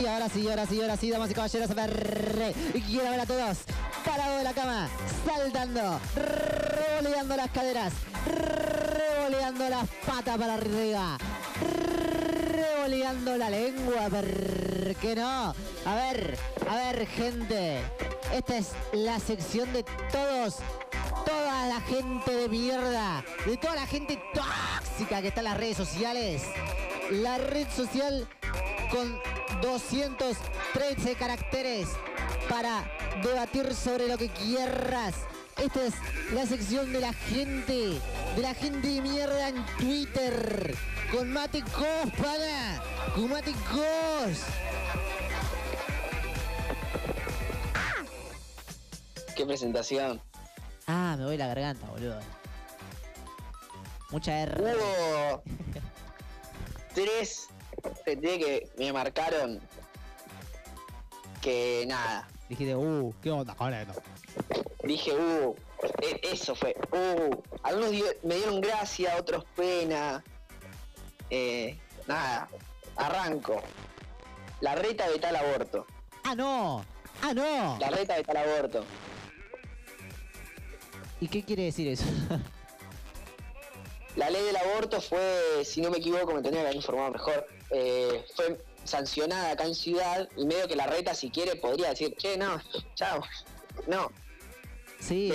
Y 0.00 0.06
ahora 0.06 0.30
sí, 0.30 0.48
ahora 0.48 0.64
sí, 0.64 0.80
ahora 0.80 0.96
sí, 0.96 1.10
damas 1.10 1.30
y 1.30 1.34
caballeros, 1.34 1.70
a 1.70 1.74
ver, 1.74 2.54
quiero 2.86 3.10
ver 3.10 3.20
a 3.20 3.26
todos, 3.26 3.58
parado 4.02 4.38
de 4.38 4.44
la 4.44 4.54
cama, 4.54 4.88
saltando, 5.26 6.00
revoleando 6.16 7.36
las 7.36 7.50
caderas, 7.50 7.92
revoleando 8.26 9.68
las 9.68 9.86
patas 10.06 10.38
para 10.38 10.54
arriba, 10.54 11.18
revoleando 12.50 13.36
la 13.36 13.50
lengua, 13.50 14.08
¿por 14.08 14.94
qué 14.96 15.14
no? 15.16 15.54
A 15.84 15.94
ver, 15.94 16.38
a 16.66 16.76
ver, 16.76 17.06
gente, 17.06 17.82
esta 18.32 18.56
es 18.56 18.68
la 18.94 19.18
sección 19.18 19.70
de 19.74 19.84
todos, 20.10 20.56
toda 21.26 21.66
la 21.66 21.80
gente 21.82 22.34
de 22.34 22.48
mierda, 22.48 23.22
de 23.44 23.54
toda 23.58 23.74
la 23.74 23.86
gente 23.86 24.18
tóxica 24.32 25.20
que 25.20 25.28
está 25.28 25.40
en 25.40 25.44
las 25.44 25.58
redes 25.58 25.76
sociales, 25.76 26.42
la 27.10 27.36
red 27.36 27.68
social 27.68 28.26
con 28.90 29.20
213 29.62 31.14
caracteres 31.16 31.88
para 32.48 32.84
debatir 33.22 33.74
sobre 33.74 34.08
lo 34.08 34.16
que 34.18 34.28
quieras. 34.28 35.14
Esta 35.56 35.84
es 35.84 35.94
la 36.32 36.46
sección 36.46 36.92
de 36.92 37.00
la 37.00 37.12
gente, 37.12 38.00
de 38.36 38.42
la 38.42 38.54
gente 38.54 38.88
de 38.88 39.02
mierda 39.02 39.48
en 39.48 39.64
Twitter. 39.78 40.74
Con 41.12 41.32
Mate 41.32 41.62
Cos, 41.62 42.12
pana. 42.16 42.82
Con 43.14 43.30
Mate 43.30 43.52
Cos. 43.70 44.38
Qué 49.36 49.44
presentación. 49.44 50.20
Ah, 50.86 51.14
me 51.18 51.24
voy 51.24 51.36
la 51.36 51.48
garganta, 51.48 51.86
boludo. 51.88 52.18
Mucha 54.10 54.40
R. 54.40 54.60
Hubo 54.60 55.42
tres 56.94 57.49
TT 57.80 58.20
que 58.20 58.70
me 58.76 58.92
marcaron 58.92 59.60
que 61.40 61.84
nada. 61.86 62.28
Dijiste, 62.48 62.76
uh, 62.76 63.14
¿qué 63.22 63.30
onda 63.30 63.54
con 63.54 63.72
esto? 63.72 64.00
Dije, 64.84 65.12
uh, 65.12 65.54
e- 66.02 66.20
eso 66.32 66.54
fue, 66.54 66.74
uh. 66.92 67.42
Algunos 67.62 67.90
me 68.22 68.34
dieron 68.34 68.60
gracia, 68.60 69.16
otros 69.16 69.44
pena. 69.56 70.22
Eh, 71.30 71.78
nada, 72.06 72.48
arranco. 72.96 73.62
La 74.60 74.74
reta 74.74 75.08
de 75.08 75.18
tal 75.18 75.36
aborto. 75.36 75.86
Ah, 76.24 76.34
no. 76.34 76.84
Ah, 77.22 77.32
no. 77.32 77.78
La 77.78 77.90
reta 77.90 78.14
de 78.14 78.24
tal 78.24 78.36
aborto. 78.36 78.84
¿Y 81.20 81.28
qué 81.28 81.44
quiere 81.44 81.64
decir 81.64 81.88
eso? 81.88 82.04
La 84.16 84.28
ley 84.28 84.42
del 84.42 84.56
aborto 84.56 85.00
fue, 85.00 85.62
si 85.64 85.80
no 85.80 85.90
me 85.90 85.98
equivoco, 85.98 86.34
me 86.34 86.42
tenía 86.42 86.60
que 86.60 86.66
haber 86.66 86.76
informado 86.76 87.12
mejor, 87.12 87.46
eh, 87.70 88.24
fue 88.34 88.62
sancionada 88.84 89.52
acá 89.52 89.64
en 89.64 89.74
Ciudad 89.74 90.28
y 90.36 90.44
medio 90.46 90.66
que 90.68 90.76
la 90.76 90.86
reta, 90.86 91.14
si 91.14 91.30
quiere, 91.30 91.56
podría 91.56 91.90
decir, 91.90 92.14
che, 92.16 92.36
no, 92.36 92.60
chao, 92.94 93.22
no. 93.86 94.10
Sí, 94.98 95.32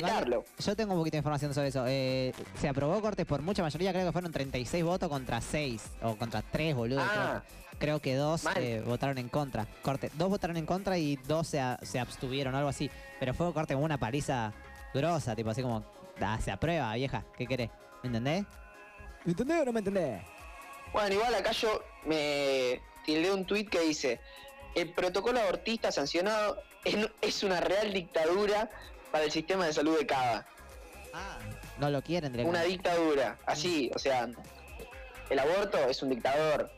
yo 0.59 0.75
tengo 0.75 0.93
un 0.93 0.99
poquito 0.99 1.13
de 1.13 1.19
información 1.19 1.51
sobre 1.53 1.69
eso. 1.69 1.85
Eh, 1.87 2.33
se 2.61 2.69
aprobó 2.69 3.01
cortes 3.01 3.25
por 3.25 3.41
mucha 3.41 3.63
mayoría, 3.63 3.91
creo 3.93 4.05
que 4.05 4.11
fueron 4.11 4.31
36 4.31 4.83
votos 4.83 5.09
contra 5.09 5.41
6, 5.41 5.81
o 6.03 6.15
contra 6.17 6.43
3, 6.43 6.75
boludo. 6.75 6.99
Ah. 7.01 7.41
creo, 7.43 7.79
creo 7.79 7.99
que 8.01 8.15
dos 8.15 8.43
Mal. 8.43 8.57
eh, 8.57 8.81
votaron 8.85 9.17
en 9.17 9.27
contra. 9.27 9.65
Corte, 9.81 10.11
dos 10.13 10.29
votaron 10.29 10.57
en 10.57 10.67
contra 10.67 10.99
y 10.99 11.15
dos 11.15 11.47
se, 11.47 11.59
a- 11.59 11.79
se 11.81 11.99
abstuvieron, 11.99 12.53
algo 12.53 12.69
así. 12.69 12.91
Pero 13.19 13.33
fue 13.33 13.51
corte 13.53 13.73
como 13.73 13.85
una 13.85 13.97
paliza 13.97 14.53
grosa, 14.93 15.35
tipo 15.35 15.49
así 15.49 15.63
como, 15.63 15.83
"Ah, 16.21 16.37
se 16.43 16.51
aprueba, 16.51 16.93
vieja, 16.93 17.25
¿qué 17.35 17.47
querés? 17.47 17.71
¿Me 18.03 18.07
entendés? 18.07 18.45
¿Me 19.23 19.31
entendés 19.31 19.61
o 19.61 19.65
no 19.65 19.73
me 19.73 19.79
entendés? 19.79 20.21
Bueno, 20.95 21.13
igual 21.13 21.35
acá 21.35 21.51
yo 21.51 21.83
me 22.05 22.81
tildé 23.03 23.29
un 23.29 23.43
tuit 23.43 23.69
que 23.69 23.81
dice, 23.81 24.21
el 24.75 24.93
protocolo 24.93 25.41
abortista 25.41 25.91
sancionado 25.91 26.63
es, 27.21 27.43
una 27.43 27.59
real 27.59 27.91
dictadura 27.91 28.69
para 29.11 29.25
el 29.25 29.31
sistema 29.31 29.65
de 29.65 29.73
salud 29.73 29.99
de 29.99 30.07
Cava. 30.07 30.47
No 31.79 31.89
lo 31.89 32.01
quieren 32.01 32.31
Una 32.31 32.61
directamente. 32.61 32.67
dictadura, 32.69 33.37
así, 33.45 33.91
o 33.93 33.99
sea, 33.99 34.29
el 35.29 35.37
aborto 35.37 35.77
es 35.79 36.01
un 36.01 36.11
dictador. 36.11 36.71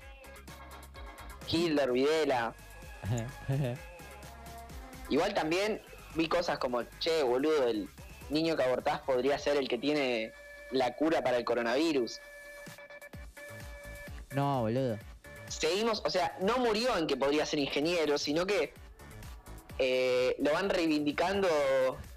Hitler, 1.47 1.91
Videla. 1.91 2.55
Igual 5.09 5.36
también 5.36 5.80
vi 6.15 6.28
cosas 6.28 6.57
como, 6.57 6.82
che, 6.97 7.22
boludo, 7.22 7.68
el 7.68 7.88
niño 8.32 8.57
que 8.57 8.63
abortás 8.63 8.99
podría 9.01 9.38
ser 9.38 9.57
el 9.57 9.68
que 9.68 9.78
tiene 9.78 10.34
la 10.72 10.95
cura 10.95 11.22
para 11.22 11.38
el 11.38 11.45
coronavirus. 11.45 12.20
No, 14.32 14.61
boludo. 14.61 14.97
Seguimos, 15.47 16.01
o 16.05 16.09
sea, 16.09 16.36
no 16.41 16.57
murió 16.57 16.97
en 16.97 17.07
que 17.07 17.15
podría 17.15 17.45
ser 17.45 17.59
ingeniero, 17.59 18.17
sino 18.17 18.45
que 18.45 18.73
eh, 19.80 20.36
lo 20.39 20.51
van 20.53 20.69
reivindicando 20.69 21.47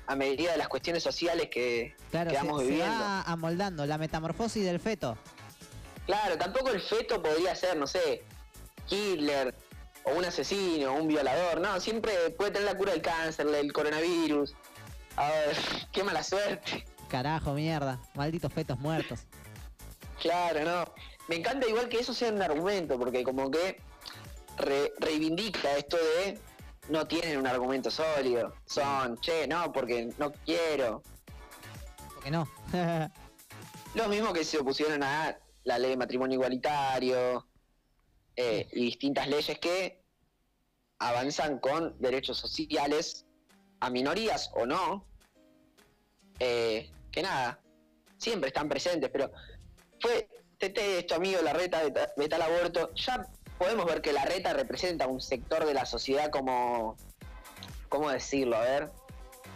a 0.07 0.17
medida 0.17 0.53
de 0.53 0.59
las 0.59 0.69
cuestiones 0.69 1.03
sociales 1.03 1.49
que, 1.51 1.95
Claro, 2.11 2.31
que 2.31 2.37
se, 2.37 2.43
vamos 2.43 2.63
se 2.63 2.69
viviendo. 2.69 2.93
va 2.99 3.23
amoldando 3.23 3.87
la 3.87 3.99
metamorfosis 3.99 4.65
del 4.65 4.81
feto. 4.81 5.17
Claro, 6.07 6.37
tampoco 6.37 6.71
el 6.71 6.81
feto 6.81 7.23
podría 7.23 7.55
ser, 7.55 7.77
no 7.77 7.87
sé, 7.87 8.25
Hitler, 8.89 9.55
o 10.03 10.13
un 10.15 10.25
asesino, 10.25 10.95
un 10.95 11.07
violador, 11.07 11.61
no, 11.61 11.79
siempre 11.79 12.31
puede 12.31 12.51
tener 12.51 12.67
la 12.73 12.77
cura 12.77 12.93
del 12.93 13.03
cáncer, 13.03 13.47
del 13.47 13.73
coronavirus. 13.73 14.55
A 15.17 15.29
ver, 15.29 15.57
qué 15.93 16.03
mala 16.03 16.25
suerte. 16.25 16.85
Carajo, 17.09 17.53
mierda. 17.55 18.01
Malditos 18.15 18.53
fetos 18.53 18.79
muertos. 18.81 19.21
Claro, 20.21 20.65
no. 20.65 20.93
Me 21.31 21.37
encanta 21.37 21.69
igual 21.69 21.89
que 21.89 22.01
eso 22.01 22.13
sea 22.13 22.33
un 22.33 22.43
argumento, 22.43 22.99
porque 22.99 23.23
como 23.23 23.49
que 23.53 23.81
re- 24.57 24.93
reivindica 24.99 25.77
esto 25.77 25.97
de 25.97 26.41
no 26.89 27.07
tienen 27.07 27.39
un 27.39 27.47
argumento 27.47 27.89
sólido. 27.89 28.53
Son, 28.67 29.17
che, 29.21 29.47
no, 29.47 29.73
porque 29.73 30.13
no 30.19 30.33
quiero. 30.45 31.05
Porque 32.15 32.33
no. 32.33 32.49
Los 33.95 34.09
mismos 34.09 34.33
que 34.33 34.45
se 34.45 34.59
opusieron 34.59 35.05
a 35.05 35.39
la 35.63 35.79
ley 35.79 35.91
de 35.91 35.97
matrimonio 35.99 36.35
igualitario 36.35 37.47
eh, 38.35 38.69
y 38.73 38.87
distintas 38.87 39.29
leyes 39.29 39.57
que 39.61 40.03
avanzan 40.99 41.61
con 41.61 41.97
derechos 42.01 42.39
sociales 42.39 43.25
a 43.79 43.89
minorías 43.89 44.51
o 44.55 44.67
no, 44.67 45.07
eh, 46.41 46.91
que 47.13 47.23
nada, 47.23 47.61
siempre 48.19 48.49
están 48.49 48.69
presentes, 48.69 49.11
pero 49.11 49.31
fue 50.01 50.29
TT 50.61 50.79
esto 50.99 51.15
amigo, 51.15 51.41
la 51.43 51.55
reta 51.55 51.83
de, 51.83 51.91
ta- 51.91 52.13
de 52.15 52.29
tal 52.29 52.43
aborto, 52.43 52.93
ya 52.95 53.27
podemos 53.59 53.87
ver 53.87 54.03
que 54.03 54.13
la 54.13 54.25
reta 54.27 54.53
representa 54.53 55.07
un 55.07 55.21
sector 55.21 55.65
de 55.65 55.73
la 55.73 55.87
sociedad 55.87 56.31
como, 56.31 56.97
¿cómo 57.89 58.11
decirlo? 58.11 58.57
A 58.57 58.61
ver, 58.61 58.91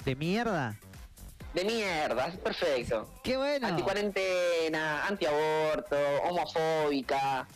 ¿De 0.07 0.17
mierda? 0.17 0.79
de 1.53 1.65
mierda, 1.65 2.33
perfecto. 2.43 3.09
¡Qué 3.23 3.37
bueno! 3.37 3.69
Anticuarentena, 3.69 5.07
antiaborto, 5.07 5.97
homofóbica, 6.25 7.47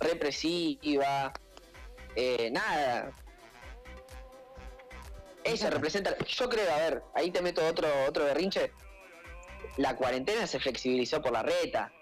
represiva, 0.00 1.32
eh, 2.16 2.48
nada. 2.50 3.10
Eso 5.42 5.68
representa. 5.68 6.16
Yo 6.26 6.48
creo, 6.48 6.72
a 6.72 6.76
ver, 6.78 7.02
ahí 7.14 7.30
te 7.30 7.42
meto 7.42 7.66
otro, 7.66 7.86
otro 8.08 8.24
berrinche. 8.24 8.72
La 9.76 9.94
cuarentena 9.94 10.46
se 10.46 10.58
flexibilizó 10.58 11.20
por 11.20 11.32
la 11.32 11.42
reta. 11.42 11.92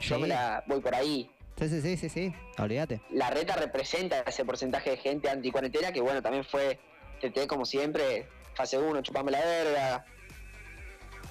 Yo 0.00 0.18
me 0.18 0.28
la 0.28 0.64
voy 0.66 0.80
por 0.80 0.94
ahí. 0.94 1.30
Sí, 1.58 1.68
sí, 1.68 1.80
sí, 1.82 1.96
sí, 1.96 2.08
sí. 2.08 2.34
Olvídate. 2.58 3.02
La 3.10 3.30
reta 3.30 3.54
representa 3.56 4.20
ese 4.20 4.44
porcentaje 4.44 4.90
de 4.90 4.96
gente 4.96 5.28
anticuarentena 5.28 5.92
que, 5.92 6.00
bueno, 6.00 6.22
también 6.22 6.44
fue 6.44 6.78
TT 7.20 7.46
como 7.46 7.66
siempre, 7.66 8.26
fase 8.54 8.78
1, 8.78 9.02
chupame 9.02 9.30
la 9.30 9.40
verga. 9.40 10.04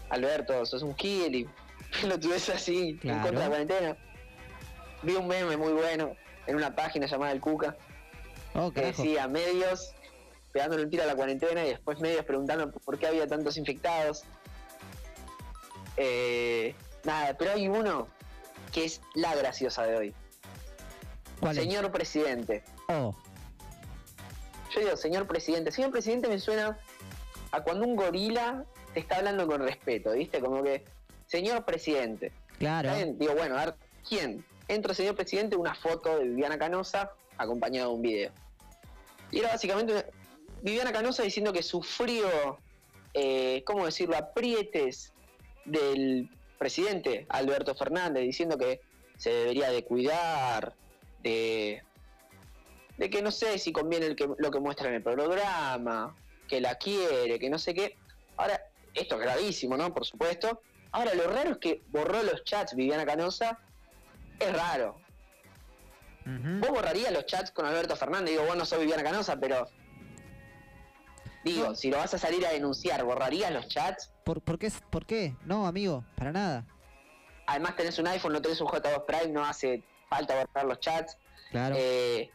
Alberto, 0.09 0.65
sos 0.65 0.83
un 0.83 0.93
kill 0.95 1.35
y 1.35 1.49
lo 2.07 2.19
tuves 2.19 2.49
así 2.49 2.99
en 3.03 3.19
contra 3.19 3.31
de 3.31 3.39
la 3.39 3.47
cuarentena. 3.47 3.97
Vi 5.01 5.13
un 5.15 5.27
meme 5.27 5.57
muy 5.57 5.73
bueno 5.73 6.15
en 6.45 6.55
una 6.55 6.75
página 6.75 7.05
llamada 7.07 7.31
El 7.31 7.39
Cuca 7.39 7.75
Oh, 8.55 8.71
que 8.71 8.81
decía 8.81 9.27
medios 9.27 9.93
pegándole 10.51 10.83
un 10.83 10.89
tiro 10.89 11.03
a 11.03 11.05
la 11.05 11.15
cuarentena 11.15 11.63
y 11.65 11.69
después 11.69 11.99
medios 11.99 12.25
preguntando 12.25 12.71
por 12.71 12.97
qué 12.97 13.07
había 13.07 13.27
tantos 13.27 13.57
infectados. 13.57 14.23
Eh, 15.97 16.73
nada, 17.03 17.35
pero 17.37 17.51
hay 17.51 17.67
uno 17.67 18.07
que 18.71 18.85
es 18.85 19.01
la 19.15 19.35
graciosa 19.35 19.83
de 19.85 19.97
hoy. 19.97 20.13
¿Cuál 21.39 21.57
es? 21.57 21.63
Señor 21.63 21.91
presidente. 21.91 22.63
Oh, 22.87 23.15
Yo 24.73 24.81
digo, 24.81 24.97
señor 24.97 25.25
presidente. 25.27 25.71
Señor 25.71 25.91
presidente 25.91 26.27
me 26.27 26.39
suena 26.39 26.77
a 27.51 27.61
cuando 27.63 27.85
un 27.85 27.95
gorila 27.95 28.65
te 28.93 28.99
está 28.99 29.17
hablando 29.17 29.47
con 29.47 29.61
respeto, 29.61 30.11
¿viste? 30.11 30.39
Como 30.39 30.63
que, 30.63 30.85
señor 31.27 31.65
presidente. 31.65 32.31
claro. 32.57 32.91
Digo, 33.15 33.33
bueno, 33.35 33.57
a 33.57 33.65
ver, 33.65 33.75
¿quién? 34.07 34.45
Entra 34.67 34.93
señor 34.93 35.15
presidente, 35.15 35.55
una 35.55 35.73
foto 35.73 36.19
de 36.19 36.25
Viviana 36.25 36.57
Canosa 36.59 37.11
acompañado 37.37 37.89
de 37.89 37.95
un 37.95 38.01
video. 38.01 38.31
Y 39.31 39.39
era 39.39 39.49
básicamente 39.49 39.93
una- 39.93 40.05
Viviana 40.61 40.91
Canosa 40.91 41.23
diciendo 41.23 41.53
que 41.53 41.63
sufrió, 41.63 42.59
eh, 43.13 43.63
¿cómo 43.65 43.85
decirlo?, 43.85 44.17
aprietes 44.17 45.13
del 45.65 46.29
presidente 46.59 47.25
Alberto 47.29 47.73
Fernández, 47.73 48.23
diciendo 48.23 48.57
que 48.57 48.81
se 49.17 49.31
debería 49.31 49.71
de 49.71 49.83
cuidar, 49.83 50.75
de, 51.23 51.81
de 52.97 53.09
que 53.09 53.21
no 53.23 53.31
sé 53.31 53.57
si 53.57 53.71
conviene 53.71 54.05
el 54.05 54.15
que, 54.15 54.29
lo 54.37 54.51
que 54.51 54.59
muestra 54.59 54.89
en 54.89 54.95
el 54.95 55.01
programa, 55.01 56.15
que 56.47 56.61
la 56.61 56.75
quiere, 56.75 57.39
que 57.39 57.49
no 57.49 57.57
sé 57.57 57.73
qué. 57.73 57.97
Ahora, 58.37 58.61
esto 58.93 59.15
es 59.15 59.21
gravísimo, 59.21 59.77
¿no? 59.77 59.93
Por 59.93 60.05
supuesto. 60.05 60.61
Ahora, 60.91 61.13
lo 61.13 61.27
raro 61.27 61.51
es 61.51 61.57
que 61.57 61.81
borró 61.87 62.21
los 62.23 62.43
chats 62.43 62.75
Viviana 62.75 63.05
Canosa. 63.05 63.59
Es 64.39 64.53
raro. 64.53 64.99
Vos 66.25 66.69
borrarías 66.69 67.11
los 67.11 67.25
chats 67.25 67.51
con 67.51 67.65
Alberto 67.65 67.95
Fernández. 67.95 68.31
Digo, 68.31 68.45
vos 68.45 68.55
no 68.55 68.65
sos 68.65 68.79
Viviana 68.79 69.03
Canosa, 69.03 69.39
pero. 69.39 69.67
Digo, 71.43 71.75
si 71.75 71.89
lo 71.89 71.97
vas 71.97 72.13
a 72.13 72.17
salir 72.17 72.45
a 72.45 72.51
denunciar, 72.51 73.03
¿borrarías 73.03 73.51
los 73.51 73.67
chats? 73.67 74.11
¿Por, 74.25 74.41
por, 74.41 74.59
qué, 74.59 74.71
¿Por 74.89 75.05
qué? 75.05 75.35
No, 75.45 75.65
amigo, 75.65 76.03
para 76.15 76.31
nada. 76.31 76.65
Además, 77.47 77.75
tenés 77.75 77.97
un 77.97 78.07
iPhone, 78.07 78.33
no 78.33 78.41
tenés 78.41 78.59
un 78.61 78.67
J2 78.67 79.05
Prime, 79.05 79.27
no 79.33 79.45
hace 79.45 79.83
falta 80.09 80.35
borrar 80.35 80.65
los 80.65 80.79
chats. 80.79 81.17
Claro. 81.51 81.75
Eh, 81.77 82.29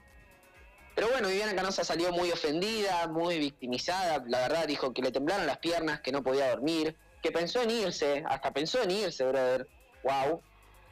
pero 0.95 1.09
bueno, 1.09 1.29
Viviana 1.29 1.55
Canosa 1.55 1.85
salió 1.85 2.13
muy 2.13 2.31
ofendida, 2.31 3.07
muy 3.09 3.39
victimizada. 3.39 4.25
La 4.27 4.41
verdad, 4.41 4.67
dijo 4.67 4.93
que 4.93 5.03
le 5.03 5.11
temblaron 5.11 5.47
las 5.47 5.59
piernas, 5.59 6.01
que 6.01 6.13
no 6.13 6.23
podía 6.23 6.51
dormir, 6.51 6.97
que 7.23 7.33
pensó 7.33 7.63
en 7.63 7.71
irse, 7.71 8.25
hasta 8.29 8.53
pensó 8.53 8.83
en 8.83 8.93
irse, 8.93 9.25
brother. 9.25 9.69
Wow. 10.05 10.41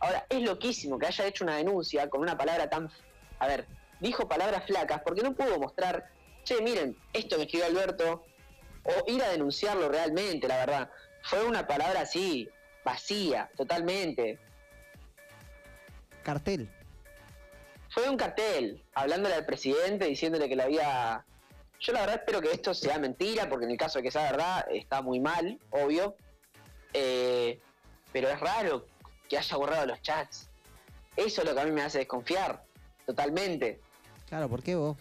Ahora, 0.00 0.26
es 0.28 0.42
loquísimo 0.42 0.98
que 0.98 1.06
haya 1.06 1.26
hecho 1.26 1.44
una 1.44 1.56
denuncia 1.56 2.10
con 2.10 2.20
una 2.20 2.36
palabra 2.36 2.68
tan. 2.68 2.90
A 3.38 3.46
ver, 3.46 3.66
dijo 4.00 4.28
palabras 4.28 4.66
flacas 4.66 5.02
porque 5.04 5.22
no 5.22 5.34
pudo 5.34 5.58
mostrar, 5.60 6.10
che, 6.44 6.60
miren, 6.60 6.96
esto 7.12 7.36
me 7.36 7.44
escribió 7.44 7.66
Alberto, 7.66 8.24
o 8.84 9.10
ir 9.10 9.22
a 9.22 9.30
denunciarlo 9.30 9.88
realmente, 9.88 10.48
la 10.48 10.56
verdad. 10.56 10.90
Fue 11.22 11.44
una 11.44 11.66
palabra 11.66 12.00
así, 12.00 12.48
vacía, 12.84 13.50
totalmente. 13.56 14.38
Cartel. 16.22 16.68
Fue 17.90 18.08
un 18.08 18.16
cartel, 18.16 18.82
hablándole 18.94 19.34
al 19.34 19.44
presidente, 19.44 20.06
diciéndole 20.06 20.48
que 20.48 20.56
le 20.56 20.62
había... 20.62 21.24
Yo 21.80 21.92
la 21.92 22.00
verdad 22.00 22.16
espero 22.16 22.40
que 22.40 22.52
esto 22.52 22.74
sea 22.74 22.98
mentira, 22.98 23.48
porque 23.48 23.64
en 23.64 23.72
el 23.72 23.76
caso 23.76 23.98
de 23.98 24.04
que 24.04 24.10
sea 24.10 24.30
verdad, 24.30 24.66
está 24.70 25.02
muy 25.02 25.20
mal, 25.20 25.58
obvio. 25.70 26.16
Eh, 26.94 27.60
pero 28.12 28.28
es 28.28 28.40
raro 28.40 28.86
que 29.28 29.36
haya 29.36 29.56
borrado 29.56 29.86
los 29.86 30.00
chats. 30.00 30.48
Eso 31.16 31.42
es 31.42 31.48
lo 31.48 31.54
que 31.54 31.60
a 31.60 31.64
mí 31.64 31.72
me 31.72 31.82
hace 31.82 31.98
desconfiar, 31.98 32.64
totalmente. 33.04 33.80
Claro, 34.28 34.48
¿por 34.48 34.62
qué 34.62 34.76
vos? 34.76 34.96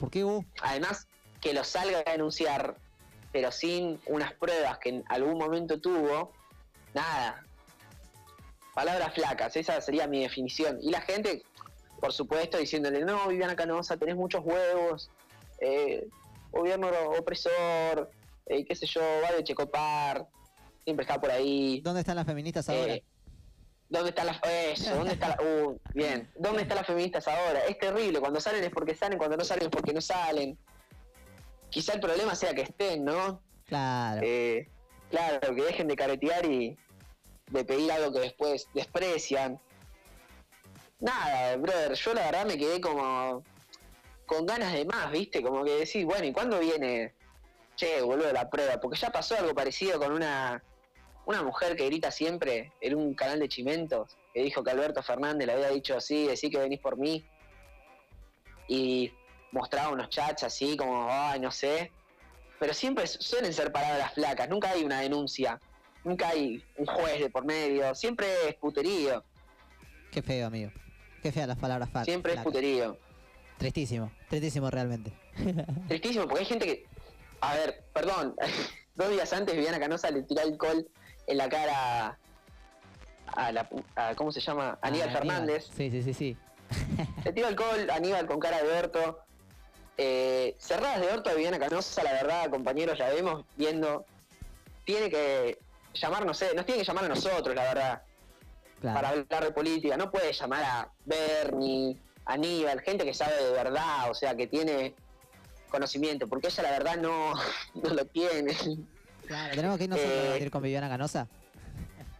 ¿Por 0.00 0.10
qué 0.10 0.24
vos? 0.24 0.44
Además, 0.62 1.06
que 1.42 1.52
lo 1.52 1.62
salga 1.62 2.02
a 2.04 2.10
denunciar, 2.10 2.74
pero 3.32 3.52
sin 3.52 4.00
unas 4.06 4.32
pruebas 4.32 4.78
que 4.78 4.88
en 4.88 5.04
algún 5.08 5.38
momento 5.38 5.78
tuvo, 5.78 6.32
nada. 6.94 7.44
Palabras 8.74 9.14
flacas, 9.14 9.54
esa 9.56 9.78
sería 9.82 10.06
mi 10.06 10.22
definición. 10.22 10.78
Y 10.80 10.90
la 10.90 11.02
gente, 11.02 11.42
por 12.00 12.14
supuesto, 12.14 12.56
diciéndole, 12.56 13.04
no, 13.04 13.28
Viviana 13.28 13.54
Canosa, 13.54 13.98
tenés 13.98 14.16
muchos 14.16 14.42
huevos, 14.42 15.10
eh, 15.60 16.08
gobierno 16.50 16.88
opresor, 17.18 18.10
eh, 18.46 18.64
qué 18.64 18.74
sé 18.74 18.86
yo, 18.86 19.02
va 19.22 19.36
de 19.36 19.44
Checopar, 19.44 20.26
siempre 20.82 21.04
está 21.04 21.20
por 21.20 21.30
ahí. 21.30 21.82
¿Dónde 21.82 22.00
están 22.00 22.16
las 22.16 22.26
feministas 22.26 22.68
ahora? 22.70 22.94
Eh, 22.94 23.04
¿Dónde 23.90 24.10
están 24.10 24.26
las 24.26 24.40
eso? 24.44 24.94
¿Dónde 24.94 25.12
está 25.12 25.28
la, 25.28 25.36
uh, 25.42 25.78
bien? 25.92 26.30
¿Dónde 26.36 26.62
están 26.62 26.78
las 26.78 26.86
feministas 26.86 27.28
ahora? 27.28 27.64
Es 27.66 27.78
terrible, 27.78 28.20
cuando 28.20 28.40
salen 28.40 28.64
es 28.64 28.70
porque 28.70 28.94
salen, 28.94 29.18
cuando 29.18 29.36
no 29.36 29.44
salen 29.44 29.64
es 29.64 29.70
porque 29.70 29.92
no 29.92 30.00
salen. 30.00 30.56
Quizá 31.68 31.94
el 31.94 32.00
problema 32.00 32.34
sea 32.34 32.54
que 32.54 32.62
estén, 32.62 33.04
¿no? 33.04 33.42
Claro. 33.66 34.20
Eh, 34.24 34.68
claro, 35.10 35.54
que 35.54 35.62
dejen 35.62 35.88
de 35.88 35.96
caretear 35.96 36.46
y 36.46 36.76
de 37.50 37.64
pedir 37.64 37.92
algo 37.92 38.12
que 38.12 38.20
después 38.20 38.68
desprecian. 38.74 39.60
Nada, 41.00 41.56
brother, 41.56 41.94
yo 41.94 42.14
la 42.14 42.22
verdad 42.22 42.46
me 42.46 42.58
quedé 42.58 42.80
como 42.80 43.42
con 44.26 44.46
ganas 44.46 44.72
de 44.72 44.84
más, 44.84 45.10
¿viste? 45.10 45.42
Como 45.42 45.64
que 45.64 45.78
decir, 45.78 46.04
bueno, 46.04 46.26
¿y 46.26 46.32
cuándo 46.32 46.60
viene? 46.60 47.14
Che, 47.74 48.02
boludo, 48.02 48.32
la 48.32 48.48
prueba. 48.48 48.78
Porque 48.78 48.98
ya 48.98 49.10
pasó 49.10 49.36
algo 49.36 49.54
parecido 49.54 49.98
con 49.98 50.12
una, 50.12 50.62
una 51.30 51.42
mujer 51.42 51.76
que 51.76 51.86
grita 51.86 52.10
siempre 52.10 52.72
en 52.80 52.94
un 52.94 53.14
canal 53.14 53.38
de 53.38 53.48
chimentos, 53.48 54.16
que 54.34 54.42
dijo 54.42 54.62
que 54.62 54.70
Alberto 54.70 55.02
Fernández 55.02 55.46
le 55.46 55.52
había 55.54 55.68
dicho 55.70 55.96
así, 55.96 56.26
decir 56.26 56.50
que 56.50 56.58
venís 56.58 56.80
por 56.80 56.96
mí. 56.96 57.24
Y 58.68 59.12
mostraba 59.52 59.90
unos 59.90 60.08
chats 60.10 60.44
así, 60.44 60.76
como, 60.76 61.08
ay, 61.10 61.40
no 61.40 61.50
sé. 61.50 61.90
Pero 62.58 62.74
siempre 62.74 63.06
suelen 63.06 63.52
ser 63.52 63.72
palabras 63.72 64.14
flacas, 64.14 64.48
nunca 64.48 64.70
hay 64.70 64.84
una 64.84 65.00
denuncia, 65.00 65.58
nunca 66.04 66.28
hay 66.28 66.62
un 66.76 66.86
juez 66.86 67.20
de 67.20 67.30
por 67.30 67.44
medio, 67.44 67.94
siempre 67.94 68.26
es 68.48 68.54
puterío, 68.56 69.24
Qué 70.12 70.22
feo, 70.22 70.48
amigo. 70.48 70.72
Qué 71.22 71.30
feas 71.30 71.46
las 71.46 71.56
palabras 71.58 71.88
fa- 71.90 72.04
siempre 72.04 72.32
es 72.32 72.36
flacas. 72.36 72.52
puterío. 72.52 72.98
Tristísimo. 73.58 74.10
Tristísimo 74.28 74.68
realmente. 74.68 75.12
Tristísimo, 75.88 76.24
porque 76.24 76.40
hay 76.40 76.46
gente 76.46 76.66
que. 76.66 76.86
A 77.40 77.54
ver, 77.54 77.84
perdón. 77.94 78.34
Dos 78.96 79.08
días 79.10 79.32
antes 79.32 79.54
Viviana 79.54 79.78
Canosa 79.78 80.10
le 80.10 80.22
tiró 80.24 80.42
alcohol 80.42 80.86
en 81.26 81.36
la 81.36 81.48
cara 81.48 82.18
a 83.26 83.52
la. 83.52 83.68
a- 83.96 84.14
¿Cómo 84.14 84.32
se 84.32 84.40
llama? 84.40 84.78
Aníbal 84.82 85.08
Ah, 85.08 85.12
Fernández. 85.12 85.68
Sí, 85.76 85.90
sí, 85.90 86.02
sí, 86.02 86.14
sí. 86.14 86.36
Le 87.24 87.32
tiró 87.32 87.46
alcohol 87.48 87.88
Aníbal 87.90 88.26
con 88.26 88.38
cara 88.40 88.62
de 88.62 88.72
orto. 88.78 89.20
Eh, 90.02 90.56
cerradas 90.58 91.00
de 91.00 91.08
orto 91.12 91.28
de 91.30 91.36
Viviana 91.36 91.58
Canosa, 91.58 92.02
la 92.02 92.12
verdad, 92.12 92.48
compañeros, 92.50 92.98
la 92.98 93.08
vemos 93.10 93.44
viendo. 93.56 94.06
Tiene 94.84 95.10
que 95.10 95.58
llamar, 95.92 96.24
no 96.24 96.32
sé, 96.32 96.54
nos 96.54 96.64
tiene 96.64 96.80
que 96.80 96.86
llamar 96.86 97.04
a 97.04 97.08
nosotros, 97.08 97.54
la 97.54 97.62
verdad, 97.64 98.02
Claro. 98.80 98.94
para 98.94 99.08
hablar 99.10 99.44
de 99.44 99.50
política. 99.50 99.96
No 99.98 100.10
puede 100.10 100.32
llamar 100.32 100.64
a 100.64 100.88
Bernie, 101.04 101.98
Aníbal, 102.24 102.80
gente 102.80 103.04
que 103.04 103.12
sabe 103.12 103.36
de 103.44 103.50
verdad, 103.52 104.10
o 104.10 104.14
sea, 104.14 104.34
que 104.34 104.46
tiene 104.46 104.94
conocimiento, 105.68 106.26
porque 106.28 106.46
ella 106.48 106.62
la 106.62 106.70
verdad 106.70 106.96
no, 106.96 107.34
no 107.74 107.90
lo 107.94 108.04
tiene. 108.06 108.56
Claro, 109.30 109.54
tenemos 109.54 109.78
que 109.78 109.84
irnos 109.84 110.00
a 110.00 110.02
Eh, 110.02 110.22
debatir 110.24 110.50
con 110.50 110.60
Viviana 110.60 110.88
Canosa. 110.88 111.28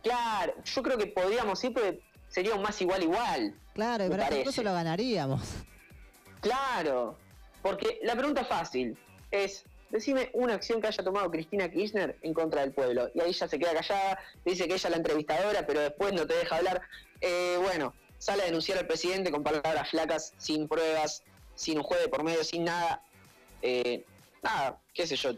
Claro, 0.00 0.54
yo 0.64 0.82
creo 0.84 0.96
que 0.96 1.08
podríamos 1.08 1.62
ir, 1.64 1.74
pero 1.74 1.98
sería 2.28 2.54
un 2.54 2.62
más 2.62 2.80
igual 2.80 3.02
igual. 3.02 3.52
Claro, 3.74 4.04
pero 4.08 4.22
parece. 4.22 4.38
incluso 4.42 4.62
lo 4.62 4.72
ganaríamos. 4.72 5.42
Claro, 6.40 7.18
porque 7.62 7.98
la 8.04 8.14
pregunta 8.14 8.44
fácil 8.44 8.96
es, 9.32 9.64
decime 9.90 10.30
una 10.34 10.54
acción 10.54 10.80
que 10.80 10.86
haya 10.86 11.02
tomado 11.02 11.28
Cristina 11.32 11.68
Kirchner 11.68 12.16
en 12.22 12.32
contra 12.32 12.60
del 12.60 12.70
pueblo. 12.72 13.10
Y 13.12 13.20
ahí 13.22 13.30
ella 13.30 13.48
se 13.48 13.58
queda 13.58 13.74
callada, 13.74 14.16
dice 14.44 14.68
que 14.68 14.74
ella 14.74 14.86
es 14.88 14.90
la 14.90 14.96
entrevistadora, 14.96 15.66
pero 15.66 15.80
después 15.80 16.12
no 16.12 16.24
te 16.28 16.34
deja 16.34 16.58
hablar. 16.58 16.80
Eh, 17.20 17.58
bueno, 17.60 17.92
sale 18.18 18.42
a 18.42 18.46
denunciar 18.46 18.78
al 18.78 18.86
presidente 18.86 19.32
con 19.32 19.42
palabras 19.42 19.90
flacas, 19.90 20.32
sin 20.38 20.68
pruebas, 20.68 21.24
sin 21.56 21.78
un 21.78 21.82
juez 21.82 22.00
de 22.02 22.08
por 22.08 22.22
medio, 22.22 22.44
sin 22.44 22.64
nada. 22.66 23.02
Eh, 23.62 24.04
nada, 24.44 24.78
qué 24.94 25.08
sé 25.08 25.16
yo. 25.16 25.32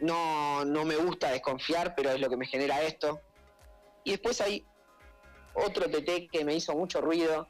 No, 0.00 0.64
no 0.64 0.84
me 0.84 0.96
gusta 0.96 1.30
desconfiar, 1.30 1.94
pero 1.94 2.10
es 2.10 2.20
lo 2.20 2.28
que 2.28 2.36
me 2.36 2.46
genera 2.46 2.82
esto. 2.82 3.20
Y 4.04 4.12
después 4.12 4.40
hay 4.40 4.64
otro 5.54 5.90
TT 5.90 6.30
que 6.30 6.44
me 6.44 6.54
hizo 6.54 6.74
mucho 6.74 7.00
ruido, 7.00 7.48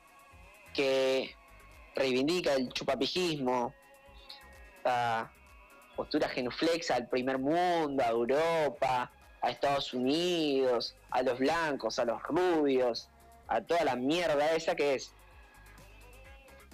que 0.72 1.34
reivindica 1.94 2.54
el 2.54 2.72
chupapijismo, 2.72 3.74
la 4.84 5.30
postura 5.96 6.28
genuflexa 6.28 6.94
al 6.94 7.08
primer 7.08 7.38
mundo, 7.38 8.02
a 8.02 8.08
Europa, 8.08 9.12
a 9.40 9.50
Estados 9.50 9.92
Unidos, 9.92 10.96
a 11.10 11.22
los 11.22 11.38
blancos, 11.38 11.98
a 11.98 12.04
los 12.04 12.22
rubios, 12.22 13.08
a 13.48 13.60
toda 13.60 13.84
la 13.84 13.96
mierda 13.96 14.52
esa 14.52 14.74
que 14.74 14.94
es. 14.94 15.12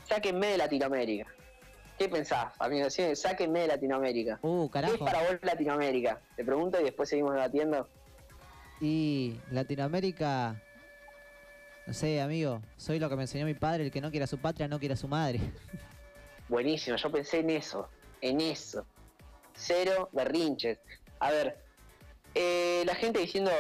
Sáquenme 0.05 0.49
de 0.49 0.59
Latinoamérica. 0.59 1.27
¿Qué 1.99 2.09
pensás, 2.09 2.53
amigo? 2.59 2.89
Sáquenme 2.91 3.61
de 3.61 3.69
Latinoamérica. 3.69 4.39
Uh, 4.43 4.69
¿Qué 4.69 4.79
es 4.79 4.85
carajo. 4.85 5.05
para 5.05 5.23
vos 5.23 5.39
Latinoamérica? 5.43 6.21
Te 6.37 6.45
pregunto 6.45 6.81
y 6.81 6.85
después 6.85 7.09
seguimos 7.09 7.35
debatiendo. 7.35 7.89
Y 8.81 9.39
Latinoamérica. 9.51 10.61
No 11.87 11.95
sé, 11.95 12.21
amigo. 12.21 12.61
Soy 12.77 12.99
lo 12.99 13.09
que 13.09 13.17
me 13.17 13.23
enseñó 13.23 13.47
mi 13.47 13.55
padre: 13.55 13.85
el 13.85 13.93
que 13.93 14.01
no 14.01 14.11
quiera 14.11 14.27
su 14.27 14.39
patria 14.39 14.67
no 14.67 14.81
quiera 14.81 14.97
su 14.97 15.07
madre. 15.07 15.41
Buenísimo, 16.49 16.97
yo 16.97 17.11
pensé 17.11 17.39
en 17.39 17.51
eso, 17.51 17.89
en 18.21 18.41
eso. 18.41 18.85
Cero 19.55 20.09
berrinches. 20.13 20.79
A 21.21 21.31
ver, 21.31 21.59
eh, 22.35 22.83
la 22.85 22.95
gente 22.95 23.21
diciendo, 23.21 23.51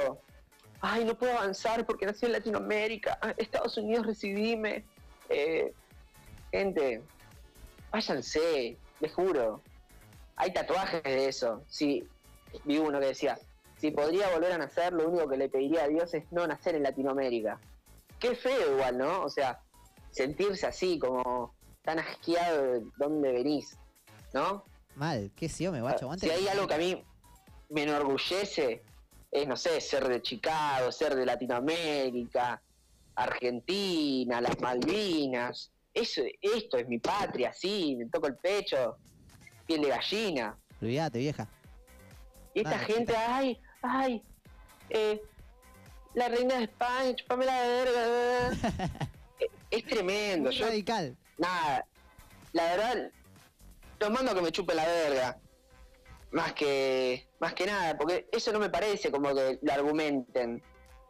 ay, 0.80 1.04
no 1.04 1.16
puedo 1.16 1.32
avanzar 1.32 1.86
porque 1.86 2.04
nací 2.04 2.26
en 2.26 2.32
Latinoamérica, 2.32 3.18
ah, 3.22 3.32
Estados 3.36 3.78
Unidos 3.78 4.06
residime. 4.06 4.84
Eh, 5.30 5.72
gente, 6.52 7.02
váyanse, 7.94 8.76
les 9.00 9.12
juro. 9.12 9.62
Hay 10.36 10.52
tatuajes 10.52 11.02
de 11.04 11.28
eso. 11.28 11.62
Sí, 11.68 12.06
vi 12.64 12.78
uno 12.78 12.98
que 12.98 13.06
decía, 13.06 13.38
si 13.78 13.92
podría 13.92 14.28
volver 14.30 14.52
a 14.52 14.58
nacer, 14.58 14.92
lo 14.92 15.08
único 15.08 15.28
que 15.28 15.36
le 15.36 15.48
pediría 15.48 15.84
a 15.84 15.88
Dios 15.88 16.12
es 16.12 16.24
no 16.32 16.44
nacer 16.46 16.74
en 16.74 16.82
Latinoamérica. 16.82 17.60
Qué 18.18 18.34
feo 18.34 18.72
igual, 18.72 18.98
¿no? 18.98 19.22
O 19.22 19.30
sea, 19.30 19.60
sentirse 20.10 20.66
así, 20.66 20.98
como 20.98 21.54
tan 21.82 22.00
asqueado 22.00 22.62
de 22.62 22.82
dónde 22.96 23.32
venís, 23.32 23.78
¿no? 24.32 24.64
Mal, 24.96 25.30
qué 25.36 25.48
sí, 25.48 25.68
me 25.68 25.80
guacho. 25.80 26.10
Si 26.18 26.30
hay 26.30 26.48
algo 26.48 26.66
que 26.66 26.74
a 26.74 26.78
mí 26.78 27.04
me 27.68 27.84
enorgullece, 27.84 28.82
es, 29.30 29.46
no 29.46 29.56
sé, 29.56 29.80
ser 29.80 30.08
de 30.08 30.20
Chicago, 30.20 30.90
ser 30.90 31.14
de 31.14 31.26
Latinoamérica, 31.26 32.60
Argentina, 33.14 34.40
las 34.40 34.58
Malvinas. 34.60 35.70
Eso, 35.94 36.22
esto 36.42 36.76
es 36.78 36.88
mi 36.88 36.98
patria, 36.98 37.52
sí, 37.52 37.94
me 37.96 38.06
toco 38.06 38.26
el 38.26 38.36
pecho, 38.36 38.96
piel 39.66 39.82
de 39.82 39.88
gallina. 39.88 40.58
Olvídate, 40.82 41.18
vieja. 41.20 41.48
Y 42.52 42.58
esta 42.58 42.70
Nada, 42.72 42.84
gente, 42.84 43.16
ay, 43.16 43.60
ay, 43.82 44.22
eh, 44.90 45.22
la 46.14 46.28
reina 46.28 46.56
de 46.58 46.64
España, 46.64 47.14
chupame 47.14 47.46
la 47.46 47.60
verga. 47.60 48.50
Es 49.70 49.84
tremendo. 49.86 50.50
Muy 50.50 50.56
Yo, 50.58 50.66
radical. 50.66 51.16
nada, 51.36 51.84
la 52.52 52.62
verdad, 52.64 53.10
lo 53.98 54.10
mando 54.10 54.30
a 54.30 54.34
que 54.36 54.42
me 54.42 54.52
chupe 54.52 54.72
la 54.74 54.86
verga. 54.86 55.38
Más 56.30 56.52
que, 56.52 57.28
más 57.40 57.54
que 57.54 57.66
nada, 57.66 57.96
porque 57.96 58.28
eso 58.30 58.52
no 58.52 58.58
me 58.60 58.68
parece 58.70 59.10
como 59.10 59.34
que 59.34 59.58
lo 59.62 59.72
argumenten, 59.72 60.62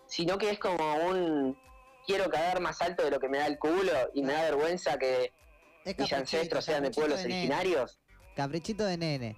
sino 0.06 0.38
que 0.38 0.50
es 0.50 0.58
como 0.58 0.94
un 1.08 1.58
quiero 2.06 2.30
caer 2.30 2.60
más 2.60 2.80
alto 2.82 3.04
de 3.04 3.10
lo 3.10 3.20
que 3.20 3.28
me 3.28 3.38
da 3.38 3.46
el 3.46 3.58
culo 3.58 3.92
y 4.14 4.22
me 4.22 4.32
da 4.32 4.42
vergüenza 4.42 4.98
que 4.98 5.32
mis 5.98 6.12
ancestros 6.12 6.64
sean 6.64 6.82
de 6.82 6.90
pueblos 6.90 7.18
de 7.20 7.26
originarios. 7.26 7.98
Caprichito 8.36 8.84
de 8.84 8.96
nene. 8.96 9.36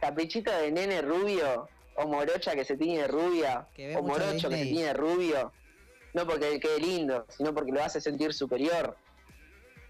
Caprichito 0.00 0.50
de 0.50 0.70
nene 0.72 1.02
rubio, 1.02 1.68
o 1.96 2.06
morocha 2.06 2.54
que 2.54 2.64
se 2.64 2.76
tiñe 2.76 3.02
de 3.02 3.08
rubia, 3.08 3.68
o 3.96 4.02
morocho 4.02 4.48
que 4.48 4.56
se 4.56 4.64
tiñe 4.64 4.84
de 4.84 4.92
rubio, 4.94 5.52
no 6.14 6.26
porque 6.26 6.58
quede 6.60 6.78
lindo, 6.78 7.26
sino 7.28 7.52
porque 7.54 7.72
lo 7.72 7.82
hace 7.82 8.00
sentir 8.00 8.32
superior. 8.32 8.96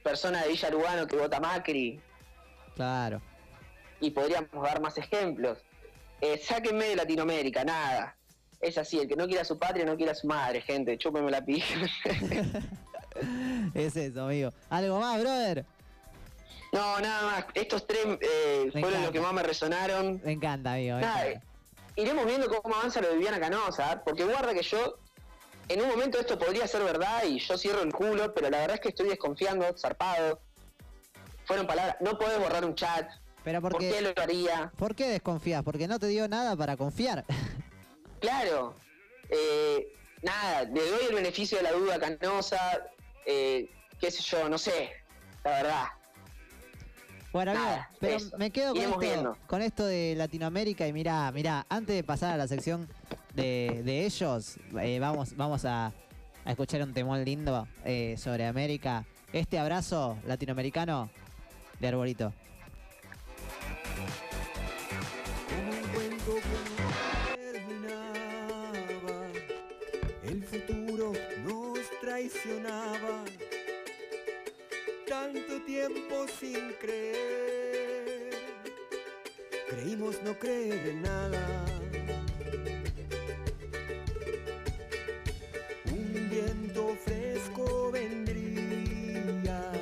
Persona 0.03 0.42
de 0.42 0.49
Villa 0.49 0.70
Lugano 0.70 1.07
que 1.07 1.16
vota 1.16 1.38
Macri, 1.40 2.01
Claro. 2.74 3.20
y 4.01 4.11
podríamos 4.11 4.51
dar 4.62 4.80
más 4.80 4.96
ejemplos. 4.99 5.59
Eh, 6.20 6.38
sáquenme 6.38 6.86
de 6.86 6.96
Latinoamérica, 6.96 7.64
nada. 7.64 8.16
Es 8.61 8.76
así, 8.76 8.98
el 8.98 9.09
que 9.09 9.14
no 9.16 9.26
quiera 9.26 9.42
a 9.42 9.44
su 9.44 9.59
patria 9.59 9.84
no 9.84 9.96
quiera 9.96 10.12
a 10.12 10.14
su 10.14 10.26
madre, 10.26 10.61
gente, 10.61 10.98
chúpeme 10.98 11.30
la 11.30 11.44
pija. 11.44 11.74
Es 13.74 13.96
eso, 13.96 14.24
amigo. 14.26 14.52
¿Algo 14.70 15.00
más, 15.00 15.20
brother? 15.20 15.64
no, 16.72 17.00
nada 17.00 17.22
más, 17.22 17.44
estos 17.54 17.86
tres 17.86 18.00
eh, 18.20 18.68
fueron 18.70 18.90
encanta. 18.90 19.00
los 19.02 19.11
que 19.11 19.20
más 19.20 19.32
me 19.32 19.42
resonaron. 19.42 20.20
Me 20.24 20.32
encanta, 20.32 20.74
amigo. 20.74 20.96
me 20.96 21.02
Nada, 21.02 21.26
encanta. 21.28 21.46
iremos 21.96 22.26
viendo 22.26 22.48
cómo 22.48 22.74
avanza 22.76 23.00
lo 23.00 23.09
de 23.09 23.14
Viviana 23.14 23.40
Canosa, 23.40 23.92
¿eh? 23.94 24.00
porque 24.04 24.24
guarda 24.24 24.54
que 24.54 24.62
yo, 24.62 24.98
en 25.68 25.80
un 25.82 25.88
momento 25.88 26.20
esto 26.20 26.38
podría 26.38 26.66
ser 26.68 26.82
verdad 26.84 27.24
y 27.24 27.38
yo 27.40 27.59
cierro 27.59 27.82
el 27.82 27.92
culo, 27.92 28.32
pero 28.34 28.50
la 28.50 28.59
verdad 28.59 28.74
es 28.76 28.80
que 28.82 28.90
estoy 28.90 29.09
desconfiando, 29.09 29.64
zarpado. 29.76 30.40
Fueron 31.44 31.66
palabras, 31.66 31.96
no 32.00 32.16
podés 32.18 32.38
borrar 32.38 32.64
un 32.64 32.74
chat, 32.76 33.09
Pero 33.42 33.61
¿por 33.62 33.72
porque... 33.72 33.90
qué 33.90 34.00
lo 34.02 34.12
haría? 34.22 34.70
¿Por 34.76 34.94
qué 34.94 35.09
desconfías? 35.09 35.62
Porque 35.64 35.88
no 35.88 35.98
te 35.98 36.06
dio 36.06 36.28
nada 36.28 36.54
para 36.54 36.76
confiar. 36.76 37.24
Claro, 38.20 38.74
eh, 39.30 39.86
nada, 40.22 40.64
le 40.64 40.90
doy 40.90 41.00
el 41.08 41.14
beneficio 41.14 41.58
de 41.58 41.64
la 41.64 41.72
duda 41.72 41.98
Canosa, 41.98 42.58
eh, 43.26 43.70
qué 44.00 44.10
sé 44.10 44.22
yo, 44.22 44.48
no 44.48 44.58
sé, 44.58 44.90
la 45.44 45.50
verdad. 45.50 45.84
Bueno, 47.32 47.52
Nada, 47.54 47.90
pero 48.00 48.16
eso. 48.16 48.36
me 48.38 48.50
quedo 48.50 48.72
con 48.72 48.82
esto, 48.82 48.98
viendo. 48.98 49.36
con 49.46 49.62
esto 49.62 49.84
de 49.86 50.14
Latinoamérica 50.16 50.86
y 50.88 50.92
mirá, 50.92 51.30
mirá, 51.30 51.66
antes 51.68 51.94
de 51.94 52.02
pasar 52.02 52.32
a 52.32 52.36
la 52.38 52.48
sección 52.48 52.88
de, 53.34 53.82
de 53.84 54.06
ellos, 54.06 54.56
eh, 54.80 54.98
vamos, 54.98 55.36
vamos 55.36 55.64
a, 55.66 55.92
a 56.44 56.50
escuchar 56.50 56.82
un 56.82 56.94
temón 56.94 57.22
lindo 57.24 57.68
eh, 57.84 58.16
sobre 58.18 58.46
América. 58.46 59.04
Este 59.32 59.58
abrazo 59.58 60.16
latinoamericano 60.26 61.10
de 61.78 61.88
Arbolito. 61.88 62.32
Futuro 70.49 71.12
nos 71.44 71.78
traicionaba. 72.01 73.24
Tanto 75.07 75.61
tiempo 75.62 76.26
sin 76.40 76.72
creer, 76.80 78.30
creímos 79.68 80.22
no 80.22 80.38
creer 80.38 80.88
en 80.88 81.03
nada. 81.03 81.64
Un 85.90 86.30
viento 86.30 86.96
fresco 87.05 87.90
vendría, 87.92 89.72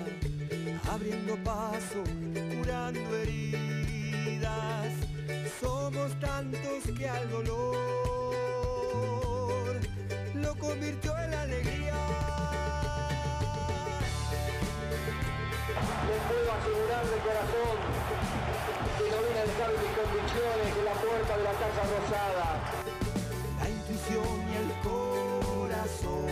abriendo 0.90 1.36
paso, 1.44 2.02
curando 2.56 3.16
heridas. 3.16 4.92
Somos 5.60 6.18
tantos 6.20 6.84
que 6.96 7.08
al 7.08 7.30
dolor 7.30 7.66
lo 7.96 8.05
convirtió 10.66 11.16
en 11.18 11.34
alegría. 11.34 11.94
Les 16.08 16.20
puedo 16.28 16.52
asegurar 16.52 17.04
de 17.06 17.18
corazón 17.26 17.76
que 18.98 19.04
no 19.10 19.18
vine 19.26 19.38
a 19.38 19.46
dejar 19.46 19.70
mis 19.70 19.92
convicciones 19.98 20.68
en 20.76 20.84
la 20.84 20.94
puerta 21.04 21.36
de 21.36 21.44
la 21.44 21.54
Casa 21.62 21.82
Rosada. 21.92 22.48
La 23.60 23.68
intuición 23.68 24.30
y 24.50 24.54
el 24.62 24.70
corazón 24.86 26.26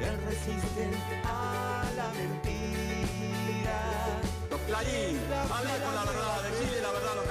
le 0.00 0.10
resisten 0.28 0.90
a 1.24 1.84
la 1.96 2.08
mentira. 2.10 3.78
Clarín, 4.66 5.18
habla 5.32 5.74
con 5.82 5.94
la 5.94 6.04
verdad, 6.04 6.42
decide 6.42 6.82
la 6.82 6.92
verdad 6.92 7.12
a 7.12 7.16
los 7.16 7.27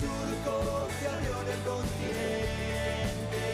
surco 0.00 0.88
se 1.00 1.08
abrió 1.08 1.40
en 1.40 1.48
el 1.56 1.60
continente 1.64 3.44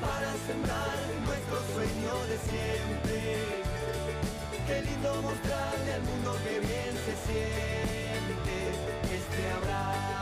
para 0.00 0.30
sembrar 0.46 0.96
nuestro 1.24 1.56
sueño 1.72 2.12
de 2.30 2.36
siempre. 2.50 3.20
Qué 4.66 4.76
lindo 4.82 5.22
mostrarle 5.22 5.92
al 5.94 6.02
mundo 6.02 6.36
que 6.44 6.60
bien 6.60 6.92
se 7.06 7.14
siente 7.26 8.56
este 9.14 9.42
abrazo. 9.52 10.15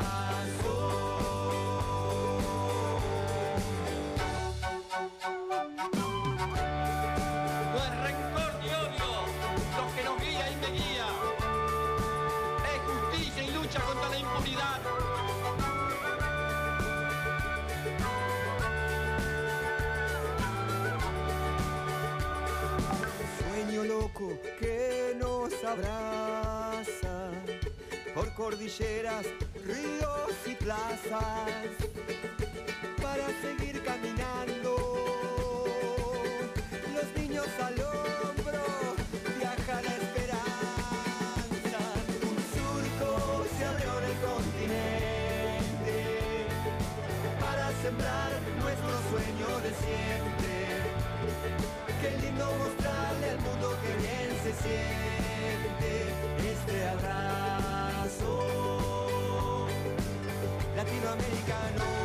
Abraza 25.74 27.30
por 28.14 28.32
cordilleras, 28.34 29.26
ríos 29.64 30.34
y 30.46 30.54
plazas 30.54 31.70
para 33.02 33.26
seguir 33.42 33.82
caminando. 33.82 34.76
Los 36.94 37.20
niños 37.20 37.48
al 37.60 37.74
hombro 37.74 38.62
viaja 39.36 39.82
la 39.82 39.94
esperanza. 40.02 41.80
Un 42.22 42.38
surco 42.54 43.44
se 43.58 43.64
abrió 43.64 43.98
en 43.98 44.04
el 44.04 44.18
continente 44.30 45.98
para 47.40 47.72
sembrar 47.82 48.30
nuestro 48.60 48.94
sueño 49.10 49.50
de 49.64 49.70
siempre. 49.82 50.54
Qué 52.00 52.10
lindo 52.24 52.44
mostrarle 52.58 53.30
al 53.30 53.40
mundo 53.40 53.76
que 53.82 53.92
bien 54.02 54.30
se 54.44 54.52
siente 54.62 55.33
latinoamericano. 60.84 62.03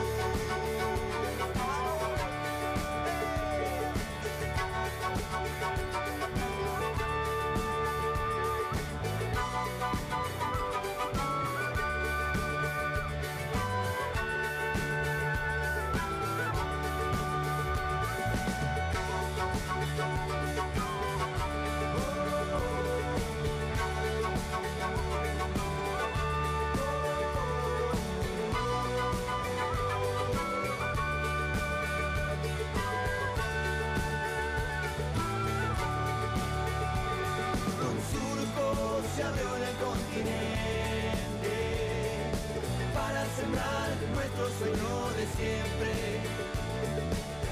para 42.94 43.26
sembrar 43.36 43.90
nuestro 44.14 44.50
sueño 44.60 44.94
de 45.18 45.26
siempre. 45.38 45.94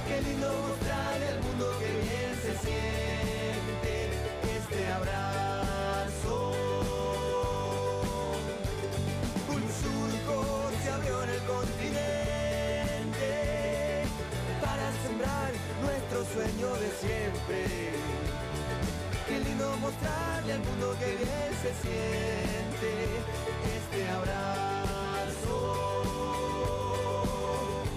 Qué 0.07 0.21
lindo 0.21 0.49
mostrarle 0.67 1.27
al 1.27 1.39
mundo 1.41 1.65
que 1.79 1.89
bien 2.05 2.33
se 2.41 2.53
siente 2.65 3.93
este 4.57 4.79
abrazo. 4.93 6.35
Un 9.49 9.63
surco 9.81 10.35
se 10.83 10.89
abrió 10.89 11.23
en 11.23 11.29
el 11.29 11.43
continente 11.43 13.31
para 14.61 14.85
sembrar 15.03 15.51
nuestro 15.81 16.19
sueño 16.33 16.69
de 16.75 16.89
siempre. 17.01 17.59
Qué 19.27 19.39
lindo 19.39 19.77
mostrarle 19.77 20.53
al 20.53 20.59
mundo 20.59 20.95
que 20.99 21.15
bien 21.17 21.51
se 21.61 21.71
siente 21.81 22.36
este 22.87 24.09
abrazo 24.09 25.57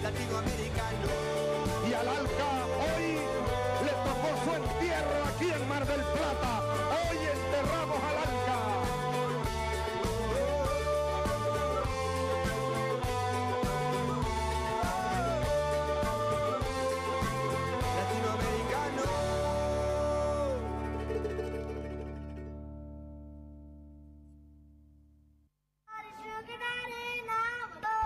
latinoamericano. 0.03 1.09
Y 1.89 1.93
al 1.93 2.09
Alca 2.09 2.51
hoy 2.81 3.09
le 3.85 3.93
tocó 4.07 4.29
su 4.45 4.51
entierro 4.55 5.25
aquí 5.25 5.51
en 5.51 5.69
Mar 5.69 5.87
del 5.87 6.01
Plata. 6.01 6.70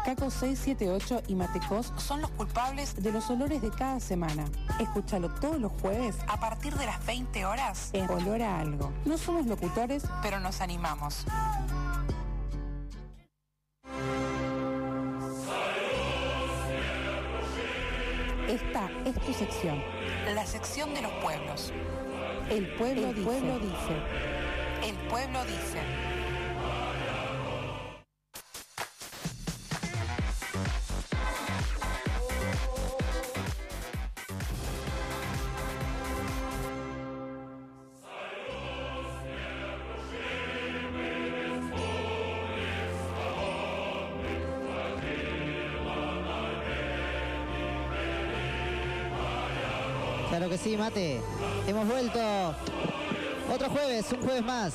Caco 0.04 0.30
678 0.30 1.22
y 1.28 1.34
Matecos 1.34 1.90
son 1.96 2.20
los 2.20 2.30
culpables 2.32 3.02
de 3.02 3.10
los 3.10 3.30
olores 3.30 3.62
de 3.62 3.70
cada 3.70 3.98
semana. 4.00 4.44
Escúchalo 4.78 5.30
todos 5.30 5.58
los 5.58 5.72
jueves 5.80 6.16
a 6.28 6.38
partir 6.38 6.74
de 6.74 6.84
las 6.84 7.04
20 7.06 7.46
horas 7.46 7.88
en 7.94 8.10
Olor 8.10 8.42
a 8.42 8.60
Algo. 8.60 8.92
No 9.06 9.16
somos 9.16 9.46
locutores, 9.46 10.04
pero 10.22 10.40
nos 10.40 10.60
animamos. 10.60 11.24
Esta 18.46 18.90
es 19.06 19.14
tu 19.24 19.32
sección. 19.32 19.82
La 20.34 20.44
sección 20.44 20.92
de 20.92 21.00
los 21.00 21.12
pueblos. 21.22 21.72
El 22.50 22.68
pueblo, 22.76 23.08
dice. 23.14 23.22
pueblo 23.22 23.58
dice. 23.58 24.86
El 24.86 24.96
pueblo 25.08 25.44
dice. 25.46 26.13
Sí, 50.64 50.78
Mate. 50.78 51.20
Hemos 51.68 51.86
vuelto 51.86 52.18
otro 53.52 53.68
jueves, 53.68 54.10
un 54.12 54.22
jueves 54.22 54.42
más. 54.42 54.74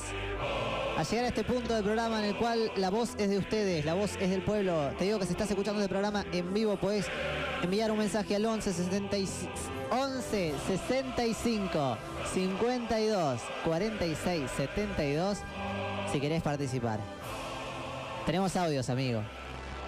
A 0.96 1.02
llegar 1.02 1.24
a 1.24 1.28
este 1.28 1.42
punto 1.42 1.74
del 1.74 1.82
programa 1.82 2.20
en 2.20 2.26
el 2.26 2.36
cual 2.36 2.70
la 2.76 2.90
voz 2.90 3.16
es 3.18 3.28
de 3.28 3.38
ustedes, 3.38 3.84
la 3.84 3.94
voz 3.94 4.16
es 4.20 4.30
del 4.30 4.42
pueblo. 4.42 4.92
Te 4.98 5.06
digo 5.06 5.18
que 5.18 5.26
si 5.26 5.32
estás 5.32 5.50
escuchando 5.50 5.80
este 5.80 5.88
programa 5.88 6.24
en 6.30 6.54
vivo, 6.54 6.76
puedes 6.76 7.06
enviar 7.62 7.90
un 7.90 7.98
mensaje 7.98 8.36
al 8.36 8.46
11 8.46 8.72
65 8.72 9.52
11 9.90 10.54
65 10.68 11.96
52 12.34 13.40
46 13.64 14.50
72 14.56 15.38
si 16.12 16.20
querés 16.20 16.42
participar. 16.42 17.00
Tenemos 18.26 18.54
audios, 18.54 18.88
amigo. 18.90 19.22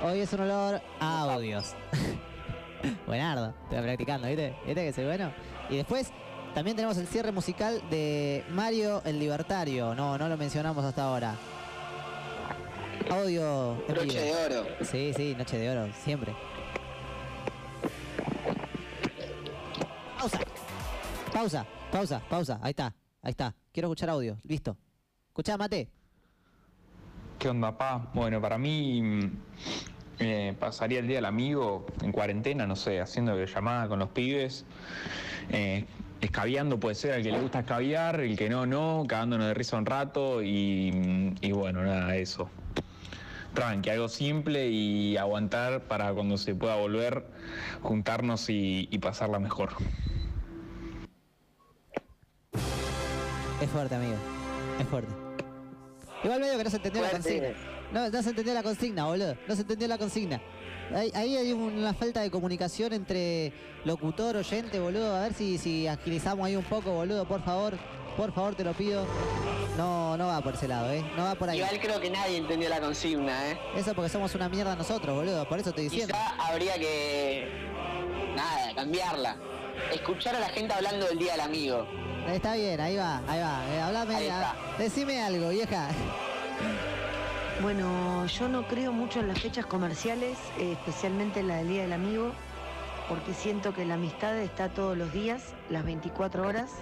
Hoy 0.02 0.18
es 0.18 0.32
un 0.32 0.40
olor 0.40 0.80
a 0.98 1.20
audios. 1.20 1.74
Buenardo, 3.06 3.54
estoy 3.64 3.82
practicando, 3.82 4.26
¿viste? 4.26 4.56
¿Viste 4.66 4.84
que 4.84 4.92
soy 4.92 5.04
bueno? 5.04 5.51
Y 5.72 5.76
después 5.76 6.12
también 6.54 6.76
tenemos 6.76 6.98
el 6.98 7.06
cierre 7.06 7.32
musical 7.32 7.82
de 7.88 8.44
Mario 8.50 9.00
el 9.06 9.18
Libertario. 9.18 9.94
No, 9.94 10.18
no 10.18 10.28
lo 10.28 10.36
mencionamos 10.36 10.84
hasta 10.84 11.04
ahora. 11.04 11.34
Audio. 13.10 13.82
Noche 13.88 14.04
vivo. 14.04 14.20
de 14.20 14.34
oro. 14.34 14.66
Sí, 14.82 15.14
sí, 15.16 15.34
noche 15.34 15.56
de 15.56 15.70
oro, 15.70 15.90
siempre. 16.04 16.34
Pausa. 20.18 20.40
Pausa, 21.32 21.66
pausa, 21.90 22.22
pausa. 22.28 22.60
Ahí 22.62 22.70
está, 22.70 22.94
ahí 23.22 23.30
está. 23.30 23.54
Quiero 23.72 23.88
escuchar 23.88 24.10
audio. 24.10 24.36
Listo. 24.44 24.76
Escuchá, 25.28 25.56
Mate. 25.56 25.88
¿Qué 27.38 27.48
onda, 27.48 27.78
pa? 27.78 28.10
Bueno, 28.12 28.42
para 28.42 28.58
mí 28.58 29.00
mm, 29.00 29.30
eh, 30.18 30.54
pasaría 30.60 31.00
el 31.00 31.08
día 31.08 31.16
del 31.16 31.24
amigo 31.24 31.86
en 32.02 32.12
cuarentena, 32.12 32.66
no 32.66 32.76
sé, 32.76 33.00
haciendo 33.00 33.42
llamada 33.44 33.88
con 33.88 33.98
los 33.98 34.10
pibes, 34.10 34.64
eh, 35.52 35.84
escabeando 36.20 36.80
puede 36.80 36.94
ser, 36.94 37.12
al 37.12 37.22
que 37.22 37.30
le 37.30 37.40
gusta 37.40 37.60
escabear, 37.60 38.20
el 38.20 38.36
que 38.36 38.48
no, 38.48 38.66
no, 38.66 39.04
cagándonos 39.06 39.46
de 39.46 39.54
risa 39.54 39.76
un 39.76 39.86
rato 39.86 40.42
y, 40.42 41.34
y 41.40 41.52
bueno, 41.52 41.82
nada, 41.82 42.16
eso. 42.16 42.50
Tranqui, 43.54 43.90
algo 43.90 44.08
simple 44.08 44.68
y 44.68 45.16
aguantar 45.18 45.82
para 45.82 46.12
cuando 46.14 46.38
se 46.38 46.54
pueda 46.54 46.76
volver, 46.76 47.26
juntarnos 47.82 48.48
y, 48.48 48.88
y 48.90 48.98
pasarla 48.98 49.38
mejor. 49.38 49.70
Es 53.60 53.70
fuerte, 53.70 53.94
amigo. 53.94 54.16
Es 54.80 54.86
fuerte. 54.88 55.12
Igual 56.24 56.40
medio 56.40 56.56
que 56.56 56.64
no 56.64 56.70
se 56.70 56.76
entendió 56.76 57.02
la 57.02 57.10
consigna. 57.10 57.48
No, 57.92 58.08
no 58.08 58.22
se 58.22 58.30
entendió 58.30 58.54
la 58.54 58.62
consigna, 58.62 59.04
boludo. 59.04 59.36
No 59.46 59.54
se 59.54 59.62
entendió 59.62 59.86
la 59.86 59.98
consigna. 59.98 60.40
Ahí, 60.94 61.10
ahí 61.14 61.36
hay 61.36 61.52
una 61.52 61.94
falta 61.94 62.20
de 62.20 62.30
comunicación 62.30 62.92
entre 62.92 63.52
locutor, 63.84 64.36
oyente, 64.36 64.78
boludo. 64.78 65.14
A 65.16 65.20
ver 65.20 65.34
si, 65.34 65.58
si 65.58 65.86
agilizamos 65.86 66.46
ahí 66.46 66.56
un 66.56 66.64
poco, 66.64 66.92
boludo, 66.92 67.26
por 67.26 67.42
favor. 67.42 67.74
Por 68.16 68.30
favor, 68.34 68.54
te 68.54 68.62
lo 68.62 68.74
pido. 68.74 69.06
No, 69.78 70.18
no 70.18 70.26
va 70.26 70.42
por 70.42 70.52
ese 70.52 70.68
lado, 70.68 70.92
¿eh? 70.92 71.02
No 71.16 71.24
va 71.24 71.34
por 71.34 71.48
ahí. 71.48 71.58
Igual 71.58 71.80
creo 71.80 71.98
que 71.98 72.10
nadie 72.10 72.36
entendió 72.36 72.68
la 72.68 72.78
consigna, 72.78 73.50
¿eh? 73.50 73.58
Eso 73.74 73.94
porque 73.94 74.10
somos 74.10 74.34
una 74.34 74.50
mierda 74.50 74.76
nosotros, 74.76 75.16
boludo. 75.16 75.48
Por 75.48 75.58
eso 75.58 75.70
estoy 75.70 75.84
diciendo. 75.84 76.14
Quizá 76.14 76.46
habría 76.50 76.74
que. 76.74 77.48
Nada, 78.36 78.74
cambiarla. 78.74 79.36
Escuchar 79.94 80.36
a 80.36 80.40
la 80.40 80.48
gente 80.50 80.74
hablando 80.74 81.06
del 81.06 81.18
Día 81.18 81.32
del 81.32 81.40
Amigo. 81.40 81.86
Está 82.28 82.54
bien, 82.54 82.78
ahí 82.80 82.96
va, 82.96 83.22
ahí 83.26 83.40
va. 83.40 83.64
Eh, 83.74 83.80
hablame, 83.80 84.14
Ahí 84.14 84.24
está. 84.26 84.54
decime 84.78 85.22
algo, 85.22 85.48
vieja. 85.48 85.88
Bueno, 87.62 88.26
yo 88.26 88.48
no 88.48 88.66
creo 88.66 88.92
mucho 88.92 89.20
en 89.20 89.28
las 89.28 89.40
fechas 89.40 89.66
comerciales, 89.66 90.36
eh, 90.58 90.72
especialmente 90.72 91.38
en 91.38 91.46
la 91.46 91.58
del 91.58 91.68
Día 91.68 91.82
del 91.82 91.92
Amigo, 91.92 92.32
porque 93.08 93.34
siento 93.34 93.72
que 93.72 93.84
la 93.84 93.94
amistad 93.94 94.36
está 94.38 94.68
todos 94.68 94.98
los 94.98 95.12
días, 95.12 95.54
las 95.70 95.84
24 95.84 96.44
horas, 96.44 96.72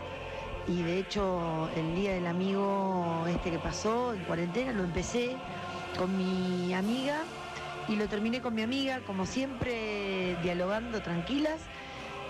y 0.67 0.81
de 0.81 0.99
hecho 0.99 1.69
el 1.77 1.95
Día 1.95 2.15
del 2.15 2.27
Amigo 2.27 3.27
este 3.29 3.51
que 3.51 3.59
pasó 3.59 4.15
en 4.15 4.25
cuarentena 4.25 4.73
lo 4.73 4.83
empecé 4.83 5.37
con 5.99 6.17
mi 6.17 6.73
amiga 6.73 7.25
y 7.87 7.97
lo 7.97 8.09
terminé 8.09 8.41
con 8.41 8.55
mi 8.55 8.63
amiga, 8.63 9.01
como 9.07 9.27
siempre, 9.27 10.39
dialogando 10.43 11.03
tranquilas, 11.03 11.61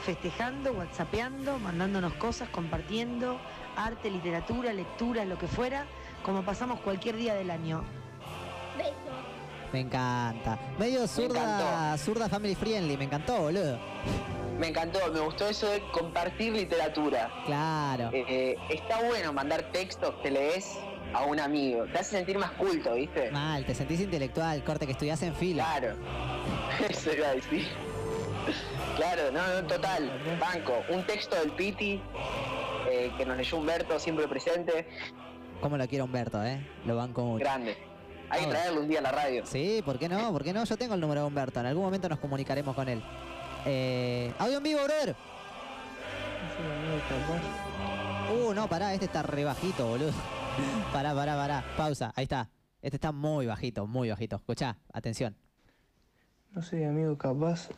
festejando, 0.05 0.73
whatsappeando, 0.73 1.61
mandándonos 1.61 2.15
cosas, 2.15 2.49
compartiendo, 2.49 3.39
arte, 3.77 4.11
literatura, 4.11 4.73
lectura, 4.73 5.25
lo 5.25 5.39
que 5.39 5.47
fuera, 5.47 5.87
como 6.25 6.43
pasamos 6.43 6.81
cualquier 6.81 7.15
día 7.15 7.35
del 7.35 7.53
año. 7.53 7.85
Me 9.73 9.81
encanta. 9.81 10.59
Medio 10.79 11.07
zurda, 11.07 11.97
zurda 11.97 12.29
family 12.29 12.55
friendly, 12.55 12.97
me 12.97 13.05
encantó, 13.05 13.43
boludo. 13.43 13.79
Me 14.59 14.69
encantó, 14.69 14.99
me 15.13 15.21
gustó 15.21 15.49
eso 15.49 15.69
de 15.71 15.81
compartir 15.93 16.53
literatura. 16.53 17.31
Claro. 17.47 18.11
Eh, 18.13 18.57
está 18.69 19.03
bueno 19.05 19.33
mandar 19.33 19.63
textos 19.73 20.15
que 20.23 20.31
lees 20.31 20.77
a 21.15 21.25
un 21.25 21.41
amigo. 21.41 21.87
Te 21.87 21.99
hace 21.99 22.17
sentir 22.17 22.37
más 22.37 22.51
culto, 22.53 22.95
¿viste? 22.95 23.31
Mal, 23.31 23.65
te 23.65 23.75
sentís 23.75 24.01
intelectual, 24.01 24.63
corte 24.65 24.87
que 24.87 24.93
estudiás 24.93 25.23
en 25.23 25.35
fila. 25.35 25.65
Claro. 25.65 25.97
Eso 26.89 27.13
iba 27.13 27.29
a 27.29 27.35
decir. 27.35 27.67
Claro, 28.97 29.31
no, 29.33 29.63
no, 29.63 29.67
total. 29.67 30.11
Banco. 30.39 30.83
Un 30.91 31.07
texto 31.07 31.37
del 31.37 31.53
Piti 31.53 32.03
eh, 32.91 33.11
que 33.17 33.25
nos 33.25 33.37
leyó 33.37 33.57
Humberto, 33.57 33.99
siempre 33.99 34.27
presente. 34.29 34.87
¿Cómo 35.61 35.79
lo 35.79 35.87
quiero 35.87 36.05
Humberto, 36.05 36.43
eh? 36.45 36.61
Lo 36.85 36.97
banco 36.97 37.23
mucho. 37.23 37.45
Grande. 37.45 37.77
Hay 38.31 38.45
que 38.45 38.51
traerlo 38.51 38.81
un 38.81 38.89
día 38.89 39.01
a 39.01 39.03
la 39.03 39.13
radio. 39.13 39.45
Sí, 39.45 39.83
¿por 39.85 39.99
qué 39.99 40.09
no? 40.09 40.33
¿Por 40.33 40.45
qué 40.45 40.53
no? 40.53 40.65
Yo 40.65 40.77
tengo 40.77 40.95
el 40.95 41.01
número 41.01 41.23
de 41.23 41.27
Humberto. 41.27 41.61
En 41.61 41.67
algún 41.67 41.85
momento 41.85 42.09
nos 42.09 42.21
comunicaremos 42.21 42.75
con 42.75 42.89
él. 42.89 43.03
Eh, 43.67 44.33
audio 44.39 44.59
en 44.59 44.63
vivo, 44.63 44.81
brother. 44.85 45.17
Uh, 48.33 48.55
no, 48.55 48.69
pará, 48.69 48.95
este 48.95 49.07
está 49.07 49.23
re 49.23 49.45
bajito, 49.45 49.87
boludo. 49.87 50.13
pará, 50.93 51.15
pará, 51.15 51.35
pará. 51.35 51.65
Pausa, 51.77 52.13
ahí 52.15 52.25
está. 52.25 52.49
Este 52.81 52.97
está 52.97 53.13
muy 53.13 53.47
bajito, 53.47 53.87
muy 53.87 54.09
bajito. 54.09 54.37
Escuchá, 54.37 54.79
atención. 54.93 55.37
No 56.53 56.63
sé, 56.63 56.87
amigo, 56.87 57.19
capaz 57.19 57.69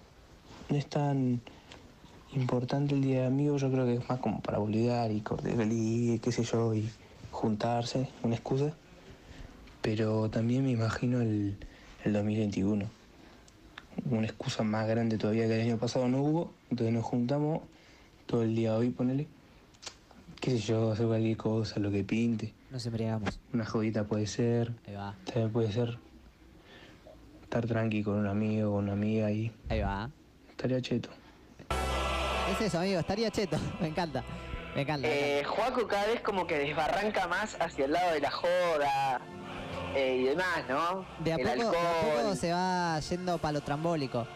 no 0.68 0.76
es 0.76 0.86
tan 0.86 1.40
importante 2.34 2.94
el 2.94 3.02
día 3.02 3.22
de 3.22 3.26
amigo, 3.26 3.56
yo 3.56 3.70
creo 3.70 3.84
que 3.84 3.94
es 3.94 4.08
más 4.08 4.18
como 4.20 4.40
para 4.40 4.58
olvidar 4.58 5.10
y 5.10 5.20
cortar 5.20 5.54
feliz, 5.54 6.20
qué 6.20 6.32
sé 6.32 6.44
yo, 6.44 6.74
y 6.74 6.88
juntarse, 7.30 8.08
una 8.22 8.36
excusa. 8.36 8.72
Pero 9.82 10.30
también 10.30 10.64
me 10.64 10.70
imagino 10.70 11.20
el, 11.20 11.56
el 12.04 12.12
2021. 12.12 12.86
Una 14.10 14.26
excusa 14.26 14.62
más 14.62 14.86
grande 14.88 15.18
todavía 15.18 15.46
que 15.46 15.54
el 15.60 15.68
año 15.68 15.76
pasado 15.78 16.08
no 16.08 16.22
hubo, 16.22 16.52
entonces 16.70 16.94
nos 16.94 17.04
juntamos 17.04 17.62
todo 18.26 18.42
el 18.42 18.54
día 18.54 18.74
hoy, 18.74 18.90
ponele. 18.90 19.26
Qué 20.40 20.52
sé 20.52 20.58
yo, 20.58 20.92
hacer 20.92 21.06
cualquier 21.06 21.36
cosa, 21.36 21.78
lo 21.78 21.90
que 21.90 22.02
pinte. 22.02 22.52
Nos 22.70 22.86
embriagamos. 22.86 23.38
Una 23.52 23.66
jodita 23.66 24.04
puede 24.04 24.26
ser. 24.26 24.72
Ahí 24.86 24.94
va. 24.94 25.14
También 25.26 25.50
puede 25.52 25.72
ser 25.72 25.98
estar 27.42 27.66
tranqui 27.66 28.02
con 28.02 28.14
un 28.14 28.26
amigo, 28.26 28.72
con 28.72 28.84
una 28.84 28.94
amiga 28.94 29.30
y 29.30 29.52
Ahí 29.68 29.80
va. 29.80 30.10
estaría 30.50 30.80
cheto. 30.80 31.10
Es 32.50 32.60
eso, 32.60 32.78
amigo, 32.78 32.98
estaría 33.00 33.30
cheto. 33.30 33.58
Me 33.80 33.88
encanta. 33.88 34.24
Me 34.74 34.82
encanta. 34.82 35.06
Eh, 35.06 35.44
Joaco 35.44 35.86
cada 35.86 36.06
vez 36.06 36.20
como 36.22 36.46
que 36.46 36.58
desbarranca 36.58 37.28
más 37.28 37.56
hacia 37.60 37.84
el 37.84 37.92
lado 37.92 38.12
de 38.14 38.20
la 38.20 38.30
joda 38.30 39.20
eh, 39.94 40.16
y 40.20 40.24
demás, 40.24 40.64
¿no? 40.68 41.04
De 41.18 41.32
a, 41.32 41.36
el 41.36 41.42
poco, 41.42 41.70
de 41.70 41.78
a 41.78 41.80
alcohol. 41.90 42.22
poco 42.22 42.34
se 42.36 42.52
va 42.52 43.00
yendo 43.00 43.38
para 43.38 43.52
lo 43.52 43.60
trambólico. 43.60 44.26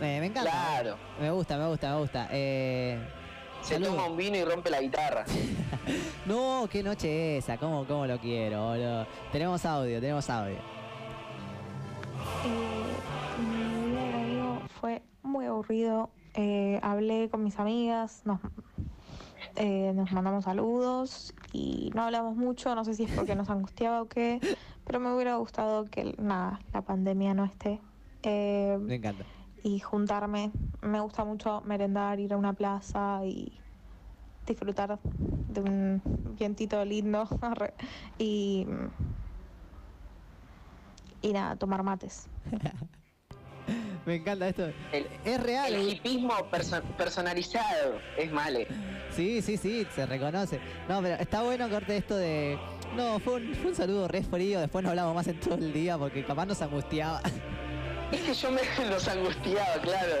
Eh, 0.00 0.18
me 0.20 0.26
encanta. 0.26 0.50
Claro. 0.50 0.96
Me 1.20 1.30
gusta, 1.30 1.56
me 1.58 1.66
gusta, 1.68 1.92
me 1.94 2.00
gusta. 2.00 2.28
Eh, 2.30 2.98
Se 3.62 3.74
salud. 3.74 3.88
toma 3.88 4.06
un 4.06 4.16
vino 4.16 4.36
y 4.36 4.44
rompe 4.44 4.70
la 4.70 4.80
guitarra. 4.80 5.24
No, 6.24 6.68
qué 6.70 6.84
noche 6.84 7.38
esa. 7.38 7.58
¿Cómo, 7.58 7.84
cómo 7.84 8.06
lo 8.06 8.16
quiero, 8.20 8.68
boludo? 8.68 9.06
Tenemos 9.32 9.64
audio, 9.66 10.00
tenemos 10.00 10.30
audio. 10.30 10.54
Eh, 12.44 13.40
mi 13.40 13.90
día 13.90 14.06
de 14.06 14.12
amigo 14.14 14.62
fue 14.80 15.02
muy 15.22 15.46
aburrido. 15.46 16.10
Eh, 16.34 16.78
hablé 16.82 17.28
con 17.30 17.42
mis 17.42 17.58
amigas, 17.58 18.22
nos, 18.24 18.38
eh, 19.56 19.92
nos 19.94 20.10
mandamos 20.12 20.44
saludos 20.44 21.34
y 21.52 21.90
no 21.94 22.02
hablamos 22.02 22.36
mucho. 22.36 22.74
No 22.74 22.84
sé 22.84 22.94
si 22.94 23.04
es 23.04 23.10
porque 23.12 23.34
nos 23.34 23.50
angustiaba 23.50 24.02
o 24.02 24.06
qué, 24.08 24.40
pero 24.84 25.00
me 25.00 25.12
hubiera 25.14 25.36
gustado 25.36 25.84
que 25.86 26.14
nada, 26.18 26.60
la 26.72 26.82
pandemia 26.82 27.34
no 27.34 27.44
esté. 27.44 27.80
Eh, 28.22 28.76
Me 28.80 28.96
encanta. 28.96 29.24
y 29.62 29.78
juntarme. 29.80 30.50
Me 30.80 31.00
gusta 31.00 31.24
mucho 31.24 31.60
merendar, 31.62 32.18
ir 32.20 32.32
a 32.32 32.36
una 32.36 32.52
plaza 32.52 33.20
y 33.24 33.60
disfrutar 34.46 34.98
de 35.02 35.60
un 35.60 36.02
vientito 36.38 36.84
lindo 36.84 37.28
y 38.18 38.66
y 41.20 41.32
nada, 41.32 41.56
tomar 41.56 41.82
mates. 41.82 42.28
Me 44.06 44.16
encanta 44.16 44.48
esto. 44.48 44.66
El, 44.92 45.06
es 45.24 45.40
real. 45.40 45.72
El 45.72 45.88
hipismo 45.92 46.34
perso- 46.50 46.82
personalizado 46.96 48.00
es 48.18 48.32
male. 48.32 48.66
Sí, 49.14 49.40
sí, 49.42 49.56
sí, 49.56 49.86
se 49.94 50.06
reconoce. 50.06 50.58
No, 50.88 51.00
pero 51.02 51.14
está 51.16 51.42
bueno 51.42 51.68
corte 51.68 51.96
esto 51.98 52.16
de. 52.16 52.58
No, 52.96 53.20
fue 53.20 53.34
un, 53.34 53.54
fue 53.54 53.70
un 53.70 53.76
saludo 53.76 54.08
re 54.08 54.22
frío, 54.22 54.60
después 54.60 54.82
no 54.82 54.90
hablamos 54.90 55.14
más 55.14 55.26
en 55.28 55.38
todo 55.40 55.54
el 55.54 55.72
día 55.72 55.96
porque 55.96 56.24
capaz 56.24 56.46
nos 56.46 56.60
angustiaba. 56.62 57.20
Es 58.12 58.20
que 58.20 58.34
yo 58.34 58.50
me 58.50 58.60
los 58.90 59.08
angustiaba, 59.08 59.74
claro. 59.82 60.12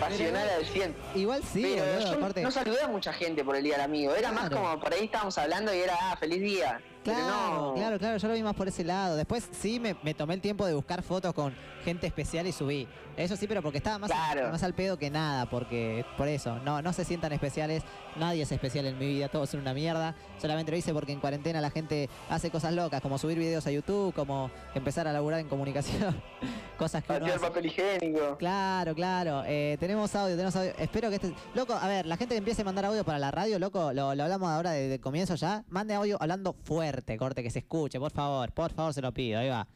Pasional 0.00 0.48
al 0.48 0.64
100. 0.64 0.94
Igual 1.16 1.42
sí, 1.42 1.62
Pero 1.62 1.84
boludo, 1.84 2.12
yo 2.12 2.18
aparte- 2.18 2.42
no 2.42 2.50
saludé 2.52 2.82
a 2.82 2.88
mucha 2.88 3.12
gente 3.12 3.44
por 3.44 3.56
el 3.56 3.64
día 3.64 3.74
del 3.74 3.82
amigo. 3.84 4.14
Era 4.14 4.30
más 4.32 4.48
Claro. 4.48 4.62
como 4.64 4.80
por 4.80 4.92
ahí 4.94 5.04
estábamos 5.06 5.36
hablando 5.38 5.74
y 5.74 5.78
era, 5.78 5.94
ah, 6.00 6.16
feliz 6.18 6.40
día. 6.40 6.80
Claro, 7.02 7.68
no. 7.68 7.74
claro, 7.74 7.98
claro, 7.98 8.16
yo 8.18 8.28
lo 8.28 8.34
vi 8.34 8.42
más 8.42 8.54
por 8.54 8.68
ese 8.68 8.84
lado. 8.84 9.16
Después 9.16 9.48
sí 9.50 9.80
me, 9.80 9.96
me 10.02 10.14
tomé 10.14 10.34
el 10.34 10.40
tiempo 10.40 10.66
de 10.66 10.74
buscar 10.74 11.02
fotos 11.02 11.32
con 11.34 11.54
gente 11.84 12.06
especial 12.06 12.46
y 12.46 12.52
subí. 12.52 12.86
Eso 13.16 13.34
sí, 13.34 13.46
pero 13.48 13.62
porque 13.62 13.78
estaba 13.78 13.98
más, 13.98 14.10
más 14.10 14.62
al 14.62 14.74
pedo 14.74 14.98
que 14.98 15.10
nada, 15.10 15.46
porque 15.48 16.04
por 16.16 16.28
eso, 16.28 16.56
no, 16.64 16.82
no 16.82 16.92
se 16.92 17.04
sientan 17.04 17.32
especiales, 17.32 17.82
nadie 18.16 18.42
es 18.42 18.52
especial 18.52 18.86
en 18.86 18.98
mi 18.98 19.06
vida, 19.06 19.28
todos 19.28 19.48
son 19.50 19.60
una 19.60 19.74
mierda. 19.74 20.14
Solamente 20.40 20.70
lo 20.70 20.76
hice 20.78 20.92
porque 20.92 21.12
en 21.12 21.18
cuarentena 21.20 21.60
la 21.60 21.70
gente 21.70 22.08
hace 22.28 22.50
cosas 22.50 22.74
locas, 22.74 23.00
como 23.00 23.16
subir 23.18 23.38
videos 23.38 23.66
a 23.66 23.70
YouTube, 23.72 24.14
como 24.14 24.50
empezar 24.74 25.08
a 25.08 25.12
laburar 25.12 25.40
en 25.40 25.48
comunicación, 25.48 26.20
cosas 26.78 27.04
que 27.04 27.12
uno 27.12 27.26
hace. 27.26 27.38
papel 27.38 27.66
higiénico. 27.66 28.36
Claro, 28.38 28.94
claro. 28.94 29.42
Eh, 29.46 29.76
tenemos 29.78 30.14
audio, 30.14 30.34
tenemos 30.36 30.56
audio. 30.56 30.72
Espero 30.78 31.10
que 31.10 31.16
este. 31.16 31.34
Loco, 31.54 31.74
a 31.74 31.86
ver, 31.88 32.06
la 32.06 32.16
gente 32.16 32.34
que 32.34 32.38
empiece 32.38 32.62
a 32.62 32.64
mandar 32.64 32.86
audio 32.86 33.04
para 33.04 33.18
la 33.18 33.30
radio, 33.30 33.58
loco, 33.58 33.92
lo, 33.92 34.14
lo 34.14 34.22
hablamos 34.22 34.48
ahora 34.48 34.70
desde 34.70 34.94
el 34.94 35.00
comienzo 35.00 35.34
ya. 35.34 35.64
Mande 35.68 35.94
audio 35.94 36.16
hablando 36.20 36.54
fuerte, 36.54 37.18
corte, 37.18 37.42
que 37.42 37.50
se 37.50 37.58
escuche, 37.58 37.98
por 37.98 38.12
favor, 38.12 38.52
por 38.52 38.72
favor, 38.72 38.94
se 38.94 39.02
lo 39.02 39.12
pido, 39.12 39.40
ahí 39.40 39.48
va. 39.50 39.66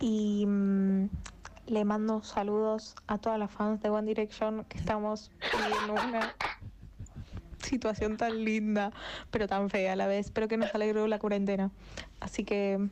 Y 0.00 0.46
mm, 0.46 1.08
le 1.66 1.84
mando 1.84 2.22
saludos 2.22 2.94
a 3.06 3.18
todas 3.18 3.38
las 3.38 3.50
fans 3.50 3.82
de 3.82 3.90
One 3.90 4.08
Direction 4.08 4.64
que 4.64 4.78
estamos 4.78 5.30
viviendo 5.52 5.92
una 6.08 6.34
situación 7.62 8.16
tan 8.16 8.44
linda, 8.44 8.92
pero 9.30 9.46
tan 9.46 9.68
fea 9.68 9.92
a 9.92 9.96
la 9.96 10.06
vez, 10.06 10.30
pero 10.30 10.48
que 10.48 10.56
nos 10.56 10.74
alegró 10.74 11.06
la 11.06 11.18
cuarentena. 11.18 11.70
Así 12.18 12.44
que 12.44 12.88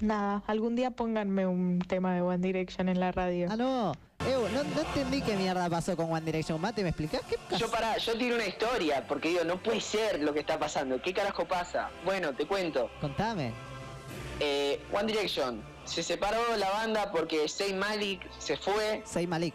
nada, 0.00 0.42
algún 0.46 0.76
día 0.76 0.90
pónganme 0.90 1.46
un 1.46 1.78
tema 1.80 2.14
de 2.14 2.22
One 2.22 2.38
Direction 2.38 2.88
en 2.88 3.00
la 3.00 3.12
radio. 3.12 3.48
Ah, 3.50 3.56
no. 3.56 3.92
Ew, 4.28 4.48
no, 4.50 4.64
no 4.64 4.80
entendí 4.82 5.22
qué 5.22 5.34
mierda 5.36 5.68
pasó 5.70 5.96
con 5.96 6.12
One 6.12 6.20
Direction. 6.26 6.60
Mate, 6.60 6.82
¿me 6.82 6.90
explicás 6.90 7.22
qué 7.28 7.36
pasó? 7.38 7.58
Yo 7.64 7.70
para, 7.70 7.96
yo 7.96 8.16
tiro 8.18 8.34
una 8.34 8.46
historia, 8.46 9.06
porque 9.06 9.30
digo, 9.30 9.44
no 9.44 9.56
puede 9.56 9.80
ser 9.80 10.20
lo 10.20 10.34
que 10.34 10.40
está 10.40 10.58
pasando. 10.58 11.00
¿Qué 11.00 11.14
carajo 11.14 11.46
pasa? 11.46 11.90
Bueno, 12.04 12.34
te 12.34 12.46
cuento. 12.46 12.90
Contame. 13.00 13.52
Eh, 14.40 14.80
One 14.92 15.06
Direction. 15.06 15.62
Se 15.84 16.02
separó 16.02 16.38
la 16.58 16.70
banda 16.70 17.10
porque 17.10 17.48
Zayn 17.48 17.78
Malik 17.78 18.20
se 18.38 18.56
fue. 18.56 19.02
Zayn 19.06 19.28
Malik. 19.28 19.54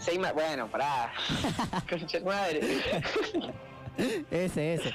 Zayn 0.00 0.20
Ma- 0.20 0.32
bueno, 0.32 0.68
pará. 0.68 1.12
Concha 1.88 2.18
de 2.18 2.24
madre. 2.24 2.60
Ese, 4.30 4.74
ese. 4.74 4.92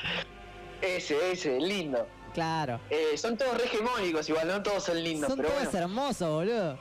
Ese, 0.81 1.31
ese, 1.31 1.59
lindo. 1.59 2.05
Claro. 2.39 2.79
Eh, 2.89 3.17
son 3.17 3.35
todos 3.37 3.57
re 3.57 3.65
hegemónicos, 3.65 4.29
igual, 4.29 4.47
no 4.47 4.63
todos 4.63 4.83
son 4.85 5.03
lindos, 5.03 5.27
Son 5.27 5.37
pero 5.37 5.49
todos 5.49 5.63
bueno. 5.65 5.77
hermosos, 5.79 6.29
boludo. 6.29 6.79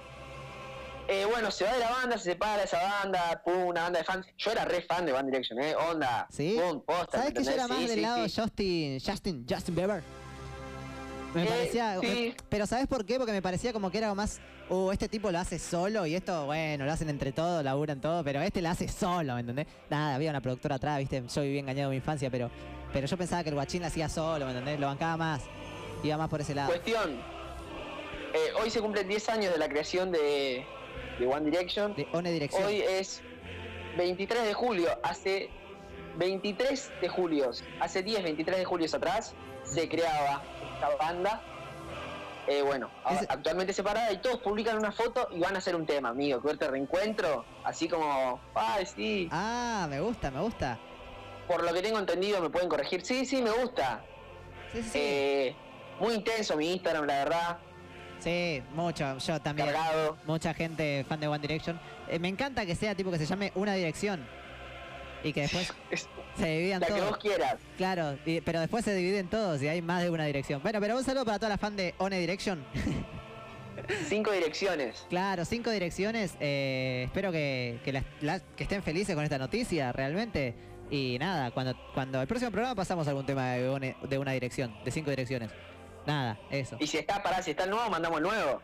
Eh, 1.09 1.25
bueno, 1.29 1.51
se 1.51 1.65
va 1.65 1.73
de 1.73 1.79
la 1.81 1.91
banda, 1.91 2.17
se 2.19 2.31
separa 2.33 2.63
esa 2.63 2.79
banda, 2.81 3.43
pum, 3.45 3.65
una 3.67 3.83
banda 3.83 3.99
de 3.99 4.05
fans. 4.05 4.27
Yo 4.37 4.53
era 4.53 4.65
re 4.67 4.83
fan 4.83 5.05
de 5.05 5.13
One 5.13 5.25
Direction, 5.31 5.59
eh, 5.61 5.75
onda. 5.75 6.29
¿Sí? 6.31 6.57
Pum, 6.61 6.81
posta, 6.83 7.19
¿Sabes 7.19 7.35
que 7.35 7.43
yo 7.43 7.51
era 7.51 7.67
más 7.67 7.79
Sí, 7.79 7.87
del 7.87 7.95
sí, 7.97 8.01
lado 8.03 8.29
sí. 8.29 8.41
Justin, 8.41 9.01
Justin, 9.05 9.47
Justin 9.49 9.75
Bieber? 9.75 10.03
Me 11.35 11.43
Eh, 11.43 11.47
parecía. 11.47 11.99
sí. 12.01 12.35
pero 12.49 12.67
¿sabes 12.67 12.87
por 12.87 13.05
qué? 13.05 13.17
Porque 13.19 13.33
me 13.33 13.43
parecía 13.43 13.73
como 13.73 13.91
que 13.91 13.99
era 13.99 14.15
más. 14.15 14.39
Uh, 14.71 14.93
este 14.93 15.09
tipo 15.09 15.31
lo 15.31 15.39
hace 15.39 15.59
solo 15.59 16.05
y 16.05 16.15
esto, 16.15 16.45
bueno, 16.45 16.85
lo 16.85 16.93
hacen 16.93 17.09
entre 17.09 17.33
todos, 17.33 17.65
laburan 17.65 18.03
todo, 18.03 18.23
pero 18.23 18.43
este 18.43 18.61
lo 18.61 18.69
hace 18.69 18.87
solo, 18.87 19.33
¿me 19.35 19.41
entendés? 19.41 19.67
Nada, 19.89 20.15
había 20.15 20.29
una 20.31 20.43
productora 20.43 20.75
atrás, 20.77 20.99
¿viste? 20.99 21.25
Yo 21.27 21.41
viví 21.41 21.59
engañado 21.59 21.89
en 21.89 21.93
mi 21.93 21.97
infancia, 21.97 22.31
pero, 22.31 22.51
pero 22.93 23.07
yo 23.07 23.17
pensaba 23.17 23.43
que 23.43 23.49
el 23.51 23.55
guachín 23.55 23.81
lo 23.83 23.87
hacía 23.89 24.09
solo, 24.09 24.45
¿me 24.47 24.53
entendés? 24.53 24.79
Lo 24.81 24.87
bancaba 24.87 25.17
más. 25.17 25.43
Iba 26.03 26.17
más 26.17 26.29
por 26.29 26.41
ese 26.41 26.55
lado. 26.55 26.69
Cuestión. 26.69 27.21
eh, 28.35 28.51
hoy 28.63 28.71
se 28.71 28.81
cumplen 28.81 29.09
10 29.09 29.29
años 29.31 29.53
de 29.53 29.59
la 29.59 29.69
creación 29.69 30.13
de, 30.13 30.65
de 31.19 31.27
One 31.27 31.51
Direction. 31.51 31.95
De 31.95 32.07
One 32.13 32.31
Direction. 32.31 32.65
Hoy 32.65 32.81
es 32.83 33.21
23 33.97 34.45
de 34.45 34.55
julio. 34.55 34.89
Hace 35.03 35.51
23 36.17 36.91
de 37.01 37.09
julio, 37.09 37.51
hace 37.81 38.03
10, 38.03 38.23
23 38.25 38.59
de 38.59 38.65
julio 38.65 38.87
atrás, 38.93 39.35
se 39.65 39.89
creaba 39.89 40.43
esta 40.75 40.97
banda. 40.97 41.43
Eh, 42.49 42.63
bueno, 42.63 42.91
actualmente 43.05 43.73
separada 43.75 44.11
y 44.11 44.19
todos 44.19 44.39
publican 44.39 44.79
una 44.79 44.91
foto 44.91 45.29
y 45.31 45.39
van 45.39 45.55
a 45.55 45.59
hacer 45.59 45.77
un 45.77 45.85
tema, 45.85 46.09
amigo. 46.09 46.41
Que 46.41 46.57
te 46.57 46.67
reencuentro, 46.69 47.45
así 47.63 47.89
como, 47.89 48.41
ay, 48.55 48.87
sí. 48.87 49.29
Ah, 49.31 49.87
me 49.91 50.01
gusta, 50.01 50.31
me 50.31 50.41
gusta. 50.41 50.79
Por 51.49 51.65
lo 51.65 51.73
que 51.73 51.83
tengo 51.83 51.99
entendido, 51.99 52.41
me 52.41 52.51
pueden 52.51 52.69
corregir. 52.69 53.05
Sí, 53.05 53.25
sí, 53.27 53.43
me 53.43 53.51
gusta. 53.51 54.05
Sí, 54.73 54.83
sí, 54.83 54.91
Eh, 54.95 55.55
muy 55.99 56.15
intenso 56.15 56.57
mi 56.57 56.71
Instagram, 56.73 57.07
la 57.07 57.15
verdad. 57.25 57.59
Sí, 58.21 58.63
mucho, 58.75 59.17
yo 59.19 59.41
también. 59.41 59.69
Mucha 60.27 60.53
gente 60.55 61.05
fan 61.09 61.19
de 61.21 61.27
One 61.29 61.39
Direction. 61.41 61.81
Eh, 62.09 62.19
me 62.19 62.29
encanta 62.29 62.67
que 62.67 62.75
sea 62.75 62.95
tipo 62.95 63.11
que 63.11 63.19
se 63.19 63.27
llame 63.27 63.51
Una 63.55 63.75
Dirección. 63.75 64.27
Y 65.25 65.33
que 65.33 65.43
después 65.43 65.73
se 66.37 66.47
dividan 66.49 66.81
La 66.81 66.87
que 66.87 66.93
todos. 66.95 67.09
vos 67.11 67.19
quieras. 67.19 67.57
Claro, 67.77 68.17
y- 68.27 68.41
pero 68.43 68.61
después 68.61 68.85
se 68.85 68.95
dividen 68.95 69.29
todos 69.29 69.61
y 69.63 69.69
hay 69.69 69.81
más 69.83 70.03
de 70.03 70.11
una 70.11 70.27
dirección. 70.27 70.63
Bueno, 70.63 70.81
pero 70.81 70.97
un 70.97 71.03
saludo 71.05 71.25
para 71.25 71.39
toda 71.39 71.49
la 71.51 71.59
fan 71.59 71.75
de 71.77 71.95
One 71.99 72.19
Direction. 72.21 72.65
Cinco 74.09 74.33
direcciones. 74.33 75.07
Claro, 75.09 75.45
cinco 75.45 75.71
direcciones. 75.71 76.35
eh, 76.41 77.05
espero 77.07 77.31
que, 77.33 77.79
que, 77.85 77.93
las- 77.93 78.05
las- 78.21 78.43
que 78.57 78.65
estén 78.65 78.83
felices 78.83 79.15
con 79.15 79.25
esta 79.25 79.39
noticia, 79.39 79.93
realmente. 79.93 80.55
Y 80.91 81.19
nada, 81.19 81.51
cuando, 81.51 81.75
cuando 81.93 82.21
el 82.23 82.27
próximo 82.27 82.51
programa 82.51 82.75
pasamos 82.75 83.07
algún 83.09 83.27
tema 83.27 83.51
de, 83.53 83.69
one- 83.69 83.97
de 84.09 84.19
una 84.19 84.33
dirección, 84.33 84.75
de 84.85 84.91
cinco 84.91 85.11
direcciones. 85.11 85.51
Nada, 86.07 86.39
eso. 86.51 86.77
Y 86.81 86.87
si 86.87 86.97
está, 86.97 87.23
pará, 87.23 87.43
si 87.43 87.51
está 87.51 87.65
el 87.65 87.71
nuevo, 87.71 87.91
mandamos 87.91 88.19
el 88.19 88.23
nuevo. 88.25 88.63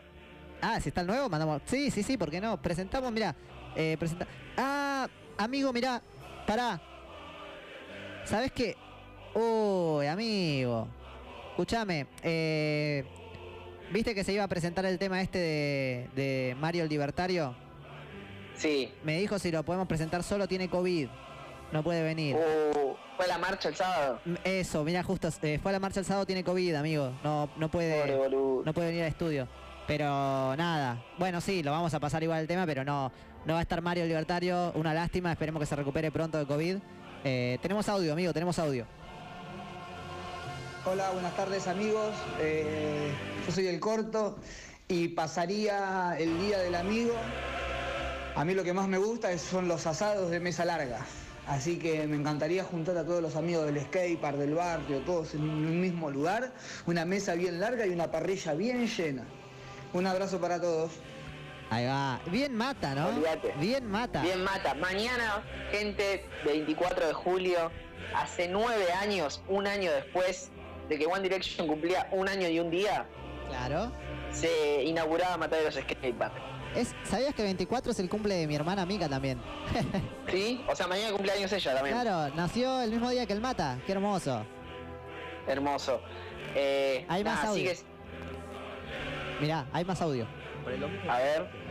Ah, 0.61 0.79
si 0.79 0.89
está 0.89 1.01
el 1.01 1.07
nuevo, 1.07 1.29
mandamos. 1.29 1.61
Sí, 1.65 1.91
sí, 1.91 2.01
sí, 2.01 2.17
¿por 2.17 2.31
qué 2.31 2.41
no? 2.41 2.59
Presentamos, 2.61 3.11
mira. 3.11 3.35
Eh, 3.75 3.95
presenta... 3.99 4.25
Ah, 4.57 5.07
amigo, 5.37 5.71
mira. 5.71 6.01
Pará. 6.47 6.81
¿Sabes 8.23 8.51
qué? 8.51 8.75
Uy, 9.35 10.07
amigo. 10.07 10.87
Escúchame. 11.51 12.07
Eh, 12.23 13.03
¿Viste 13.91 14.15
que 14.15 14.23
se 14.23 14.33
iba 14.33 14.43
a 14.43 14.47
presentar 14.47 14.85
el 14.85 14.97
tema 14.97 15.21
este 15.21 15.37
de, 15.37 16.09
de 16.15 16.55
Mario 16.59 16.83
el 16.83 16.89
Libertario? 16.89 17.55
Sí. 18.55 18.91
Me 19.03 19.19
dijo 19.19 19.37
si 19.37 19.51
lo 19.51 19.61
podemos 19.63 19.87
presentar 19.87 20.23
solo 20.23 20.47
tiene 20.47 20.69
COVID. 20.69 21.07
No 21.71 21.83
puede 21.83 22.03
venir. 22.03 22.35
Uh, 22.35 22.95
fue 23.17 23.27
la 23.27 23.37
marcha 23.37 23.69
el 23.69 23.75
sábado. 23.75 24.19
Eso, 24.43 24.83
mira, 24.83 25.03
justo 25.03 25.29
eh, 25.41 25.59
fue 25.61 25.71
a 25.71 25.73
la 25.73 25.79
marcha 25.79 25.99
el 25.99 26.05
sábado, 26.05 26.25
tiene 26.25 26.43
COVID, 26.43 26.75
amigo. 26.75 27.11
No, 27.23 27.49
no 27.57 27.69
puede. 27.69 28.13
Pobre. 28.13 28.37
No 28.65 28.73
puede 28.73 28.87
venir 28.87 29.01
al 29.03 29.09
estudio. 29.09 29.47
Pero 29.87 30.55
nada. 30.55 31.03
Bueno, 31.17 31.41
sí, 31.41 31.61
lo 31.63 31.71
vamos 31.71 31.93
a 31.93 31.99
pasar 31.99 32.23
igual 32.23 32.39
el 32.41 32.47
tema, 32.47 32.65
pero 32.65 32.83
no, 32.83 33.11
no 33.45 33.53
va 33.53 33.59
a 33.59 33.61
estar 33.61 33.81
Mario 33.81 34.05
Libertario. 34.05 34.71
Una 34.75 34.93
lástima, 34.93 35.31
esperemos 35.31 35.59
que 35.59 35.65
se 35.65 35.75
recupere 35.75 36.11
pronto 36.11 36.37
de 36.37 36.45
COVID. 36.45 36.77
Eh, 37.23 37.57
tenemos 37.61 37.87
audio, 37.89 38.13
amigo, 38.13 38.31
tenemos 38.33 38.57
audio. 38.59 38.85
Hola, 40.85 41.09
buenas 41.11 41.35
tardes 41.35 41.67
amigos. 41.67 42.13
Eh, 42.39 43.11
yo 43.45 43.51
soy 43.51 43.67
el 43.67 43.79
corto 43.79 44.37
y 44.87 45.09
pasaría 45.09 46.15
el 46.19 46.39
día 46.39 46.59
del 46.59 46.75
amigo. 46.75 47.13
A 48.35 48.45
mí 48.45 48.53
lo 48.53 48.63
que 48.63 48.73
más 48.73 48.87
me 48.87 48.97
gusta 48.97 49.31
es- 49.31 49.41
son 49.41 49.67
los 49.67 49.87
asados 49.87 50.29
de 50.29 50.39
mesa 50.39 50.63
larga. 50.65 50.99
Así 51.47 51.77
que 51.77 52.07
me 52.07 52.15
encantaría 52.15 52.63
juntar 52.63 52.97
a 52.97 53.05
todos 53.05 53.21
los 53.21 53.35
amigos 53.35 53.65
del 53.67 53.79
skatepark, 53.81 54.37
del 54.37 54.55
barrio, 54.55 54.99
todos 55.01 55.35
en 55.35 55.41
un 55.43 55.79
mismo 55.81 56.09
lugar. 56.09 56.51
Una 56.87 57.05
mesa 57.05 57.35
bien 57.35 57.59
larga 57.59 57.85
y 57.85 57.91
una 57.91 58.09
parrilla 58.09 58.53
bien 58.53 58.87
llena. 58.87 59.23
Un 59.93 60.07
abrazo 60.07 60.39
para 60.41 60.59
todos. 60.59 60.91
Ahí 61.69 61.85
va. 61.85 62.19
Bien 62.31 62.55
mata, 62.55 62.95
¿no? 62.95 63.07
Olvídate. 63.09 63.53
Bien 63.59 63.87
mata. 63.89 64.21
Bien 64.23 64.43
mata. 64.43 64.73
Mañana, 64.75 65.43
gente, 65.71 66.25
24 66.45 67.07
de 67.07 67.13
julio, 67.13 67.71
hace 68.15 68.47
nueve 68.47 68.91
años, 68.93 69.41
un 69.47 69.67
año 69.67 69.91
después 69.91 70.49
de 70.89 70.97
que 70.97 71.05
One 71.05 71.21
Direction 71.21 71.67
cumplía 71.67 72.07
un 72.11 72.27
año 72.27 72.47
y 72.47 72.59
un 72.59 72.69
día, 72.71 73.05
Claro. 73.49 73.91
se 74.31 74.83
inauguraba 74.83 75.37
Mataderos 75.37 75.75
Skatepark. 75.75 76.33
Es, 76.75 76.93
¿Sabías 77.05 77.33
que 77.33 77.43
24 77.43 77.91
es 77.91 77.99
el 77.99 78.09
cumple 78.09 78.35
de 78.35 78.47
mi 78.47 78.55
hermana 78.55 78.85
Mica 78.85 79.07
también? 79.07 79.39
¿Sí? 80.29 80.61
O 80.69 80.75
sea, 80.75 80.87
mañana 80.87 81.11
cumpleaños 81.13 81.51
ella 81.53 81.73
también. 81.73 81.97
Claro, 81.99 82.35
nació 82.35 82.81
el 82.81 82.91
mismo 82.91 83.09
día 83.09 83.25
que 83.25 83.33
el 83.33 83.41
Mata. 83.41 83.79
Qué 83.85 83.93
hermoso. 83.93 84.45
Hermoso. 85.47 86.01
Eh, 86.55 87.05
Hay 87.07 87.23
más 87.23 87.35
nada, 87.35 87.49
audio. 87.49 87.71
que- 87.71 87.79
Mirá, 89.41 89.67
hay 89.71 89.85
más 89.85 90.01
audio. 90.01 90.27
A 91.09 91.17
ver. 91.17 91.65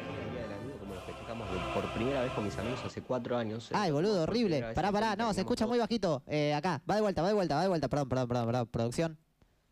Por 1.74 1.92
primera 1.94 2.22
vez 2.22 2.32
con 2.32 2.44
mis 2.44 2.56
amigos 2.58 2.80
hace 2.84 3.02
cuatro 3.02 3.36
años. 3.36 3.68
Ay, 3.72 3.90
boludo, 3.90 4.22
horrible. 4.22 4.72
Pará, 4.74 4.92
pará. 4.92 5.16
No, 5.16 5.32
se 5.34 5.40
escucha 5.40 5.66
muy 5.66 5.78
bajito. 5.78 6.22
Eh, 6.26 6.54
acá, 6.54 6.80
va 6.88 6.94
de 6.94 7.00
vuelta, 7.00 7.22
va 7.22 7.28
de 7.28 7.34
vuelta, 7.34 7.56
va 7.56 7.62
de 7.62 7.68
vuelta. 7.68 7.88
Perdón, 7.88 8.08
perdón, 8.08 8.28
perdón, 8.28 8.46
perdón. 8.46 8.66
Producción. 8.68 9.18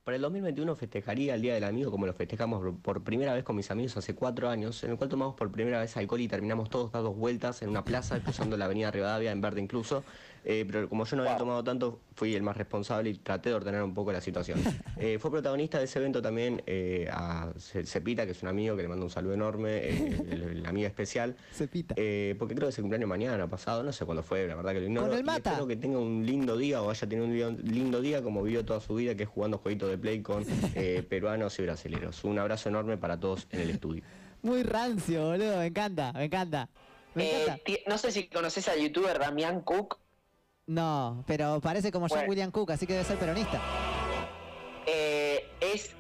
Para 0.05 0.17
el 0.17 0.23
2021 0.23 0.75
festejaría 0.75 1.37
el 1.37 1.43
Día 1.43 1.55
del 1.55 1.63
Amigo 1.63 1.93
como 1.93 2.07
lo 2.07 2.13
festejamos 2.13 2.75
por- 2.83 3.05
primera 3.05 3.35
vez 3.35 3.45
con 3.45 3.55
mis 3.55 3.71
amigos 3.71 3.97
hace 3.97 4.17
cuatro 4.17 4.49
años, 4.49 4.83
en 4.83 4.91
el 4.91 4.97
cual 4.97 5.09
tomamos 5.09 5.37
por 5.37 5.53
primera 5.53 5.79
vez 5.79 5.97
alcohol 5.97 6.21
y 6.21 6.27
terminamos 6.27 6.71
todos 6.71 6.91
dados 6.91 7.15
vueltas 7.17 7.63
en 7.63 7.69
una 7.69 7.85
plaza 7.85 8.21
cruzando 8.21 8.57
la 8.57 8.65
avenida 8.65 8.91
Rivadavia 8.91 9.31
en 9.31 9.41
verde 9.41 9.61
incluso. 9.61 10.03
Eh, 10.45 10.65
pero 10.67 10.89
como 10.89 11.05
yo 11.05 11.17
no 11.17 11.23
había 11.23 11.37
tomado 11.37 11.63
tanto, 11.63 12.01
fui 12.17 12.35
el 12.35 12.43
más 12.43 12.57
responsable 12.57 13.11
y 13.11 13.15
traté 13.15 13.51
de 13.51 13.55
ordenar 13.55 13.83
un 13.85 13.95
poco 13.95 14.13
la 14.13 14.21
situación. 14.21 14.59
Eh, 15.03 15.19
fue 15.19 15.33
protagonista 15.33 15.79
de 15.79 15.85
ese 15.87 15.99
evento 15.99 16.23
también 16.23 16.63
eh, 16.67 17.09
a 17.11 17.51
Ce- 17.59 17.85
Cepita, 17.85 18.25
que 18.25 18.33
es 18.33 18.43
un 18.43 18.49
amigo 18.51 18.77
que 18.77 18.83
le 18.83 18.89
mando 18.89 19.05
un 19.05 19.11
saludo 19.11 19.35
enorme, 19.35 19.89
el, 19.89 20.33
el 20.59 20.67
amigo 20.67 20.87
especial. 20.87 21.35
Cepita. 21.53 21.95
Eh, 21.99 22.37
porque 22.39 22.55
creo 22.55 22.69
que 22.69 22.73
se 22.73 22.83
cumpleaños 22.83 23.09
mañana 23.09 23.49
pasado, 23.49 23.83
no 23.83 23.93
sé 23.93 24.05
cuándo 24.05 24.23
fue, 24.23 24.47
la 24.47 24.55
verdad 24.55 24.73
que 24.73 24.79
lo 24.81 24.87
ignoro. 24.87 25.09
Con 25.09 25.19
el 25.19 25.27
y 25.27 25.29
espero 25.31 25.67
que 25.67 25.75
tenga 25.77 25.99
un 25.99 26.25
lindo 26.25 26.57
día 26.57 26.83
o 26.83 26.91
haya 26.91 27.09
tenido 27.09 27.49
un 27.49 27.57
lindo 27.65 28.01
día 28.01 28.23
como 28.23 28.43
vivió 28.45 28.65
toda 28.65 28.79
su 28.81 28.95
vida, 28.95 29.17
que 29.17 29.25
es 29.25 29.29
jugando 29.29 29.59
jueguitos 29.59 29.91
de 29.91 29.99
play 29.99 30.23
con 30.23 30.45
eh, 30.77 31.03
peruanos 31.09 31.59
y 31.59 31.63
brasileños. 31.63 32.23
Un 32.23 32.39
abrazo 32.39 32.69
enorme 32.69 32.97
para 32.97 33.19
todos 33.19 33.49
en 33.51 33.61
el 33.63 33.71
estudio. 33.71 34.03
Muy 34.43 34.63
rancio, 34.63 35.31
boludo. 35.31 35.57
Me 35.59 35.67
encanta, 35.67 36.13
me 36.13 36.25
encanta. 36.25 36.69
Me 37.15 37.25
Eh, 37.25 37.43
encanta. 37.43 37.73
no 37.89 37.99
sé 37.99 38.13
si 38.13 38.29
conoces 38.29 38.69
al 38.69 38.81
youtuber 38.81 39.19
Damián 39.19 39.63
Cook. 39.63 39.99
No, 40.73 41.23
pero 41.27 41.61
parece 41.61 41.93
como 41.93 42.07
John 42.09 42.19
Bueno. 42.19 42.31
William 42.31 42.51
Cook, 42.51 42.71
así 42.73 42.87
que 42.87 42.95
debe 42.95 43.05
ser 43.05 43.19
peronista. 43.19 43.61
Eh, 44.87 45.45
es 45.61 45.91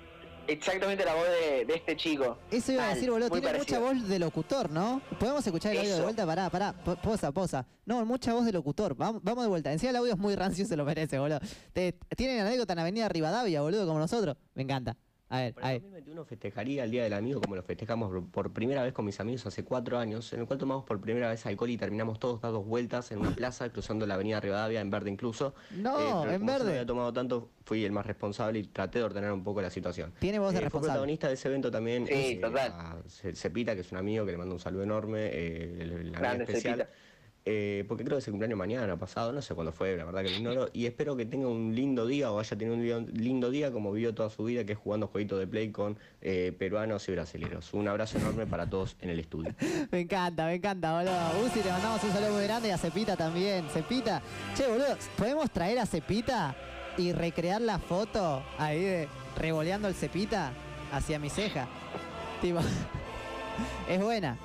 exactamente 0.46 1.04
la 1.04 1.14
voz 1.14 1.26
de, 1.28 1.64
de 1.66 1.74
este 1.74 1.94
chico. 1.96 2.38
Eso 2.50 2.72
iba 2.72 2.88
a 2.88 2.94
decir, 2.94 3.10
boludo. 3.10 3.28
Tiene 3.30 3.46
parecido. 3.48 3.80
mucha 3.80 3.92
voz 3.94 4.08
de 4.08 4.18
locutor, 4.18 4.70
¿no? 4.70 5.02
¿Podemos 5.20 5.46
escuchar 5.46 5.72
el 5.72 5.78
audio 5.80 5.96
de 5.96 6.02
vuelta? 6.02 6.26
Pará, 6.26 6.48
pará. 6.50 6.72
po- 6.72 6.96
Posa, 6.96 7.30
posa. 7.32 7.66
No, 7.84 8.04
mucha 8.06 8.32
voz 8.32 8.44
de 8.46 8.52
locutor. 8.52 8.96
Vamos, 8.96 9.22
vamos 9.22 9.44
de 9.44 9.48
vuelta. 9.48 9.72
Encima 9.72 9.90
el 9.90 9.96
audio 9.96 10.12
es 10.14 10.18
muy 10.18 10.34
rancio 10.34 10.64
se 10.66 10.76
lo 10.76 10.84
merece, 10.84 11.18
boludo. 11.18 11.38
Te- 11.72 11.98
tienen 12.16 12.40
anécdota 12.40 12.72
en 12.72 12.78
Avenida 12.78 13.08
Rivadavia, 13.08 13.60
boludo, 13.60 13.86
como 13.86 13.98
nosotros. 13.98 14.36
Me 14.54 14.62
encanta. 14.62 14.96
A 15.32 15.40
ver, 15.40 15.54
Para 15.54 15.66
a 15.68 15.72
el 15.72 15.80
ver. 15.80 15.82
2021 15.84 16.24
festejaría 16.26 16.84
el 16.84 16.90
Día 16.90 17.04
del 17.04 17.14
Amigo 17.14 17.40
como 17.40 17.56
lo 17.56 17.62
festejamos 17.62 18.12
por- 18.30 18.52
primera 18.52 18.82
vez 18.82 18.92
con 18.92 19.06
mis 19.06 19.18
amigos 19.18 19.46
hace 19.46 19.64
cuatro 19.64 19.96
años, 19.98 20.30
en 20.34 20.40
el 20.40 20.46
cual 20.46 20.58
tomamos 20.58 20.84
por 20.84 21.00
primera 21.00 21.30
vez 21.30 21.46
alcohol 21.46 21.70
y 21.70 21.78
terminamos 21.78 22.18
todos 22.18 22.42
dados 22.42 22.66
vueltas 22.66 23.10
en 23.12 23.20
una 23.20 23.30
plaza 23.34 23.70
cruzando 23.70 24.06
la 24.06 24.12
avenida 24.14 24.40
Rivadavia 24.40 24.82
en 24.82 24.90
verde 24.90 25.08
incluso. 25.08 25.54
No, 25.70 25.96
pero 26.20 26.32
en 26.34 26.44
verde. 26.44 26.64
no 26.64 26.70
había 26.72 26.84
tomado 26.84 27.14
tanto, 27.14 27.48
fui 27.64 27.82
el 27.82 27.92
más 27.92 28.04
responsable 28.04 28.58
y 28.58 28.64
traté 28.64 28.98
de 28.98 29.04
ordenar 29.06 29.32
un 29.32 29.42
poco 29.42 29.62
la 29.62 29.70
situación. 29.70 30.12
Tiene 30.18 30.38
voz 30.38 30.52
de 30.52 30.58
Eh, 30.58 30.60
Fue 30.60 30.64
responsable. 30.64 30.88
protagonista 30.92 31.28
de 31.28 31.34
ese 31.34 31.48
evento 31.48 31.70
también 31.70 32.06
Sí, 32.06 32.12
eh, 32.12 32.38
total. 32.38 33.02
Cepita, 33.34 33.74
que 33.74 33.80
es 33.80 33.90
un 33.90 33.96
amigo 33.98 34.26
que 34.26 34.32
le 34.32 34.36
mando 34.36 34.54
un 34.54 34.60
saludo 34.60 34.82
enorme, 34.82 35.30
eh, 35.32 35.76
el, 35.80 35.92
el 35.92 35.98
amigo 36.00 36.18
Grande 36.20 36.44
especial. 36.44 36.80
Cepita. 36.80 36.94
Eh, 37.44 37.84
porque 37.88 38.04
creo 38.04 38.18
que 38.18 38.22
se 38.22 38.30
cumpleaños 38.30 38.56
mañana 38.56 38.96
pasado, 38.96 39.32
no 39.32 39.42
sé 39.42 39.52
cuándo 39.54 39.72
fue, 39.72 39.96
la 39.96 40.04
verdad 40.04 40.22
que 40.22 40.30
lo 40.30 40.36
ignoro. 40.36 40.68
Y 40.72 40.86
espero 40.86 41.16
que 41.16 41.26
tenga 41.26 41.48
un 41.48 41.74
lindo 41.74 42.06
día 42.06 42.30
o 42.30 42.38
haya 42.38 42.56
tenido 42.56 42.74
un 42.98 43.10
lindo 43.14 43.50
día 43.50 43.72
como 43.72 43.90
vivió 43.90 44.14
toda 44.14 44.30
su 44.30 44.44
vida, 44.44 44.64
que 44.64 44.72
es 44.72 44.78
jugando 44.78 45.08
jueguitos 45.08 45.40
de 45.40 45.46
play 45.48 45.72
con 45.72 45.98
eh, 46.20 46.54
peruanos 46.56 47.08
y 47.08 47.12
brasileños. 47.12 47.74
Un 47.74 47.88
abrazo 47.88 48.18
enorme 48.18 48.46
para 48.46 48.70
todos 48.70 48.96
en 49.00 49.10
el 49.10 49.18
estudio. 49.18 49.54
Me 49.90 50.00
encanta, 50.00 50.46
me 50.46 50.54
encanta, 50.54 50.92
boludo. 50.94 51.44
Uzi, 51.44 51.60
te 51.60 51.70
mandamos 51.70 52.02
un 52.04 52.12
saludo 52.12 52.32
muy 52.34 52.44
grande 52.44 52.68
y 52.68 52.70
a 52.70 52.78
Cepita 52.78 53.16
también. 53.16 53.64
Cepita. 53.70 54.22
Che, 54.56 54.68
boludo, 54.68 54.96
¿podemos 55.16 55.50
traer 55.50 55.80
a 55.80 55.86
Cepita 55.86 56.54
y 56.96 57.12
recrear 57.12 57.60
la 57.60 57.78
foto 57.80 58.42
ahí 58.58 58.80
de 58.82 59.08
revoleando 59.36 59.88
el 59.88 59.94
Cepita 59.94 60.52
hacia 60.92 61.18
mi 61.18 61.28
ceja? 61.28 61.66
Tipo, 62.40 62.60
es 63.88 64.00
buena. 64.00 64.38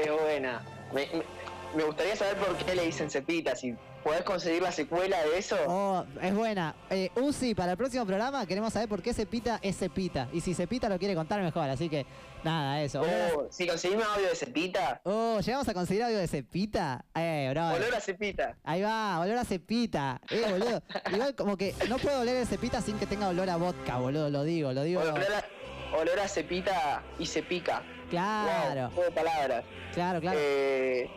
Es 0.00 0.10
buena. 0.12 0.62
Me, 0.94 1.00
me- 1.06 1.43
me 1.74 1.84
gustaría 1.84 2.16
saber 2.16 2.36
por 2.36 2.56
qué 2.56 2.74
le 2.74 2.86
dicen 2.86 3.10
cepita. 3.10 3.54
Si 3.56 3.74
podés 4.04 4.22
conseguir 4.22 4.62
la 4.62 4.70
secuela 4.70 5.16
de 5.22 5.38
eso. 5.38 5.56
Oh, 5.66 6.04
es 6.20 6.34
buena. 6.34 6.74
Eh, 6.90 7.10
Uzi, 7.16 7.54
para 7.54 7.72
el 7.72 7.78
próximo 7.78 8.04
programa 8.04 8.46
queremos 8.46 8.72
saber 8.72 8.88
por 8.88 9.02
qué 9.02 9.14
Cepita 9.14 9.58
es 9.62 9.78
Cepita. 9.78 10.28
Y 10.32 10.40
si 10.42 10.54
Cepita 10.54 10.88
lo 10.88 10.98
quiere 10.98 11.14
contar 11.14 11.40
mejor, 11.42 11.68
así 11.70 11.88
que 11.88 12.04
nada, 12.44 12.82
eso. 12.82 13.00
Oh, 13.00 13.46
si 13.50 13.66
conseguimos 13.66 14.04
audio 14.06 14.28
de 14.28 14.36
cepita. 14.36 15.00
Oh, 15.04 15.40
llegamos 15.40 15.66
a 15.68 15.74
conseguir 15.74 16.02
audio 16.02 16.18
de 16.18 16.28
Cepita. 16.28 17.04
Eh, 17.14 17.48
bro. 17.52 17.68
Olor 17.68 17.94
a 17.94 18.00
cepita. 18.00 18.56
Ahí 18.62 18.82
va, 18.82 19.18
olor 19.20 19.38
a 19.38 19.44
cepita. 19.44 20.20
Eh, 20.30 20.44
boludo. 20.50 20.82
Igual 21.12 21.34
como 21.34 21.56
que 21.56 21.74
no 21.88 21.98
puedo 21.98 22.20
oler 22.20 22.36
el 22.36 22.46
cepita 22.46 22.82
sin 22.82 22.98
que 22.98 23.06
tenga 23.06 23.28
olor 23.28 23.48
a 23.48 23.56
vodka, 23.56 23.96
boludo. 23.96 24.28
Lo 24.28 24.44
digo, 24.44 24.72
lo 24.72 24.82
digo. 24.82 25.00
Olor 25.00 25.22
a, 25.32 25.96
olor 25.96 26.20
a 26.20 26.28
cepita 26.28 27.02
y 27.18 27.24
se 27.24 27.42
pica. 27.42 27.82
Claro. 28.10 28.90
Wow, 28.94 29.04
de 29.04 29.10
palabras. 29.12 29.64
Claro, 29.94 30.20
claro. 30.20 30.38
Eh, 30.40 31.08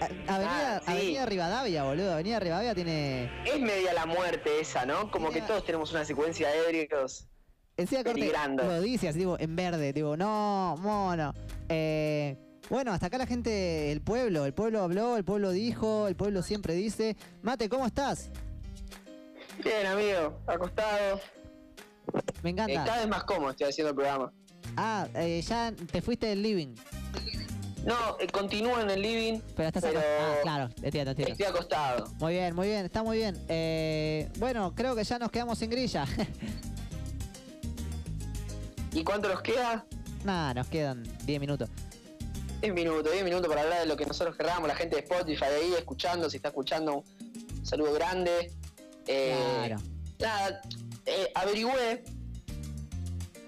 Avenida, 0.00 0.76
ah, 0.76 0.82
sí. 0.86 0.90
Avenida 0.92 1.26
Rivadavia, 1.26 1.84
boludo. 1.84 2.12
Avenida 2.12 2.40
Rivadavia 2.40 2.74
tiene. 2.74 3.30
es 3.44 3.60
media 3.60 3.92
la 3.92 4.06
muerte 4.06 4.60
esa, 4.60 4.86
¿no? 4.86 5.10
Como 5.10 5.30
que 5.30 5.42
todos 5.42 5.64
tenemos 5.64 5.90
una 5.92 6.04
secuencia 6.04 6.48
de 6.48 6.58
ebrios. 6.84 7.26
Encima 7.76 8.02
corte, 8.02 8.32
lo 8.56 8.80
dice 8.80 9.08
así, 9.08 9.20
tipo, 9.20 9.38
en 9.38 9.54
verde, 9.54 9.92
tipo, 9.92 10.16
no, 10.16 10.76
mono. 10.80 11.32
Eh, 11.68 12.36
bueno, 12.70 12.92
hasta 12.92 13.06
acá 13.06 13.18
la 13.18 13.26
gente, 13.26 13.92
el 13.92 14.00
pueblo, 14.00 14.44
el 14.46 14.52
pueblo 14.52 14.82
habló, 14.82 15.16
el 15.16 15.24
pueblo 15.24 15.52
dijo, 15.52 16.08
el 16.08 16.16
pueblo 16.16 16.42
siempre 16.42 16.74
dice. 16.74 17.16
Mate, 17.42 17.68
¿cómo 17.68 17.86
estás? 17.86 18.30
Bien, 19.62 19.86
amigo, 19.86 20.38
acostado. 20.46 21.20
Me 22.42 22.50
Eh, 22.50 22.52
encanta. 22.52 22.84
cada 22.84 22.98
vez 22.98 23.08
más 23.08 23.24
cómodo 23.24 23.50
estoy 23.50 23.68
haciendo 23.68 23.90
el 23.90 23.94
programa. 23.96 24.32
Ah, 24.76 25.06
eh, 25.14 25.40
ya 25.42 25.72
te 25.92 26.02
fuiste 26.02 26.26
del 26.26 26.42
living. 26.42 26.74
No, 27.84 28.18
eh, 28.20 28.26
continúo 28.26 28.78
en 28.80 28.90
el 28.90 29.00
living. 29.00 29.40
Pero 29.56 29.68
estás 29.68 29.82
pero. 29.82 30.00
Ah, 30.00 30.36
claro, 30.42 30.68
entiendo, 30.82 31.12
entiendo. 31.12 31.32
Estoy 31.32 31.46
acostado. 31.46 32.06
Muy 32.18 32.34
bien, 32.34 32.54
muy 32.54 32.68
bien, 32.68 32.84
está 32.84 33.02
muy 33.02 33.18
bien. 33.18 33.38
Eh, 33.48 34.28
bueno, 34.38 34.74
creo 34.74 34.94
que 34.94 35.04
ya 35.04 35.18
nos 35.18 35.30
quedamos 35.30 35.58
sin 35.58 35.70
grilla. 35.70 36.04
¿Y 38.92 39.04
cuánto 39.04 39.28
nos 39.28 39.42
queda? 39.42 39.84
Nada, 40.24 40.54
nos 40.54 40.66
quedan 40.68 41.04
10 41.24 41.40
minutos. 41.40 41.68
10 42.60 42.74
minutos, 42.74 43.12
10 43.12 43.24
minutos 43.24 43.46
para 43.48 43.62
hablar 43.62 43.80
de 43.80 43.86
lo 43.86 43.96
que 43.96 44.04
nosotros 44.04 44.36
querramos, 44.36 44.66
la 44.66 44.74
gente 44.74 44.96
de 44.96 45.02
Spotify 45.02 45.44
ahí 45.44 45.74
escuchando, 45.74 46.28
si 46.28 46.36
está 46.38 46.48
escuchando, 46.48 47.04
un 47.04 47.66
saludo 47.66 47.92
grande. 47.92 48.52
Eh, 49.06 49.36
Claro. 49.66 49.80
Nada, 50.18 50.60
eh, 51.06 51.30
averigüé, 51.34 52.02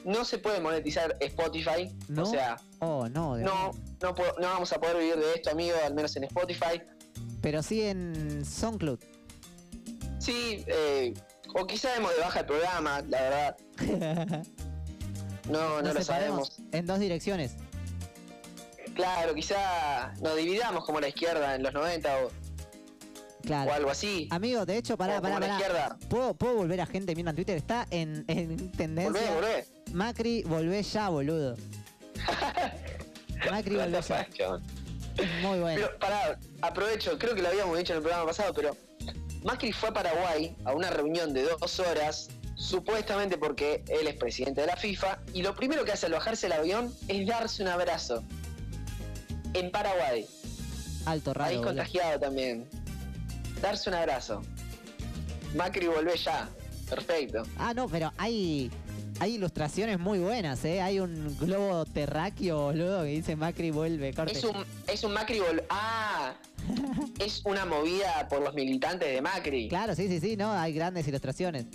no 0.04 0.24
se 0.24 0.38
puede 0.38 0.60
monetizar 0.60 1.16
Spotify, 1.20 1.94
¿No? 2.08 2.22
o 2.22 2.26
sea, 2.26 2.56
Oh, 2.80 3.08
no, 3.08 3.36
no, 3.36 3.72
no, 4.00 4.14
no 4.38 4.46
vamos 4.48 4.72
a 4.72 4.80
poder 4.80 4.96
vivir 4.98 5.16
de 5.16 5.34
esto, 5.34 5.50
amigo, 5.50 5.76
al 5.84 5.94
menos 5.94 6.14
en 6.16 6.24
Spotify. 6.24 6.80
Pero 7.42 7.62
sí 7.62 7.82
en 7.82 8.44
SoundCloud. 8.44 8.98
Sí, 10.18 10.64
eh, 10.66 11.14
o 11.54 11.66
quizá 11.66 11.92
demos 11.94 12.14
de 12.14 12.20
baja 12.20 12.40
el 12.40 12.46
programa, 12.46 13.02
la 13.08 13.20
verdad. 13.22 13.56
No, 15.48 15.82
no 15.82 15.92
lo 15.92 16.02
sabemos. 16.04 16.52
En 16.70 16.86
dos 16.86 17.00
direcciones. 17.00 17.56
Claro, 18.94 19.34
quizá 19.34 20.12
nos 20.20 20.36
dividamos 20.36 20.84
como 20.84 21.00
la 21.00 21.08
izquierda 21.08 21.54
en 21.56 21.62
los 21.62 21.72
90 21.72 22.24
o, 22.24 22.30
Claro. 23.42 23.70
o 23.70 23.74
algo 23.74 23.90
así. 23.90 24.28
Amigo, 24.30 24.64
de 24.66 24.76
hecho, 24.76 24.96
pará, 24.96 25.18
O 25.18 25.22
pará. 25.22 25.96
¿Puedo, 26.08 26.34
¿Puedo 26.34 26.54
volver 26.54 26.80
a 26.82 26.86
gente 26.86 27.14
viendo 27.14 27.30
en 27.30 27.36
Twitter? 27.36 27.56
Está 27.56 27.86
en, 27.90 28.24
en 28.28 28.70
tendencia. 28.72 29.32
Volvé, 29.32 29.34
volvé. 29.34 29.66
Macri, 29.92 30.42
volvé 30.44 30.82
ya, 30.82 31.08
boludo. 31.08 31.56
Macri, 33.50 33.76
volvé 33.76 34.00
ya. 34.02 34.60
Es 35.16 35.42
muy 35.42 35.58
bueno. 35.58 35.80
Pero 35.80 35.98
pará, 35.98 36.38
aprovecho, 36.62 37.18
creo 37.18 37.34
que 37.34 37.42
lo 37.42 37.48
habíamos 37.48 37.76
dicho 37.76 37.92
en 37.92 37.98
el 37.98 38.02
programa 38.02 38.26
pasado, 38.26 38.54
pero 38.54 38.76
Macri 39.42 39.72
fue 39.72 39.88
a 39.88 39.92
Paraguay 39.92 40.56
a 40.64 40.72
una 40.72 40.90
reunión 40.90 41.32
de 41.32 41.42
dos 41.44 41.80
horas, 41.80 42.28
supuestamente 42.54 43.36
porque 43.36 43.82
él 43.88 44.06
es 44.06 44.14
presidente 44.16 44.60
de 44.62 44.66
la 44.68 44.76
FIFA, 44.76 45.18
y 45.34 45.42
lo 45.42 45.54
primero 45.54 45.84
que 45.84 45.92
hace 45.92 46.06
al 46.06 46.12
bajarse 46.12 46.46
el 46.46 46.52
avión 46.52 46.94
es 47.08 47.26
darse 47.26 47.62
un 47.62 47.68
abrazo. 47.68 48.22
En 49.52 49.70
Paraguay, 49.70 50.26
Alto 51.06 51.34
raro. 51.34 51.50
ahí 51.50 51.56
boludo. 51.56 51.70
contagiado 51.70 52.20
también. 52.20 52.68
Darse 53.60 53.90
un 53.90 53.96
abrazo. 53.96 54.42
Macri 55.54 55.86
volvé 55.86 56.16
ya. 56.16 56.48
Perfecto. 56.88 57.42
Ah, 57.58 57.74
no, 57.74 57.88
pero 57.88 58.12
hay, 58.16 58.70
hay 59.20 59.34
ilustraciones 59.34 59.98
muy 59.98 60.18
buenas, 60.18 60.64
¿eh? 60.64 60.80
Hay 60.80 60.98
un 60.98 61.36
globo 61.38 61.84
terráqueo, 61.84 62.64
boludo, 62.64 63.02
que 63.02 63.10
dice 63.10 63.36
Macri 63.36 63.70
vuelve, 63.70 64.14
corte. 64.14 64.32
Es 64.32 64.42
un, 64.44 64.56
es 64.88 65.04
un 65.04 65.12
Macri 65.12 65.40
vol... 65.40 65.62
Ah, 65.68 66.32
es 67.18 67.42
una 67.44 67.66
movida 67.66 68.26
por 68.30 68.40
los 68.40 68.54
militantes 68.54 69.12
de 69.12 69.20
Macri. 69.20 69.68
Claro, 69.68 69.94
sí, 69.94 70.08
sí, 70.08 70.20
sí, 70.20 70.36
no, 70.38 70.50
hay 70.50 70.72
grandes 70.72 71.06
ilustraciones. 71.06 71.66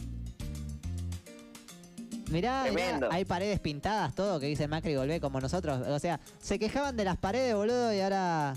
Mirá, 2.31 2.65
mirá, 2.71 3.09
hay 3.11 3.23
paredes 3.23 3.59
pintadas, 3.59 4.15
todo, 4.15 4.39
que 4.39 4.47
dice 4.47 4.67
Macri 4.67 4.95
volvé 4.95 5.21
como 5.21 5.39
nosotros. 5.39 5.87
O 5.87 5.99
sea, 5.99 6.19
se 6.41 6.57
quejaban 6.57 6.97
de 6.97 7.05
las 7.05 7.17
paredes, 7.17 7.53
boludo, 7.53 7.93
y 7.93 7.99
ahora... 8.01 8.55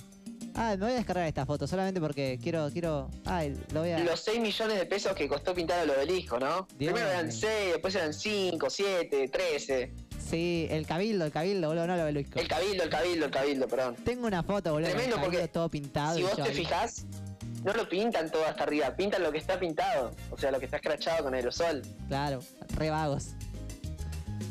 Ah, 0.54 0.70
me 0.70 0.84
voy 0.84 0.92
a 0.92 0.96
descargar 0.96 1.26
esta 1.26 1.46
foto 1.46 1.66
solamente 1.66 2.00
porque 2.00 2.38
quiero, 2.42 2.68
quiero... 2.70 3.10
Ay, 3.24 3.56
lo 3.72 3.80
voy 3.80 3.90
a... 3.90 3.98
Los 4.00 4.20
6 4.20 4.40
millones 4.40 4.78
de 4.78 4.86
pesos 4.86 5.14
que 5.14 5.28
costó 5.28 5.54
pintar 5.54 5.84
el 5.84 5.90
obelisco, 5.90 6.38
¿no? 6.38 6.66
Dios 6.76 6.92
Primero 6.92 7.08
eran 7.08 7.28
mío. 7.28 7.36
6, 7.38 7.72
después 7.72 7.94
eran 7.94 8.12
5, 8.12 8.70
7, 8.70 9.28
13. 9.28 9.92
Sí, 10.28 10.66
el 10.70 10.86
cabildo, 10.86 11.24
el 11.24 11.32
cabildo, 11.32 11.68
boludo, 11.68 11.86
no 11.86 11.96
lo 11.96 12.12
Luis. 12.12 12.26
El 12.34 12.48
cabildo, 12.48 12.84
el 12.84 12.90
cabildo, 12.90 13.24
el 13.26 13.30
cabildo, 13.30 13.68
perdón. 13.68 13.96
Tengo 14.04 14.26
una 14.26 14.42
foto, 14.42 14.72
boludo, 14.72 14.90
con 14.90 15.00
el 15.00 15.06
Tremendo, 15.06 15.24
porque 15.24 15.48
todo 15.48 15.70
pintado. 15.70 16.16
Si 16.16 16.22
vos 16.22 16.36
te 16.36 16.42
ahí. 16.42 16.54
fijás, 16.54 17.06
no 17.64 17.72
lo 17.72 17.88
pintan 17.88 18.30
todo 18.30 18.44
hasta 18.44 18.64
arriba, 18.64 18.94
pintan 18.94 19.22
lo 19.22 19.32
que 19.32 19.38
está 19.38 19.58
pintado. 19.58 20.12
O 20.30 20.36
sea, 20.36 20.50
lo 20.50 20.58
que 20.58 20.66
está 20.66 20.76
escrachado 20.76 21.24
con 21.24 21.34
aerosol. 21.34 21.82
Claro, 22.08 22.40
re 22.76 22.90
vagos. 22.90 23.28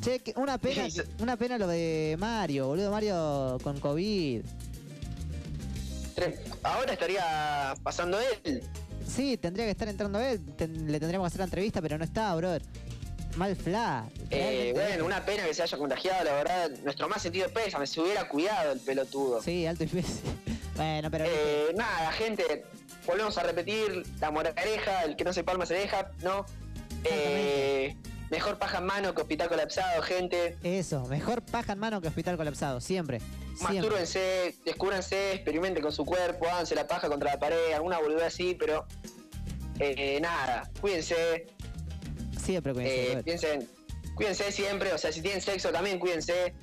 Che, 0.01 0.21
una 0.35 0.57
pena, 0.57 0.87
una 1.19 1.37
pena 1.37 1.57
lo 1.57 1.67
de 1.67 2.15
Mario, 2.17 2.67
boludo, 2.67 2.89
Mario 2.89 3.57
con 3.61 3.79
COVID. 3.79 4.43
Ahora 6.63 6.93
estaría 6.93 7.73
pasando 7.83 8.19
él. 8.43 8.63
Sí, 9.07 9.37
tendría 9.37 9.65
que 9.65 9.71
estar 9.71 9.87
entrando 9.87 10.19
él, 10.19 10.41
ten- 10.57 10.91
le 10.91 10.99
tendríamos 10.99 11.25
que 11.25 11.27
hacer 11.27 11.39
la 11.39 11.45
entrevista, 11.45 11.81
pero 11.81 11.97
no 11.97 12.03
está, 12.03 12.33
brother. 12.35 12.61
Mal 13.35 13.55
fla. 13.55 14.05
Eh, 14.31 14.71
bueno, 14.73 15.05
una 15.05 15.23
pena 15.23 15.45
que 15.45 15.53
se 15.53 15.61
haya 15.63 15.77
contagiado, 15.77 16.23
la 16.23 16.33
verdad. 16.33 16.71
Nuestro 16.83 17.07
más 17.07 17.21
sentido 17.21 17.47
pésame, 17.49 17.85
se 17.85 18.01
hubiera 18.01 18.27
cuidado 18.27 18.71
el 18.73 18.79
pelotudo. 18.79 19.41
Sí, 19.41 19.65
alto 19.65 19.83
y 19.83 19.87
difícil. 19.87 20.21
Bueno, 20.77 21.09
pero... 21.09 21.25
Eh, 21.27 21.73
nada, 21.75 22.11
gente, 22.11 22.63
volvemos 23.07 23.35
a 23.39 23.41
repetir, 23.43 24.03
la 24.19 24.29
moraleja, 24.29 25.05
el 25.05 25.15
que 25.15 25.23
no 25.23 25.33
se 25.33 25.43
palma 25.43 25.65
se 25.65 25.73
deja, 25.73 26.11
¿no? 26.21 26.45
Eh, 27.03 27.95
mejor 28.29 28.59
paja 28.59 28.79
en 28.79 28.85
mano 28.85 29.13
que 29.13 29.21
hospital 29.21 29.49
colapsado, 29.49 30.01
gente. 30.01 30.57
Eso, 30.63 31.05
mejor 31.05 31.41
paja 31.41 31.73
en 31.73 31.79
mano 31.79 32.01
que 32.01 32.07
hospital 32.07 32.37
colapsado, 32.37 32.81
siempre. 32.81 33.21
Mastúrbense, 33.61 34.55
descúbranse, 34.65 35.33
experimenten 35.33 35.81
con 35.81 35.91
su 35.91 36.05
cuerpo, 36.05 36.47
háganse 36.47 36.75
la 36.75 36.87
paja 36.87 37.07
contra 37.09 37.31
la 37.31 37.39
pared, 37.39 37.73
alguna 37.73 37.99
boludez 37.99 38.23
así, 38.23 38.55
pero 38.55 38.85
eh, 39.79 40.19
nada, 40.21 40.69
cuídense, 40.79 41.47
Siempre 42.37 42.73
cuídense, 42.73 43.11
eh, 43.11 43.23
piensen, 43.23 43.69
cuídense 44.15 44.51
siempre, 44.51 44.93
o 44.93 44.97
sea, 44.97 45.11
si 45.11 45.21
tienen 45.21 45.41
sexo 45.41 45.69
también 45.69 45.99
cuídense, 45.99 46.53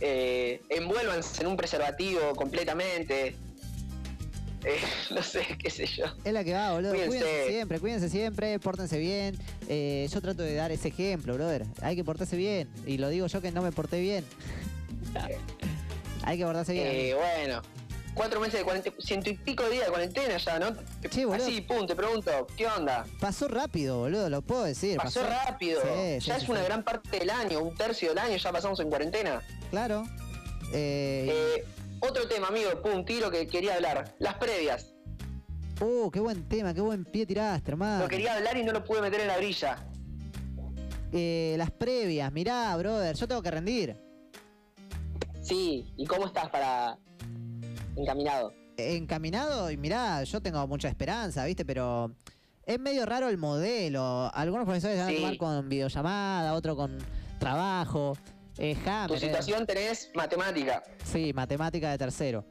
eh, 0.00 0.60
envuélvanse 0.68 1.42
en 1.42 1.48
un 1.48 1.56
preservativo 1.56 2.34
completamente, 2.34 3.36
eh, 4.66 4.78
no 5.10 5.22
sé, 5.22 5.46
qué 5.58 5.70
sé 5.70 5.86
yo. 5.86 6.04
Es 6.24 6.32
la 6.32 6.44
que 6.44 6.52
va, 6.52 6.72
boludo. 6.72 6.90
Cuídense. 6.90 7.18
Cuídense 7.18 7.48
siempre, 7.50 7.80
cuídense 7.80 8.08
siempre, 8.10 8.58
pórtense 8.58 8.98
bien. 8.98 9.38
Eh, 9.68 10.08
yo 10.12 10.20
trato 10.20 10.42
de 10.42 10.54
dar 10.54 10.72
ese 10.72 10.88
ejemplo, 10.88 11.34
brother. 11.34 11.64
Hay 11.82 11.96
que 11.96 12.04
portarse 12.04 12.36
bien. 12.36 12.68
Y 12.86 12.98
lo 12.98 13.08
digo 13.08 13.26
yo 13.26 13.40
que 13.40 13.50
no 13.52 13.62
me 13.62 13.72
porté 13.72 14.00
bien. 14.00 14.24
Hay 16.24 16.38
que 16.38 16.44
portarse 16.44 16.72
bien. 16.72 16.86
Eh, 16.88 17.14
bueno, 17.14 17.62
cuatro 18.14 18.40
meses 18.40 18.58
de 18.58 18.64
cuarentena, 18.64 18.96
ciento 18.98 19.30
y 19.30 19.34
pico 19.34 19.62
de 19.64 19.70
días 19.70 19.84
de 19.86 19.90
cuarentena 19.90 20.36
ya, 20.38 20.58
¿no? 20.58 20.72
boludo. 20.72 21.34
Así, 21.34 21.60
pum, 21.60 21.86
te 21.86 21.94
pregunto, 21.94 22.46
¿qué 22.56 22.66
onda? 22.66 23.06
Pasó 23.20 23.46
rápido, 23.46 23.98
boludo, 23.98 24.28
lo 24.28 24.42
puedo 24.42 24.64
decir. 24.64 24.96
Pasó 24.96 25.22
rápido, 25.24 25.80
Sí, 25.82 26.20
sí, 26.20 26.26
ya 26.26 26.38
sí, 26.38 26.44
es 26.44 26.48
una 26.48 26.60
sí. 26.60 26.66
gran 26.66 26.82
parte 26.82 27.18
del 27.18 27.30
año, 27.30 27.60
un 27.62 27.74
tercio 27.76 28.08
del 28.08 28.18
año 28.18 28.36
ya 28.36 28.50
pasamos 28.52 28.80
en 28.80 28.88
cuarentena. 28.88 29.40
Claro. 29.70 30.04
Eh, 30.72 31.28
Eh, 31.58 31.64
otro 32.08 32.28
tema, 32.28 32.48
amigo, 32.48 32.70
pum, 32.82 33.04
tiro 33.04 33.30
que 33.30 33.46
quería 33.46 33.74
hablar, 33.76 34.14
las 34.18 34.34
previas. 34.34 34.94
Uh, 35.80 36.10
qué 36.10 36.20
buen 36.20 36.48
tema, 36.48 36.72
qué 36.72 36.80
buen 36.80 37.04
pie 37.04 37.26
tiraste, 37.26 37.72
hermano. 37.72 38.04
Lo 38.04 38.08
quería 38.08 38.34
hablar 38.34 38.56
y 38.56 38.64
no 38.64 38.72
lo 38.72 38.82
pude 38.84 39.02
meter 39.02 39.20
en 39.20 39.26
la 39.28 39.36
brilla. 39.36 39.76
Eh, 41.12 41.54
las 41.58 41.70
previas, 41.70 42.32
mirá, 42.32 42.76
brother, 42.76 43.14
yo 43.14 43.28
tengo 43.28 43.42
que 43.42 43.50
rendir. 43.50 43.96
Sí, 45.42 45.92
¿y 45.96 46.06
cómo 46.06 46.26
estás 46.26 46.48
para 46.50 46.98
encaminado? 47.94 48.52
Encaminado, 48.76 49.70
y 49.70 49.76
mirá, 49.76 50.22
yo 50.24 50.40
tengo 50.40 50.66
mucha 50.66 50.88
esperanza, 50.88 51.44
¿viste? 51.44 51.64
Pero 51.64 52.12
es 52.64 52.80
medio 52.80 53.06
raro 53.06 53.28
el 53.28 53.38
modelo. 53.38 54.30
Algunos 54.34 54.64
profesores 54.64 54.98
van 54.98 55.08
Sí. 55.08 55.14
a 55.16 55.18
tomar 55.20 55.36
con 55.36 55.68
videollamada, 55.68 56.54
otro 56.54 56.74
con 56.76 56.98
trabajo. 57.38 58.16
Eh, 58.58 58.76
Tu 59.06 59.14
eh. 59.14 59.20
situación 59.20 59.66
tenés 59.66 60.10
matemática. 60.14 60.82
Sí, 61.04 61.32
matemática 61.32 61.90
de 61.90 61.98
tercero. 61.98 62.44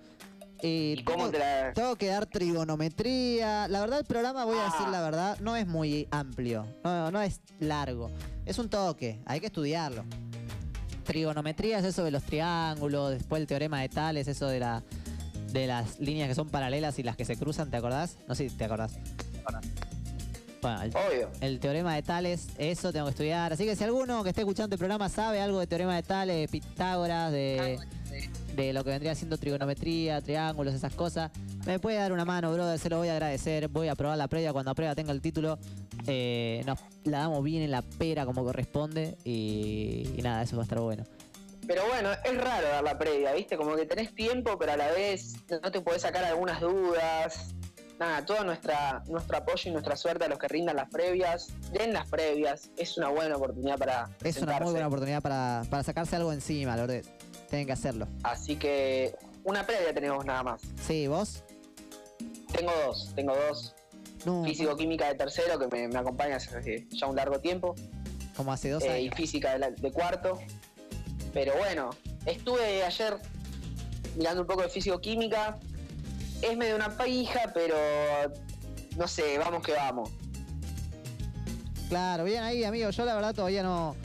Y, 0.61 1.03
cómo 1.03 1.29
te 1.29 1.39
la- 1.39 1.73
tengo 1.73 1.95
que 1.95 2.07
dar 2.07 2.25
trigonometría. 2.25 3.67
La 3.67 3.81
verdad, 3.81 3.99
el 3.99 4.05
programa, 4.05 4.45
voy 4.45 4.57
a 4.57 4.63
decir 4.65 4.85
Ah. 4.87 4.91
la 4.91 5.01
verdad, 5.01 5.37
no 5.41 5.55
es 5.55 5.67
muy 5.67 6.07
amplio. 6.11 6.65
No, 6.83 7.11
no 7.11 7.21
es 7.21 7.41
largo. 7.59 8.09
Es 8.45 8.57
un 8.57 8.69
toque. 8.69 9.19
Hay 9.25 9.39
que 9.39 9.47
estudiarlo. 9.47 10.05
Trigonometría 11.03 11.79
es 11.79 11.85
eso 11.85 12.03
de 12.03 12.11
los 12.11 12.23
triángulos. 12.23 13.11
Después 13.11 13.41
el 13.41 13.47
teorema 13.47 13.81
de 13.81 13.89
Tales, 13.89 14.27
eso 14.27 14.47
de 14.47 14.59
la 14.59 14.83
de 15.51 15.67
las 15.67 15.99
líneas 16.01 16.27
que 16.27 16.35
son 16.35 16.49
paralelas 16.49 16.99
y 16.99 17.03
las 17.03 17.15
que 17.15 17.23
se 17.23 17.37
cruzan, 17.37 17.69
¿te 17.71 17.77
acordás? 17.77 18.17
No 18.27 18.35
sé 18.35 18.49
si 18.49 18.55
te 18.57 18.65
acordás. 18.65 18.97
Bueno, 20.65 20.81
el, 20.81 20.89
Obvio. 20.89 21.29
el 21.41 21.59
teorema 21.59 21.93
de 21.93 22.01
Tales, 22.01 22.47
eso 22.57 22.91
tengo 22.91 23.05
que 23.05 23.11
estudiar. 23.11 23.53
Así 23.53 23.65
que 23.65 23.75
si 23.75 23.83
alguno 23.83 24.23
que 24.23 24.29
esté 24.29 24.41
escuchando 24.41 24.73
el 24.73 24.79
programa 24.79 25.09
sabe 25.09 25.39
algo 25.39 25.59
de 25.59 25.67
teorema 25.67 25.95
de 25.95 26.01
Tales, 26.01 26.37
de 26.37 26.47
Pitágoras, 26.47 27.31
de, 27.31 27.77
de 28.55 28.73
lo 28.73 28.83
que 28.83 28.89
vendría 28.89 29.13
siendo 29.13 29.37
trigonometría, 29.37 30.21
triángulos, 30.21 30.73
esas 30.73 30.93
cosas, 30.95 31.29
me 31.67 31.77
puede 31.77 31.97
dar 31.97 32.11
una 32.11 32.25
mano, 32.25 32.51
brother, 32.51 32.79
se 32.79 32.89
lo 32.89 32.97
voy 32.97 33.09
a 33.09 33.13
agradecer. 33.13 33.67
Voy 33.67 33.89
a 33.89 33.95
probar 33.95 34.17
la 34.17 34.27
previa, 34.27 34.53
cuando 34.53 34.71
la 34.71 34.75
previa 34.75 34.95
tenga 34.95 35.11
el 35.11 35.21
título, 35.21 35.59
eh, 36.07 36.63
nos 36.65 36.79
la 37.03 37.19
damos 37.19 37.43
bien 37.43 37.61
en 37.61 37.69
la 37.69 37.83
pera 37.83 38.25
como 38.25 38.43
corresponde 38.43 39.17
y, 39.23 40.09
y 40.17 40.21
nada, 40.23 40.41
eso 40.41 40.55
va 40.55 40.63
a 40.63 40.65
estar 40.65 40.79
bueno. 40.79 41.03
Pero 41.67 41.81
bueno, 41.87 42.11
es 42.23 42.37
raro 42.37 42.67
dar 42.67 42.83
la 42.83 42.97
previa, 42.97 43.33
¿viste? 43.33 43.57
Como 43.57 43.75
que 43.75 43.85
tenés 43.85 44.13
tiempo, 44.13 44.57
pero 44.57 44.73
a 44.73 44.77
la 44.77 44.91
vez 44.91 45.33
no 45.63 45.71
te 45.71 45.81
podés 45.81 46.03
sacar 46.03 46.23
algunas 46.23 46.61
dudas. 46.61 47.54
Nada, 47.99 48.25
todo 48.25 48.43
nuestra, 48.43 49.03
nuestro 49.07 49.37
apoyo 49.37 49.69
y 49.69 49.71
nuestra 49.71 49.95
suerte 49.95 50.25
a 50.25 50.27
los 50.27 50.37
que 50.37 50.47
rindan 50.49 50.75
las 50.75 50.89
previas. 50.89 51.47
Den 51.71 51.93
las 51.93 52.07
previas, 52.09 52.69
es 52.77 52.97
una 52.97 53.07
buena 53.09 53.37
oportunidad 53.37 53.77
para 53.77 54.09
Es 54.23 54.37
una 54.41 54.59
muy 54.59 54.71
buena 54.71 54.87
oportunidad 54.87 55.21
para, 55.21 55.63
para 55.69 55.81
sacarse 55.83 56.15
algo 56.17 56.33
encima, 56.33 56.75
Lourdes. 56.75 57.07
Tienen 57.49 57.65
que 57.65 57.73
hacerlo. 57.73 58.07
Así 58.23 58.57
que 58.57 59.15
una 59.45 59.65
previa 59.65 59.93
tenemos 59.93 60.25
nada 60.25 60.43
más. 60.43 60.61
Sí, 60.85 61.07
¿vos? 61.07 61.43
Tengo 62.53 62.71
dos, 62.85 63.13
tengo 63.15 63.33
dos. 63.49 63.73
No, 64.25 64.43
Físico-química 64.43 65.07
de 65.07 65.15
tercero, 65.15 65.57
que 65.59 65.67
me, 65.67 65.87
me 65.87 65.99
acompaña 65.99 66.37
hace 66.37 66.87
ya 66.89 67.07
un 67.07 67.15
largo 67.15 67.39
tiempo. 67.39 67.75
como 68.35 68.51
hace 68.51 68.71
dos 68.71 68.83
eh, 68.83 69.01
y 69.01 69.05
años. 69.05 69.15
física 69.15 69.53
de, 69.53 69.59
la- 69.59 69.71
de 69.71 69.91
cuarto. 69.91 70.39
Pero 71.33 71.53
bueno, 71.57 71.91
estuve 72.25 72.83
ayer 72.83 73.17
mirando 74.17 74.41
un 74.41 74.47
poco 74.47 74.63
de 74.63 74.69
físico-química. 74.69 75.57
Es 76.41 76.57
medio 76.57 76.75
una 76.75 76.89
pija, 76.97 77.51
pero 77.53 77.75
no 78.97 79.07
sé, 79.07 79.37
vamos 79.37 79.63
que 79.63 79.73
vamos. 79.73 80.09
Claro, 81.89 82.23
bien 82.23 82.43
ahí, 82.43 82.63
amigo. 82.63 82.89
Yo 82.89 83.05
la 83.05 83.15
verdad 83.15 83.33
todavía 83.33 83.63
no. 83.63 83.95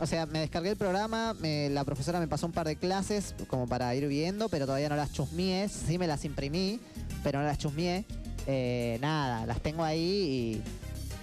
O 0.00 0.06
sea, 0.06 0.26
me 0.26 0.40
descargué 0.40 0.70
el 0.70 0.76
programa, 0.76 1.34
me- 1.34 1.70
la 1.70 1.84
profesora 1.84 2.18
me 2.18 2.26
pasó 2.28 2.46
un 2.46 2.52
par 2.52 2.66
de 2.66 2.76
clases 2.76 3.34
como 3.46 3.66
para 3.68 3.94
ir 3.94 4.06
viendo, 4.08 4.48
pero 4.48 4.66
todavía 4.66 4.88
no 4.88 4.96
las 4.96 5.12
chusmié. 5.12 5.68
Sí 5.68 5.96
me 5.98 6.06
las 6.06 6.24
imprimí, 6.24 6.80
pero 7.22 7.38
no 7.40 7.44
las 7.46 7.58
chusmié. 7.58 8.04
Eh, 8.46 8.98
nada, 9.00 9.46
las 9.46 9.60
tengo 9.60 9.84
ahí 9.84 10.60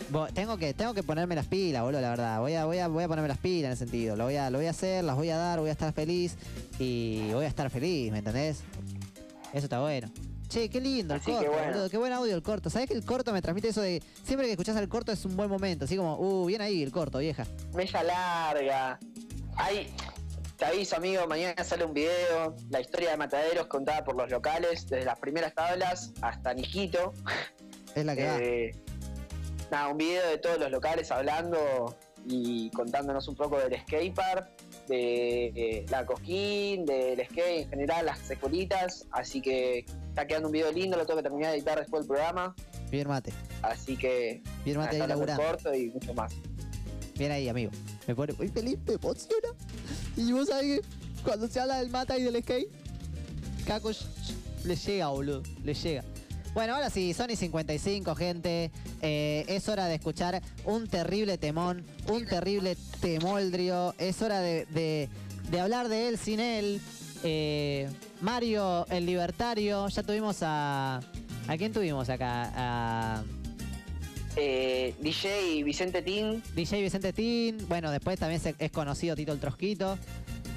Bo- 0.09 0.27
Tengo 0.27 0.57
que, 0.57 0.73
tengo 0.73 0.93
que 0.95 1.03
ponerme 1.03 1.35
las 1.35 1.45
pilas, 1.45 1.83
boludo, 1.83 2.01
la 2.01 2.09
verdad. 2.09 2.39
Voy 2.39 2.53
a, 2.55 2.65
voy 2.65 2.79
a, 2.79 2.87
voy 2.87 3.03
a 3.03 3.07
ponerme 3.07 3.27
las 3.27 3.37
pilas 3.37 3.65
en 3.67 3.71
ese 3.73 3.79
sentido. 3.85 4.15
Lo 4.15 4.23
voy 4.23 4.37
a, 4.37 4.49
lo 4.49 4.57
voy 4.57 4.65
a 4.67 4.71
hacer, 4.71 5.03
las 5.03 5.15
voy 5.15 5.29
a 5.29 5.37
dar, 5.37 5.59
voy 5.59 5.69
a 5.69 5.73
estar 5.73 5.93
feliz 5.93 6.35
y 6.79 7.29
voy 7.33 7.45
a 7.45 7.47
estar 7.47 7.69
feliz, 7.69 8.11
¿me 8.11 8.17
entendés? 8.19 8.61
Eso 9.53 9.65
está 9.65 9.79
bueno. 9.81 10.09
Che, 10.49 10.67
qué 10.67 10.81
lindo 10.81 11.13
el 11.13 11.21
Así 11.21 11.31
corto, 11.31 11.51
bueno. 11.51 11.67
boludo, 11.67 11.89
qué 11.91 11.97
buen 11.97 12.11
audio 12.11 12.35
el 12.35 12.41
corto. 12.41 12.71
¿Sabés 12.71 12.87
que 12.87 12.95
el 12.95 13.05
corto 13.05 13.31
me 13.31 13.39
transmite 13.39 13.67
eso 13.67 13.81
de 13.81 14.01
siempre 14.23 14.47
que 14.47 14.53
escuchás 14.53 14.75
el 14.77 14.89
corto 14.89 15.11
es 15.11 15.23
un 15.23 15.37
buen 15.37 15.47
momento? 15.47 15.85
Así 15.85 15.95
como, 15.95 16.17
uh, 16.17 16.45
bien 16.47 16.59
ahí 16.61 16.81
el 16.81 16.91
corto, 16.91 17.19
vieja. 17.19 17.45
Mesa 17.75 18.01
larga. 18.01 18.99
Hay, 19.55 19.93
te 20.57 20.65
aviso, 20.65 20.95
amigo, 20.95 21.27
mañana 21.27 21.63
sale 21.63 21.85
un 21.85 21.93
video, 21.93 22.55
la 22.71 22.81
historia 22.81 23.11
de 23.11 23.17
Mataderos 23.17 23.67
contada 23.67 24.03
por 24.03 24.15
los 24.15 24.31
locales, 24.31 24.87
desde 24.87 25.05
las 25.05 25.19
primeras 25.19 25.53
tablas 25.53 26.13
hasta 26.21 26.51
Nijito. 26.55 27.13
Es 27.93 28.03
la 28.03 28.15
que 28.15 28.25
va. 28.25 28.37
Eh, 28.39 28.75
nada, 29.69 29.89
un 29.89 29.97
video 29.97 30.27
de 30.27 30.39
todos 30.39 30.59
los 30.59 30.71
locales 30.71 31.11
hablando 31.11 31.95
y 32.25 32.71
contándonos 32.71 33.27
un 33.27 33.35
poco 33.35 33.59
del 33.59 33.79
skatepark, 33.81 34.49
de 34.87 35.45
eh, 35.55 35.85
la 35.89 36.07
cosquín, 36.07 36.85
del 36.85 37.23
skate 37.23 37.65
en 37.65 37.69
general, 37.69 38.07
las 38.07 38.31
escuelitas. 38.31 39.05
Así 39.11 39.41
que 39.41 39.85
está 40.19 40.27
quedando 40.27 40.49
un 40.49 40.51
video 40.51 40.71
lindo, 40.71 40.97
lo 40.97 41.05
tengo 41.05 41.17
que 41.17 41.23
terminar 41.23 41.51
de 41.51 41.57
editar 41.57 41.79
después 41.79 42.01
del 42.03 42.07
programa. 42.07 42.53
Bien 42.91 43.07
mate. 43.07 43.31
Así 43.61 43.95
que 43.95 44.41
Bien 44.65 44.77
mate 44.77 44.95
ahí 44.95 44.99
nada, 44.99 45.07
laburando. 45.15 45.43
corto 45.43 45.73
y 45.73 45.89
mucho 45.91 46.13
más. 46.13 46.33
Bien 47.17 47.31
ahí, 47.31 47.47
amigo. 47.47 47.71
Me 48.07 48.15
pone 48.15 48.33
muy 48.33 48.49
feliz, 48.49 48.77
me 48.85 48.93
emociona. 48.93 49.47
Y 50.17 50.31
vos 50.33 50.49
sabés 50.49 50.81
que 50.81 50.87
cuando 51.23 51.47
se 51.47 51.59
habla 51.59 51.79
del 51.79 51.89
mata 51.89 52.17
y 52.17 52.23
del 52.23 52.41
skate, 52.41 52.67
Caco 53.65 53.91
le 54.65 54.75
llega, 54.75 55.07
boludo. 55.07 55.41
Le 55.63 55.73
llega. 55.73 56.03
Bueno, 56.53 56.75
ahora 56.75 56.89
sí, 56.89 57.13
Sony 57.13 57.35
55, 57.37 58.15
gente. 58.15 58.71
Eh, 59.01 59.45
es 59.47 59.69
hora 59.69 59.85
de 59.85 59.95
escuchar 59.95 60.41
un 60.65 60.87
terrible 60.87 61.37
temón, 61.37 61.85
un 62.09 62.25
terrible 62.25 62.75
temoldrio. 62.99 63.93
Es 63.99 64.21
hora 64.21 64.41
de, 64.41 64.65
de- 64.65 65.07
de 65.51 65.59
hablar 65.59 65.87
de 65.89 66.09
él 66.09 66.17
sin 66.17 66.39
él. 66.39 66.81
Eh, 67.23 67.89
Mario, 68.21 68.85
el 68.89 69.05
libertario. 69.05 69.87
Ya 69.87 70.03
tuvimos 70.03 70.37
a. 70.41 71.01
¿A 71.47 71.57
quién 71.57 71.73
tuvimos 71.73 72.09
acá? 72.09 72.51
A. 72.55 73.23
Eh, 74.35 74.95
DJ 75.01 75.63
Vicente 75.63 76.01
Tin. 76.01 76.41
DJ 76.55 76.81
Vicente 76.81 77.11
Tin. 77.13 77.57
Bueno, 77.67 77.91
después 77.91 78.17
también 78.19 78.39
se- 78.39 78.55
es 78.59 78.71
conocido 78.71 79.15
Tito 79.15 79.31
el 79.33 79.39
Trosquito. 79.39 79.97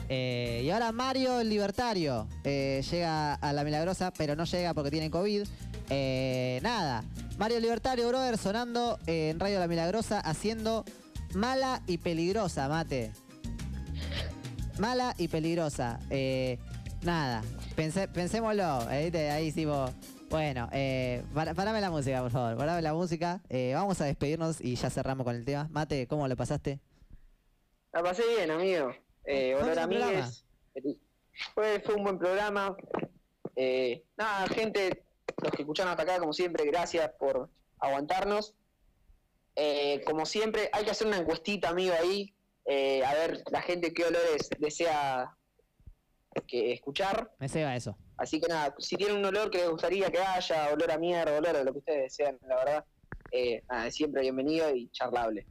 Eh, 0.08 0.62
y 0.64 0.70
ahora 0.70 0.92
Mario 0.92 1.40
el 1.40 1.48
Libertario. 1.48 2.28
eh, 2.44 2.84
llega 2.90 3.34
a 3.34 3.52
la 3.52 3.64
Milagrosa, 3.64 4.12
pero 4.12 4.36
no 4.36 4.44
llega 4.44 4.74
porque 4.74 4.90
tiene 4.90 5.10
COVID. 5.10 5.44
Nada. 6.62 7.04
Mario 7.38 7.56
el 7.56 7.62
Libertario, 7.62 8.08
brother, 8.08 8.38
sonando 8.38 8.98
en 9.06 9.40
Radio 9.40 9.58
La 9.58 9.66
Milagrosa, 9.66 10.20
haciendo 10.20 10.84
mala 11.34 11.82
y 11.86 11.98
peligrosa, 11.98 12.68
mate. 12.68 13.10
Mala 14.82 15.14
y 15.16 15.28
peligrosa. 15.28 16.00
Eh, 16.10 16.58
nada. 17.02 17.40
Pensé, 17.76 18.08
pensémoslo. 18.08 18.90
eh, 18.90 19.30
ahí 19.30 19.52
sí 19.52 19.64
vos- 19.64 19.92
Bueno, 20.28 20.68
eh, 20.72 21.22
para- 21.32 21.54
parame 21.54 21.80
la 21.80 21.88
música, 21.88 22.20
por 22.20 22.32
favor. 22.32 22.56
Parame 22.56 22.82
la 22.82 22.92
música. 22.92 23.40
Eh, 23.48 23.72
vamos 23.76 24.00
a 24.00 24.06
despedirnos 24.06 24.60
y 24.60 24.74
ya 24.74 24.90
cerramos 24.90 25.24
con 25.24 25.36
el 25.36 25.44
tema. 25.44 25.68
Mate, 25.70 26.08
¿cómo 26.08 26.26
lo 26.26 26.34
pasaste? 26.36 26.80
La 27.92 28.02
pasé 28.02 28.24
bien, 28.36 28.50
amigo. 28.50 28.92
Eh, 29.24 29.54
¿Fue 29.54 29.62
olor 29.66 29.78
a 29.78 29.82
amigues. 29.84 30.44
Fue 31.54 31.80
un 31.94 32.02
buen 32.02 32.18
programa. 32.18 32.76
Eh, 33.54 34.02
nada, 34.16 34.48
gente, 34.48 35.04
los 35.40 35.52
que 35.52 35.62
escucharon 35.62 35.92
hasta 35.92 36.02
acá, 36.02 36.18
como 36.18 36.32
siempre, 36.32 36.64
gracias 36.66 37.08
por 37.20 37.48
aguantarnos. 37.78 38.56
Eh, 39.54 40.02
como 40.06 40.26
siempre, 40.26 40.70
hay 40.72 40.84
que 40.84 40.90
hacer 40.90 41.06
una 41.06 41.18
encuestita, 41.18 41.68
amigo, 41.68 41.94
ahí. 42.02 42.34
Eh, 42.64 43.04
a 43.04 43.12
ver 43.14 43.42
la 43.50 43.62
gente 43.62 43.92
qué 43.92 44.04
olores 44.04 44.48
desea 44.58 45.36
que 46.46 46.72
escuchar. 46.72 47.30
Me 47.38 47.48
ceba 47.48 47.76
eso. 47.76 47.96
Así 48.16 48.40
que 48.40 48.48
nada, 48.48 48.74
si 48.78 48.96
tienen 48.96 49.16
un 49.16 49.24
olor 49.24 49.50
que 49.50 49.58
les 49.58 49.70
gustaría 49.70 50.10
que 50.10 50.18
haya, 50.18 50.72
olor 50.72 50.90
a 50.90 50.98
mierda, 50.98 51.36
olor 51.36 51.56
a 51.56 51.64
lo 51.64 51.72
que 51.72 51.78
ustedes 51.78 52.02
desean, 52.04 52.38
la 52.46 52.56
verdad, 52.56 52.84
eh, 53.32 53.62
nada, 53.68 53.90
siempre 53.90 54.22
bienvenido 54.22 54.74
y 54.74 54.88
charlable. 54.90 55.46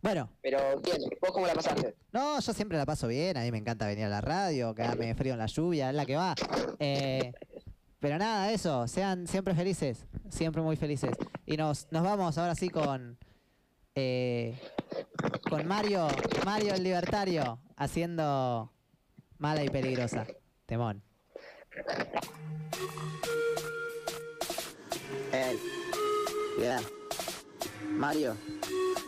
Bueno. 0.00 0.30
Pero 0.42 0.80
bien, 0.80 0.98
¿vos 1.20 1.32
cómo 1.32 1.46
la 1.46 1.54
pasaste? 1.54 1.94
No, 2.12 2.38
yo 2.40 2.52
siempre 2.52 2.78
la 2.78 2.86
paso 2.86 3.08
bien, 3.08 3.36
a 3.36 3.42
mí 3.42 3.50
me 3.50 3.58
encanta 3.58 3.86
venir 3.86 4.04
a 4.04 4.08
la 4.08 4.20
radio, 4.20 4.74
quedarme 4.74 5.14
frío 5.14 5.32
en 5.32 5.40
la 5.40 5.46
lluvia, 5.46 5.90
es 5.90 5.96
la 5.96 6.06
que 6.06 6.16
va. 6.16 6.34
Eh, 6.78 7.32
pero 7.98 8.16
nada, 8.16 8.52
eso, 8.52 8.86
sean 8.86 9.26
siempre 9.26 9.54
felices, 9.54 10.06
siempre 10.28 10.62
muy 10.62 10.76
felices. 10.76 11.10
Y 11.46 11.56
nos, 11.56 11.88
nos 11.90 12.04
vamos 12.04 12.38
ahora 12.38 12.54
sí 12.54 12.68
con 12.68 13.18
eh, 14.00 14.54
con 15.48 15.66
Mario, 15.66 16.06
Mario 16.44 16.74
el 16.74 16.84
libertario, 16.84 17.58
haciendo 17.76 18.72
mala 19.38 19.64
y 19.64 19.68
peligrosa. 19.68 20.26
Temón. 20.66 21.02
Ey, 25.32 25.58
yeah. 26.58 26.80
Mario, 27.90 28.36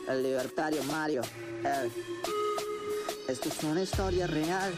el 0.08 0.22
libertario 0.22 0.82
Mario. 0.84 1.22
Esto 3.28 3.48
es 3.48 3.64
una 3.64 3.82
historia 3.82 4.26
real 4.26 4.72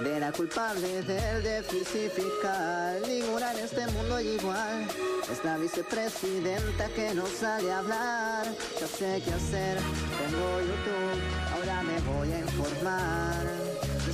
de 0.00 0.20
la 0.20 0.32
culpable 0.32 1.02
del 1.02 1.42
déficit 1.42 2.10
fiscal. 2.10 3.02
Ninguna 3.06 3.52
en 3.52 3.58
este 3.58 3.86
mundo 3.88 4.20
igual. 4.20 4.86
Es 5.30 5.44
la 5.44 5.56
vicepresidenta 5.58 6.88
que 6.88 7.14
no 7.14 7.26
sale 7.26 7.72
a 7.72 7.78
hablar. 7.78 8.46
Ya 8.80 8.86
sé 8.86 9.22
qué 9.24 9.32
hacer, 9.32 9.78
tengo 10.18 10.60
YouTube, 10.60 11.20
ahora 11.54 11.82
me 11.82 12.00
voy 12.00 12.32
a 12.32 12.38
informar. 12.40 13.44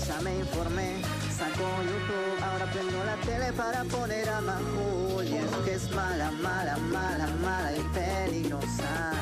Ya 0.06 0.20
me 0.20 0.38
informé, 0.38 1.00
saco 1.36 1.68
YouTube, 1.82 2.42
ahora 2.42 2.66
prendo 2.72 3.04
la 3.04 3.16
tele 3.24 3.52
para 3.52 3.84
poner 3.84 4.28
a 4.28 4.40
Majul. 4.40 5.26
Y 5.26 5.36
es 5.36 5.50
que 5.64 5.74
es 5.74 5.90
mala, 5.92 6.30
mala, 6.42 6.76
mala, 6.76 7.26
mala 7.40 7.76
y 7.76 7.82
peligrosa. 7.94 9.12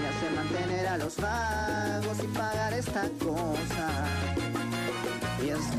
Me 0.00 0.08
hace 0.08 0.30
mantener 0.34 0.88
a 0.88 0.98
los 0.98 1.16
vagos 1.16 2.18
y 2.22 2.26
pagar 2.28 2.72
esta 2.72 3.08
cosa. 3.18 4.17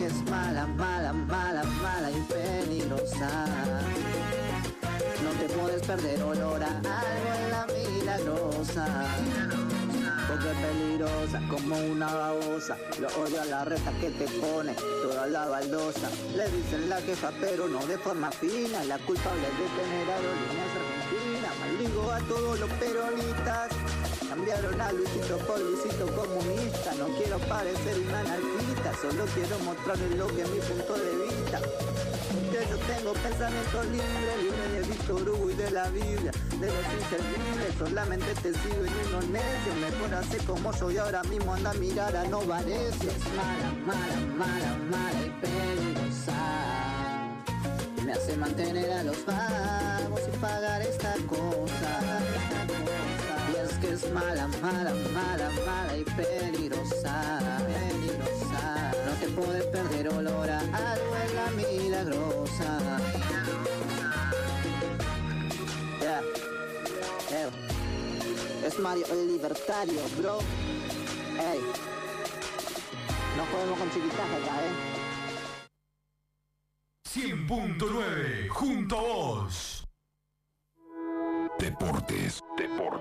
Es 0.09 0.23
mala, 0.31 0.65
mala, 0.65 1.13
mala, 1.13 1.63
mala 1.63 2.09
y 2.09 2.19
peligrosa. 2.21 3.45
No 5.23 5.29
te 5.39 5.53
puedes 5.53 5.85
perder 5.85 6.23
olor 6.23 6.63
a 6.63 6.69
algo 6.77 7.29
en 7.37 7.51
la 7.51 7.67
milagrosa. 7.67 8.87
Porque 10.27 10.49
es 10.49 10.57
peligrosa 10.57 11.41
como 11.47 11.77
una 11.77 12.11
babosa. 12.11 12.75
Lo 12.99 13.07
odio 13.21 13.39
a 13.39 13.45
la 13.45 13.65
reta 13.65 13.91
que 14.01 14.09
te 14.09 14.27
pone 14.39 14.73
toda 14.73 15.27
la 15.27 15.45
baldosa. 15.47 16.09
Le 16.35 16.49
dicen 16.57 16.89
la 16.89 16.99
jefa, 17.01 17.31
pero 17.39 17.67
no 17.67 17.85
de 17.85 17.99
forma 17.99 18.31
fina. 18.31 18.83
La 18.85 18.97
culpable 18.97 19.41
de 19.41 19.67
tener 19.77 20.09
aerolíneas 20.09 20.98
Maldigo 21.79 22.11
a 22.11 22.19
todos 22.19 22.59
los 22.59 22.69
peronistas. 22.71 23.71
Cambiaron 24.27 24.81
a 24.81 24.91
Luisito 24.91 25.37
por 25.47 25.59
Luisito 25.61 26.07
comunista. 26.13 26.93
No 26.95 27.07
quiero 27.15 27.37
parecer 27.39 27.99
un 27.99 28.13
anarquista, 28.13 28.93
solo 29.01 29.23
quiero 29.33 29.57
mostrarles 29.59 30.17
lo 30.17 30.27
que 30.27 30.41
es 30.41 30.49
mi 30.49 30.59
punto 30.59 30.93
de 30.97 31.15
vista. 31.23 31.59
Que 32.51 32.67
yo 32.69 32.77
tengo 32.79 33.13
pensamiento 33.13 33.83
libre, 33.83 34.37
libre 34.43 34.67
de 34.75 34.81
Víctor 34.89 35.29
Hugo 35.29 35.51
y 35.51 35.53
de 35.53 35.71
la 35.71 35.89
Biblia, 35.89 36.31
de 36.59 36.67
los 36.67 36.85
inservibles, 36.99 37.75
solamente 37.77 38.35
te 38.35 38.53
sigo 38.53 38.83
en 38.83 39.07
unos 39.07 39.29
necios, 39.29 39.75
mejor 39.79 40.15
hace 40.15 40.37
como 40.39 40.73
soy 40.73 40.97
ahora 40.97 41.23
mismo, 41.23 41.53
anda 41.53 41.71
a 41.71 41.75
mirar 41.75 42.15
a 42.15 42.25
no 42.25 42.41
mala, 42.41 42.65
mala, 43.85 44.19
mala, 44.35 44.77
mala 44.89 45.21
y 45.25 45.29
peligrosa. 45.41 47.08
Me 48.09 48.15
hace 48.15 48.35
mantener 48.37 48.91
a 48.91 49.03
los 49.03 49.23
vagos 49.23 50.21
y 50.27 50.37
pagar 50.37 50.81
esta 50.81 51.13
cosa. 51.27 52.19
Y 53.53 53.55
es 53.55 53.77
que 53.77 53.89
es 53.93 54.11
mala, 54.11 54.47
mala, 54.63 54.95
mala, 55.13 55.51
mala 55.63 55.95
y 55.95 56.03
peligrosa. 56.03 57.39
Peligrosa. 57.67 58.93
No 59.05 59.11
te 59.19 59.27
puedes 59.27 59.63
perder 59.65 60.09
olor 60.09 60.49
a 60.49 60.59
algo 60.59 61.15
en 61.23 61.35
la 61.35 61.51
milagrosa. 61.51 62.79
Yeah. 66.01 66.21
Yeah. 67.29 67.51
Es 68.65 68.79
Mario 68.79 69.05
el 69.11 69.27
libertario, 69.27 70.01
bro. 70.17 70.39
Ey. 71.37 71.61
No 73.37 73.43
podemos 73.51 73.77
con 73.77 73.91
chiquitaje 73.91 74.35
acá, 74.35 74.65
eh. 74.65 74.98
100.9 77.11 78.49
junto 78.49 78.95
a 78.95 79.01
vos. 79.01 79.83
Deportes, 81.57 82.39
deportes. 82.55 82.99